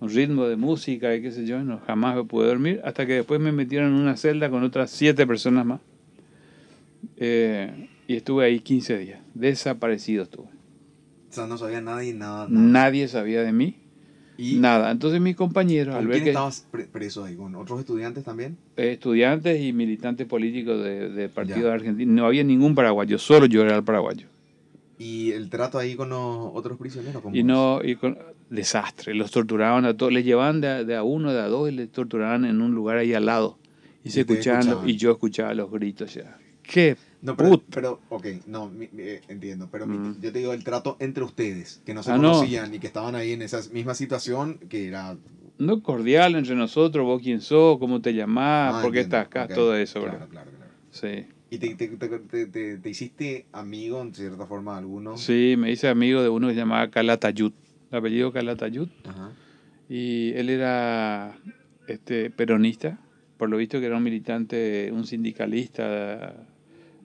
un 0.00 0.08
ritmo 0.08 0.46
de 0.46 0.56
música 0.56 1.14
y 1.14 1.22
qué 1.22 1.30
sé 1.30 1.46
yo, 1.46 1.62
no, 1.62 1.78
jamás 1.86 2.16
me 2.16 2.24
pude 2.24 2.48
dormir, 2.48 2.80
hasta 2.84 3.06
que 3.06 3.12
después 3.14 3.40
me 3.40 3.52
metieron 3.52 3.88
en 3.92 3.94
una 4.00 4.16
celda 4.16 4.50
con 4.50 4.62
otras 4.64 4.90
siete 4.90 5.26
personas 5.26 5.64
más. 5.66 5.80
Eh, 7.16 7.88
y 8.08 8.16
estuve 8.16 8.44
ahí 8.44 8.60
15 8.60 8.98
días, 8.98 9.20
desaparecido 9.34 10.24
estuve. 10.24 10.46
O 11.32 11.34
sea, 11.34 11.46
no 11.46 11.56
sabía 11.56 11.80
nadie 11.80 12.12
nada. 12.12 12.46
Nadie 12.50 13.08
sabía 13.08 13.42
de 13.42 13.54
mí. 13.54 13.76
¿Y 14.36 14.56
nada. 14.56 14.90
Entonces 14.90 15.18
mis 15.18 15.34
compañeros... 15.34 15.96
¿Con 15.96 16.10
quién 16.10 16.28
estabas 16.28 16.68
preso 16.92 17.24
ahí? 17.24 17.36
¿Con 17.36 17.54
otros 17.54 17.80
estudiantes 17.80 18.22
también? 18.22 18.58
estudiantes 18.76 19.58
y 19.62 19.72
militantes 19.72 20.26
políticos 20.26 20.84
de 20.84 21.30
partido 21.34 21.68
de 21.68 21.72
Argentina. 21.72 22.12
No 22.12 22.26
había 22.26 22.44
ningún 22.44 22.74
paraguayo, 22.74 23.18
solo 23.18 23.46
yo 23.46 23.62
era 23.62 23.76
el 23.76 23.82
paraguayo. 23.82 24.26
¿Y 24.98 25.32
el 25.32 25.48
trato 25.48 25.78
ahí 25.78 25.94
con 25.94 26.10
los 26.10 26.50
otros 26.52 26.76
prisioneros? 26.78 27.22
y 27.32 27.42
no, 27.44 27.80
y 27.82 27.96
con, 27.96 28.18
desastre. 28.50 29.14
Los 29.14 29.30
torturaban 29.30 29.86
a 29.86 29.96
todos, 29.96 30.12
les 30.12 30.26
llevaban 30.26 30.60
de 30.60 30.94
a, 30.94 31.02
uno, 31.02 31.32
de 31.32 31.40
a 31.40 31.48
dos 31.48 31.70
y 31.70 31.72
les 31.72 31.90
torturaban 31.90 32.44
en 32.44 32.60
un 32.60 32.74
lugar 32.74 32.98
ahí 32.98 33.14
al 33.14 33.24
lado. 33.24 33.58
Y, 34.04 34.10
se 34.10 34.20
escuchaban, 34.20 34.86
y 34.86 34.96
yo 34.96 35.12
escuchaba 35.12 35.54
los 35.54 35.70
gritos 35.70 36.12
ya. 36.14 36.36
¡Qué 36.62 36.96
no, 37.22 37.36
pero, 37.36 37.62
pero, 37.70 38.00
ok, 38.08 38.26
no, 38.46 38.72
eh, 38.80 39.20
entiendo, 39.28 39.68
pero 39.70 39.86
mm. 39.86 40.20
yo 40.20 40.32
te 40.32 40.38
digo 40.40 40.52
el 40.52 40.64
trato 40.64 40.96
entre 40.98 41.22
ustedes, 41.22 41.80
que 41.86 41.94
no 41.94 42.02
se 42.02 42.10
ah, 42.10 42.16
conocían 42.16 42.74
y 42.74 42.80
que 42.80 42.88
estaban 42.88 43.14
ahí 43.14 43.32
en 43.32 43.42
esa 43.42 43.60
misma 43.72 43.94
situación, 43.94 44.58
que 44.68 44.88
era... 44.88 45.16
No 45.58 45.82
cordial 45.84 46.34
entre 46.34 46.56
nosotros, 46.56 47.06
vos 47.06 47.22
quién 47.22 47.40
sos, 47.40 47.78
cómo 47.78 48.00
te 48.00 48.12
llamás, 48.12 48.74
ah, 48.74 48.82
por 48.82 48.92
qué 48.92 49.00
estás 49.00 49.26
acá, 49.26 49.46
todo 49.46 49.76
eso, 49.76 50.00
claro, 50.00 50.26
Claro, 50.28 50.50
claro. 50.50 50.70
Sí. 50.90 51.26
¿Y 51.50 51.58
te, 51.58 51.74
te, 51.76 52.76
te, 52.78 52.90
hiciste 52.90 53.46
amigo 53.52 54.02
en 54.02 54.14
cierta 54.14 54.46
forma 54.46 54.76
alguno? 54.76 55.16
Sí, 55.16 55.54
me 55.56 55.70
hice 55.70 55.88
amigo 55.88 56.22
de 56.22 56.28
uno 56.28 56.48
que 56.48 56.54
se 56.54 56.60
llamaba 56.60 56.90
Calatayud, 56.90 57.52
el 57.90 57.98
apellido 57.98 58.32
Calatayud. 58.32 58.88
Ajá. 59.04 59.32
Y 59.88 60.32
él 60.32 60.50
era 60.50 61.38
este, 61.86 62.30
peronista, 62.30 62.98
por 63.36 63.48
lo 63.48 63.58
visto 63.58 63.78
que 63.78 63.86
era 63.86 63.96
un 63.96 64.02
militante, 64.02 64.90
un 64.92 65.06
sindicalista 65.06 66.48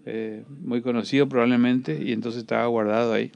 eh, 0.08 0.44
muy 0.62 0.82
conocido 0.82 1.28
probablemente, 1.28 2.02
y 2.02 2.14
entonces 2.14 2.42
estaba 2.42 2.66
guardado 2.68 3.14
ahí. 3.14 3.32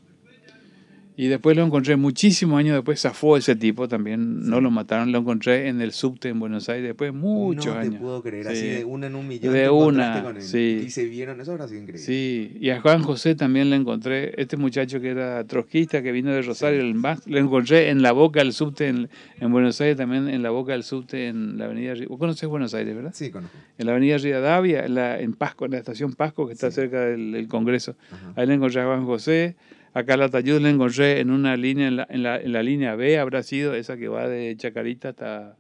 Y 1.18 1.28
después 1.28 1.58
lo 1.58 1.64
encontré 1.64 1.98
muchísimos 1.98 2.58
años 2.58 2.76
después, 2.76 3.02
zafó 3.02 3.36
ese 3.36 3.56
tipo 3.56 3.88
también, 3.88 4.48
no 4.48 4.62
lo 4.62 4.72
mataron, 4.72 5.12
lo 5.12 5.20
encontré 5.20 5.68
en 5.68 5.82
el 5.82 5.92
subte 5.92 6.30
en 6.30 6.40
Buenos 6.40 6.70
Aires 6.70 6.88
después 6.88 7.14
muchos 7.14 7.76
años. 7.76 7.94
No 7.94 7.98
te 7.98 8.04
puedo 8.04 8.24
creer, 8.24 8.48
así 8.48 8.68
de 8.68 8.86
una 8.86 9.08
en 9.08 9.16
un 9.16 9.28
millón. 9.28 9.54
De 9.54 9.70
una, 9.70 10.34
sí. 10.40 10.84
Y 10.86 10.90
se 10.90 11.06
vieron, 11.06 11.42
eso 11.42 11.52
habrá 11.52 11.68
sido 11.68 11.82
increíble. 11.82 12.04
Sí, 12.04 12.58
y 12.60 12.70
a 12.70 12.82
Juan 12.82 13.04
José 13.04 13.36
también 13.36 13.70
le 13.70 13.76
encontré, 13.76 14.34
este 14.42 14.56
muchacho 14.58 15.02
que 15.02 15.10
era 15.10 15.44
trotskista, 15.46 16.02
que 16.02 16.12
vino 16.12 16.32
de 16.32 16.42
Rosario, 16.42 16.82
el 16.82 16.94
lo 17.26 17.38
encontré 17.38 17.90
en 17.90 18.02
la 18.02 18.14
boca 18.14 18.40
del 18.40 18.54
subte 18.54 18.88
en, 18.88 19.10
en, 19.40 19.52
Buenos 19.52 19.82
Aires, 19.82 19.98
también 19.98 20.30
en 20.30 20.42
la 20.42 20.50
boca 20.50 20.72
del 20.72 20.84
subte 20.84 21.28
en 21.28 21.58
la 21.58 21.66
avenida, 21.66 21.94
vos 22.08 22.20
conocés 22.20 22.48
Buenos 22.48 22.74
Aires, 22.74 22.96
¿verdad? 22.96 23.12
Sí, 23.14 23.32
conozco. 23.32 23.58
En 23.78 23.86
la 23.86 23.92
avenida 23.92 24.18
Rivadavia, 24.18 24.86
en, 24.86 24.96
la, 24.96 25.20
en 25.20 25.34
Pasco, 25.34 25.66
en 25.66 25.72
la 25.72 25.78
estación 25.78 26.14
Pasco, 26.14 26.48
que 26.48 26.54
está 26.54 26.72
cerca 26.72 27.02
del, 27.02 27.48
Congreso. 27.48 27.96
Ahí 28.36 28.48
le 28.48 28.54
encontré 28.54 28.82
a 28.82 28.86
Juan 28.86 29.06
José. 29.06 29.56
Acá 29.94 30.16
la 30.16 30.30
Tayud 30.30 30.62
la 30.62 30.70
encontré 30.70 31.20
en 31.20 31.32
una 31.32 31.58
línea, 31.58 31.88
en 31.88 31.98
la, 31.98 32.08
en, 32.10 32.24
la, 32.24 32.38
en 32.40 32.54
la, 32.54 32.64
línea 32.64 32.96
B, 32.96 33.20
habrá 33.20 33.44
sido 33.44 33.74
esa 33.74 33.98
que 33.98 34.08
va 34.08 34.28
de 34.28 34.56
Chacarita 34.56 35.10
hasta, 35.10 35.58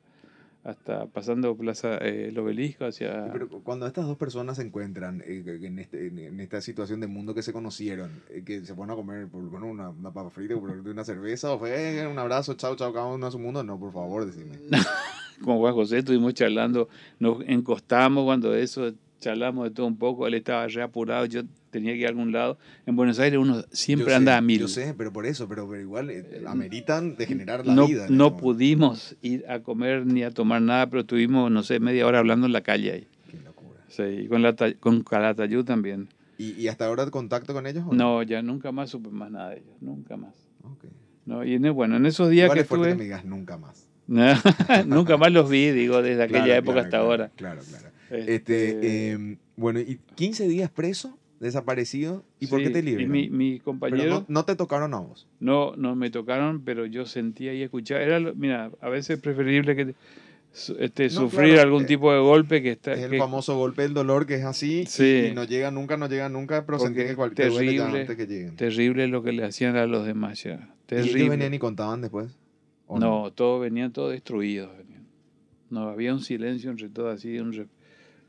hasta 0.63 1.05
pasando 1.07 1.55
Plaza 1.57 1.97
eh, 1.97 2.29
el 2.29 2.39
Obelisco 2.39 2.86
hacia... 2.86 3.29
Pero 3.34 3.49
cuando 3.49 3.88
estas 3.88 4.05
dos 4.05 4.17
personas 4.17 4.55
se 4.55 4.63
encuentran 4.63 5.21
eh, 5.25 5.59
en, 5.61 5.79
este, 5.79 6.07
en, 6.07 6.39
esta 6.39 6.61
situación 6.61 7.01
de 7.01 7.07
mundo 7.07 7.34
que 7.34 7.43
se 7.43 7.51
conocieron, 7.51 8.09
eh, 8.29 8.43
que 8.45 8.65
se 8.65 8.73
ponen 8.73 8.91
a 8.91 8.95
comer 8.95 9.27
por, 9.27 9.41
bueno, 9.43 9.67
una, 9.67 9.89
una 9.89 10.11
papa 10.11 10.29
frita, 10.29 10.55
por 10.55 10.69
una 10.69 11.03
cerveza, 11.03 11.51
o 11.51 11.59
fue 11.59 12.07
un 12.07 12.17
abrazo, 12.17 12.53
chao, 12.53 12.77
chao, 12.77 12.93
cada 12.93 13.07
uno 13.07 13.27
a 13.27 13.32
su 13.32 13.39
mundo, 13.39 13.63
no, 13.65 13.77
por 13.77 13.91
favor, 13.91 14.25
decime. 14.25 14.59
Como 15.43 15.59
Juan 15.59 15.73
José 15.73 15.97
estuvimos 15.97 16.36
charlando, 16.36 16.88
nos 17.19 17.41
encostamos 17.47 18.23
cuando 18.23 18.55
eso, 18.55 18.93
charlamos 19.22 19.69
de 19.69 19.72
todo 19.72 19.86
un 19.86 19.97
poco, 19.97 20.28
él 20.28 20.34
estaba 20.34 20.67
re 20.67 20.82
apurado, 20.82 21.26
yo 21.26 21.43
tenía 21.69 21.93
que 21.93 21.99
ir 21.99 22.05
a 22.07 22.09
algún 22.09 22.34
lado. 22.34 22.57
En 22.86 22.97
Buenos 22.97 23.19
Aires 23.19 23.39
uno 23.39 23.63
siempre 23.72 24.13
anda 24.13 24.36
a 24.36 24.41
mil. 24.41 24.59
Yo 24.59 24.67
sé, 24.67 24.93
pero 24.97 25.13
por 25.13 25.26
eso, 25.26 25.47
pero, 25.47 25.74
igual 25.80 26.09
eh, 26.09 26.26
eh, 26.30 26.43
ameritan 26.45 27.15
degenerar 27.15 27.65
la 27.65 27.74
no, 27.74 27.88
vida. 27.88 28.07
No 28.09 28.36
pudimos 28.36 29.15
ir 29.22 29.45
a 29.47 29.59
comer 29.59 30.05
ni 30.05 30.24
a 30.24 30.32
tomar 30.32 30.61
nada, 30.61 30.89
pero 30.89 31.01
estuvimos, 31.01 31.49
no 31.49 31.63
sé, 31.63 31.80
media 31.80 32.05
hora 32.05 32.19
hablando 32.19 32.47
en 32.47 32.53
la 32.53 32.61
calle 32.61 32.91
ahí. 32.91 33.07
Qué 33.30 33.39
locura. 33.39 33.80
Sí, 33.88 34.03
y 34.03 34.28
con, 34.28 34.41
la, 34.41 34.53
con 34.80 35.03
Calatayud 35.03 35.63
también. 35.63 36.09
¿Y, 36.38 36.59
¿Y, 36.59 36.67
hasta 36.67 36.88
ahora 36.88 37.09
contacto 37.11 37.53
con 37.53 37.67
ellos? 37.67 37.86
no? 37.91 38.24
ya 38.24 38.41
nunca 38.41 38.72
más 38.72 38.89
supe 38.89 39.09
más 39.09 39.32
nada 39.32 39.51
de 39.51 39.57
ellos, 39.57 39.76
nunca 39.80 40.17
más. 40.17 40.34
Okay. 40.63 40.89
No, 41.26 41.45
y 41.45 41.53
en, 41.53 41.74
bueno, 41.74 41.97
en 41.97 42.05
esos 42.07 42.30
días 42.30 42.51
que 42.51 42.61
estuve... 42.61 42.89
que 42.89 42.95
me 42.95 43.03
digas 43.03 43.24
nunca 43.24 43.57
más. 43.57 43.88
nunca 44.88 45.17
más 45.17 45.32
los 45.32 45.49
vi, 45.49 45.72
digo, 45.72 46.01
desde 46.01 46.24
aquella 46.24 46.57
época 46.57 46.82
hasta 46.82 46.97
ahora. 46.97 47.32
Claro, 47.36 47.61
claro. 47.61 47.91
Este, 48.12 48.70
este 48.70 49.12
em, 49.12 49.38
bueno, 49.55 49.80
¿y 49.80 49.99
15 50.16 50.47
días 50.47 50.70
preso? 50.70 51.18
desaparecido. 51.41 52.24
¿Y 52.39 52.47
por 52.47 52.62
qué 52.62 52.70
te 52.70 52.84
liberan? 52.84 53.09
Mi, 53.09 53.30
mi 53.30 53.59
compañero... 53.59 54.26
No, 54.28 54.45
te 54.45 54.55
tocaron 54.55 54.93
a 54.93 54.99
vos? 54.99 55.28
No, 55.39 55.76
no 55.76 55.95
me 55.95 56.12
tocaron, 56.12 56.62
pero 56.64 56.86
yo 56.86 57.07
sentía 57.07 57.51
y 57.53 57.64
escuchaba. 57.64 57.99
Era, 57.99 58.20
mira, 58.20 58.72
a 58.80 58.89
veces 58.89 59.18
es 59.18 59.22
preferible 59.24 59.76
que 59.76 59.95
este, 60.80 61.09
sufrir 61.09 61.59
algún 61.59 61.84
eh, 61.84 61.88
tipo 61.88 62.14
de 62.14 62.20
golpe 62.20 62.62
que 62.62 62.72
está... 62.74 62.93
Es 62.93 63.12
el 63.12 63.18
famoso 63.18 63.57
golpe 63.57 63.82
del 63.82 63.95
dolor 63.95 64.28
que 64.28 64.36
es 64.36 64.45
así 64.45 64.86
y, 64.99 65.34
no 65.34 65.43
llega 65.43 65.72
nunca, 65.72 65.97
no 65.97 66.07
llega 66.07 66.30
nunca, 66.30 66.64
pero 66.66 66.78
sentí 66.78 67.03
que 67.03 67.16
cualquier 67.16 67.51
terrible, 67.51 67.82
antes 67.82 68.16
que 68.16 68.28
lleguen. 68.28 68.55
Terrible 68.55 69.07
lo 69.07 69.24
que 69.24 69.32
le 69.32 69.43
hacían 69.43 69.76
a 69.78 69.88
los 69.88 70.05
demás 70.05 70.43
ya. 70.43 70.76
Terrible. 70.86 71.12
¿Y 71.12 71.16
ellos 71.16 71.30
venían 71.32 71.53
y 71.55 71.59
contaban 71.59 72.01
después? 72.01 72.38
No, 72.88 72.99
no, 72.99 73.32
todos 73.34 73.62
venían 73.62 73.91
todos 73.91 74.12
destruidos. 74.12 74.70
No, 75.72 75.88
había 75.88 76.14
un 76.14 76.20
silencio 76.20 76.70
entre 76.70 76.89
todos 76.89 77.16
así, 77.16 77.39
un, 77.39 77.68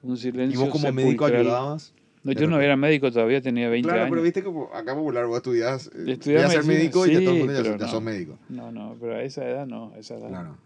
un 0.02 0.16
silencio 0.16 0.60
¿Y 0.60 0.62
vos 0.62 0.72
como 0.72 0.92
médico 0.92 1.24
ayudabas? 1.24 1.94
No, 2.24 2.32
yo 2.32 2.46
no 2.46 2.60
era 2.60 2.76
médico 2.76 3.10
todavía, 3.10 3.40
tenía 3.40 3.68
20 3.68 3.88
claro, 3.88 4.02
años. 4.02 4.10
Claro, 4.10 4.10
pero 4.12 4.22
viste 4.22 4.42
que 4.42 4.78
acá 4.78 4.94
popular 4.94 5.26
vos 5.26 5.38
estudias, 5.38 5.90
eh, 5.94 6.36
a 6.38 6.48
ser 6.48 6.64
médico 6.64 7.04
y 7.06 7.14
ya 7.14 7.20
todo 7.20 7.32
el 7.32 7.38
mundo 7.40 7.62
ya, 7.62 7.76
no, 7.76 7.88
sos 7.88 8.02
médico. 8.02 8.38
No, 8.48 8.70
no, 8.70 8.96
pero 9.00 9.16
a 9.16 9.22
esa 9.24 9.48
edad 9.48 9.66
no, 9.66 9.92
a 9.94 9.98
esa 9.98 10.16
edad. 10.18 10.28
Claro. 10.28 10.56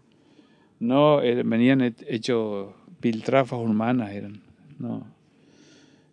No, 0.79 1.23
eh, 1.23 1.41
venían 1.43 1.81
hechos 1.81 2.73
piltrafas 2.99 3.59
humanas, 3.59 4.11
eran, 4.11 4.39
no. 4.77 5.07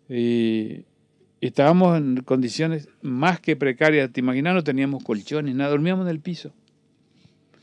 Y, 0.09 0.85
y, 1.39 1.47
estábamos 1.47 1.97
en 1.97 2.23
condiciones 2.23 2.89
más 3.03 3.39
que 3.39 3.55
precarias, 3.55 4.11
te 4.11 4.21
imaginas, 4.21 4.55
no 4.55 4.63
teníamos 4.63 5.03
colchones, 5.03 5.53
nada, 5.53 5.69
dormíamos 5.69 6.05
en 6.05 6.11
el 6.11 6.19
piso. 6.19 6.53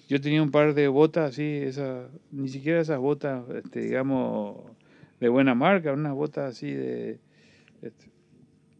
Yo 0.08 0.20
tenía 0.20 0.42
un 0.42 0.52
par 0.52 0.74
de 0.74 0.86
botas 0.86 1.30
así, 1.30 1.42
esa, 1.42 2.06
ni 2.30 2.48
siquiera 2.48 2.80
esas 2.80 2.98
botas, 2.98 3.42
este, 3.50 3.80
digamos, 3.80 4.56
de 5.22 5.28
buena 5.28 5.54
marca, 5.54 5.92
unas 5.92 6.14
botas 6.14 6.50
así 6.50 6.72
de 6.72 7.20
este, 7.80 8.06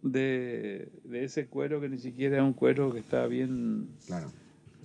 de, 0.02 0.88
de, 1.04 1.24
ese 1.24 1.46
cuero 1.46 1.80
que 1.80 1.88
ni 1.88 1.98
siquiera 1.98 2.38
es 2.38 2.42
un 2.42 2.52
cuero 2.52 2.92
que 2.92 2.98
está 2.98 3.28
bien, 3.28 3.86
claro. 4.08 4.26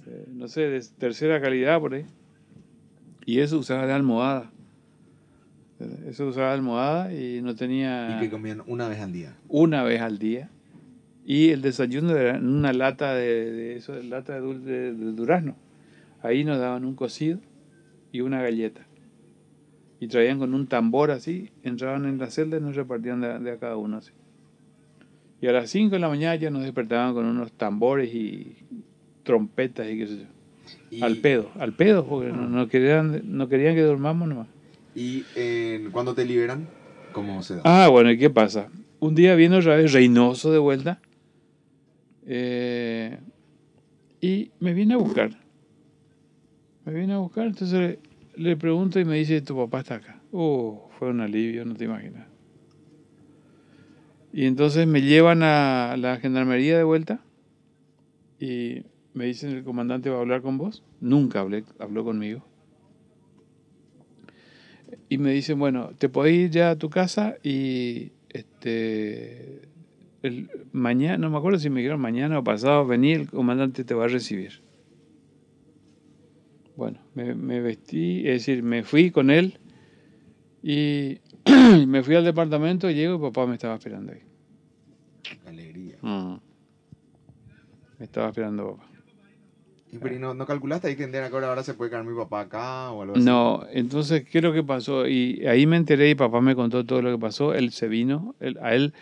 Eh, 0.05 0.27
no 0.35 0.47
sé, 0.47 0.61
de 0.69 0.79
tercera 0.99 1.41
calidad 1.41 1.79
por 1.79 1.95
ahí. 1.95 2.05
Y 3.25 3.39
eso 3.39 3.57
usaba 3.57 3.87
de 3.87 3.93
almohada. 3.93 4.51
Eh, 5.79 6.09
eso 6.09 6.27
usaba 6.27 6.49
de 6.49 6.53
almohada 6.53 7.11
y 7.11 7.41
no 7.41 7.55
tenía... 7.55 8.17
¿Y 8.17 8.25
que 8.25 8.29
comían 8.29 8.61
una 8.67 8.87
vez 8.87 8.99
al 8.99 9.11
día? 9.11 9.35
Una 9.47 9.83
vez 9.83 10.01
al 10.01 10.19
día. 10.19 10.51
Y 11.25 11.49
el 11.49 11.63
desayuno 11.63 12.15
era 12.15 12.37
en 12.37 12.47
una 12.47 12.71
lata 12.71 13.15
de, 13.15 13.51
de 13.51 13.75
eso, 13.77 13.99
lata 14.03 14.35
de, 14.35 14.41
dulce, 14.41 14.69
de, 14.69 14.91
durazno. 14.93 15.55
Ahí 16.21 16.43
nos 16.43 16.59
daban 16.59 16.85
un 16.85 16.95
cocido 16.95 17.39
y 18.11 18.21
una 18.21 18.43
galleta 18.43 18.86
y 19.99 20.07
traían 20.07 20.39
con 20.39 20.53
un 20.53 20.67
tambor 20.67 21.11
así, 21.11 21.49
entraban 21.63 22.05
en 22.05 22.17
la 22.17 22.29
celda 22.29 22.57
y 22.57 22.61
nos 22.61 22.75
repartían 22.75 23.21
de, 23.21 23.51
a 23.51 23.57
cada 23.57 23.77
uno 23.77 23.97
así. 23.97 24.11
Y 25.41 25.47
a 25.47 25.51
las 25.51 25.69
5 25.69 25.91
de 25.91 25.99
la 25.99 26.09
mañana 26.09 26.35
ya 26.35 26.49
nos 26.49 26.63
despertaban 26.63 27.13
con 27.13 27.25
unos 27.25 27.51
tambores 27.53 28.13
y 28.13 28.55
trompetas 29.23 29.87
y 29.89 29.97
qué 29.97 30.07
sé 30.07 30.17
yo. 30.19 31.05
Al 31.05 31.17
pedo, 31.17 31.49
al 31.59 31.73
pedo, 31.73 32.05
porque 32.05 32.31
no, 32.31 32.67
querían, 32.67 33.21
no 33.25 33.47
querían 33.47 33.75
que 33.75 33.81
dormamos 33.81 34.27
nomás. 34.27 34.47
¿Y 34.95 35.25
eh, 35.35 35.87
cuando 35.91 36.13
te 36.13 36.25
liberan, 36.25 36.67
cómo 37.11 37.43
se 37.43 37.55
da? 37.55 37.61
Ah, 37.65 37.87
bueno, 37.87 38.11
¿y 38.11 38.17
qué 38.17 38.29
pasa? 38.29 38.69
Un 38.99 39.15
día 39.15 39.35
viene 39.35 39.57
otra 39.57 39.75
vez 39.75 39.93
Reynoso 39.93 40.51
de 40.51 40.57
vuelta 40.57 40.99
eh, 42.25 43.19
y 44.19 44.51
me 44.59 44.73
viene 44.73 44.95
a 44.95 44.97
buscar. 44.97 45.31
Me 46.83 46.93
viene 46.93 47.13
a 47.13 47.17
buscar, 47.17 47.47
entonces 47.47 47.99
le 48.37 48.55
pregunto 48.55 48.99
y 48.99 49.05
me 49.05 49.17
dice, 49.17 49.41
tu 49.41 49.55
papá 49.55 49.79
está 49.79 49.95
acá. 49.95 50.21
Oh, 50.31 50.89
fue 50.97 51.09
un 51.09 51.21
alivio, 51.21 51.65
no 51.65 51.75
te 51.75 51.85
imaginas. 51.85 52.27
Y 54.31 54.45
entonces 54.45 54.85
me 54.87 55.01
llevan 55.01 55.41
a 55.41 55.95
la 55.97 56.17
gendarmería 56.17 56.77
de 56.77 56.83
vuelta 56.83 57.21
y 58.39 58.83
me 59.13 59.25
dicen, 59.25 59.51
el 59.51 59.63
comandante 59.63 60.09
va 60.09 60.17
a 60.17 60.21
hablar 60.21 60.41
con 60.41 60.57
vos. 60.57 60.83
Nunca 61.01 61.39
hablé, 61.39 61.63
habló 61.79 62.03
conmigo. 62.03 62.45
Y 65.09 65.17
me 65.17 65.31
dicen, 65.31 65.57
bueno, 65.57 65.91
te 65.97 66.07
podés 66.07 66.33
ir 66.35 66.49
ya 66.51 66.71
a 66.71 66.75
tu 66.75 66.89
casa 66.89 67.37
y 67.43 68.11
este 68.29 69.67
el, 70.21 70.49
mañana, 70.71 71.17
no 71.17 71.29
me 71.29 71.37
acuerdo 71.37 71.59
si 71.59 71.69
me 71.69 71.79
dijeron 71.79 71.99
mañana 71.99 72.39
o 72.39 72.43
pasado, 72.43 72.85
venir, 72.85 73.21
el 73.21 73.29
comandante 73.29 73.83
te 73.83 73.93
va 73.93 74.05
a 74.05 74.07
recibir. 74.07 74.66
Bueno, 76.77 76.99
me, 77.15 77.33
me 77.33 77.59
vestí, 77.59 78.19
es 78.19 78.45
decir, 78.45 78.61
me 78.63 78.83
fui 78.83 79.09
con 79.09 79.31
él 79.31 79.57
y 80.61 81.19
me 81.87 82.03
fui 82.03 82.15
al 82.15 82.23
departamento, 82.23 82.89
llego 82.91 83.15
y 83.15 83.19
papá 83.19 83.47
me 83.47 83.55
estaba 83.55 83.75
esperando 83.75 84.13
ahí. 84.13 84.21
Alegría. 85.47 85.97
Mm. 86.01 86.35
Me 87.97 88.05
estaba 88.05 88.29
esperando 88.29 88.75
papá. 88.77 88.87
¿Y 89.91 89.97
pero, 89.97 90.15
¿y 90.15 90.19
no, 90.19 90.33
no 90.33 90.45
calculaste 90.45 90.87
ahí 90.89 90.95
que 90.95 91.05
en 91.05 91.15
ahora, 91.15 91.47
ahora 91.49 91.63
se 91.63 91.73
puede 91.73 91.89
quedar 91.89 92.03
mi 92.03 92.15
papá 92.15 92.41
acá 92.41 92.91
o 92.91 93.01
algo 93.01 93.15
así? 93.15 93.25
No, 93.25 93.65
entonces, 93.71 94.25
¿qué 94.29 94.37
es 94.37 94.43
lo 94.43 94.53
que 94.53 94.61
pasó? 94.63 95.07
Y 95.07 95.47
ahí 95.47 95.65
me 95.65 95.77
enteré 95.77 96.09
y 96.11 96.15
papá 96.15 96.41
me 96.41 96.55
contó 96.55 96.85
todo 96.85 97.01
lo 97.01 97.11
que 97.11 97.17
pasó. 97.19 97.53
Él 97.55 97.71
se 97.71 97.87
vino, 97.87 98.35
él- 98.39 98.59
a 98.61 98.75
él, 98.75 98.93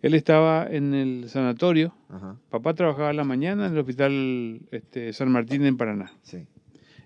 él 0.00 0.14
estaba 0.14 0.66
en 0.70 0.94
el 0.94 1.28
sanatorio. 1.28 1.92
Ajá, 2.08 2.36
Papá 2.50 2.72
trabajaba 2.72 3.10
a 3.10 3.12
la 3.12 3.24
mañana 3.24 3.66
en 3.66 3.72
el 3.72 3.78
hospital 3.80 4.60
este, 4.70 5.12
San 5.12 5.30
Martín 5.30 5.66
en 5.66 5.76
Paraná. 5.76 6.12
sí. 6.22 6.46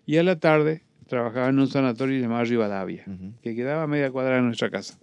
Y 0.07 0.17
a 0.17 0.23
la 0.23 0.37
tarde 0.39 0.83
trabajaba 1.07 1.49
en 1.49 1.59
un 1.59 1.69
sanatorio 1.69 2.21
llamado 2.21 2.45
Rivadavia, 2.45 3.05
Ujú. 3.07 3.33
que 3.43 3.55
quedaba 3.55 3.85
a 3.85 3.87
media 3.87 4.11
cuadra 4.11 4.37
de 4.37 4.43
nuestra 4.43 4.71
casa. 4.71 4.99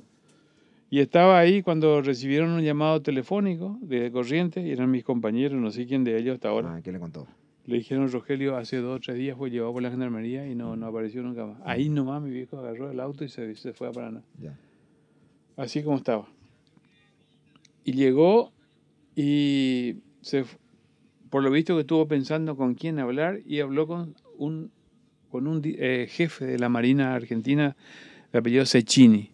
Y 0.90 1.00
estaba 1.00 1.38
ahí 1.38 1.62
cuando 1.62 2.02
recibieron 2.02 2.50
un 2.50 2.62
llamado 2.62 3.02
telefónico 3.02 3.78
de 3.82 4.12
corriente, 4.12 4.62
y 4.62 4.72
eran 4.72 4.90
mis 4.90 5.04
compañeros, 5.04 5.62
no 5.62 5.70
sé 5.72 5.86
quién 5.86 6.04
de 6.04 6.18
ellos 6.18 6.36
hasta 6.36 6.50
ahora. 6.50 6.76
Ah, 6.76 6.82
¿qué 6.82 6.92
le 6.92 7.00
contó? 7.00 7.28
Le 7.68 7.76
dijeron, 7.78 8.12
Rogelio, 8.12 8.58
hace 8.58 8.78
dos 8.78 8.98
o 8.98 9.00
tres 9.00 9.18
días 9.18 9.38
fue 9.38 9.52
llevado 9.52 9.74
por 9.74 9.84
la 9.84 9.92
gendarmería 9.92 10.48
y 10.48 10.56
no, 10.56 10.76
no 10.76 10.88
apareció 10.88 11.22
nunca 11.22 11.46
más. 11.46 11.58
Ahí 11.64 11.90
nomás 11.90 12.24
mi 12.24 12.32
viejo 12.32 12.58
agarró 12.58 12.90
el 12.90 13.00
auto 13.00 13.24
y 13.24 13.30
se, 13.30 13.56
se 13.56 13.74
fue 13.74 13.88
a 13.88 13.92
Paraná. 13.92 14.24
Ya. 14.42 14.58
Así 15.56 15.84
como 15.84 15.98
estaba. 15.98 16.26
Y 17.84 17.94
llegó 17.94 18.52
y 19.16 19.98
se, 20.22 20.46
por 21.30 21.44
lo 21.44 21.52
visto 21.52 21.76
que 21.76 21.82
estuvo 21.82 22.08
pensando 22.08 22.56
con 22.56 22.74
quién 22.74 22.98
hablar 22.98 23.40
y 23.46 23.60
habló 23.60 23.86
con 23.86 24.16
un, 24.40 24.72
con 25.30 25.48
un 25.48 25.62
eh, 25.64 26.08
jefe 26.10 26.46
de 26.46 26.60
la 26.60 26.70
Marina 26.70 27.16
Argentina 27.16 27.76
de 28.32 28.40
apellido 28.40 28.66
Cecchini. 28.66 29.32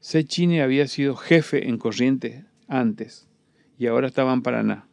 Cecchini 0.00 0.60
había 0.60 0.86
sido 0.86 1.16
jefe 1.16 1.68
en 1.68 1.78
Corrientes 1.78 2.44
antes 2.68 3.28
y 3.78 3.86
ahora 3.86 4.06
estaba 4.06 4.32
en 4.32 4.42
Paraná. 4.42 4.86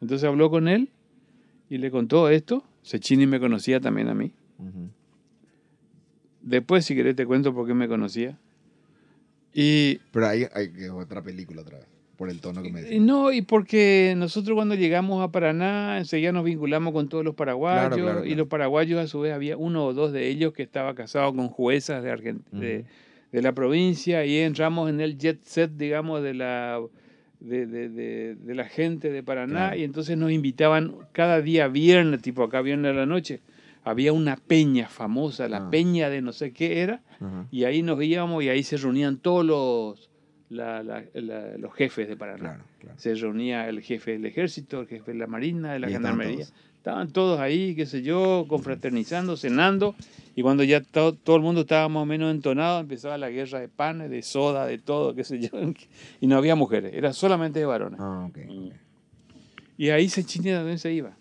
Entonces 0.00 0.26
habló 0.28 0.50
con 0.50 0.68
él 0.68 0.90
y 1.68 1.78
le 1.78 1.90
contó 1.90 2.28
esto. 2.28 2.64
Cecchini 2.82 3.26
me 3.26 3.40
conocía 3.40 3.80
también 3.80 4.08
a 4.08 4.14
mí. 4.14 4.32
Después, 6.42 6.84
si 6.84 6.94
querés, 6.94 7.16
te 7.16 7.24
cuento 7.24 7.54
por 7.54 7.66
qué 7.66 7.74
me 7.74 7.88
conocía. 7.88 8.38
Y 9.54 9.96
Pero 10.12 10.26
ahí 10.26 10.46
hay 10.52 10.70
que 10.72 10.90
otra 10.90 11.22
película 11.22 11.62
otra 11.62 11.78
vez, 11.78 11.86
por 12.16 12.30
el 12.30 12.40
tono 12.40 12.62
que 12.62 12.70
me 12.72 12.82
decís. 12.82 13.00
No, 13.00 13.32
y 13.32 13.42
porque 13.42 14.14
nosotros 14.16 14.54
cuando 14.54 14.74
llegamos 14.74 15.22
a 15.22 15.30
Paraná, 15.32 15.98
enseguida 15.98 16.32
nos 16.32 16.44
vinculamos 16.44 16.92
con 16.92 17.08
todos 17.08 17.24
los 17.24 17.34
paraguayos, 17.34 17.88
Claro, 17.96 18.02
claro, 18.02 18.24
y 18.24 18.34
los 18.34 18.48
paraguayos 18.48 19.00
a 19.02 19.06
su 19.06 19.20
vez 19.20 19.32
había 19.32 19.56
uno 19.56 19.84
o 19.86 19.92
dos 19.94 20.12
de 20.12 20.28
ellos 20.28 20.52
que 20.52 20.62
estaba 20.62 20.94
casado 20.94 21.34
con 21.34 21.48
juezas 21.48 22.02
de, 22.02 22.10
Argent- 22.12 22.44
de, 22.52 22.84
de 23.32 23.42
la 23.42 23.52
provincia, 23.52 24.24
y 24.24 24.38
entramos 24.38 24.88
en 24.90 25.00
el 25.00 25.18
jet 25.18 25.40
set, 25.42 25.72
digamos, 25.76 26.22
de 26.22 26.34
la, 26.34 26.80
de, 27.40 27.66
de- 27.66 27.88
de- 27.88 28.34
de 28.36 28.54
la 28.54 28.64
gente 28.64 29.10
de 29.10 29.22
Paraná, 29.22 29.76
y 29.76 29.82
entonces 29.84 30.16
nos 30.16 30.30
invitaban 30.30 30.94
cada 31.12 31.40
día 31.42 31.68
viernes, 31.68 32.22
tipo 32.22 32.42
acá 32.44 32.62
viernes 32.62 32.92
a 32.92 32.94
la 32.94 33.06
noche, 33.06 33.40
había 33.86 34.12
una 34.14 34.36
peña 34.36 34.88
famosa, 34.88 35.46
la 35.48 35.58
Ah. 35.66 35.70
peña 35.70 36.08
de 36.08 36.22
no 36.22 36.32
sé 36.32 36.52
qué 36.52 36.80
era, 36.80 37.02
Ajá. 37.20 37.46
y 37.50 37.64
ahí 37.64 37.82
nos 37.82 38.02
íbamos 38.02 38.42
y 38.42 38.48
ahí 38.48 38.62
se 38.62 38.78
reunían 38.78 39.18
todos 39.18 39.44
los, 39.44 40.10
la- 40.54 40.82
la- 40.82 41.04
la- 41.14 41.58
los 41.58 41.74
jefes 41.74 42.08
de 42.08 42.16
Paraná 42.16 42.38
Claro, 42.38 42.64
claro. 42.80 42.98
se 42.98 43.14
reunía 43.14 43.68
el 43.68 43.80
jefe 43.82 44.12
del 44.12 44.24
ejército, 44.26 44.80
el 44.80 44.86
jefe 44.88 45.12
de 45.12 45.18
la 45.18 45.26
marina, 45.26 45.72
de 45.74 45.78
la 45.80 45.86
estaban 45.88 46.10
gendarmería. 46.12 46.44
todos. 46.46 46.54
Estaban 46.78 47.12
todos 47.12 47.40
ahí, 47.40 47.74
qué 47.74 47.86
sé 47.86 48.02
yo, 48.02 48.44
confraternizando, 48.46 49.36
cenando. 49.38 49.94
Y 50.36 50.42
cuando 50.42 50.64
ya 50.64 50.82
to- 50.82 51.14
todo 51.14 51.36
el 51.36 51.42
mundo 51.42 51.62
estaba 51.62 51.88
más 51.88 52.02
o 52.02 52.06
menos 52.06 52.30
entonado, 52.34 52.80
empezaba 52.80 53.16
la 53.16 53.30
guerra 53.30 53.58
de 53.60 53.68
panes, 53.68 54.10
de 54.10 54.20
soda, 54.20 54.66
de 54.66 54.76
todo, 54.78 55.14
qué 55.14 55.24
sé 55.24 55.38
yo. 55.40 55.48
Y 56.20 56.26
no 56.26 56.36
había 56.36 56.54
mujeres, 56.56 56.92
era 56.94 57.12
solamente 57.14 57.58
de 57.58 57.64
varones. 57.66 57.98
Ah, 58.02 58.26
ok. 58.28 58.38
Mm. 58.46 58.68
Y 59.78 59.90
ahí 59.90 60.08
Sechini 60.08 60.50
también 60.50 60.78
se 60.78 60.92
iba. 60.92 61.16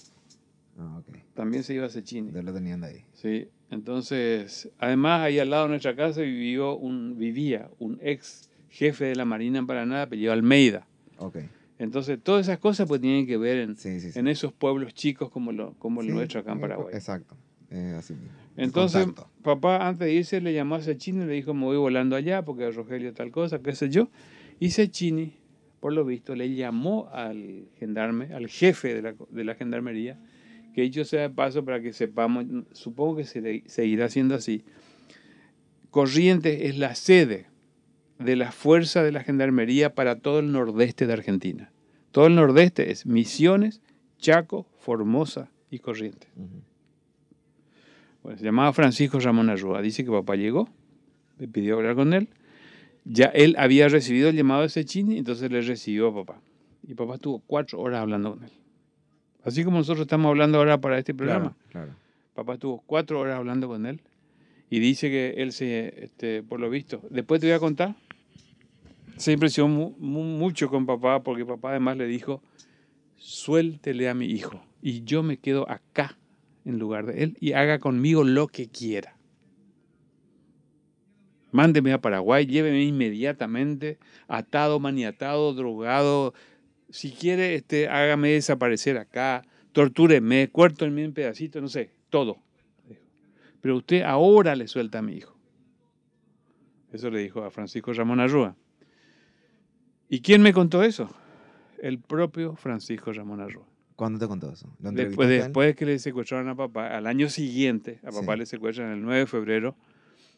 Ah, 0.77 0.99
ok. 0.99 1.17
También 1.33 1.63
se 1.63 1.73
iba 1.73 1.87
Sechini. 1.89 2.31
Ya 2.33 2.41
lo 2.41 2.53
tenían 2.53 2.81
de 2.81 2.87
ahí. 2.87 3.05
Sí. 3.13 3.47
Entonces, 3.71 4.69
además, 4.79 5.21
ahí 5.21 5.39
al 5.39 5.49
lado 5.49 5.63
de 5.63 5.69
nuestra 5.69 5.95
casa 5.95 6.21
vivió 6.21 6.75
un, 6.77 7.17
vivía 7.17 7.69
un 7.79 7.99
ex 8.03 8.49
jefe 8.73 9.05
de 9.05 9.15
la 9.15 9.23
Marina 9.23 9.59
en 9.59 9.67
Paraná, 9.67 10.01
apellido 10.01 10.33
Almeida. 10.33 10.87
Ok. 11.17 11.37
Entonces, 11.77 12.19
todas 12.21 12.47
esas 12.47 12.57
cosas 12.57 12.87
pues 12.87 12.99
tienen 13.01 13.27
que 13.27 13.37
ver 13.37 13.57
en, 13.59 13.75
Sí, 13.77 13.99
sí, 13.99 14.11
sí. 14.11 14.17
en 14.19 14.27
esos 14.27 14.51
pueblos 14.51 14.93
chicos 14.95 15.29
como, 15.29 15.51
lo, 15.51 15.73
como 15.75 16.01
el 16.01 16.07
nuestro 16.13 16.39
acá 16.39 16.53
en 16.53 16.57
eh, 16.57 16.61
Paraguay. 16.61 16.93
Exacto. 16.95 17.35
Eh, 17.69 17.93
así 17.97 18.15
Entonces, 18.57 19.05
contacto. 19.05 19.29
papá 19.43 19.87
antes 19.87 20.07
de 20.07 20.13
irse 20.13 20.41
le 20.41 20.53
llamó 20.53 20.75
a 20.75 20.81
Sechini 20.81 21.23
y 21.23 21.27
le 21.27 21.33
dijo, 21.33 21.53
me 21.53 21.65
voy 21.65 21.77
volando 21.77 22.15
allá 22.15 22.43
porque 22.43 22.69
Rogelio 22.71 23.13
tal 23.13 23.31
cosa, 23.31 23.59
qué 23.59 23.73
sé 23.75 23.89
yo. 23.89 24.09
Y 24.59 24.71
Sechini, 24.71 25.33
por 25.79 25.93
lo 25.93 26.03
visto, 26.05 26.35
le 26.35 26.53
llamó 26.55 27.09
al 27.13 27.65
gendarme, 27.77 28.33
al 28.33 28.47
jefe 28.47 28.93
de 28.95 29.01
la, 29.03 29.15
de 29.29 29.43
la 29.43 29.53
gendarmería, 29.55 30.19
que 30.73 30.81
dicho 30.81 31.05
sea 31.05 31.21
de 31.21 31.29
paso 31.29 31.63
para 31.63 31.79
que 31.81 31.93
sepamos, 31.93 32.45
supongo 32.71 33.17
que 33.17 33.23
se 33.25 33.41
le- 33.41 33.63
seguirá 33.67 34.09
siendo 34.09 34.33
así. 34.35 34.63
Corrientes 35.91 36.59
es 36.61 36.77
la 36.77 36.95
sede 36.95 37.47
de 38.19 38.35
la 38.35 38.51
fuerza 38.51 39.03
de 39.03 39.11
la 39.11 39.23
gendarmería 39.23 39.93
para 39.93 40.19
todo 40.19 40.39
el 40.39 40.51
nordeste 40.51 41.07
de 41.07 41.13
Argentina. 41.13 41.71
Todo 42.11 42.27
el 42.27 42.35
nordeste 42.35 42.91
es 42.91 43.05
Misiones, 43.05 43.81
Chaco, 44.19 44.67
Formosa 44.79 45.49
y 45.69 45.79
Corrientes. 45.79 46.29
Ujú. 46.35 46.61
Bueno, 48.23 48.37
se 48.37 48.45
llamaba 48.45 48.71
Francisco 48.71 49.19
Ramón 49.19 49.49
Arrua. 49.49 49.81
Dice 49.81 50.05
que 50.05 50.11
papá 50.11 50.35
llegó, 50.35 50.69
le 51.39 51.47
pidió 51.47 51.75
hablar 51.75 51.95
con 51.95 52.13
él. 52.13 52.29
Ya 53.03 53.25
él 53.25 53.55
había 53.57 53.89
recibido 53.89 54.29
el 54.29 54.35
llamado 54.35 54.61
de 54.61 54.69
Sechini, 54.69 55.17
entonces 55.17 55.51
le 55.51 55.61
recibió 55.61 56.07
a 56.07 56.15
papá. 56.25 56.41
Y 56.87 56.93
papá 56.93 57.15
estuvo 57.15 57.39
cuatro 57.39 57.81
horas 57.81 58.01
hablando 58.01 58.35
con 58.35 58.43
él. 58.45 58.51
Así 59.43 59.65
como 59.65 59.77
nosotros 59.77 60.05
estamos 60.05 60.29
hablando 60.29 60.57
ahora 60.57 60.79
para 60.79 60.97
este 60.97 61.13
programa. 61.13 61.55
Claro, 61.69 61.87
claro. 61.87 62.03
Papá 62.33 62.53
estuvo 62.53 62.81
cuatro 62.85 63.19
horas 63.19 63.37
hablando 63.37 63.67
con 63.67 63.85
él. 63.85 64.01
Y 64.73 64.79
dice 64.79 65.11
que 65.11 65.35
él 65.37 65.51
se, 65.51 66.03
este, 66.03 66.41
por 66.41 66.59
lo 66.59 66.67
visto, 66.67 67.03
después 67.11 67.39
te 67.39 67.45
voy 67.45 67.53
a 67.53 67.59
contar, 67.59 67.95
se 69.17 69.31
impresionó 69.31 69.67
mu- 69.71 69.95
mu- 69.99 70.23
mucho 70.23 70.67
con 70.67 70.87
papá 70.87 71.21
porque 71.21 71.45
papá 71.45 71.69
además 71.69 71.95
le 71.97 72.07
dijo, 72.07 72.41
suéltele 73.15 74.09
a 74.09 74.15
mi 74.15 74.25
hijo 74.25 74.65
y 74.81 75.03
yo 75.03 75.21
me 75.21 75.37
quedo 75.37 75.69
acá 75.69 76.17
en 76.65 76.79
lugar 76.79 77.05
de 77.05 77.21
él 77.21 77.37
y 77.39 77.51
haga 77.53 77.77
conmigo 77.77 78.23
lo 78.23 78.47
que 78.47 78.67
quiera. 78.67 79.15
Mándeme 81.51 81.93
a 81.93 82.01
Paraguay, 82.01 82.47
lléveme 82.47 82.81
inmediatamente, 82.81 83.99
atado, 84.27 84.79
maniatado, 84.79 85.53
drogado. 85.53 86.33
Si 86.89 87.11
quiere, 87.11 87.53
este, 87.53 87.89
hágame 87.89 88.29
desaparecer 88.29 88.97
acá, 88.97 89.45
tortúreme, 89.71 90.47
cuértenme 90.49 91.03
en 91.03 91.13
pedacitos, 91.13 91.61
no 91.61 91.67
sé, 91.67 91.91
todo. 92.09 92.39
Pero 93.63 93.77
usted 93.77 94.01
ahora 94.01 94.57
le 94.57 94.67
suelta 94.67 94.99
a 94.99 95.01
mi 95.01 95.13
hijo. 95.13 95.33
Eso 96.91 97.09
le 97.09 97.19
dijo 97.19 97.43
a 97.45 97.49
Francisco 97.49 97.93
Ramón 97.93 98.19
Arrua. 98.19 98.57
¿Y 100.09 100.19
quién 100.19 100.41
me 100.41 100.51
contó 100.51 100.83
eso? 100.83 101.09
El 101.81 101.97
propio 101.99 102.57
Francisco 102.57 103.13
Ramón 103.13 103.39
Arrua. 103.39 103.65
¿Cuándo 103.95 104.19
te 104.19 104.27
contó 104.27 104.51
eso? 104.51 104.67
¿Lo 104.81 104.91
Después, 104.91 105.29
después 105.29 105.67
de 105.69 105.75
que 105.75 105.85
le 105.85 105.97
secuestraron 105.97 106.49
a 106.49 106.55
papá, 106.55 106.87
al 106.89 107.07
año 107.07 107.29
siguiente, 107.29 107.99
a 108.03 108.11
papá 108.11 108.33
Sí. 108.33 108.39
le 108.39 108.45
secuestran 108.47 108.91
el 108.91 109.01
9 109.01 109.19
de 109.21 109.27
febrero. 109.27 109.77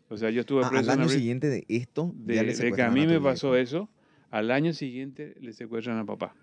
O 0.09 0.17
sea, 0.17 0.29
yo 0.29 0.41
estuve 0.41 0.63
Ah, 0.63 0.69
preso 0.69 0.91
al 0.91 0.99
año 0.99 1.09
siguiente 1.09 1.47
de 1.49 1.65
esto, 1.67 2.13
De, 2.15 2.35
ya 2.35 2.43
le 2.43 2.53
de 2.53 2.71
que 2.73 2.81
a 2.83 2.91
mí 2.91 3.07
me 3.07 3.19
pasó 3.19 3.55
eso, 3.55 3.89
al 4.29 4.51
año 4.51 4.71
siguiente 4.71 5.35
le 5.41 5.51
secuestran 5.51 5.97
a 5.97 6.05
papá. 6.05 6.35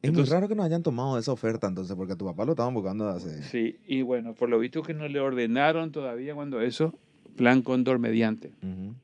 Es 0.00 0.10
Entonces- 0.10 0.30
muy 0.30 0.36
raro 0.36 0.48
que 0.48 0.54
no 0.54 0.62
hayan 0.62 0.82
tomado 0.82 1.18
esa 1.18 1.32
oferta 1.32 1.66
entonces, 1.66 1.96
porque 1.96 2.12
a 2.12 2.16
tu 2.16 2.24
papá 2.24 2.44
lo 2.44 2.52
estaban 2.52 2.72
buscando 2.74 3.08
hace... 3.08 3.42
Sí, 3.42 3.78
y 3.86 4.02
bueno, 4.02 4.34
por 4.34 4.48
lo 4.48 4.58
visto 4.58 4.82
que 4.82 4.94
no 4.94 5.08
le 5.08 5.18
ordenaron 5.18 5.90
todavía 5.90 6.34
cuando 6.34 6.60
eso, 6.60 6.94
plan 7.36 7.62
cóndor 7.62 7.98
mediante. 7.98 8.52
Ujú. 8.62 8.94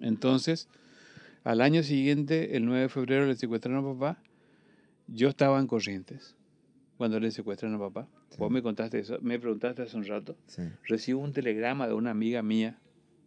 Entonces, 0.00 0.68
al 1.44 1.60
año 1.60 1.82
siguiente, 1.84 2.56
el 2.56 2.66
9 2.66 2.82
de 2.82 2.88
febrero, 2.88 3.26
le 3.26 3.36
secuestraron 3.36 3.84
a 3.84 3.92
papá. 3.94 4.18
Yo 5.06 5.28
estaba 5.28 5.60
en 5.60 5.66
Corrientes 5.68 6.34
cuando 6.96 7.20
le 7.20 7.30
secuestran 7.30 7.74
a 7.74 7.78
papá. 7.78 8.08
Sí. 8.30 8.36
Vos 8.38 8.50
me 8.50 8.60
contaste 8.62 8.98
eso, 8.98 9.18
me 9.20 9.38
preguntaste 9.38 9.82
hace 9.82 9.96
un 9.96 10.04
rato. 10.04 10.36
Sí. 10.48 10.62
Recibo 10.88 11.20
un 11.20 11.32
telegrama 11.32 11.86
de 11.86 11.94
una 11.94 12.10
amiga 12.10 12.42
mía 12.42 12.78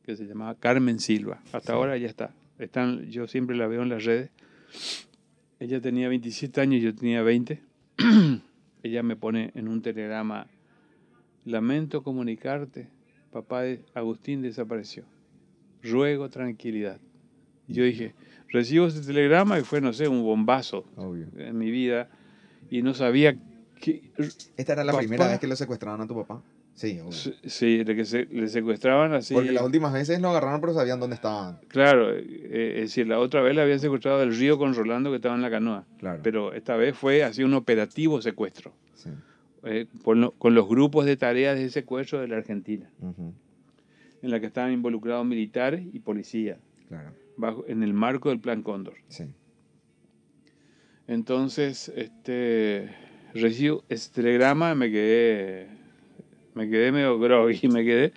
que 0.04 0.16
se 0.18 0.26
llamaba 0.26 0.56
Carmen 0.56 1.00
Silva. 1.00 1.40
Hasta 1.54 1.60
Sí. 1.62 1.72
ahora 1.72 1.96
ya 1.98 2.08
está. 2.08 2.34
Están, 2.60 3.06
yo 3.12 3.28
siempre 3.28 3.56
la 3.56 3.68
veo 3.68 3.84
en 3.84 3.90
las 3.90 4.04
redes. 4.04 4.32
Ella 5.60 5.82
tenía 5.82 6.08
27 6.10 6.62
años, 6.62 6.82
yo 6.82 6.94
tenía 6.94 7.22
20. 7.24 7.62
Ella 8.84 9.04
me 9.04 9.16
pone 9.16 9.52
en 9.56 9.68
un 9.68 9.82
telegrama, 9.82 10.48
lamento 11.46 12.04
comunicarte, 12.04 12.88
papá 13.32 13.62
de 13.64 13.82
Agustín 13.94 14.42
desapareció. 14.42 15.04
Ruego 15.84 16.30
tranquilidad. 16.30 17.00
Y 17.68 17.74
yo 17.74 17.84
dije, 17.84 18.14
recibo 18.50 18.88
ese 18.88 19.02
telegrama 19.02 19.60
y 19.60 19.64
fue, 19.64 19.82
no 19.82 19.94
sé, 19.94 20.08
un 20.08 20.24
bombazo 20.24 20.86
Obvio. 20.96 21.28
en 21.38 21.58
mi 21.58 21.72
vida 21.72 22.10
y 22.70 22.82
no 22.82 22.94
sabía 22.94 23.36
que... 23.82 24.12
¿Esta 24.58 24.74
era 24.74 24.84
la 24.84 24.92
Papá. 24.92 25.00
primera 25.00 25.28
vez 25.28 25.40
que 25.40 25.48
lo 25.48 25.56
secuestraron 25.56 26.02
a 26.02 26.08
tu 26.08 26.16
papá? 26.16 26.42
Sí, 26.78 27.00
obvio. 27.00 27.12
Sí, 27.12 27.84
de 27.84 27.96
que 27.96 28.06
se, 28.06 28.26
le 28.26 28.48
secuestraban 28.48 29.12
así. 29.14 29.34
Porque 29.34 29.52
las 29.52 29.64
últimas 29.64 29.92
veces 29.94 30.22
lo 30.22 30.30
agarraron, 30.30 30.62
pero 30.62 30.76
sabían 30.76 31.00
dónde 31.00 31.16
estaban. 31.16 31.58
Claro, 31.70 32.12
eh, 32.16 32.74
es 32.76 32.82
decir, 32.82 33.08
la 33.08 33.18
otra 33.20 33.42
vez 33.42 33.56
le 33.56 33.64
habían 33.64 33.80
secuestrado 33.80 34.20
del 34.20 34.38
río 34.38 34.60
con 34.60 34.76
Rolando 34.76 35.10
que 35.10 35.16
estaba 35.16 35.34
en 35.34 35.42
la 35.42 35.50
canoa. 35.50 35.88
Claro. 35.98 36.20
Pero 36.22 36.54
esta 36.54 36.76
vez 36.76 36.96
fue 36.96 37.24
así 37.24 37.44
un 37.44 37.56
operativo 37.56 38.22
secuestro, 38.22 38.74
Sí. 38.94 39.10
eh, 39.64 39.88
con, 40.04 40.22
lo- 40.22 40.32
con 40.34 40.54
los 40.54 40.70
grupos 40.70 41.06
de 41.08 41.18
tareas 41.18 41.58
de 41.58 41.68
secuestro 41.72 42.20
de 42.22 42.28
la 42.28 42.38
Argentina, 42.38 42.88
en 44.22 44.30
la 44.32 44.40
que 44.40 44.46
estaban 44.46 44.72
involucrados 44.72 45.26
militares 45.26 45.84
y 45.92 46.00
policías, 46.00 46.60
Claro. 46.90 47.12
bajo, 47.38 47.66
en 47.68 47.82
el 47.82 47.94
marco 47.94 48.30
del 48.30 48.40
Plan 48.40 48.62
Cóndor. 48.62 48.94
Sí. 49.08 49.24
Entonces, 51.08 51.90
este, 51.96 52.90
recibo 53.34 53.84
este 53.90 54.22
telegrama, 54.22 54.76
me 54.76 54.92
quedé, 54.92 55.68
me 56.58 56.70
quedé 56.70 56.92
medio 56.92 57.18
groggy, 57.20 57.68
me 57.70 57.86
quedé. 57.86 58.12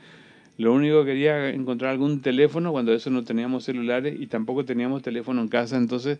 Lo 0.58 0.72
único 0.74 1.00
que 1.04 1.10
quería 1.12 1.36
era 1.36 1.50
encontrar 1.50 1.90
algún 1.92 2.20
teléfono, 2.20 2.72
cuando 2.72 2.92
eso 2.92 3.08
no 3.10 3.22
teníamos 3.24 3.64
celulares 3.64 4.16
y 4.18 4.26
tampoco 4.26 4.64
teníamos 4.64 5.02
teléfono 5.02 5.40
en 5.40 5.48
casa, 5.48 5.76
entonces 5.76 6.18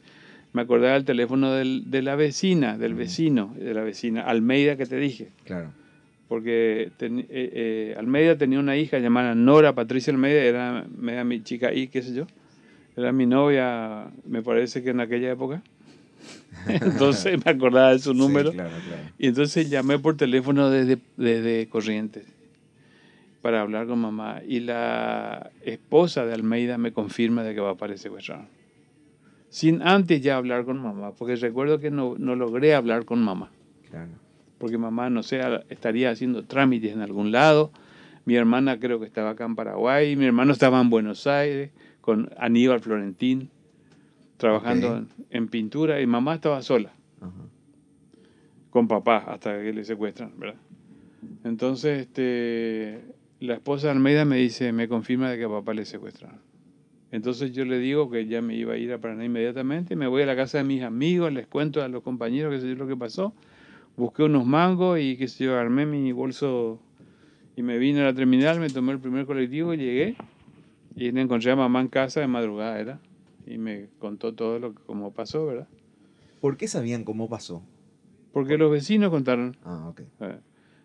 me 0.52 0.62
acordaba 0.62 0.94
del 0.94 1.05
teléfono 1.05 1.52
del- 1.52 1.90
de 1.90 2.02
la 2.02 2.16
vecina, 2.16 2.76
del 2.78 2.94
vecino, 2.94 3.55
de 3.59 3.74
la 3.74 3.82
vecina, 3.82 4.22
Almeida 4.22 4.76
que 4.76 4.86
te 4.86 4.97
dije, 4.97 5.28
Claro. 5.44 5.72
porque 6.28 6.90
ten- 6.97 7.20
eh, 7.20 7.26
eh, 7.30 7.94
Almeida 7.98 8.36
tenía 8.38 8.59
una 8.60 8.76
hija 8.76 8.98
llamada 8.98 9.34
Nora 9.34 9.74
Patricia 9.74 10.12
Almeida, 10.12 10.42
era 10.42 10.86
media 10.97 11.22
mi 11.24 11.42
chica 11.42 11.72
y 11.74 11.88
qué 11.88 12.02
sé 12.02 12.14
yo, 12.14 12.26
era 12.97 13.12
mi 13.12 13.26
novia, 13.26 14.06
me 14.26 14.42
parece 14.42 14.82
que 14.82 14.90
en 14.90 15.01
aquella 15.01 15.30
época. 15.32 15.62
Entonces 16.68 17.44
me 17.44 17.51
acordaba 17.51 17.92
de 17.92 17.98
su 17.98 18.14
número. 18.14 18.51
Sí, 18.51 18.56
claro, 18.56 18.70
claro. 18.86 19.02
Y 19.18 19.28
entonces 19.28 19.70
llamé 19.70 19.98
por 19.98 20.16
teléfono 20.16 20.70
desde, 20.70 20.98
desde 21.16 21.68
Corrientes 21.68 22.24
para 23.42 23.60
hablar 23.60 23.86
con 23.86 23.98
mamá. 23.98 24.42
Y 24.47 24.60
la 24.60 25.51
esposa 25.64 26.24
de 26.24 26.34
Almeida 26.34 26.78
me 26.78 26.92
confirma 26.92 27.42
de 27.42 27.55
que 27.55 27.60
va 27.60 27.70
a 27.70 27.72
aparecer 27.72 28.05
secuestrado. 28.05 28.47
Sin 29.48 29.82
antes 29.82 30.20
ya 30.20 30.36
hablar 30.36 30.64
con 30.64 30.80
mamá, 30.80 31.12
porque 31.12 31.34
recuerdo 31.36 31.80
que 31.80 31.90
no, 31.90 32.14
no 32.18 32.36
logré 32.36 32.74
hablar 32.74 33.05
con 33.05 33.22
mamá. 33.22 33.51
Claro. 33.90 34.10
Porque 34.59 34.78
mamá, 34.78 35.10
no 35.10 35.22
sé, 35.22 35.40
estaría 35.70 36.10
haciendo 36.10 36.44
trámites 36.44 36.92
en 36.92 37.01
algún 37.01 37.32
lado. 37.32 37.72
Mi 38.26 38.36
hermana 38.36 38.78
creo 38.78 39.01
que 39.01 39.06
estaba 39.06 39.30
acá 39.30 39.47
en 39.47 39.56
Paraguay. 39.56 40.14
Mi 40.14 40.26
hermano 40.26 40.52
estaba 40.52 40.80
en 40.80 40.90
Buenos 40.90 41.26
Aires 41.26 41.70
con 42.01 42.30
Aníbal 42.38 42.80
Florentín, 42.80 43.51
trabajando 44.41 45.07
en, 45.29 45.49
pintura. 45.49 46.01
Y 46.01 46.07
mamá 46.07 46.35
estaba 46.35 46.62
sola 46.62 46.93
con 48.71 48.89
papá 48.89 49.19
hasta 49.29 49.61
que 49.61 49.73
le 49.73 49.85
secuestran, 49.85 50.33
¿verdad? 50.39 50.61
Entonces, 51.45 52.01
este, 52.01 53.05
la 53.41 53.55
esposa 53.55 53.89
de 53.89 53.93
Almeida 53.93 54.25
me 54.25 54.37
dice, 54.37 54.73
me 54.73 54.89
confirma 54.89 55.31
de 55.31 55.39
que 55.39 55.45
a 55.45 55.49
papá 55.49 55.75
le 55.75 55.85
secuestraron. 55.85 56.41
Entonces 57.12 57.53
yo 57.53 57.65
le 57.65 57.79
digo 57.79 58.09
que 58.09 58.27
ya 58.27 58.41
me 58.41 58.55
iba 58.55 58.75
a 58.75 58.77
ir 58.77 58.93
a 58.93 58.99
Paraná 58.99 59.25
inmediatamente, 59.25 59.97
me 59.97 60.07
voy 60.07 60.23
a 60.23 60.27
la 60.27 60.37
casa 60.37 60.59
de 60.59 60.65
mis 60.65 60.83
amigos, 60.83 61.33
les 61.33 61.47
cuento 61.49 61.83
a 61.83 61.89
los 61.89 62.05
compañeros 62.05 62.55
qué 62.55 62.61
sé 62.61 62.69
yo 62.69 62.77
lo 62.77 62.87
que 62.87 62.97
pasó, 62.97 63.35
busqué 63.97 64.23
unos 64.23 64.47
mangos 64.47 65.01
y 65.01 65.17
qué 65.17 65.27
sé 65.27 65.45
yo, 65.47 65.59
armé 65.59 65.87
mi 65.87 66.12
bolso 66.12 66.81
y 67.57 67.62
me 67.62 67.79
vine 67.79 68.03
a 68.03 68.05
la 68.05 68.15
terminal, 68.15 68.61
me 68.61 68.71
tomé 68.71 68.93
el 68.93 69.01
primer 69.01 69.27
colectivo 69.27 69.75
y 69.75 69.79
llegué 69.79 70.17
y 70.95 71.09
encontré 71.09 71.51
a 71.51 71.57
mamá 71.57 71.81
en 71.81 71.89
casa 71.89 72.21
de 72.21 72.29
madrugada, 72.29 72.79
¿era? 72.79 73.01
Y 73.47 73.59
me 73.59 73.89
contó 73.99 74.35
todo 74.35 74.59
lo 74.59 74.75
que 74.75 74.83
como 74.85 75.12
pasó, 75.12 75.47
¿verdad? 75.47 75.69
¿Por 76.41 76.57
qué 76.57 76.69
sabían 76.69 77.05
cómo 77.05 77.29
pasó? 77.29 77.62
Porque 78.33 78.57
los 78.57 78.71
vecinos 78.71 79.11
contaron, 79.11 79.57
Ah, 79.65 79.89
ok. 79.89 80.03
eh, 80.21 80.39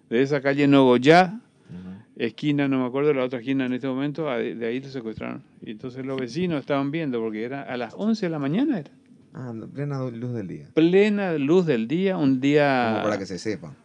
de 0.10 0.22
esa 0.22 0.41
calle 0.41 0.68
Nogoyá, 0.68 1.40
Ujú. 1.69 1.90
esquina, 2.15 2.68
no 2.68 2.80
me 2.80 2.86
acuerdo 2.88 3.14
la 3.14 3.23
otra 3.23 3.40
esquina 3.40 3.65
en 3.65 3.73
este 3.73 3.88
momento, 3.88 4.26
de 4.26 4.65
ahí 4.65 4.80
lo 4.80 4.90
secuestraron. 4.90 5.44
Y 5.61 5.72
entonces 5.72 6.06
los 6.06 6.19
vecinos 6.19 6.60
estaban 6.61 6.91
viendo, 6.91 7.19
porque 7.22 7.44
era 7.44 7.61
a 7.61 7.77
las 7.77 7.94
11 7.95 8.26
de 8.26 8.30
la 8.32 8.40
mañana, 8.40 8.80
era 8.80 8.91
Ah, 9.34 9.52
en 9.53 9.69
plena 9.69 10.02
luz 10.10 10.34
del 10.34 10.48
día. 10.48 10.69
plena 10.73 11.34
luz 11.38 11.65
del 11.65 11.88
día, 11.88 12.18
un 12.18 12.40
día... 12.40 12.90
Como 12.94 13.03
para 13.03 13.18
que 13.18 13.26
se 13.26 13.38
sepa. 13.38 13.76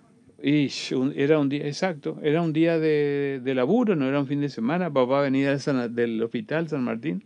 Un- 0.96 1.12
era 1.16 1.38
un 1.38 1.48
día, 1.48 1.66
exacto, 1.66 2.18
era 2.22 2.40
un 2.40 2.52
día 2.52 2.78
de, 2.78 3.40
de 3.44 3.54
laburo, 3.54 3.94
no 3.94 4.06
era 4.08 4.20
un 4.20 4.26
fin 4.26 4.40
de 4.40 4.48
semana. 4.48 4.90
Papá 4.90 5.20
venía 5.20 5.54
del, 5.54 5.94
del 5.94 6.22
hospital 6.22 6.68
San 6.68 6.82
Martín, 6.84 7.22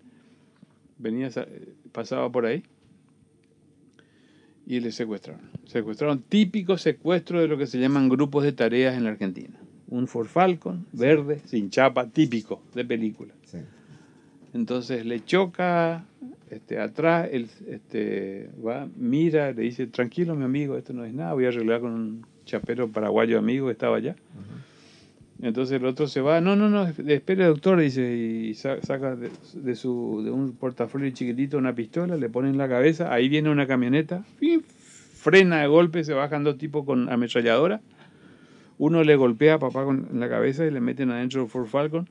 venía, 0.98 1.30
sa- 1.30 1.46
pasaba 1.92 2.30
por 2.30 2.46
ahí 2.46 2.62
y 4.66 4.80
le 4.80 4.92
secuestraron. 4.92 5.42
Secuestraron, 5.66 6.22
típico 6.22 6.78
secuestro 6.78 7.40
de 7.40 7.48
lo 7.48 7.58
que 7.58 7.66
se 7.66 7.78
llaman 7.78 8.08
grupos 8.08 8.44
de 8.44 8.52
tareas 8.52 8.96
en 8.96 9.04
la 9.04 9.10
Argentina. 9.10 9.58
Un 9.88 10.06
Ford 10.08 10.26
Falcon, 10.28 10.86
verde, 10.92 11.40
sin 11.44 11.70
chapa, 11.70 12.08
típico 12.08 12.62
de 12.74 12.84
película. 12.84 13.34
Sí. 13.44 13.58
Entonces 14.54 15.04
le 15.04 15.22
choca 15.24 16.04
este, 16.50 16.78
atrás, 16.78 17.28
él 17.32 17.48
este, 17.68 18.48
va, 18.66 18.88
mira, 18.96 19.52
le 19.52 19.62
dice, 19.62 19.86
tranquilo 19.88 20.34
mi 20.36 20.44
amigo, 20.44 20.76
esto 20.78 20.92
no 20.92 21.04
es 21.04 21.12
nada, 21.12 21.34
voy 21.34 21.44
a 21.44 21.48
arreglar 21.48 21.80
con 21.80 21.92
un 21.92 22.26
chapero 22.46 22.88
paraguayo 22.88 23.38
amigo 23.38 23.66
que 23.66 23.72
estaba 23.72 23.96
allá. 23.96 24.16
Entonces 25.44 25.76
el 25.78 25.84
otro 25.84 26.08
se 26.08 26.22
va, 26.22 26.40
no, 26.40 26.56
no, 26.56 26.70
no, 26.70 26.86
espere 26.86 27.44
doctor, 27.44 27.78
dice, 27.78 28.16
y 28.16 28.54
sa- 28.54 28.80
saca 28.80 29.14
de, 29.14 29.30
de 29.52 29.74
su, 29.76 30.22
de 30.24 30.30
un 30.30 30.52
portafolio 30.56 31.10
chiquitito 31.10 31.58
una 31.58 31.74
pistola, 31.74 32.16
le 32.16 32.30
pone 32.30 32.48
en 32.48 32.56
la 32.56 32.66
cabeza, 32.66 33.12
ahí 33.12 33.28
viene 33.28 33.50
una 33.50 33.66
camioneta, 33.66 34.24
¡fim! 34.38 34.62
frena 34.62 35.60
de 35.60 35.66
golpe, 35.66 36.02
se 36.02 36.14
bajan 36.14 36.44
dos 36.44 36.56
tipos 36.56 36.86
con 36.86 37.10
ametralladora, 37.12 37.82
uno 38.78 39.04
le 39.04 39.16
golpea 39.16 39.54
a 39.54 39.58
papá 39.58 39.84
con, 39.84 40.08
en 40.10 40.18
la 40.18 40.30
cabeza 40.30 40.64
y 40.64 40.70
le 40.70 40.80
meten 40.80 41.10
adentro 41.10 41.42
del 41.42 41.50
Ford 41.50 41.66
Falcon 41.66 42.08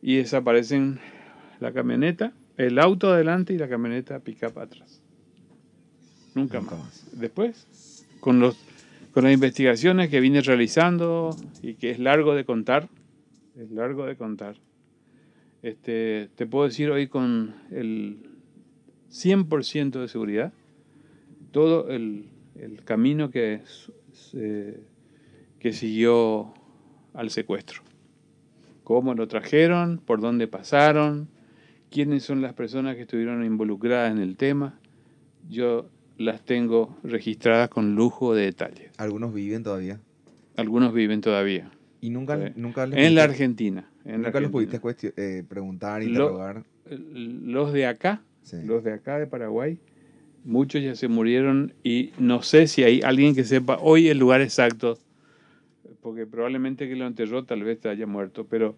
y 0.00 0.16
desaparecen 0.16 1.00
la 1.60 1.72
camioneta, 1.72 2.32
el 2.56 2.78
auto 2.78 3.12
adelante 3.12 3.52
y 3.52 3.58
la 3.58 3.68
camioneta 3.68 4.20
pick-up 4.20 4.58
atrás. 4.58 5.02
Nunca, 6.34 6.60
Nunca 6.60 6.76
más. 6.76 6.84
más. 6.84 7.06
Después, 7.12 8.06
con, 8.20 8.40
los, 8.40 8.56
con 9.14 9.22
las 9.22 9.32
investigaciones 9.32 10.10
que 10.10 10.18
vine 10.18 10.40
realizando 10.40 11.36
y 11.62 11.74
que 11.74 11.90
es 11.92 12.00
largo 12.00 12.34
de 12.34 12.44
contar, 12.44 12.88
es 13.56 13.70
largo 13.70 14.06
de 14.06 14.16
contar, 14.16 14.56
este, 15.62 16.30
te 16.34 16.46
puedo 16.46 16.64
decir 16.64 16.90
hoy 16.90 17.06
con 17.06 17.54
el 17.70 18.28
100% 19.12 20.00
de 20.00 20.08
seguridad 20.08 20.52
todo 21.52 21.88
el, 21.90 22.26
el 22.56 22.82
camino 22.82 23.30
que, 23.30 23.62
que 25.60 25.72
siguió 25.72 26.52
al 27.12 27.30
secuestro. 27.30 27.82
Cómo 28.82 29.14
lo 29.14 29.28
trajeron, 29.28 29.98
por 29.98 30.20
dónde 30.20 30.48
pasaron, 30.48 31.28
quiénes 31.88 32.24
son 32.24 32.42
las 32.42 32.54
personas 32.54 32.96
que 32.96 33.02
estuvieron 33.02 33.44
involucradas 33.44 34.10
en 34.10 34.18
el 34.18 34.36
tema. 34.36 34.80
Yo 35.48 35.88
las 36.18 36.44
tengo 36.44 36.96
registradas 37.02 37.68
con 37.68 37.94
lujo 37.94 38.34
de 38.34 38.44
detalles. 38.44 38.90
Algunos 38.98 39.34
viven 39.34 39.62
todavía. 39.62 40.00
Algunos 40.56 40.92
viven 40.94 41.20
todavía. 41.20 41.70
Y 42.00 42.10
nunca, 42.10 42.36
nunca 42.56 42.86
les 42.86 42.98
En 42.98 43.14
la 43.14 43.24
Argentina. 43.24 43.90
En 44.04 44.22
Nunca 44.22 44.38
los 44.40 44.50
pudiste 44.50 44.80
eh, 45.16 45.42
preguntar, 45.48 46.02
Lo- 46.02 46.08
interrogar. 46.08 46.64
Los 46.90 47.72
de 47.72 47.86
acá, 47.86 48.22
Sí. 48.42 48.58
los 48.62 48.84
de 48.84 48.92
acá 48.92 49.18
de 49.18 49.26
Paraguay, 49.26 49.78
muchos 50.44 50.82
ya 50.82 50.94
se 50.94 51.08
murieron 51.08 51.72
y 51.82 52.12
no 52.18 52.42
sé 52.42 52.66
si 52.66 52.84
hay 52.84 53.00
alguien 53.00 53.34
que 53.34 53.44
sepa 53.44 53.78
hoy 53.80 54.08
el 54.08 54.18
lugar 54.18 54.42
exacto, 54.42 54.98
porque 56.02 56.26
probablemente 56.26 56.86
que 56.86 56.94
lo 56.96 57.06
enterró 57.06 57.44
tal 57.44 57.62
vez 57.62 57.84
haya 57.86 58.06
muerto, 58.06 58.46
pero 58.46 58.76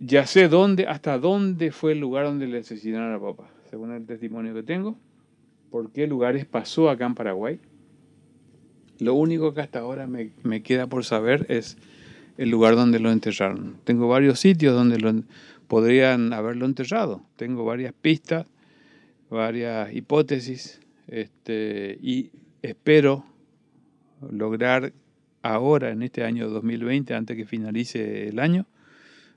ya 0.00 0.26
sé 0.26 0.48
dónde, 0.48 0.86
hasta 0.88 1.18
dónde 1.18 1.70
fue 1.70 1.92
el 1.92 2.00
lugar 2.00 2.24
donde 2.26 2.48
le 2.48 2.58
asesinaron 2.58 3.14
a 3.14 3.20
papá, 3.20 3.48
según 3.70 3.92
el 3.92 4.04
testimonio 4.04 4.52
que 4.52 4.64
tengo, 4.64 4.98
por 5.74 5.90
qué 5.90 6.06
lugares 6.06 6.44
pasó 6.44 6.88
acá 6.88 7.04
en 7.04 7.16
Paraguay. 7.16 7.58
Lo 9.00 9.14
único 9.14 9.54
que 9.54 9.60
hasta 9.60 9.80
ahora 9.80 10.06
me, 10.06 10.30
me 10.44 10.62
queda 10.62 10.86
por 10.86 11.04
saber 11.04 11.46
es 11.48 11.76
el 12.38 12.48
lugar 12.48 12.76
donde 12.76 13.00
lo 13.00 13.10
enterraron. 13.10 13.78
Tengo 13.82 14.06
varios 14.06 14.38
sitios 14.38 14.72
donde 14.72 15.00
lo, 15.00 15.12
podrían 15.66 16.32
haberlo 16.32 16.66
enterrado. 16.66 17.22
Tengo 17.34 17.64
varias 17.64 17.92
pistas, 17.92 18.46
varias 19.30 19.92
hipótesis, 19.92 20.78
este, 21.08 21.98
y 22.00 22.30
espero 22.62 23.24
lograr 24.30 24.92
ahora, 25.42 25.90
en 25.90 26.04
este 26.04 26.22
año 26.22 26.48
2020, 26.50 27.14
antes 27.14 27.36
que 27.36 27.46
finalice 27.46 28.28
el 28.28 28.38
año, 28.38 28.66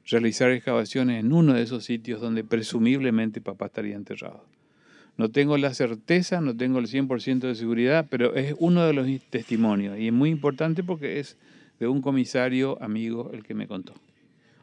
realizar 0.06 0.52
excavaciones 0.52 1.20
en 1.20 1.34
uno 1.34 1.56
de 1.56 1.64
esos 1.64 1.84
sitios 1.84 2.22
donde 2.22 2.44
presumiblemente 2.44 3.42
papá 3.42 3.66
estaría 3.66 3.96
enterrado. 3.96 4.46
No 5.18 5.30
tengo 5.30 5.58
la 5.58 5.74
certeza, 5.74 6.42
no 6.42 6.56
tengo 6.56 6.80
el 6.80 6.88
100% 6.88 7.48
de 7.48 7.56
seguridad, 7.56 8.06
pero 8.10 8.36
es 8.36 8.56
uno 8.60 8.86
de 8.86 8.94
los 8.94 9.08
testimonios 9.30 9.98
y 9.98 10.08
es 10.08 10.14
muy 10.14 10.30
importante 10.30 10.84
porque 10.84 11.20
es 11.20 11.38
de 11.80 11.88
un 11.88 12.02
comisario 12.02 12.82
amigo 12.84 13.32
el 13.34 13.44
que 13.44 13.54
me 13.54 13.68
contó. 13.68 13.94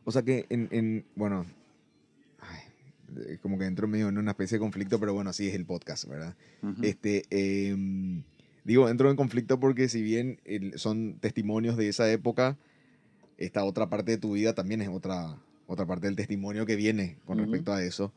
O 0.05 0.13
sea 0.13 0.23
que 0.23 0.47
en, 0.51 0.69
en- 0.71 1.05
bueno, 1.17 1.45
ay, 2.41 2.59
eh, 3.29 3.39
como 3.43 3.59
que 3.59 3.65
entro 3.67 3.89
medio 3.89 4.09
en 4.09 4.19
una 4.19 4.33
especie 4.33 4.57
de 4.57 4.61
conflicto, 4.61 5.01
pero 5.01 5.13
bueno, 5.15 5.31
así 5.31 5.49
es 5.49 5.55
el 5.55 5.65
podcast, 5.65 6.07
¿verdad? 6.09 6.37
Ujú. 6.63 6.83
Este, 6.85 7.25
em, 7.31 8.23
digo, 8.65 8.89
entro 8.89 9.11
en 9.11 9.17
conflicto 9.17 9.59
porque 9.59 9.89
si 9.89 10.03
bien 10.03 10.39
el- 10.45 10.79
son 10.79 11.15
testimonios 11.21 11.77
de 11.77 11.89
esa 11.89 12.11
época, 12.13 12.57
esta 13.39 13.65
otra 13.65 13.89
parte 13.89 14.13
de 14.13 14.19
tu 14.19 14.35
vida 14.35 14.55
también 14.55 14.81
es 14.83 14.89
otra, 14.89 15.37
otra 15.67 15.87
parte 15.87 16.07
del 16.07 16.15
testimonio 16.17 16.65
que 16.67 16.77
viene 16.77 17.17
con 17.25 17.39
respecto 17.39 17.73
a 17.73 17.83
eso. 17.83 18.13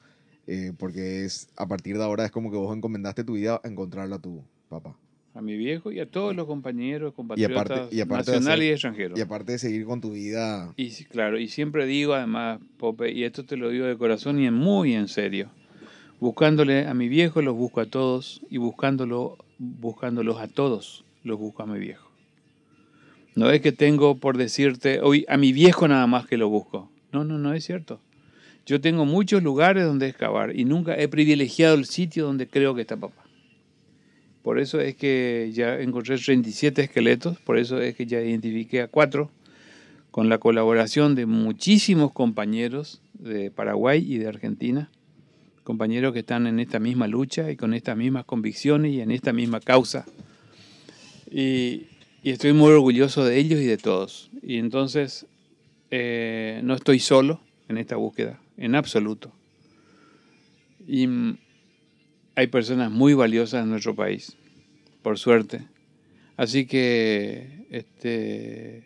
Eh, 0.47 0.71
porque 0.77 1.25
es 1.25 1.49
a 1.57 1.67
partir 1.67 1.97
de 1.97 2.03
ahora 2.03 2.25
es 2.25 2.31
como 2.31 2.49
que 2.49 2.57
vos 2.57 2.75
encomendaste 2.75 3.25
tu 3.25 3.33
vida 3.33 3.59
a 3.61 3.67
encontrarla 3.67 4.15
a 4.15 4.19
tu 4.19 4.43
papá. 4.69 4.95
A 5.33 5.41
mi 5.41 5.57
viejo 5.57 5.91
y 5.91 5.99
a 5.99 6.09
todos 6.09 6.35
los 6.35 6.47
compañeros, 6.47 7.13
compatriotas 7.13 7.93
y 7.93 8.03
nacionales 8.05 8.65
y 8.65 8.69
extranjeros. 8.71 9.19
Y 9.19 9.21
aparte 9.21 9.51
de 9.51 9.59
seguir 9.59 9.85
con 9.85 10.01
tu 10.01 10.13
vida. 10.13 10.73
Y 10.77 10.89
claro, 11.03 11.37
y 11.37 11.49
siempre 11.49 11.85
digo 11.85 12.13
además, 12.13 12.59
Pope, 12.77 13.11
y 13.11 13.23
esto 13.25 13.43
te 13.45 13.57
lo 13.57 13.69
digo 13.69 13.85
de 13.85 13.97
corazón 13.97 14.41
y 14.41 14.49
muy 14.49 14.93
en 14.93 15.09
serio, 15.09 15.49
buscándole 16.19 16.87
a 16.87 16.93
mi 16.93 17.09
viejo 17.09 17.41
los 17.41 17.55
busco 17.55 17.81
a 17.81 17.85
todos 17.85 18.41
y 18.49 18.57
buscándolo, 18.57 19.37
buscándolos 19.59 20.39
a 20.39 20.47
todos 20.47 21.03
los 21.23 21.37
busco 21.37 21.61
a 21.61 21.67
mi 21.67 21.77
viejo. 21.77 22.09
No 23.35 23.51
es 23.51 23.61
que 23.61 23.73
tengo 23.73 24.15
por 24.15 24.37
decirte, 24.37 25.01
hoy 25.01 25.25
a 25.27 25.37
mi 25.37 25.51
viejo 25.51 25.87
nada 25.87 26.07
más 26.07 26.25
que 26.25 26.37
lo 26.37 26.49
busco. 26.49 26.89
No, 27.11 27.23
no, 27.23 27.37
no 27.37 27.53
es 27.53 27.65
cierto. 27.65 27.99
Yo 28.67 28.81
tengo 28.81 29.05
muchos 29.05 29.41
lugares 29.43 29.85
donde 29.85 30.09
excavar 30.09 30.53
y 30.53 30.65
nunca 30.65 30.93
he 30.93 31.07
privilegiado 31.07 31.75
el 31.75 31.85
sitio 31.85 32.25
donde 32.25 32.47
creo 32.47 32.75
que 32.75 32.81
está 32.81 32.97
papá. 32.97 33.23
Por 34.43 34.59
eso 34.59 34.81
es 34.81 34.97
que 34.97 35.51
ya 35.53 35.79
encontré 35.79 36.17
37 36.17 36.81
esqueletos, 36.81 37.39
por 37.39 37.57
eso 37.57 37.79
es 37.79 37.95
que 37.95 38.05
ya 38.05 38.19
identifiqué 38.19 38.81
a 38.81 38.89
cuatro, 38.89 39.31
con 40.11 40.27
la 40.27 40.37
colaboración 40.37 41.15
de 41.15 41.25
muchísimos 41.25 42.11
compañeros 42.11 43.01
de 43.13 43.51
Paraguay 43.51 44.05
y 44.05 44.17
de 44.17 44.27
Argentina, 44.27 44.91
compañeros 45.63 46.11
que 46.11 46.19
están 46.19 46.45
en 46.45 46.59
esta 46.59 46.79
misma 46.79 47.07
lucha 47.07 47.49
y 47.49 47.55
con 47.55 47.73
estas 47.73 47.95
mismas 47.95 48.25
convicciones 48.25 48.91
y 48.91 48.99
en 48.99 49.11
esta 49.11 49.31
misma 49.31 49.61
causa. 49.61 50.05
Y, 51.31 51.87
estoy 52.21 52.51
muy 52.51 52.71
orgulloso 52.71 53.23
de 53.23 53.37
ellos 53.37 53.61
y 53.61 53.65
de 53.65 53.77
todos. 53.77 54.29
Y 54.41 54.57
entonces 54.57 55.25
eh, 55.89 56.59
no 56.65 56.73
estoy 56.73 56.99
solo 56.99 57.39
en 57.69 57.77
esta 57.77 57.95
búsqueda 57.95 58.41
en 58.57 58.75
absoluto. 58.75 59.31
Y 60.87 61.07
hay 62.35 62.47
personas 62.47 62.91
muy 62.91 63.13
valiosas 63.13 63.63
en 63.63 63.69
nuestro 63.69 63.95
país, 63.95 64.35
por 65.01 65.17
suerte. 65.17 65.61
Así 66.35 66.65
que 66.65 67.65
este, 67.69 68.83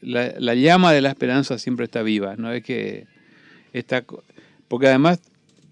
la, 0.00 0.54
llama 0.54 0.92
de 0.92 1.00
la 1.00 1.10
esperanza 1.10 1.58
siempre 1.58 1.84
está 1.84 2.02
viva, 2.02 2.36
no 2.36 2.52
es 2.52 2.62
que 2.62 3.06
está, 3.72 4.04
porque 4.68 4.88
además 4.88 5.20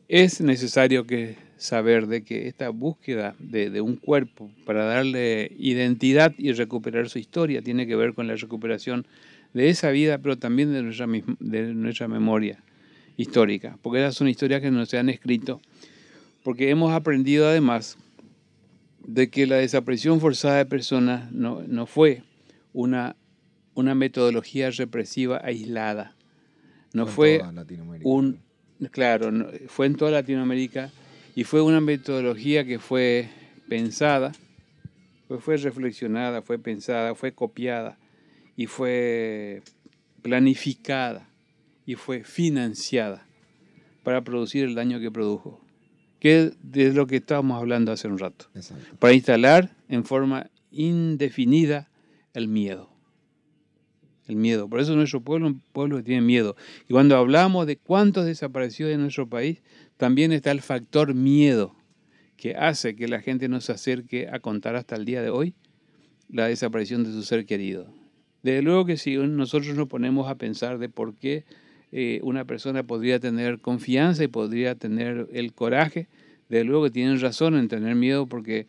es 0.08 0.40
necesario 0.40 1.06
que 1.06 1.36
saber 1.56 2.06
de 2.06 2.22
que 2.22 2.46
esta 2.46 2.68
búsqueda 2.68 3.34
de, 3.40 3.68
de, 3.68 3.80
un 3.80 3.96
cuerpo 3.96 4.48
para 4.64 4.84
darle 4.84 5.50
identidad 5.58 6.32
y 6.38 6.52
recuperar 6.52 7.08
su 7.08 7.18
historia 7.18 7.62
tiene 7.62 7.88
que 7.88 7.96
ver 7.96 8.14
con 8.14 8.28
la 8.28 8.36
recuperación 8.36 9.08
de 9.54 9.70
esa 9.70 9.90
vida, 9.90 10.18
pero 10.18 10.38
también 10.38 10.72
de 10.72 10.82
nuestra, 10.84 11.08
de 11.40 11.74
nuestra 11.74 12.06
memoria 12.06 12.62
histórica, 13.18 13.76
porque 13.82 13.98
esas 13.98 14.14
son 14.14 14.28
historias 14.28 14.62
que 14.62 14.70
no 14.70 14.86
se 14.86 14.96
han 14.96 15.10
escrito, 15.10 15.60
porque 16.44 16.70
hemos 16.70 16.92
aprendido 16.92 17.48
además 17.48 17.98
de 19.04 19.28
que 19.28 19.46
la 19.46 19.56
desaparición 19.56 20.20
forzada 20.20 20.58
de 20.58 20.66
personas 20.66 21.30
no, 21.32 21.62
no 21.66 21.86
fue 21.86 22.22
una, 22.72 23.16
una 23.74 23.96
metodología 23.96 24.70
represiva 24.70 25.40
aislada, 25.42 26.14
no 26.94 27.06
fue 27.06 27.42
un, 28.04 28.38
claro, 28.92 29.32
fue 29.66 29.86
en 29.86 29.96
toda 29.96 30.12
Latinoamérica 30.12 30.90
y 31.34 31.42
fue 31.42 31.60
una 31.60 31.80
metodología 31.80 32.64
que 32.64 32.78
fue 32.78 33.28
pensada, 33.68 34.32
fue, 35.26 35.40
fue 35.40 35.56
reflexionada, 35.56 36.40
fue 36.40 36.58
pensada, 36.58 37.16
fue 37.16 37.32
copiada 37.32 37.98
y 38.56 38.66
fue 38.66 39.62
planificada 40.22 41.27
y 41.88 41.94
fue 41.94 42.22
financiada 42.22 43.26
para 44.02 44.22
producir 44.22 44.62
el 44.62 44.74
daño 44.74 45.00
que 45.00 45.10
produjo, 45.10 45.64
que 46.20 46.52
es 46.74 46.94
lo 46.94 47.06
que 47.06 47.16
estábamos 47.16 47.58
hablando 47.58 47.92
hace 47.92 48.08
un 48.08 48.18
rato, 48.18 48.44
para 48.98 49.14
instalar 49.14 49.74
en 49.88 50.04
forma 50.04 50.50
indefinida 50.70 51.88
el 52.34 52.46
miedo. 52.46 52.90
El 54.26 54.36
miedo. 54.36 54.68
Por 54.68 54.80
eso 54.80 54.94
nuestro 54.96 55.22
pueblo 55.22 55.46
es 55.46 55.54
un 55.54 55.60
pueblo 55.72 55.96
que 55.96 56.02
tiene 56.02 56.20
miedo. 56.20 56.56
Y 56.90 56.92
cuando 56.92 57.16
hablamos 57.16 57.66
de 57.66 57.78
cuántos 57.78 58.26
desaparecidos 58.26 58.92
en 58.92 59.00
nuestro 59.00 59.26
país, 59.26 59.62
también 59.96 60.30
está 60.32 60.50
el 60.50 60.60
factor 60.60 61.14
miedo, 61.14 61.74
que 62.36 62.54
hace 62.54 62.96
que 62.96 63.08
la 63.08 63.22
gente 63.22 63.48
no 63.48 63.62
se 63.62 63.72
acerque 63.72 64.28
a 64.30 64.40
contar 64.40 64.76
hasta 64.76 64.94
el 64.94 65.06
día 65.06 65.22
de 65.22 65.30
hoy 65.30 65.54
la 66.28 66.48
desaparición 66.48 67.02
de 67.02 67.12
su 67.12 67.22
ser 67.22 67.46
querido. 67.46 67.90
Desde 68.42 68.60
luego 68.60 68.84
que 68.84 68.98
si 68.98 69.16
nosotros 69.16 69.74
nos 69.74 69.88
ponemos 69.88 70.28
a 70.28 70.34
pensar 70.34 70.78
de 70.78 70.90
por 70.90 71.16
qué 71.16 71.46
eh, 71.92 72.20
una 72.22 72.44
persona 72.44 72.82
podría 72.82 73.18
tener 73.18 73.60
confianza 73.60 74.24
y 74.24 74.28
podría 74.28 74.74
tener 74.74 75.28
el 75.32 75.52
coraje. 75.52 76.08
De 76.48 76.64
luego 76.64 76.84
que 76.84 76.90
tienen 76.90 77.20
razón 77.20 77.56
en 77.56 77.68
tener 77.68 77.94
miedo 77.94 78.26
porque 78.26 78.66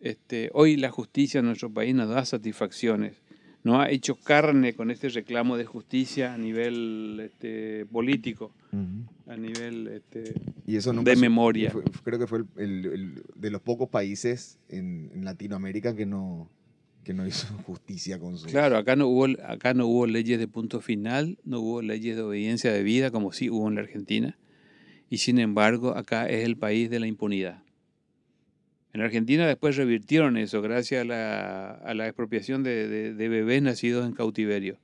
este, 0.00 0.50
hoy 0.52 0.76
la 0.76 0.90
justicia 0.90 1.40
en 1.40 1.46
nuestro 1.46 1.70
país 1.70 1.94
nos 1.94 2.08
da 2.08 2.24
satisfacciones. 2.24 3.22
No 3.62 3.80
ha 3.80 3.88
hecho 3.88 4.16
carne 4.16 4.74
con 4.74 4.90
este 4.90 5.08
reclamo 5.08 5.56
de 5.56 5.64
justicia 5.64 6.34
a 6.34 6.38
nivel 6.38 7.18
este, 7.24 7.86
político, 7.86 8.52
a 9.26 9.36
nivel 9.36 9.88
este, 9.88 10.34
y 10.66 10.76
eso 10.76 10.92
de 10.92 11.16
memoria. 11.16 11.72
creo 12.02 12.18
que 12.18 12.26
fue 12.26 12.44
el, 12.58 13.22
de 13.34 13.50
los 13.50 13.62
pocos 13.62 13.88
países 13.88 14.58
en 14.68 15.24
Latinoamérica 15.24 15.96
que 15.96 16.04
no, 16.04 16.50
que 17.04 17.14
no 17.14 17.26
hizo 17.26 17.46
justicia 17.66 18.18
con 18.18 18.36
su... 18.36 18.46
Claro, 18.46 18.76
acá 18.76 18.96
no, 18.96 19.06
hubo, 19.06 19.26
acá 19.44 19.74
no 19.74 19.86
hubo 19.86 20.06
leyes 20.06 20.38
de 20.38 20.48
punto 20.48 20.80
final, 20.80 21.38
no 21.44 21.60
hubo 21.60 21.82
leyes 21.82 22.16
de 22.16 22.22
obediencia 22.22 22.72
de 22.72 22.82
vida 22.82 23.10
como 23.10 23.32
sí 23.32 23.50
hubo 23.50 23.68
en 23.68 23.76
la 23.76 23.82
Argentina. 23.82 24.38
Y 25.10 25.18
sin 25.18 25.38
embargo, 25.38 25.96
acá 25.96 26.28
es 26.28 26.44
el 26.44 26.56
país 26.56 26.90
de 26.90 26.98
la 26.98 27.06
impunidad. 27.06 27.62
En 28.92 29.00
Argentina 29.00 29.46
después 29.46 29.76
revirtieron 29.76 30.36
eso 30.36 30.62
gracias 30.62 31.02
a 31.02 31.04
la, 31.04 31.70
a 31.70 31.94
la 31.94 32.06
expropiación 32.06 32.62
de 32.62 33.12
bebés 33.16 33.62
nacidos 33.62 34.06
en 34.06 34.12
cautiverio. 34.12 34.78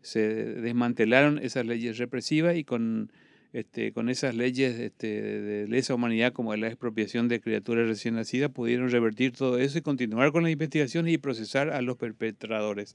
Se 0.00 0.20
desmantelaron 0.20 1.38
esas 1.38 1.66
leyes 1.66 1.98
represivas 1.98 2.56
y 2.56 2.64
con 2.64 3.12
este, 3.52 3.92
con 3.92 4.08
esas 4.08 4.34
leyes 4.34 4.78
este, 4.78 5.20
de 5.20 5.68
lesa 5.68 5.94
humanidad 5.94 6.32
como 6.32 6.56
la 6.56 6.68
expropiación 6.68 7.28
de 7.28 7.40
criaturas 7.40 7.86
recién 7.86 8.14
nacidas, 8.14 8.50
pudieron 8.50 8.90
revertir 8.90 9.32
todo 9.32 9.58
eso 9.58 9.78
y 9.78 9.82
continuar 9.82 10.32
con 10.32 10.42
las 10.42 10.52
investigaciones 10.52 11.12
y 11.12 11.18
procesar 11.18 11.70
a 11.70 11.82
los 11.82 11.96
perpetradores. 11.96 12.94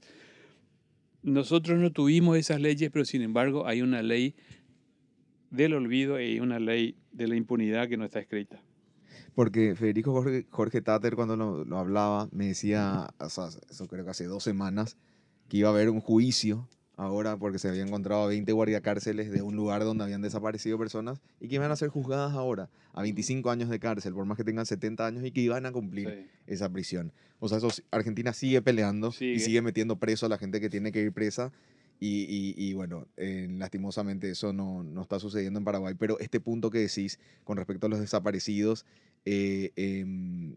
Nosotros 1.22 1.78
no 1.78 1.92
tuvimos 1.92 2.36
esas 2.36 2.60
leyes, 2.60 2.90
pero 2.90 3.04
sin 3.04 3.22
embargo 3.22 3.66
hay 3.66 3.82
una 3.82 4.02
ley 4.02 4.34
del 5.50 5.74
olvido 5.74 6.20
y 6.20 6.40
una 6.40 6.58
ley 6.58 6.96
de 7.12 7.28
la 7.28 7.36
impunidad 7.36 7.88
que 7.88 7.96
no 7.96 8.04
está 8.04 8.18
escrita. 8.18 8.60
Porque 9.34 9.76
Federico 9.76 10.12
Jorge, 10.12 10.46
Jorge 10.50 10.82
Tater 10.82 11.14
cuando 11.14 11.36
lo, 11.36 11.78
hablaba 11.78 12.28
me 12.32 12.48
decía, 12.48 13.08
eso 13.20 13.86
creo 13.86 14.04
que 14.04 14.10
hace 14.10 14.24
dos 14.24 14.42
semanas, 14.42 14.96
que 15.48 15.58
iba 15.58 15.68
a 15.68 15.72
haber 15.72 15.88
un 15.88 16.00
juicio 16.00 16.68
ahora 16.98 17.36
porque 17.36 17.58
se 17.60 17.68
había 17.68 17.82
encontrado 17.82 18.24
a 18.24 18.26
20 18.26 18.52
guardiacárceles 18.52 19.30
de 19.30 19.40
un 19.40 19.54
lugar 19.54 19.84
donde 19.84 20.02
habían 20.02 20.20
desaparecido 20.20 20.76
personas 20.78 21.20
y 21.40 21.48
que 21.48 21.54
iban 21.54 21.70
a 21.70 21.76
ser 21.76 21.88
juzgadas 21.88 22.32
ahora 22.34 22.68
a 22.92 23.02
25 23.02 23.50
años 23.50 23.70
de 23.70 23.78
cárcel, 23.78 24.12
por 24.12 24.26
más 24.26 24.36
que 24.36 24.42
tengan 24.42 24.66
70 24.66 25.06
años 25.06 25.24
y 25.24 25.30
que 25.30 25.40
iban 25.40 25.64
a 25.64 25.72
cumplir 25.72 26.28
esa 26.48 26.68
prisión. 26.68 27.12
O 27.38 27.48
sea, 27.48 27.58
eso, 27.58 27.68
Argentina 27.92 28.32
sigue 28.32 28.60
peleando 28.62 29.14
y 29.20 29.38
sigue 29.38 29.62
metiendo 29.62 29.96
preso 29.96 30.26
a 30.26 30.28
la 30.28 30.38
gente 30.38 30.60
que 30.60 30.68
tiene 30.68 30.90
que 30.90 31.00
ir 31.00 31.12
presa. 31.12 31.52
Y, 32.00 32.54
y, 32.56 32.74
bueno, 32.74 33.08
eh, 33.16 33.48
lastimosamente 33.50 34.30
eso 34.30 34.52
no, 34.52 34.84
no, 34.84 35.02
está 35.02 35.18
sucediendo 35.18 35.58
en 35.58 35.64
Paraguay. 35.64 35.94
Pero 35.98 36.18
este 36.20 36.38
punto 36.38 36.70
que 36.70 36.78
decís 36.78 37.18
con 37.42 37.56
respecto 37.56 37.86
a 37.86 37.90
los 37.90 37.98
desaparecidos, 37.98 38.86
eh, 39.24 39.72
em, 39.74 40.54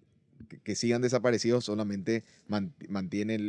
que, 0.63 0.75
sigan 0.75 1.01
desaparecidos 1.01 1.65
solamente 1.65 2.23
mantiene 2.47 3.39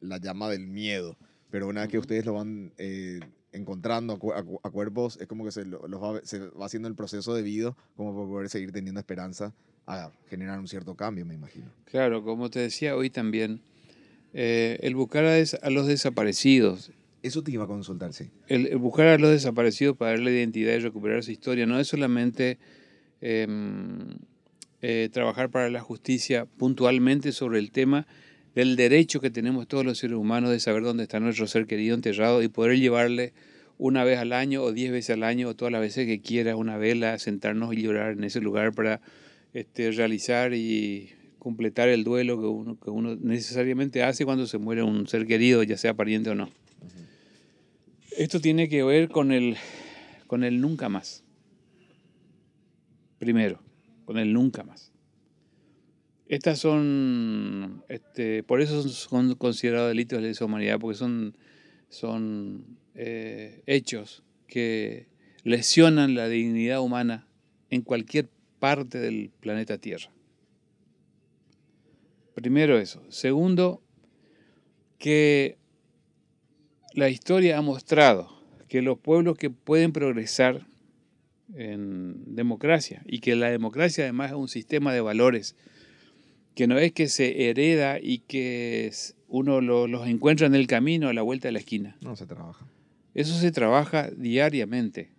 la 0.00 0.18
llama 0.18 0.50
del 0.50 0.66
miedo 0.66 1.16
pero 1.54 1.68
una 1.68 1.82
vez 1.82 1.90
que 1.90 1.98
ustedes 2.00 2.26
lo 2.26 2.32
van 2.32 2.72
eh, 2.78 3.20
encontrando 3.52 4.14
a, 4.14 4.70
cuerpos, 4.70 5.16
es 5.20 5.28
como 5.28 5.44
que 5.44 5.52
se, 5.52 5.64
los 5.64 6.02
va, 6.02 6.20
se 6.24 6.40
va 6.48 6.66
haciendo 6.66 6.88
el 6.88 6.96
proceso 6.96 7.32
debido 7.32 7.76
como 7.96 8.12
para 8.12 8.26
poder 8.26 8.48
seguir 8.48 8.72
teniendo 8.72 8.98
esperanza 8.98 9.54
a 9.86 10.10
generar 10.28 10.58
un 10.58 10.66
cierto 10.66 10.96
cambio, 10.96 11.24
me 11.24 11.34
imagino. 11.34 11.70
Claro, 11.84 12.24
como 12.24 12.50
te 12.50 12.58
decía 12.58 12.96
hoy 12.96 13.08
también, 13.08 13.60
eh, 14.32 14.80
el 14.82 14.96
buscar 14.96 15.26
a, 15.26 15.70
los 15.70 15.86
desaparecidos. 15.86 16.90
Eso 17.22 17.44
te 17.44 17.52
iba 17.52 17.62
a 17.62 17.68
consultar, 17.68 18.12
sí. 18.12 18.32
El, 18.48 18.76
buscar 18.78 19.06
a 19.06 19.18
los 19.18 19.30
desaparecidos 19.30 19.96
para 19.96 20.10
darle 20.10 20.32
identidad 20.32 20.74
y 20.74 20.80
recuperar 20.80 21.22
su 21.22 21.30
historia 21.30 21.66
no 21.66 21.78
es 21.78 21.86
solamente 21.86 22.58
em, 23.20 24.08
eh, 24.82 25.08
trabajar 25.12 25.50
para 25.50 25.70
la 25.70 25.82
justicia 25.82 26.46
puntualmente 26.46 27.30
sobre 27.30 27.60
el 27.60 27.70
tema, 27.70 28.08
del 28.54 28.76
derecho 28.76 29.20
que 29.20 29.30
tenemos 29.30 29.66
todos 29.66 29.84
los 29.84 29.98
seres 29.98 30.16
humanos 30.16 30.50
de 30.50 30.60
saber 30.60 30.82
dónde 30.82 31.02
está 31.02 31.20
nuestro 31.20 31.46
ser 31.46 31.66
querido 31.66 31.94
enterrado 31.94 32.42
y 32.42 32.48
poder 32.48 32.78
llevarle 32.78 33.32
una 33.78 34.04
vez 34.04 34.18
al 34.18 34.32
año 34.32 34.62
o 34.62 34.72
diez 34.72 34.92
veces 34.92 35.10
al 35.10 35.24
año 35.24 35.48
o 35.48 35.54
todas 35.56 35.72
las 35.72 35.80
veces 35.80 36.06
que 36.06 36.20
quiera 36.20 36.56
una 36.56 36.76
vela, 36.76 37.18
sentarnos 37.18 37.74
y 37.74 37.82
llorar 37.82 38.12
en 38.12 38.24
ese 38.24 38.40
lugar 38.40 38.72
para 38.72 39.00
este, 39.52 39.90
realizar 39.90 40.54
y 40.54 41.10
completar 41.38 41.88
el 41.88 42.04
duelo 42.04 42.40
que 42.40 42.46
uno, 42.46 42.78
que 42.78 42.90
uno 42.90 43.16
necesariamente 43.16 44.02
hace 44.02 44.24
cuando 44.24 44.46
se 44.46 44.58
muere 44.58 44.82
un 44.82 45.06
ser 45.08 45.26
querido, 45.26 45.62
ya 45.62 45.76
sea 45.76 45.94
pariente 45.94 46.30
o 46.30 46.34
no. 46.34 46.48
Esto 48.16 48.40
tiene 48.40 48.68
que 48.68 48.84
ver 48.84 49.08
con 49.08 49.32
el, 49.32 49.56
con 50.28 50.44
el 50.44 50.60
nunca 50.60 50.88
más. 50.88 51.24
Primero, 53.18 53.60
con 54.04 54.18
el 54.18 54.32
nunca 54.32 54.62
más. 54.62 54.93
Estas 56.28 56.58
son, 56.58 57.84
este, 57.88 58.42
por 58.42 58.60
eso 58.60 58.82
son 58.88 59.34
considerados 59.34 59.88
delitos 59.88 60.20
de 60.20 60.28
lesa 60.28 60.44
humanidad, 60.46 60.78
porque 60.80 60.96
son, 60.96 61.36
son 61.88 62.78
eh, 62.94 63.62
hechos 63.66 64.22
que 64.46 65.08
lesionan 65.42 66.14
la 66.14 66.28
dignidad 66.28 66.80
humana 66.80 67.28
en 67.68 67.82
cualquier 67.82 68.30
parte 68.58 68.98
del 68.98 69.30
planeta 69.40 69.76
Tierra. 69.78 70.10
Primero 72.34 72.78
eso. 72.78 73.02
Segundo, 73.10 73.82
que 74.98 75.58
la 76.94 77.10
historia 77.10 77.58
ha 77.58 77.62
mostrado 77.62 78.30
que 78.68 78.80
los 78.80 78.98
pueblos 78.98 79.36
que 79.36 79.50
pueden 79.50 79.92
progresar 79.92 80.66
en 81.54 82.34
democracia 82.34 83.02
y 83.04 83.20
que 83.20 83.36
la 83.36 83.50
democracia 83.50 84.04
además 84.04 84.30
es 84.30 84.36
un 84.36 84.48
sistema 84.48 84.92
de 84.94 85.00
valores 85.00 85.56
que 86.54 86.66
no 86.66 86.78
es 86.78 86.92
que 86.92 87.08
se 87.08 87.48
hereda 87.48 87.98
y 88.00 88.18
que 88.18 88.92
uno 89.28 89.60
los 89.60 90.06
encuentra 90.06 90.46
en 90.46 90.54
el 90.54 90.66
camino 90.66 91.08
a 91.08 91.12
la 91.12 91.22
vuelta 91.22 91.48
de 91.48 91.52
la 91.52 91.58
esquina. 91.58 91.96
No 92.00 92.14
se 92.16 92.26
trabaja. 92.26 92.66
Eso 93.14 93.38
se 93.38 93.50
trabaja 93.50 94.10
diariamente. 94.16 95.10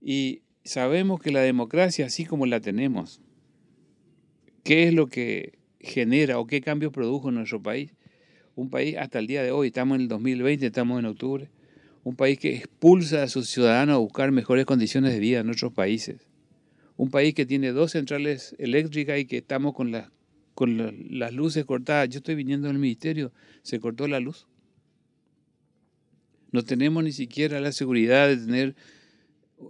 Y 0.00 0.42
sabemos 0.64 1.20
que 1.20 1.32
la 1.32 1.40
democracia, 1.40 2.06
así 2.06 2.24
como 2.24 2.46
la 2.46 2.60
tenemos, 2.60 3.20
¿qué 4.62 4.84
es 4.86 4.94
lo 4.94 5.08
que 5.08 5.58
genera 5.80 6.38
o 6.38 6.46
qué 6.46 6.60
cambios 6.60 6.92
produjo 6.92 7.30
en 7.30 7.36
nuestro 7.36 7.62
país? 7.62 7.94
Un 8.54 8.70
país 8.70 8.96
hasta 8.96 9.18
el 9.18 9.26
día 9.26 9.42
de 9.42 9.50
hoy, 9.50 9.68
estamos 9.68 9.96
en 9.96 10.02
el 10.02 10.08
2020, 10.08 10.66
estamos 10.66 10.98
en 10.98 11.06
octubre, 11.06 11.48
un 12.04 12.16
país 12.16 12.38
que 12.38 12.56
expulsa 12.56 13.22
a 13.22 13.28
sus 13.28 13.48
ciudadanos 13.48 13.94
a 13.94 13.98
buscar 13.98 14.30
mejores 14.30 14.66
condiciones 14.66 15.12
de 15.12 15.20
vida 15.20 15.40
en 15.40 15.50
otros 15.50 15.72
países. 15.72 16.27
Un 16.98 17.10
país 17.10 17.32
que 17.32 17.46
tiene 17.46 17.70
dos 17.70 17.92
centrales 17.92 18.56
eléctricas 18.58 19.18
y 19.20 19.24
que 19.24 19.38
estamos 19.38 19.72
con, 19.72 19.94
con 20.54 20.76
las 21.18 21.32
luces 21.32 21.64
cortadas. 21.64 22.08
Yo 22.08 22.18
estoy 22.18 22.34
viniendo 22.34 22.66
del 22.66 22.78
ministerio, 22.78 23.32
se 23.62 23.78
cortó 23.78 24.08
la 24.08 24.18
luz. 24.18 24.48
No 26.50 26.64
tenemos 26.64 27.04
ni 27.04 27.12
siquiera 27.12 27.60
la 27.60 27.70
seguridad 27.70 28.26
de 28.26 28.36
tener 28.36 28.74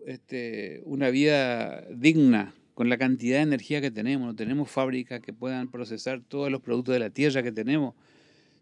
este, 0.06 0.80
una 0.84 1.10
vida 1.10 1.84
digna 1.90 2.54
con 2.72 2.88
la 2.88 2.96
cantidad 2.96 3.36
de 3.36 3.42
energía 3.42 3.82
que 3.82 3.90
tenemos. 3.90 4.26
No 4.26 4.34
tenemos 4.34 4.70
fábricas 4.70 5.20
que 5.20 5.34
puedan 5.34 5.70
procesar 5.70 6.22
todos 6.26 6.50
los 6.50 6.62
productos 6.62 6.94
de 6.94 7.00
la 7.00 7.10
tierra 7.10 7.42
que 7.42 7.52
tenemos. 7.52 7.94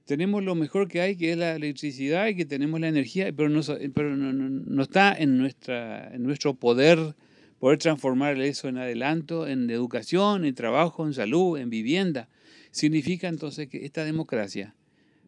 Tenemos 0.06 0.43
lo 0.43 0.56
mejor 0.56 0.88
que 0.88 1.01
hay, 1.01 1.16
que 1.16 1.30
es 1.30 1.38
la 1.38 1.55
electricidad 1.55 2.26
y 2.26 2.34
que 2.34 2.44
tenemos 2.44 2.80
la 2.80 2.88
energía, 2.88 3.32
pero 3.32 3.48
no, 3.48 3.60
pero 3.94 4.82
está 4.82 5.14
en 5.16 5.36
nuestro 5.38 6.55
poder 6.55 7.14
poder 7.59 7.78
transformar 7.78 8.41
eso 8.41 8.69
en 8.69 8.78
adelanto, 8.78 9.47
en 9.47 9.70
educación, 9.70 10.45
en 10.45 10.55
trabajo, 10.55 11.07
en 11.07 11.15
salud, 11.15 11.59
en 11.59 11.70
vivienda. 11.70 12.28
Significa 12.70 13.28
entonces 13.28 13.69
que 13.69 13.85
esta 13.85 14.05
democracia, 14.05 14.74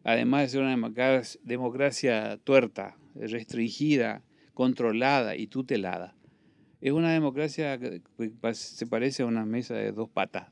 además 0.03 0.43
de 0.43 0.49
ser 0.49 0.61
una 0.61 1.23
democracia 1.43 2.37
tuerta, 2.43 2.97
restringida, 3.15 4.23
controlada 4.53 5.35
y 5.35 5.47
tutelada. 5.47 6.15
Es 6.81 6.93
una 6.93 7.11
democracia 7.11 7.77
que 7.77 8.01
se 8.53 8.87
parece 8.87 9.23
a 9.23 9.25
una 9.25 9.45
mesa 9.45 9.73
de 9.73 9.91
dos 9.91 10.09
patas. 10.09 10.49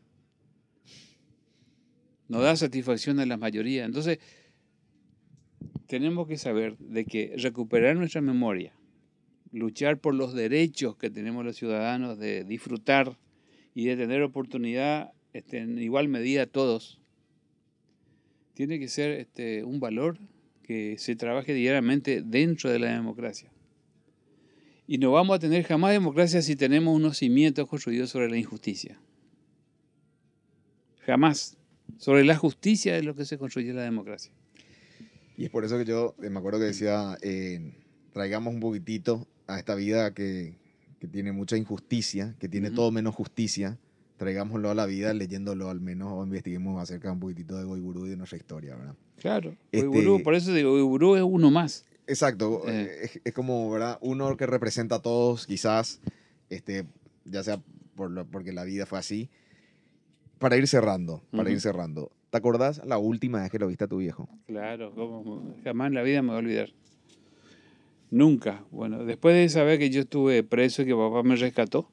No 2.27 2.41
da 2.41 2.55
satisfacción 2.55 3.19
a 3.19 3.25
la 3.25 3.37
mayoría. 3.37 3.85
Entonces, 3.85 4.19
tenemos 5.87 6.27
que 6.27 6.37
saber 6.37 6.77
de 6.77 7.05
que 7.05 7.33
recuperar 7.37 7.95
nuestra 7.95 8.19
memoria, 8.19 8.73
luchar 9.57 9.99
por 9.99 10.15
los 10.15 10.33
derechos 10.33 10.95
que 10.97 11.09
tenemos 11.09 11.43
los 11.43 11.55
ciudadanos 11.55 12.17
de 12.17 12.43
disfrutar 12.43 13.17
y 13.73 13.85
de 13.85 13.97
tener 13.97 14.21
oportunidad 14.23 15.11
este, 15.33 15.59
en 15.59 15.77
igual 15.77 16.07
medida 16.07 16.47
todos, 16.47 16.99
tiene 18.53 18.79
que 18.79 18.87
ser 18.87 19.11
este, 19.11 19.63
un 19.63 19.79
valor 19.79 20.17
que 20.63 20.97
se 20.97 21.15
trabaje 21.15 21.53
diariamente 21.53 22.23
dentro 22.23 22.71
de 22.71 22.79
la 22.79 22.91
democracia. 22.91 23.51
Y 24.87 24.97
no 24.97 25.11
vamos 25.11 25.35
a 25.35 25.39
tener 25.39 25.63
jamás 25.63 25.91
democracia 25.91 26.41
si 26.41 26.55
tenemos 26.55 26.95
unos 26.95 27.17
cimientos 27.17 27.67
construidos 27.67 28.09
sobre 28.09 28.29
la 28.29 28.37
injusticia. 28.37 28.99
Jamás. 31.05 31.57
Sobre 31.97 32.25
la 32.25 32.35
justicia 32.35 32.97
es 32.97 33.05
lo 33.05 33.15
que 33.15 33.25
se 33.25 33.37
construye 33.37 33.73
la 33.73 33.83
democracia. 33.83 34.31
Y 35.37 35.45
es 35.45 35.51
por 35.51 35.63
eso 35.63 35.77
que 35.77 35.85
yo 35.85 36.15
eh, 36.23 36.29
me 36.29 36.39
acuerdo 36.39 36.59
que 36.59 36.65
decía, 36.65 37.17
eh, 37.21 37.73
traigamos 38.11 38.53
un 38.53 38.59
poquitito 38.59 39.27
a 39.47 39.59
esta 39.59 39.75
vida 39.75 40.13
que, 40.13 40.55
que 40.99 41.07
tiene 41.07 41.31
mucha 41.31 41.57
injusticia, 41.57 42.35
que 42.39 42.47
tiene 42.49 42.71
todo 42.71 42.91
menos 42.91 43.15
justicia, 43.15 43.77
traigámoslo 44.17 44.69
a 44.69 44.75
la 44.75 44.85
vida 44.85 45.13
leyéndolo 45.13 45.69
al 45.69 45.79
menos 45.79 46.11
o 46.11 46.23
investiguemos 46.23 46.81
acerca 46.81 47.11
un 47.11 47.19
poquitito 47.19 47.57
de 47.57 47.63
Goiburú 47.63 48.07
y 48.07 48.09
de 48.09 48.17
nuestra 48.17 48.37
historia, 48.37 48.75
¿verdad? 48.75 48.95
Claro, 49.17 49.55
este, 49.71 50.19
por 50.23 50.35
eso 50.35 50.53
digo, 50.53 50.71
Goiburú 50.71 51.15
es 51.15 51.23
uno 51.23 51.49
más. 51.51 51.85
Exacto, 52.07 52.63
eh. 52.67 52.89
Eh, 53.03 53.21
es, 53.25 53.33
como, 53.33 53.69
¿verdad? 53.69 53.97
Uno 54.01 54.35
que 54.37 54.45
representa 54.45 54.95
a 54.95 55.01
todos, 55.01 55.45
quizás, 55.45 55.99
este, 56.49 56.85
ya 57.25 57.43
sea 57.43 57.61
por 57.95 58.11
lo, 58.11 58.25
porque 58.25 58.53
la 58.53 58.63
vida 58.63 58.85
fue 58.85 58.99
así. 58.99 59.29
Para 60.39 60.55
ir 60.55 60.67
cerrando, 60.67 61.23
para 61.31 61.49
ir 61.49 61.59
cerrando. 61.59 62.11
¿Te 62.29 62.37
acordás 62.37 62.85
la 62.85 62.99
última 62.99 63.41
vez 63.41 63.49
que 63.49 63.57
lo 63.57 63.67
viste 63.67 63.85
a 63.85 63.87
tu 63.87 63.97
viejo? 63.97 64.29
Claro, 64.45 64.93
como, 64.93 65.55
jamás 65.63 65.87
en 65.87 65.95
la 65.95 66.03
vida 66.03 66.21
me 66.21 66.27
voy 66.27 66.35
a 66.35 66.39
olvidar. 66.39 66.69
Nunca. 68.09 68.63
Bueno, 68.71 69.03
después 69.03 69.35
de 69.35 69.49
saber 69.49 69.79
que 69.79 69.89
yo 69.89 70.01
estuve 70.01 70.43
preso 70.43 70.81
y 70.81 70.85
que 70.85 70.95
papá 70.95 71.23
me 71.23 71.35
rescató, 71.35 71.89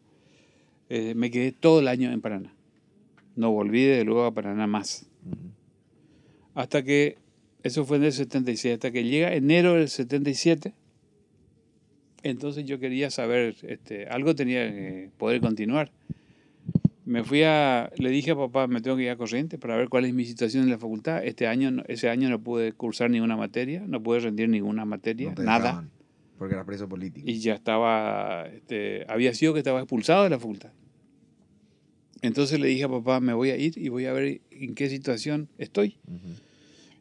eh, 0.89 1.15
me 1.15 1.31
quedé 1.31 1.53
todo 1.53 1.81
el 1.81 1.89
año 1.89 2.13
en 2.13 2.21
Paraná. 2.21 2.55
No 3.37 3.51
volví 3.51 3.85
de 3.85 4.05
luego 4.05 4.25
a 4.25 4.33
Paraná 4.33 4.67
más. 4.67 5.07
Hasta 6.55 6.85
que 6.85 7.19
eso 7.65 7.85
fue 7.85 7.97
en 7.97 8.05
el 8.05 8.13
77, 8.13 8.75
hasta 8.75 8.91
que 8.93 9.05
llega 9.05 9.35
enero 9.35 9.75
del 9.75 9.89
77. 9.89 10.73
Entonces 12.23 12.65
yo 12.65 12.79
quería 12.79 13.11
saber, 13.11 13.57
este, 13.63 14.07
algo 14.07 14.35
tenía 14.35 14.71
que 14.71 15.11
poder 15.19 15.41
continuar. 15.41 15.91
Me 17.05 17.23
fui 17.23 17.43
a, 17.43 17.91
le 17.99 18.09
dije 18.09 18.31
a 18.31 18.37
papá, 18.37 18.67
me 18.67 18.81
tengo 18.81 18.97
que 18.97 19.03
ir 19.03 19.11
a 19.11 19.17
Corrientes 19.17 19.61
para 19.61 19.77
ver 19.77 19.91
cuál 19.91 20.07
es 20.07 20.15
mi 20.15 20.25
situación 20.25 20.65
en 20.65 20.71
la 20.71 20.79
facultad. 20.79 21.23
Este 21.25 21.47
año, 21.47 21.83
ese 21.87 22.09
año 22.09 22.31
no 22.31 22.39
pude 22.39 22.73
cursar 22.73 23.11
ninguna 23.11 23.37
materia, 23.37 23.83
no 23.87 24.03
pude 24.03 24.21
rendir 24.21 24.49
ninguna 24.49 24.87
materia, 24.87 25.35
nada. 25.37 25.87
Porque 26.39 26.55
era 26.55 26.65
preso 26.65 26.89
político. 26.89 27.29
Y 27.29 27.39
ya 27.39 27.55
estaba, 27.55 28.47
este, 28.49 29.05
había 29.09 29.35
sido 29.35 29.53
que 29.53 29.61
estaba 29.61 29.81
expulsado 29.81 30.25
de 30.25 30.31
la 30.31 30.39
facultad. 30.39 30.73
Entonces 32.23 32.59
le 32.59 32.69
dije 32.69 32.85
a 32.85 32.89
papá, 32.89 33.21
me 33.21 33.35
voy 33.35 33.51
a 33.51 33.57
ir 33.57 33.77
y 33.77 33.91
voy 33.91 34.07
a 34.07 34.13
ver 34.13 34.41
en 34.51 34.75
qué 34.75 34.89
situación 34.89 35.49
estoy. 35.59 35.99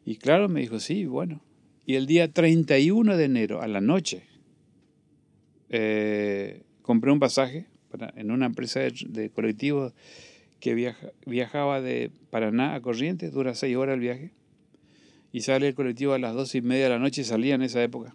Y 0.04 0.16
claro, 0.16 0.48
me 0.48 0.60
dijo, 0.60 0.80
sí, 0.80 1.06
bueno. 1.06 1.40
Y 1.86 1.94
el 1.94 2.06
día 2.06 2.30
31 2.30 3.16
de 3.16 3.24
enero, 3.24 3.62
a 3.62 3.66
la 3.66 3.80
noche, 3.80 4.24
eh, 5.70 6.62
compré 6.82 7.10
un 7.10 7.20
pasaje 7.20 7.66
para, 7.90 8.12
en 8.16 8.30
una 8.30 8.46
empresa 8.46 8.80
de, 8.80 9.30
colectivos 9.30 9.94
que 10.60 10.94
viajaba 11.26 11.80
de 11.80 12.10
Paraná 12.30 12.74
a 12.74 12.80
Corrientes, 12.80 13.32
dura 13.32 13.54
seis 13.54 13.76
horas 13.76 13.94
el 13.94 14.00
viaje, 14.00 14.30
y 15.32 15.40
sale 15.40 15.68
el 15.68 15.74
colectivo 15.74 16.12
a 16.12 16.18
las 16.18 16.34
dos 16.34 16.54
y 16.54 16.62
media 16.62 16.84
de 16.84 16.90
la 16.90 16.98
noche, 16.98 17.24
salía 17.24 17.54
en 17.54 17.62
esa 17.62 17.82
época. 17.82 18.14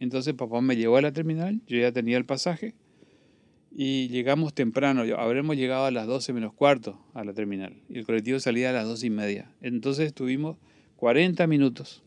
Entonces 0.00 0.34
papá 0.34 0.60
me 0.62 0.76
llevó 0.76 0.96
a 0.96 1.02
la 1.02 1.12
terminal, 1.12 1.60
yo 1.66 1.78
ya 1.78 1.92
tenía 1.92 2.16
el 2.16 2.24
pasaje, 2.24 2.74
y 3.70 4.08
llegamos 4.08 4.52
temprano, 4.52 5.02
habremos 5.16 5.56
llegado 5.56 5.84
a 5.84 5.90
las 5.90 6.06
12 6.06 6.32
menos 6.32 6.52
cuarto 6.52 6.98
a 7.14 7.22
la 7.22 7.34
terminal, 7.34 7.76
y 7.88 7.98
el 7.98 8.06
colectivo 8.06 8.40
salía 8.40 8.70
a 8.70 8.72
las 8.72 8.86
dos 8.86 9.04
y 9.04 9.10
media. 9.10 9.52
Entonces 9.60 10.06
estuvimos 10.06 10.56
40 10.96 11.46
minutos 11.46 12.02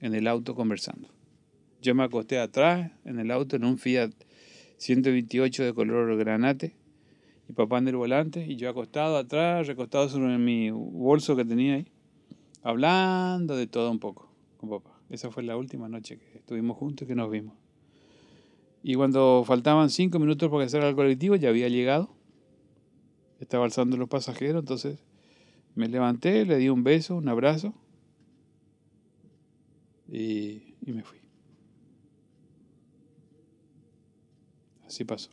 en 0.00 0.14
el 0.14 0.26
auto 0.26 0.54
conversando. 0.54 1.08
Yo 1.80 1.94
me 1.94 2.02
acosté 2.02 2.38
atrás 2.38 2.90
en 3.04 3.18
el 3.18 3.30
auto 3.30 3.56
en 3.56 3.64
un 3.64 3.78
Fiat 3.78 4.10
128 4.76 5.64
de 5.64 5.72
color 5.72 6.16
granate 6.16 6.74
y 7.48 7.52
papá 7.52 7.78
en 7.78 7.88
el 7.88 7.96
volante 7.96 8.44
y 8.46 8.56
yo 8.56 8.68
acostado 8.68 9.16
atrás, 9.16 9.66
recostado 9.66 10.08
sobre 10.08 10.38
mi 10.38 10.70
bolso 10.70 11.36
que 11.36 11.44
tenía 11.44 11.74
ahí, 11.74 11.86
hablando 12.62 13.56
de 13.56 13.66
todo 13.66 13.90
un 13.90 14.00
poco 14.00 14.28
con 14.58 14.70
papá. 14.70 14.91
Esa 15.12 15.30
fue 15.30 15.42
la 15.42 15.58
última 15.58 15.90
noche 15.90 16.18
que 16.18 16.38
estuvimos 16.38 16.78
juntos 16.78 17.04
y 17.04 17.08
que 17.08 17.14
nos 17.14 17.30
vimos. 17.30 17.54
Y 18.82 18.94
cuando 18.94 19.44
faltaban 19.46 19.90
cinco 19.90 20.18
minutos 20.18 20.50
para 20.50 20.64
hacer 20.64 20.82
al 20.82 20.94
colectivo, 20.94 21.36
ya 21.36 21.50
había 21.50 21.68
llegado. 21.68 22.08
Estaba 23.38 23.66
alzando 23.66 23.98
los 23.98 24.08
pasajeros, 24.08 24.60
entonces 24.60 24.98
me 25.74 25.86
levanté, 25.88 26.46
le 26.46 26.56
di 26.56 26.70
un 26.70 26.82
beso, 26.82 27.14
un 27.14 27.28
abrazo 27.28 27.74
y, 30.08 30.62
me 30.86 31.02
fui. 31.02 31.18
Así 34.86 35.04
pasó. 35.04 35.28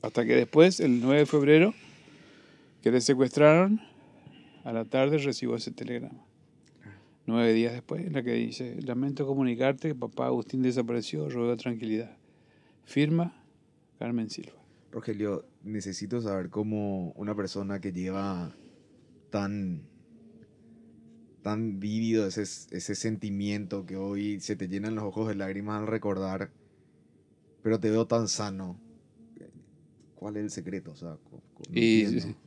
Hasta 0.00 0.24
que 0.24 0.36
después, 0.36 0.78
el 0.78 1.00
9 1.00 1.18
de 1.18 1.26
febrero, 1.26 1.74
que 2.82 2.92
le 2.92 3.00
secuestraron, 3.00 3.80
a 4.62 4.72
la 4.72 4.84
tarde 4.84 5.18
recibo 5.18 5.56
ese 5.56 5.72
telegrama. 5.72 6.31
Nueve 7.32 7.52
días 7.52 7.72
después, 7.72 8.06
en 8.06 8.12
la 8.12 8.22
que 8.22 8.34
dice, 8.34 8.80
lamento 8.82 9.26
comunicarte 9.26 9.88
que 9.88 9.94
papá 9.94 10.26
Agustín 10.26 10.62
desapareció, 10.62 11.28
ruego 11.28 11.56
tranquilidad. 11.56 12.16
Firma 12.84 13.42
Carmen 13.98 14.30
Silva. 14.30 14.52
Rogelio, 14.90 15.46
necesito 15.62 16.20
saber 16.20 16.50
cómo 16.50 17.12
una 17.12 17.34
persona 17.34 17.80
que 17.80 17.92
lleva 17.92 18.54
tan, 19.30 19.82
tan 21.42 21.80
vívido 21.80 22.26
ese, 22.26 22.42
ese 22.42 22.94
sentimiento 22.94 23.86
que 23.86 23.96
hoy 23.96 24.40
se 24.40 24.54
te 24.54 24.68
llenan 24.68 24.94
los 24.94 25.04
ojos 25.04 25.28
de 25.28 25.34
lágrimas 25.34 25.80
al 25.80 25.86
recordar, 25.86 26.50
pero 27.62 27.80
te 27.80 27.90
veo 27.90 28.06
tan 28.06 28.28
sano. 28.28 28.78
¿Cuál 30.16 30.36
es 30.36 30.44
el 30.44 30.50
secreto? 30.50 30.92
O 30.92 30.94
sea, 30.94 31.16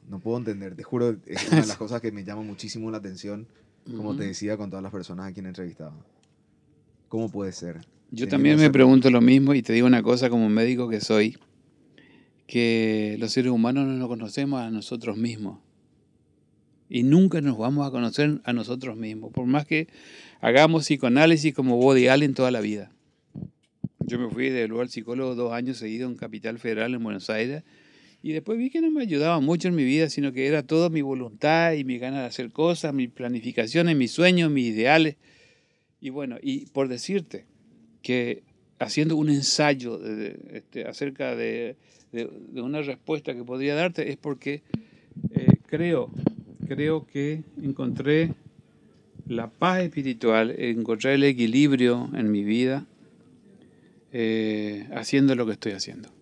no, 0.08 0.20
puedo 0.20 0.38
entender, 0.38 0.76
te 0.76 0.84
juro, 0.84 1.18
es 1.26 1.48
una 1.48 1.62
de 1.62 1.68
las 1.68 1.78
cosas 1.78 2.00
que 2.00 2.12
me 2.12 2.24
llama 2.24 2.42
muchísimo 2.42 2.90
la 2.90 3.00
atención, 3.00 3.48
como 3.86 4.16
te 4.16 4.26
decía 4.26 4.58
con 4.58 4.70
todas 4.70 4.84
las 4.84 4.92
personas 4.92 5.30
a 5.30 5.34
quienes 5.34 5.50
entrevistaba. 5.50 5.96
¿Cómo 7.08 7.30
puede 7.30 7.52
ser? 7.52 7.82
Yo 8.12 8.28
también 8.28 8.58
me 8.58 8.70
pregunto 8.70 9.10
lo 9.10 9.22
mismo 9.22 9.54
y 9.54 9.62
te 9.62 9.74
digo 9.74 9.88
una 9.88 10.04
cosa 10.04 10.30
como 10.30 10.50
médico 10.50 10.90
que 10.90 11.02
soy, 11.02 11.38
que 12.48 13.18
los 13.20 13.32
seres 13.32 13.52
humanos 13.52 13.86
no 13.88 13.94
nos 13.94 14.08
conocemos 14.08 14.62
a 14.62 14.70
nosotros 14.70 15.18
mismos 15.18 15.60
y 16.90 17.04
nunca 17.04 17.42
nos 17.42 17.58
vamos 17.58 17.88
a 17.88 17.92
conocer 17.92 18.42
a 18.44 18.54
nosotros 18.54 18.96
mismos, 18.96 19.32
por 19.32 19.46
más 19.46 19.66
que 19.66 19.88
hagamos 20.42 20.84
psicoanálisis 20.84 21.54
como 21.54 21.78
Body 21.78 22.08
Allen 22.08 22.34
toda 22.34 22.52
la 22.52 22.62
vida. 22.62 22.92
Yo 24.00 24.20
me 24.20 24.30
fui 24.30 24.50
de 24.50 24.68
luego 24.68 24.84
al 24.84 24.90
psicólogo 24.90 25.34
dos 25.34 25.54
años 25.54 25.78
seguidos 25.78 26.12
en 26.12 26.18
Capital 26.18 26.60
Federal, 26.60 26.94
en 26.94 27.04
Buenos 27.04 27.30
Aires, 27.30 27.64
y 28.26 28.34
después 28.34 28.58
vi 28.58 28.72
que 28.72 28.82
no 28.82 28.90
me 28.90 29.04
ayudaba 29.04 29.40
mucho 29.40 29.68
en 29.68 29.76
mi 29.76 29.84
vida, 29.84 30.10
sino 30.10 30.34
que 30.34 30.48
era 30.48 30.64
toda 30.64 30.90
mi 30.90 31.04
voluntad 31.04 31.74
y 31.74 31.84
mi 31.84 32.00
ganas 32.00 32.22
de 32.22 32.26
hacer 32.26 32.52
cosas, 32.52 32.92
mi 32.92 33.08
planificaciones, 33.08 33.96
mis 33.96 34.10
sueños, 34.10 34.50
mis 34.50 34.74
ideales. 34.74 35.18
Y 36.02 36.10
bueno, 36.10 36.38
y 36.42 36.66
por 36.66 36.88
decirte 36.88 37.46
que 38.02 38.42
haciendo 38.80 39.16
un 39.16 39.30
ensayo 39.30 40.02
este, 40.52 40.88
acerca 40.88 41.36
de, 41.36 41.76
una 42.56 42.82
respuesta 42.82 43.36
que 43.36 43.44
podría 43.44 43.76
darte, 43.76 44.10
es 44.10 44.18
porque 44.18 44.64
eh, 45.30 45.46
creo 45.68 46.10
creo 46.68 47.06
que 47.06 47.44
encontré 47.62 48.34
la 49.28 49.52
paz 49.52 49.84
espiritual, 49.84 50.50
encontré 50.58 51.14
el 51.14 51.26
equilibrio 51.26 52.10
en 52.16 52.32
mi 52.32 52.44
vida 52.44 52.88
eh, 54.12 54.88
haciendo 54.96 55.36
lo 55.36 55.46
que 55.46 55.52
estoy 55.52 55.74
haciendo. 55.74 56.15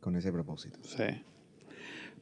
Con 0.00 0.16
ese 0.16 0.32
propósito. 0.32 0.78
Sí. 0.82 1.22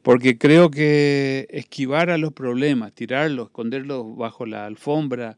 Porque 0.01 0.37
creo 0.37 0.69
que 0.71 1.47
esquivar 1.49 2.09
a 2.09 2.17
los 2.17 2.33
problemas, 2.33 2.93
tirarlos, 2.93 3.47
esconderlos 3.47 4.15
bajo 4.15 4.45
la 4.45 4.65
alfombra, 4.65 5.37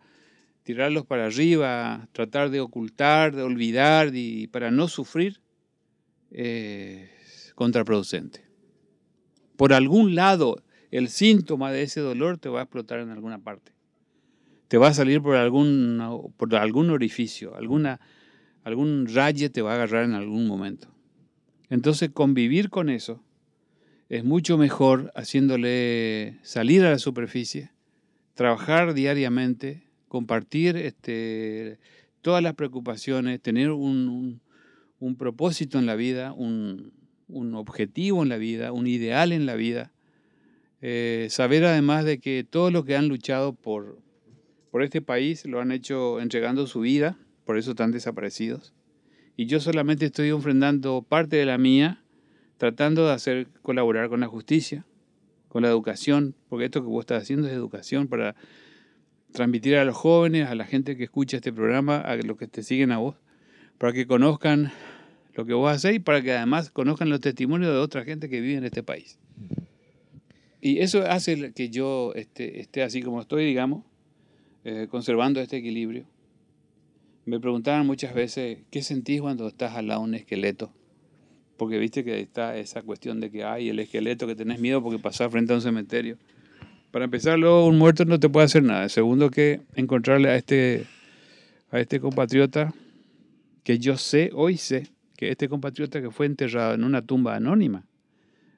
tirarlos 0.63 1.05
para 1.05 1.25
arriba, 1.25 2.07
tratar 2.11 2.49
de 2.51 2.59
ocultar, 2.59 3.35
de 3.35 3.41
olvidar 3.41 4.11
y 4.13 4.47
para 4.47 4.69
no 4.69 4.87
sufrir, 4.87 5.41
es 6.29 7.51
contraproducente. 7.55 8.45
Por 9.57 9.73
algún 9.73 10.15
lado 10.15 10.63
el 10.91 11.09
síntoma 11.09 11.71
de 11.71 11.83
ese 11.83 11.99
dolor 12.01 12.37
te 12.37 12.49
va 12.49 12.59
a 12.59 12.63
explotar 12.63 12.99
en 12.99 13.09
alguna 13.09 13.39
parte. 13.39 13.71
Te 14.67 14.77
va 14.77 14.89
a 14.89 14.93
salir 14.93 15.21
por 15.21 15.35
algún, 15.35 16.31
por 16.37 16.55
algún 16.55 16.89
orificio, 16.91 17.55
alguna, 17.55 17.99
algún 18.63 19.07
raye 19.07 19.49
te 19.49 19.61
va 19.61 19.71
a 19.71 19.75
agarrar 19.75 20.05
en 20.05 20.13
algún 20.13 20.47
momento. 20.47 20.93
Entonces 21.69 22.09
convivir 22.11 22.69
con 22.69 22.89
eso 22.89 23.23
es 24.09 24.23
mucho 24.23 24.57
mejor 24.57 25.11
haciéndole 25.15 26.39
salir 26.41 26.83
a 26.83 26.91
la 26.91 26.99
superficie, 26.99 27.71
trabajar 28.33 28.93
diariamente, 28.93 29.83
compartir 30.07 30.75
este, 30.77 31.77
todas 32.21 32.41
las 32.41 32.55
preocupaciones, 32.55 33.41
tener 33.41 33.71
un, 33.71 34.41
propósito 35.17 35.77
en 35.77 35.85
la 35.85 35.95
vida, 35.95 36.33
un, 36.33 36.91
objetivo 37.53 38.23
en 38.23 38.29
la 38.29 38.37
vida, 38.37 38.71
un 38.71 38.87
ideal 38.87 39.31
en 39.31 39.45
la 39.45 39.55
vida 39.55 39.91
eh, 40.81 41.27
saber 41.29 41.65
además 41.65 42.05
de 42.05 42.19
que 42.19 42.45
todos 42.49 42.71
los 42.71 42.85
que 42.85 42.95
han 42.95 43.09
luchado 43.09 43.53
por, 43.53 43.99
por 44.71 44.81
este 44.81 45.01
país 45.01 45.45
lo 45.45 45.59
han 45.59 45.71
hecho 45.71 46.21
entregando 46.21 46.67
su 46.67 46.81
vida, 46.81 47.17
por 47.45 47.57
eso 47.57 47.71
están 47.71 47.91
desaparecidos. 47.91 48.73
Y 49.39 49.45
yo 49.45 49.61
solamente 49.61 50.07
estoy 50.07 50.31
ofrendando 50.31 51.01
parte 51.01 51.37
de 51.37 51.45
la 51.45 51.57
mía, 51.57 52.03
tratando 52.57 53.07
de 53.07 53.13
hacer 53.13 53.47
colaborar 53.61 54.09
con 54.09 54.19
la 54.19 54.27
justicia, 54.27 54.85
con 55.47 55.63
la 55.63 55.69
educación, 55.69 56.35
porque 56.49 56.65
esto 56.65 56.81
que 56.81 56.89
vos 56.89 57.03
estás 57.03 57.23
haciendo 57.23 57.47
es 57.47 57.53
educación 57.53 58.09
para 58.09 58.35
transmitir 59.31 59.77
a 59.77 59.85
los 59.85 59.95
jóvenes, 59.95 60.49
a 60.49 60.55
la 60.55 60.65
gente 60.65 60.97
que 60.97 61.05
escucha 61.05 61.37
este 61.37 61.53
programa, 61.53 62.01
a 62.01 62.17
los 62.17 62.35
que 62.35 62.47
te 62.47 62.63
siguen 62.63 62.91
a 62.91 62.97
vos, 62.97 63.15
para 63.77 63.93
que 63.93 64.05
conozcan 64.05 64.73
lo 65.35 65.45
que 65.45 65.53
vos 65.53 65.71
hacés 65.71 65.95
y 65.95 65.99
para 65.99 66.21
que 66.21 66.33
además 66.33 66.69
conozcan 66.69 67.09
los 67.09 67.21
testimonios 67.21 67.71
de 67.71 67.77
otra 67.77 68.03
gente 68.03 68.27
que 68.27 68.41
vive 68.41 68.57
en 68.57 68.65
este 68.65 68.83
país. 68.83 69.19
Y 70.59 70.79
eso 70.79 71.05
hace 71.09 71.53
que 71.53 71.69
yo 71.69 72.11
esté, 72.13 72.59
esté 72.59 72.83
así 72.83 73.01
como 73.01 73.21
estoy, 73.21 73.45
digamos, 73.45 73.85
eh, 74.65 74.87
conservando 74.89 75.39
este 75.39 75.55
equilibrio. 75.55 76.03
Me 77.29 77.39
preguntaban 77.39 77.85
muchas 77.85 78.15
veces, 78.15 78.57
¿qué 78.71 78.81
sentís 78.81 79.21
cuando 79.21 79.47
estás 79.47 79.75
al 79.75 79.85
lado 79.85 80.01
de 80.01 80.07
un 80.07 80.15
esqueleto? 80.15 80.73
Porque 81.57 81.77
viste 81.77 82.03
que 82.03 82.19
está 82.21 82.57
esa 82.57 82.81
cuestión 82.81 83.19
de 83.19 83.29
que 83.29 83.43
hay 83.43 83.69
el 83.69 83.77
esqueleto, 83.77 84.25
que 84.25 84.33
tenés 84.33 84.59
miedo 84.59 84.81
porque 84.81 84.97
pasás 84.97 85.31
frente 85.31 85.53
a 85.53 85.57
un 85.57 85.61
cementerio. 85.61 86.17
Para 86.89 87.05
empezar, 87.05 87.37
luego 87.37 87.67
un 87.67 87.77
muerto 87.77 88.03
no 88.03 88.19
te 88.19 88.29
puede 88.29 88.45
hacer 88.45 88.63
nada. 88.63 88.89
Segundo, 88.89 89.29
que 89.29 89.61
encontrarle 89.75 90.29
a 90.29 90.37
este, 90.37 90.87
a 91.69 91.79
este 91.79 91.99
compatriota, 91.99 92.73
que 93.63 93.77
yo 93.77 93.95
sé, 93.95 94.31
hoy 94.33 94.57
sé, 94.57 94.87
que 95.15 95.29
este 95.29 95.47
compatriota 95.49 96.01
que 96.01 96.09
fue 96.09 96.25
enterrado 96.25 96.73
en 96.73 96.83
una 96.83 97.03
tumba 97.03 97.35
anónima, 97.35 97.85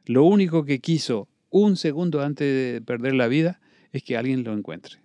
lo 0.06 0.24
único 0.24 0.64
que 0.64 0.80
quiso 0.80 1.28
un 1.50 1.76
segundo 1.76 2.22
antes 2.22 2.48
de 2.48 2.82
perder 2.82 3.16
la 3.16 3.28
vida 3.28 3.60
es 3.92 4.02
que 4.02 4.16
alguien 4.16 4.46
lo 4.46 4.54
encuentre. 4.54 5.00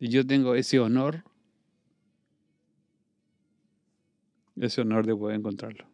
Y 0.00 0.08
yo 0.08 0.26
tengo 0.26 0.56
ese 0.56 0.80
honor, 0.80 1.22
ese 4.60 4.80
honor 4.82 5.06
de 5.06 5.16
poder 5.16 5.36
encontrarlo. 5.36 5.86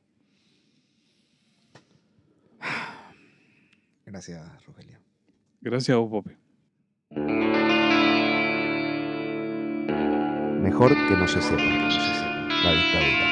Gracias, 4.04 4.64
Rogelio. 4.64 4.98
Gracias 5.60 5.94
a 5.94 5.98
vos, 5.98 6.10
Pope. 6.10 6.36
Mejor 10.60 10.94
que 11.08 11.16
no 11.16 11.28
se 11.28 11.40
sepa, 11.40 11.62
que 11.62 11.78
no 11.78 11.90
se 11.90 12.00
sepa 12.00 12.46
la 12.64 12.72
dictadura. 12.72 13.25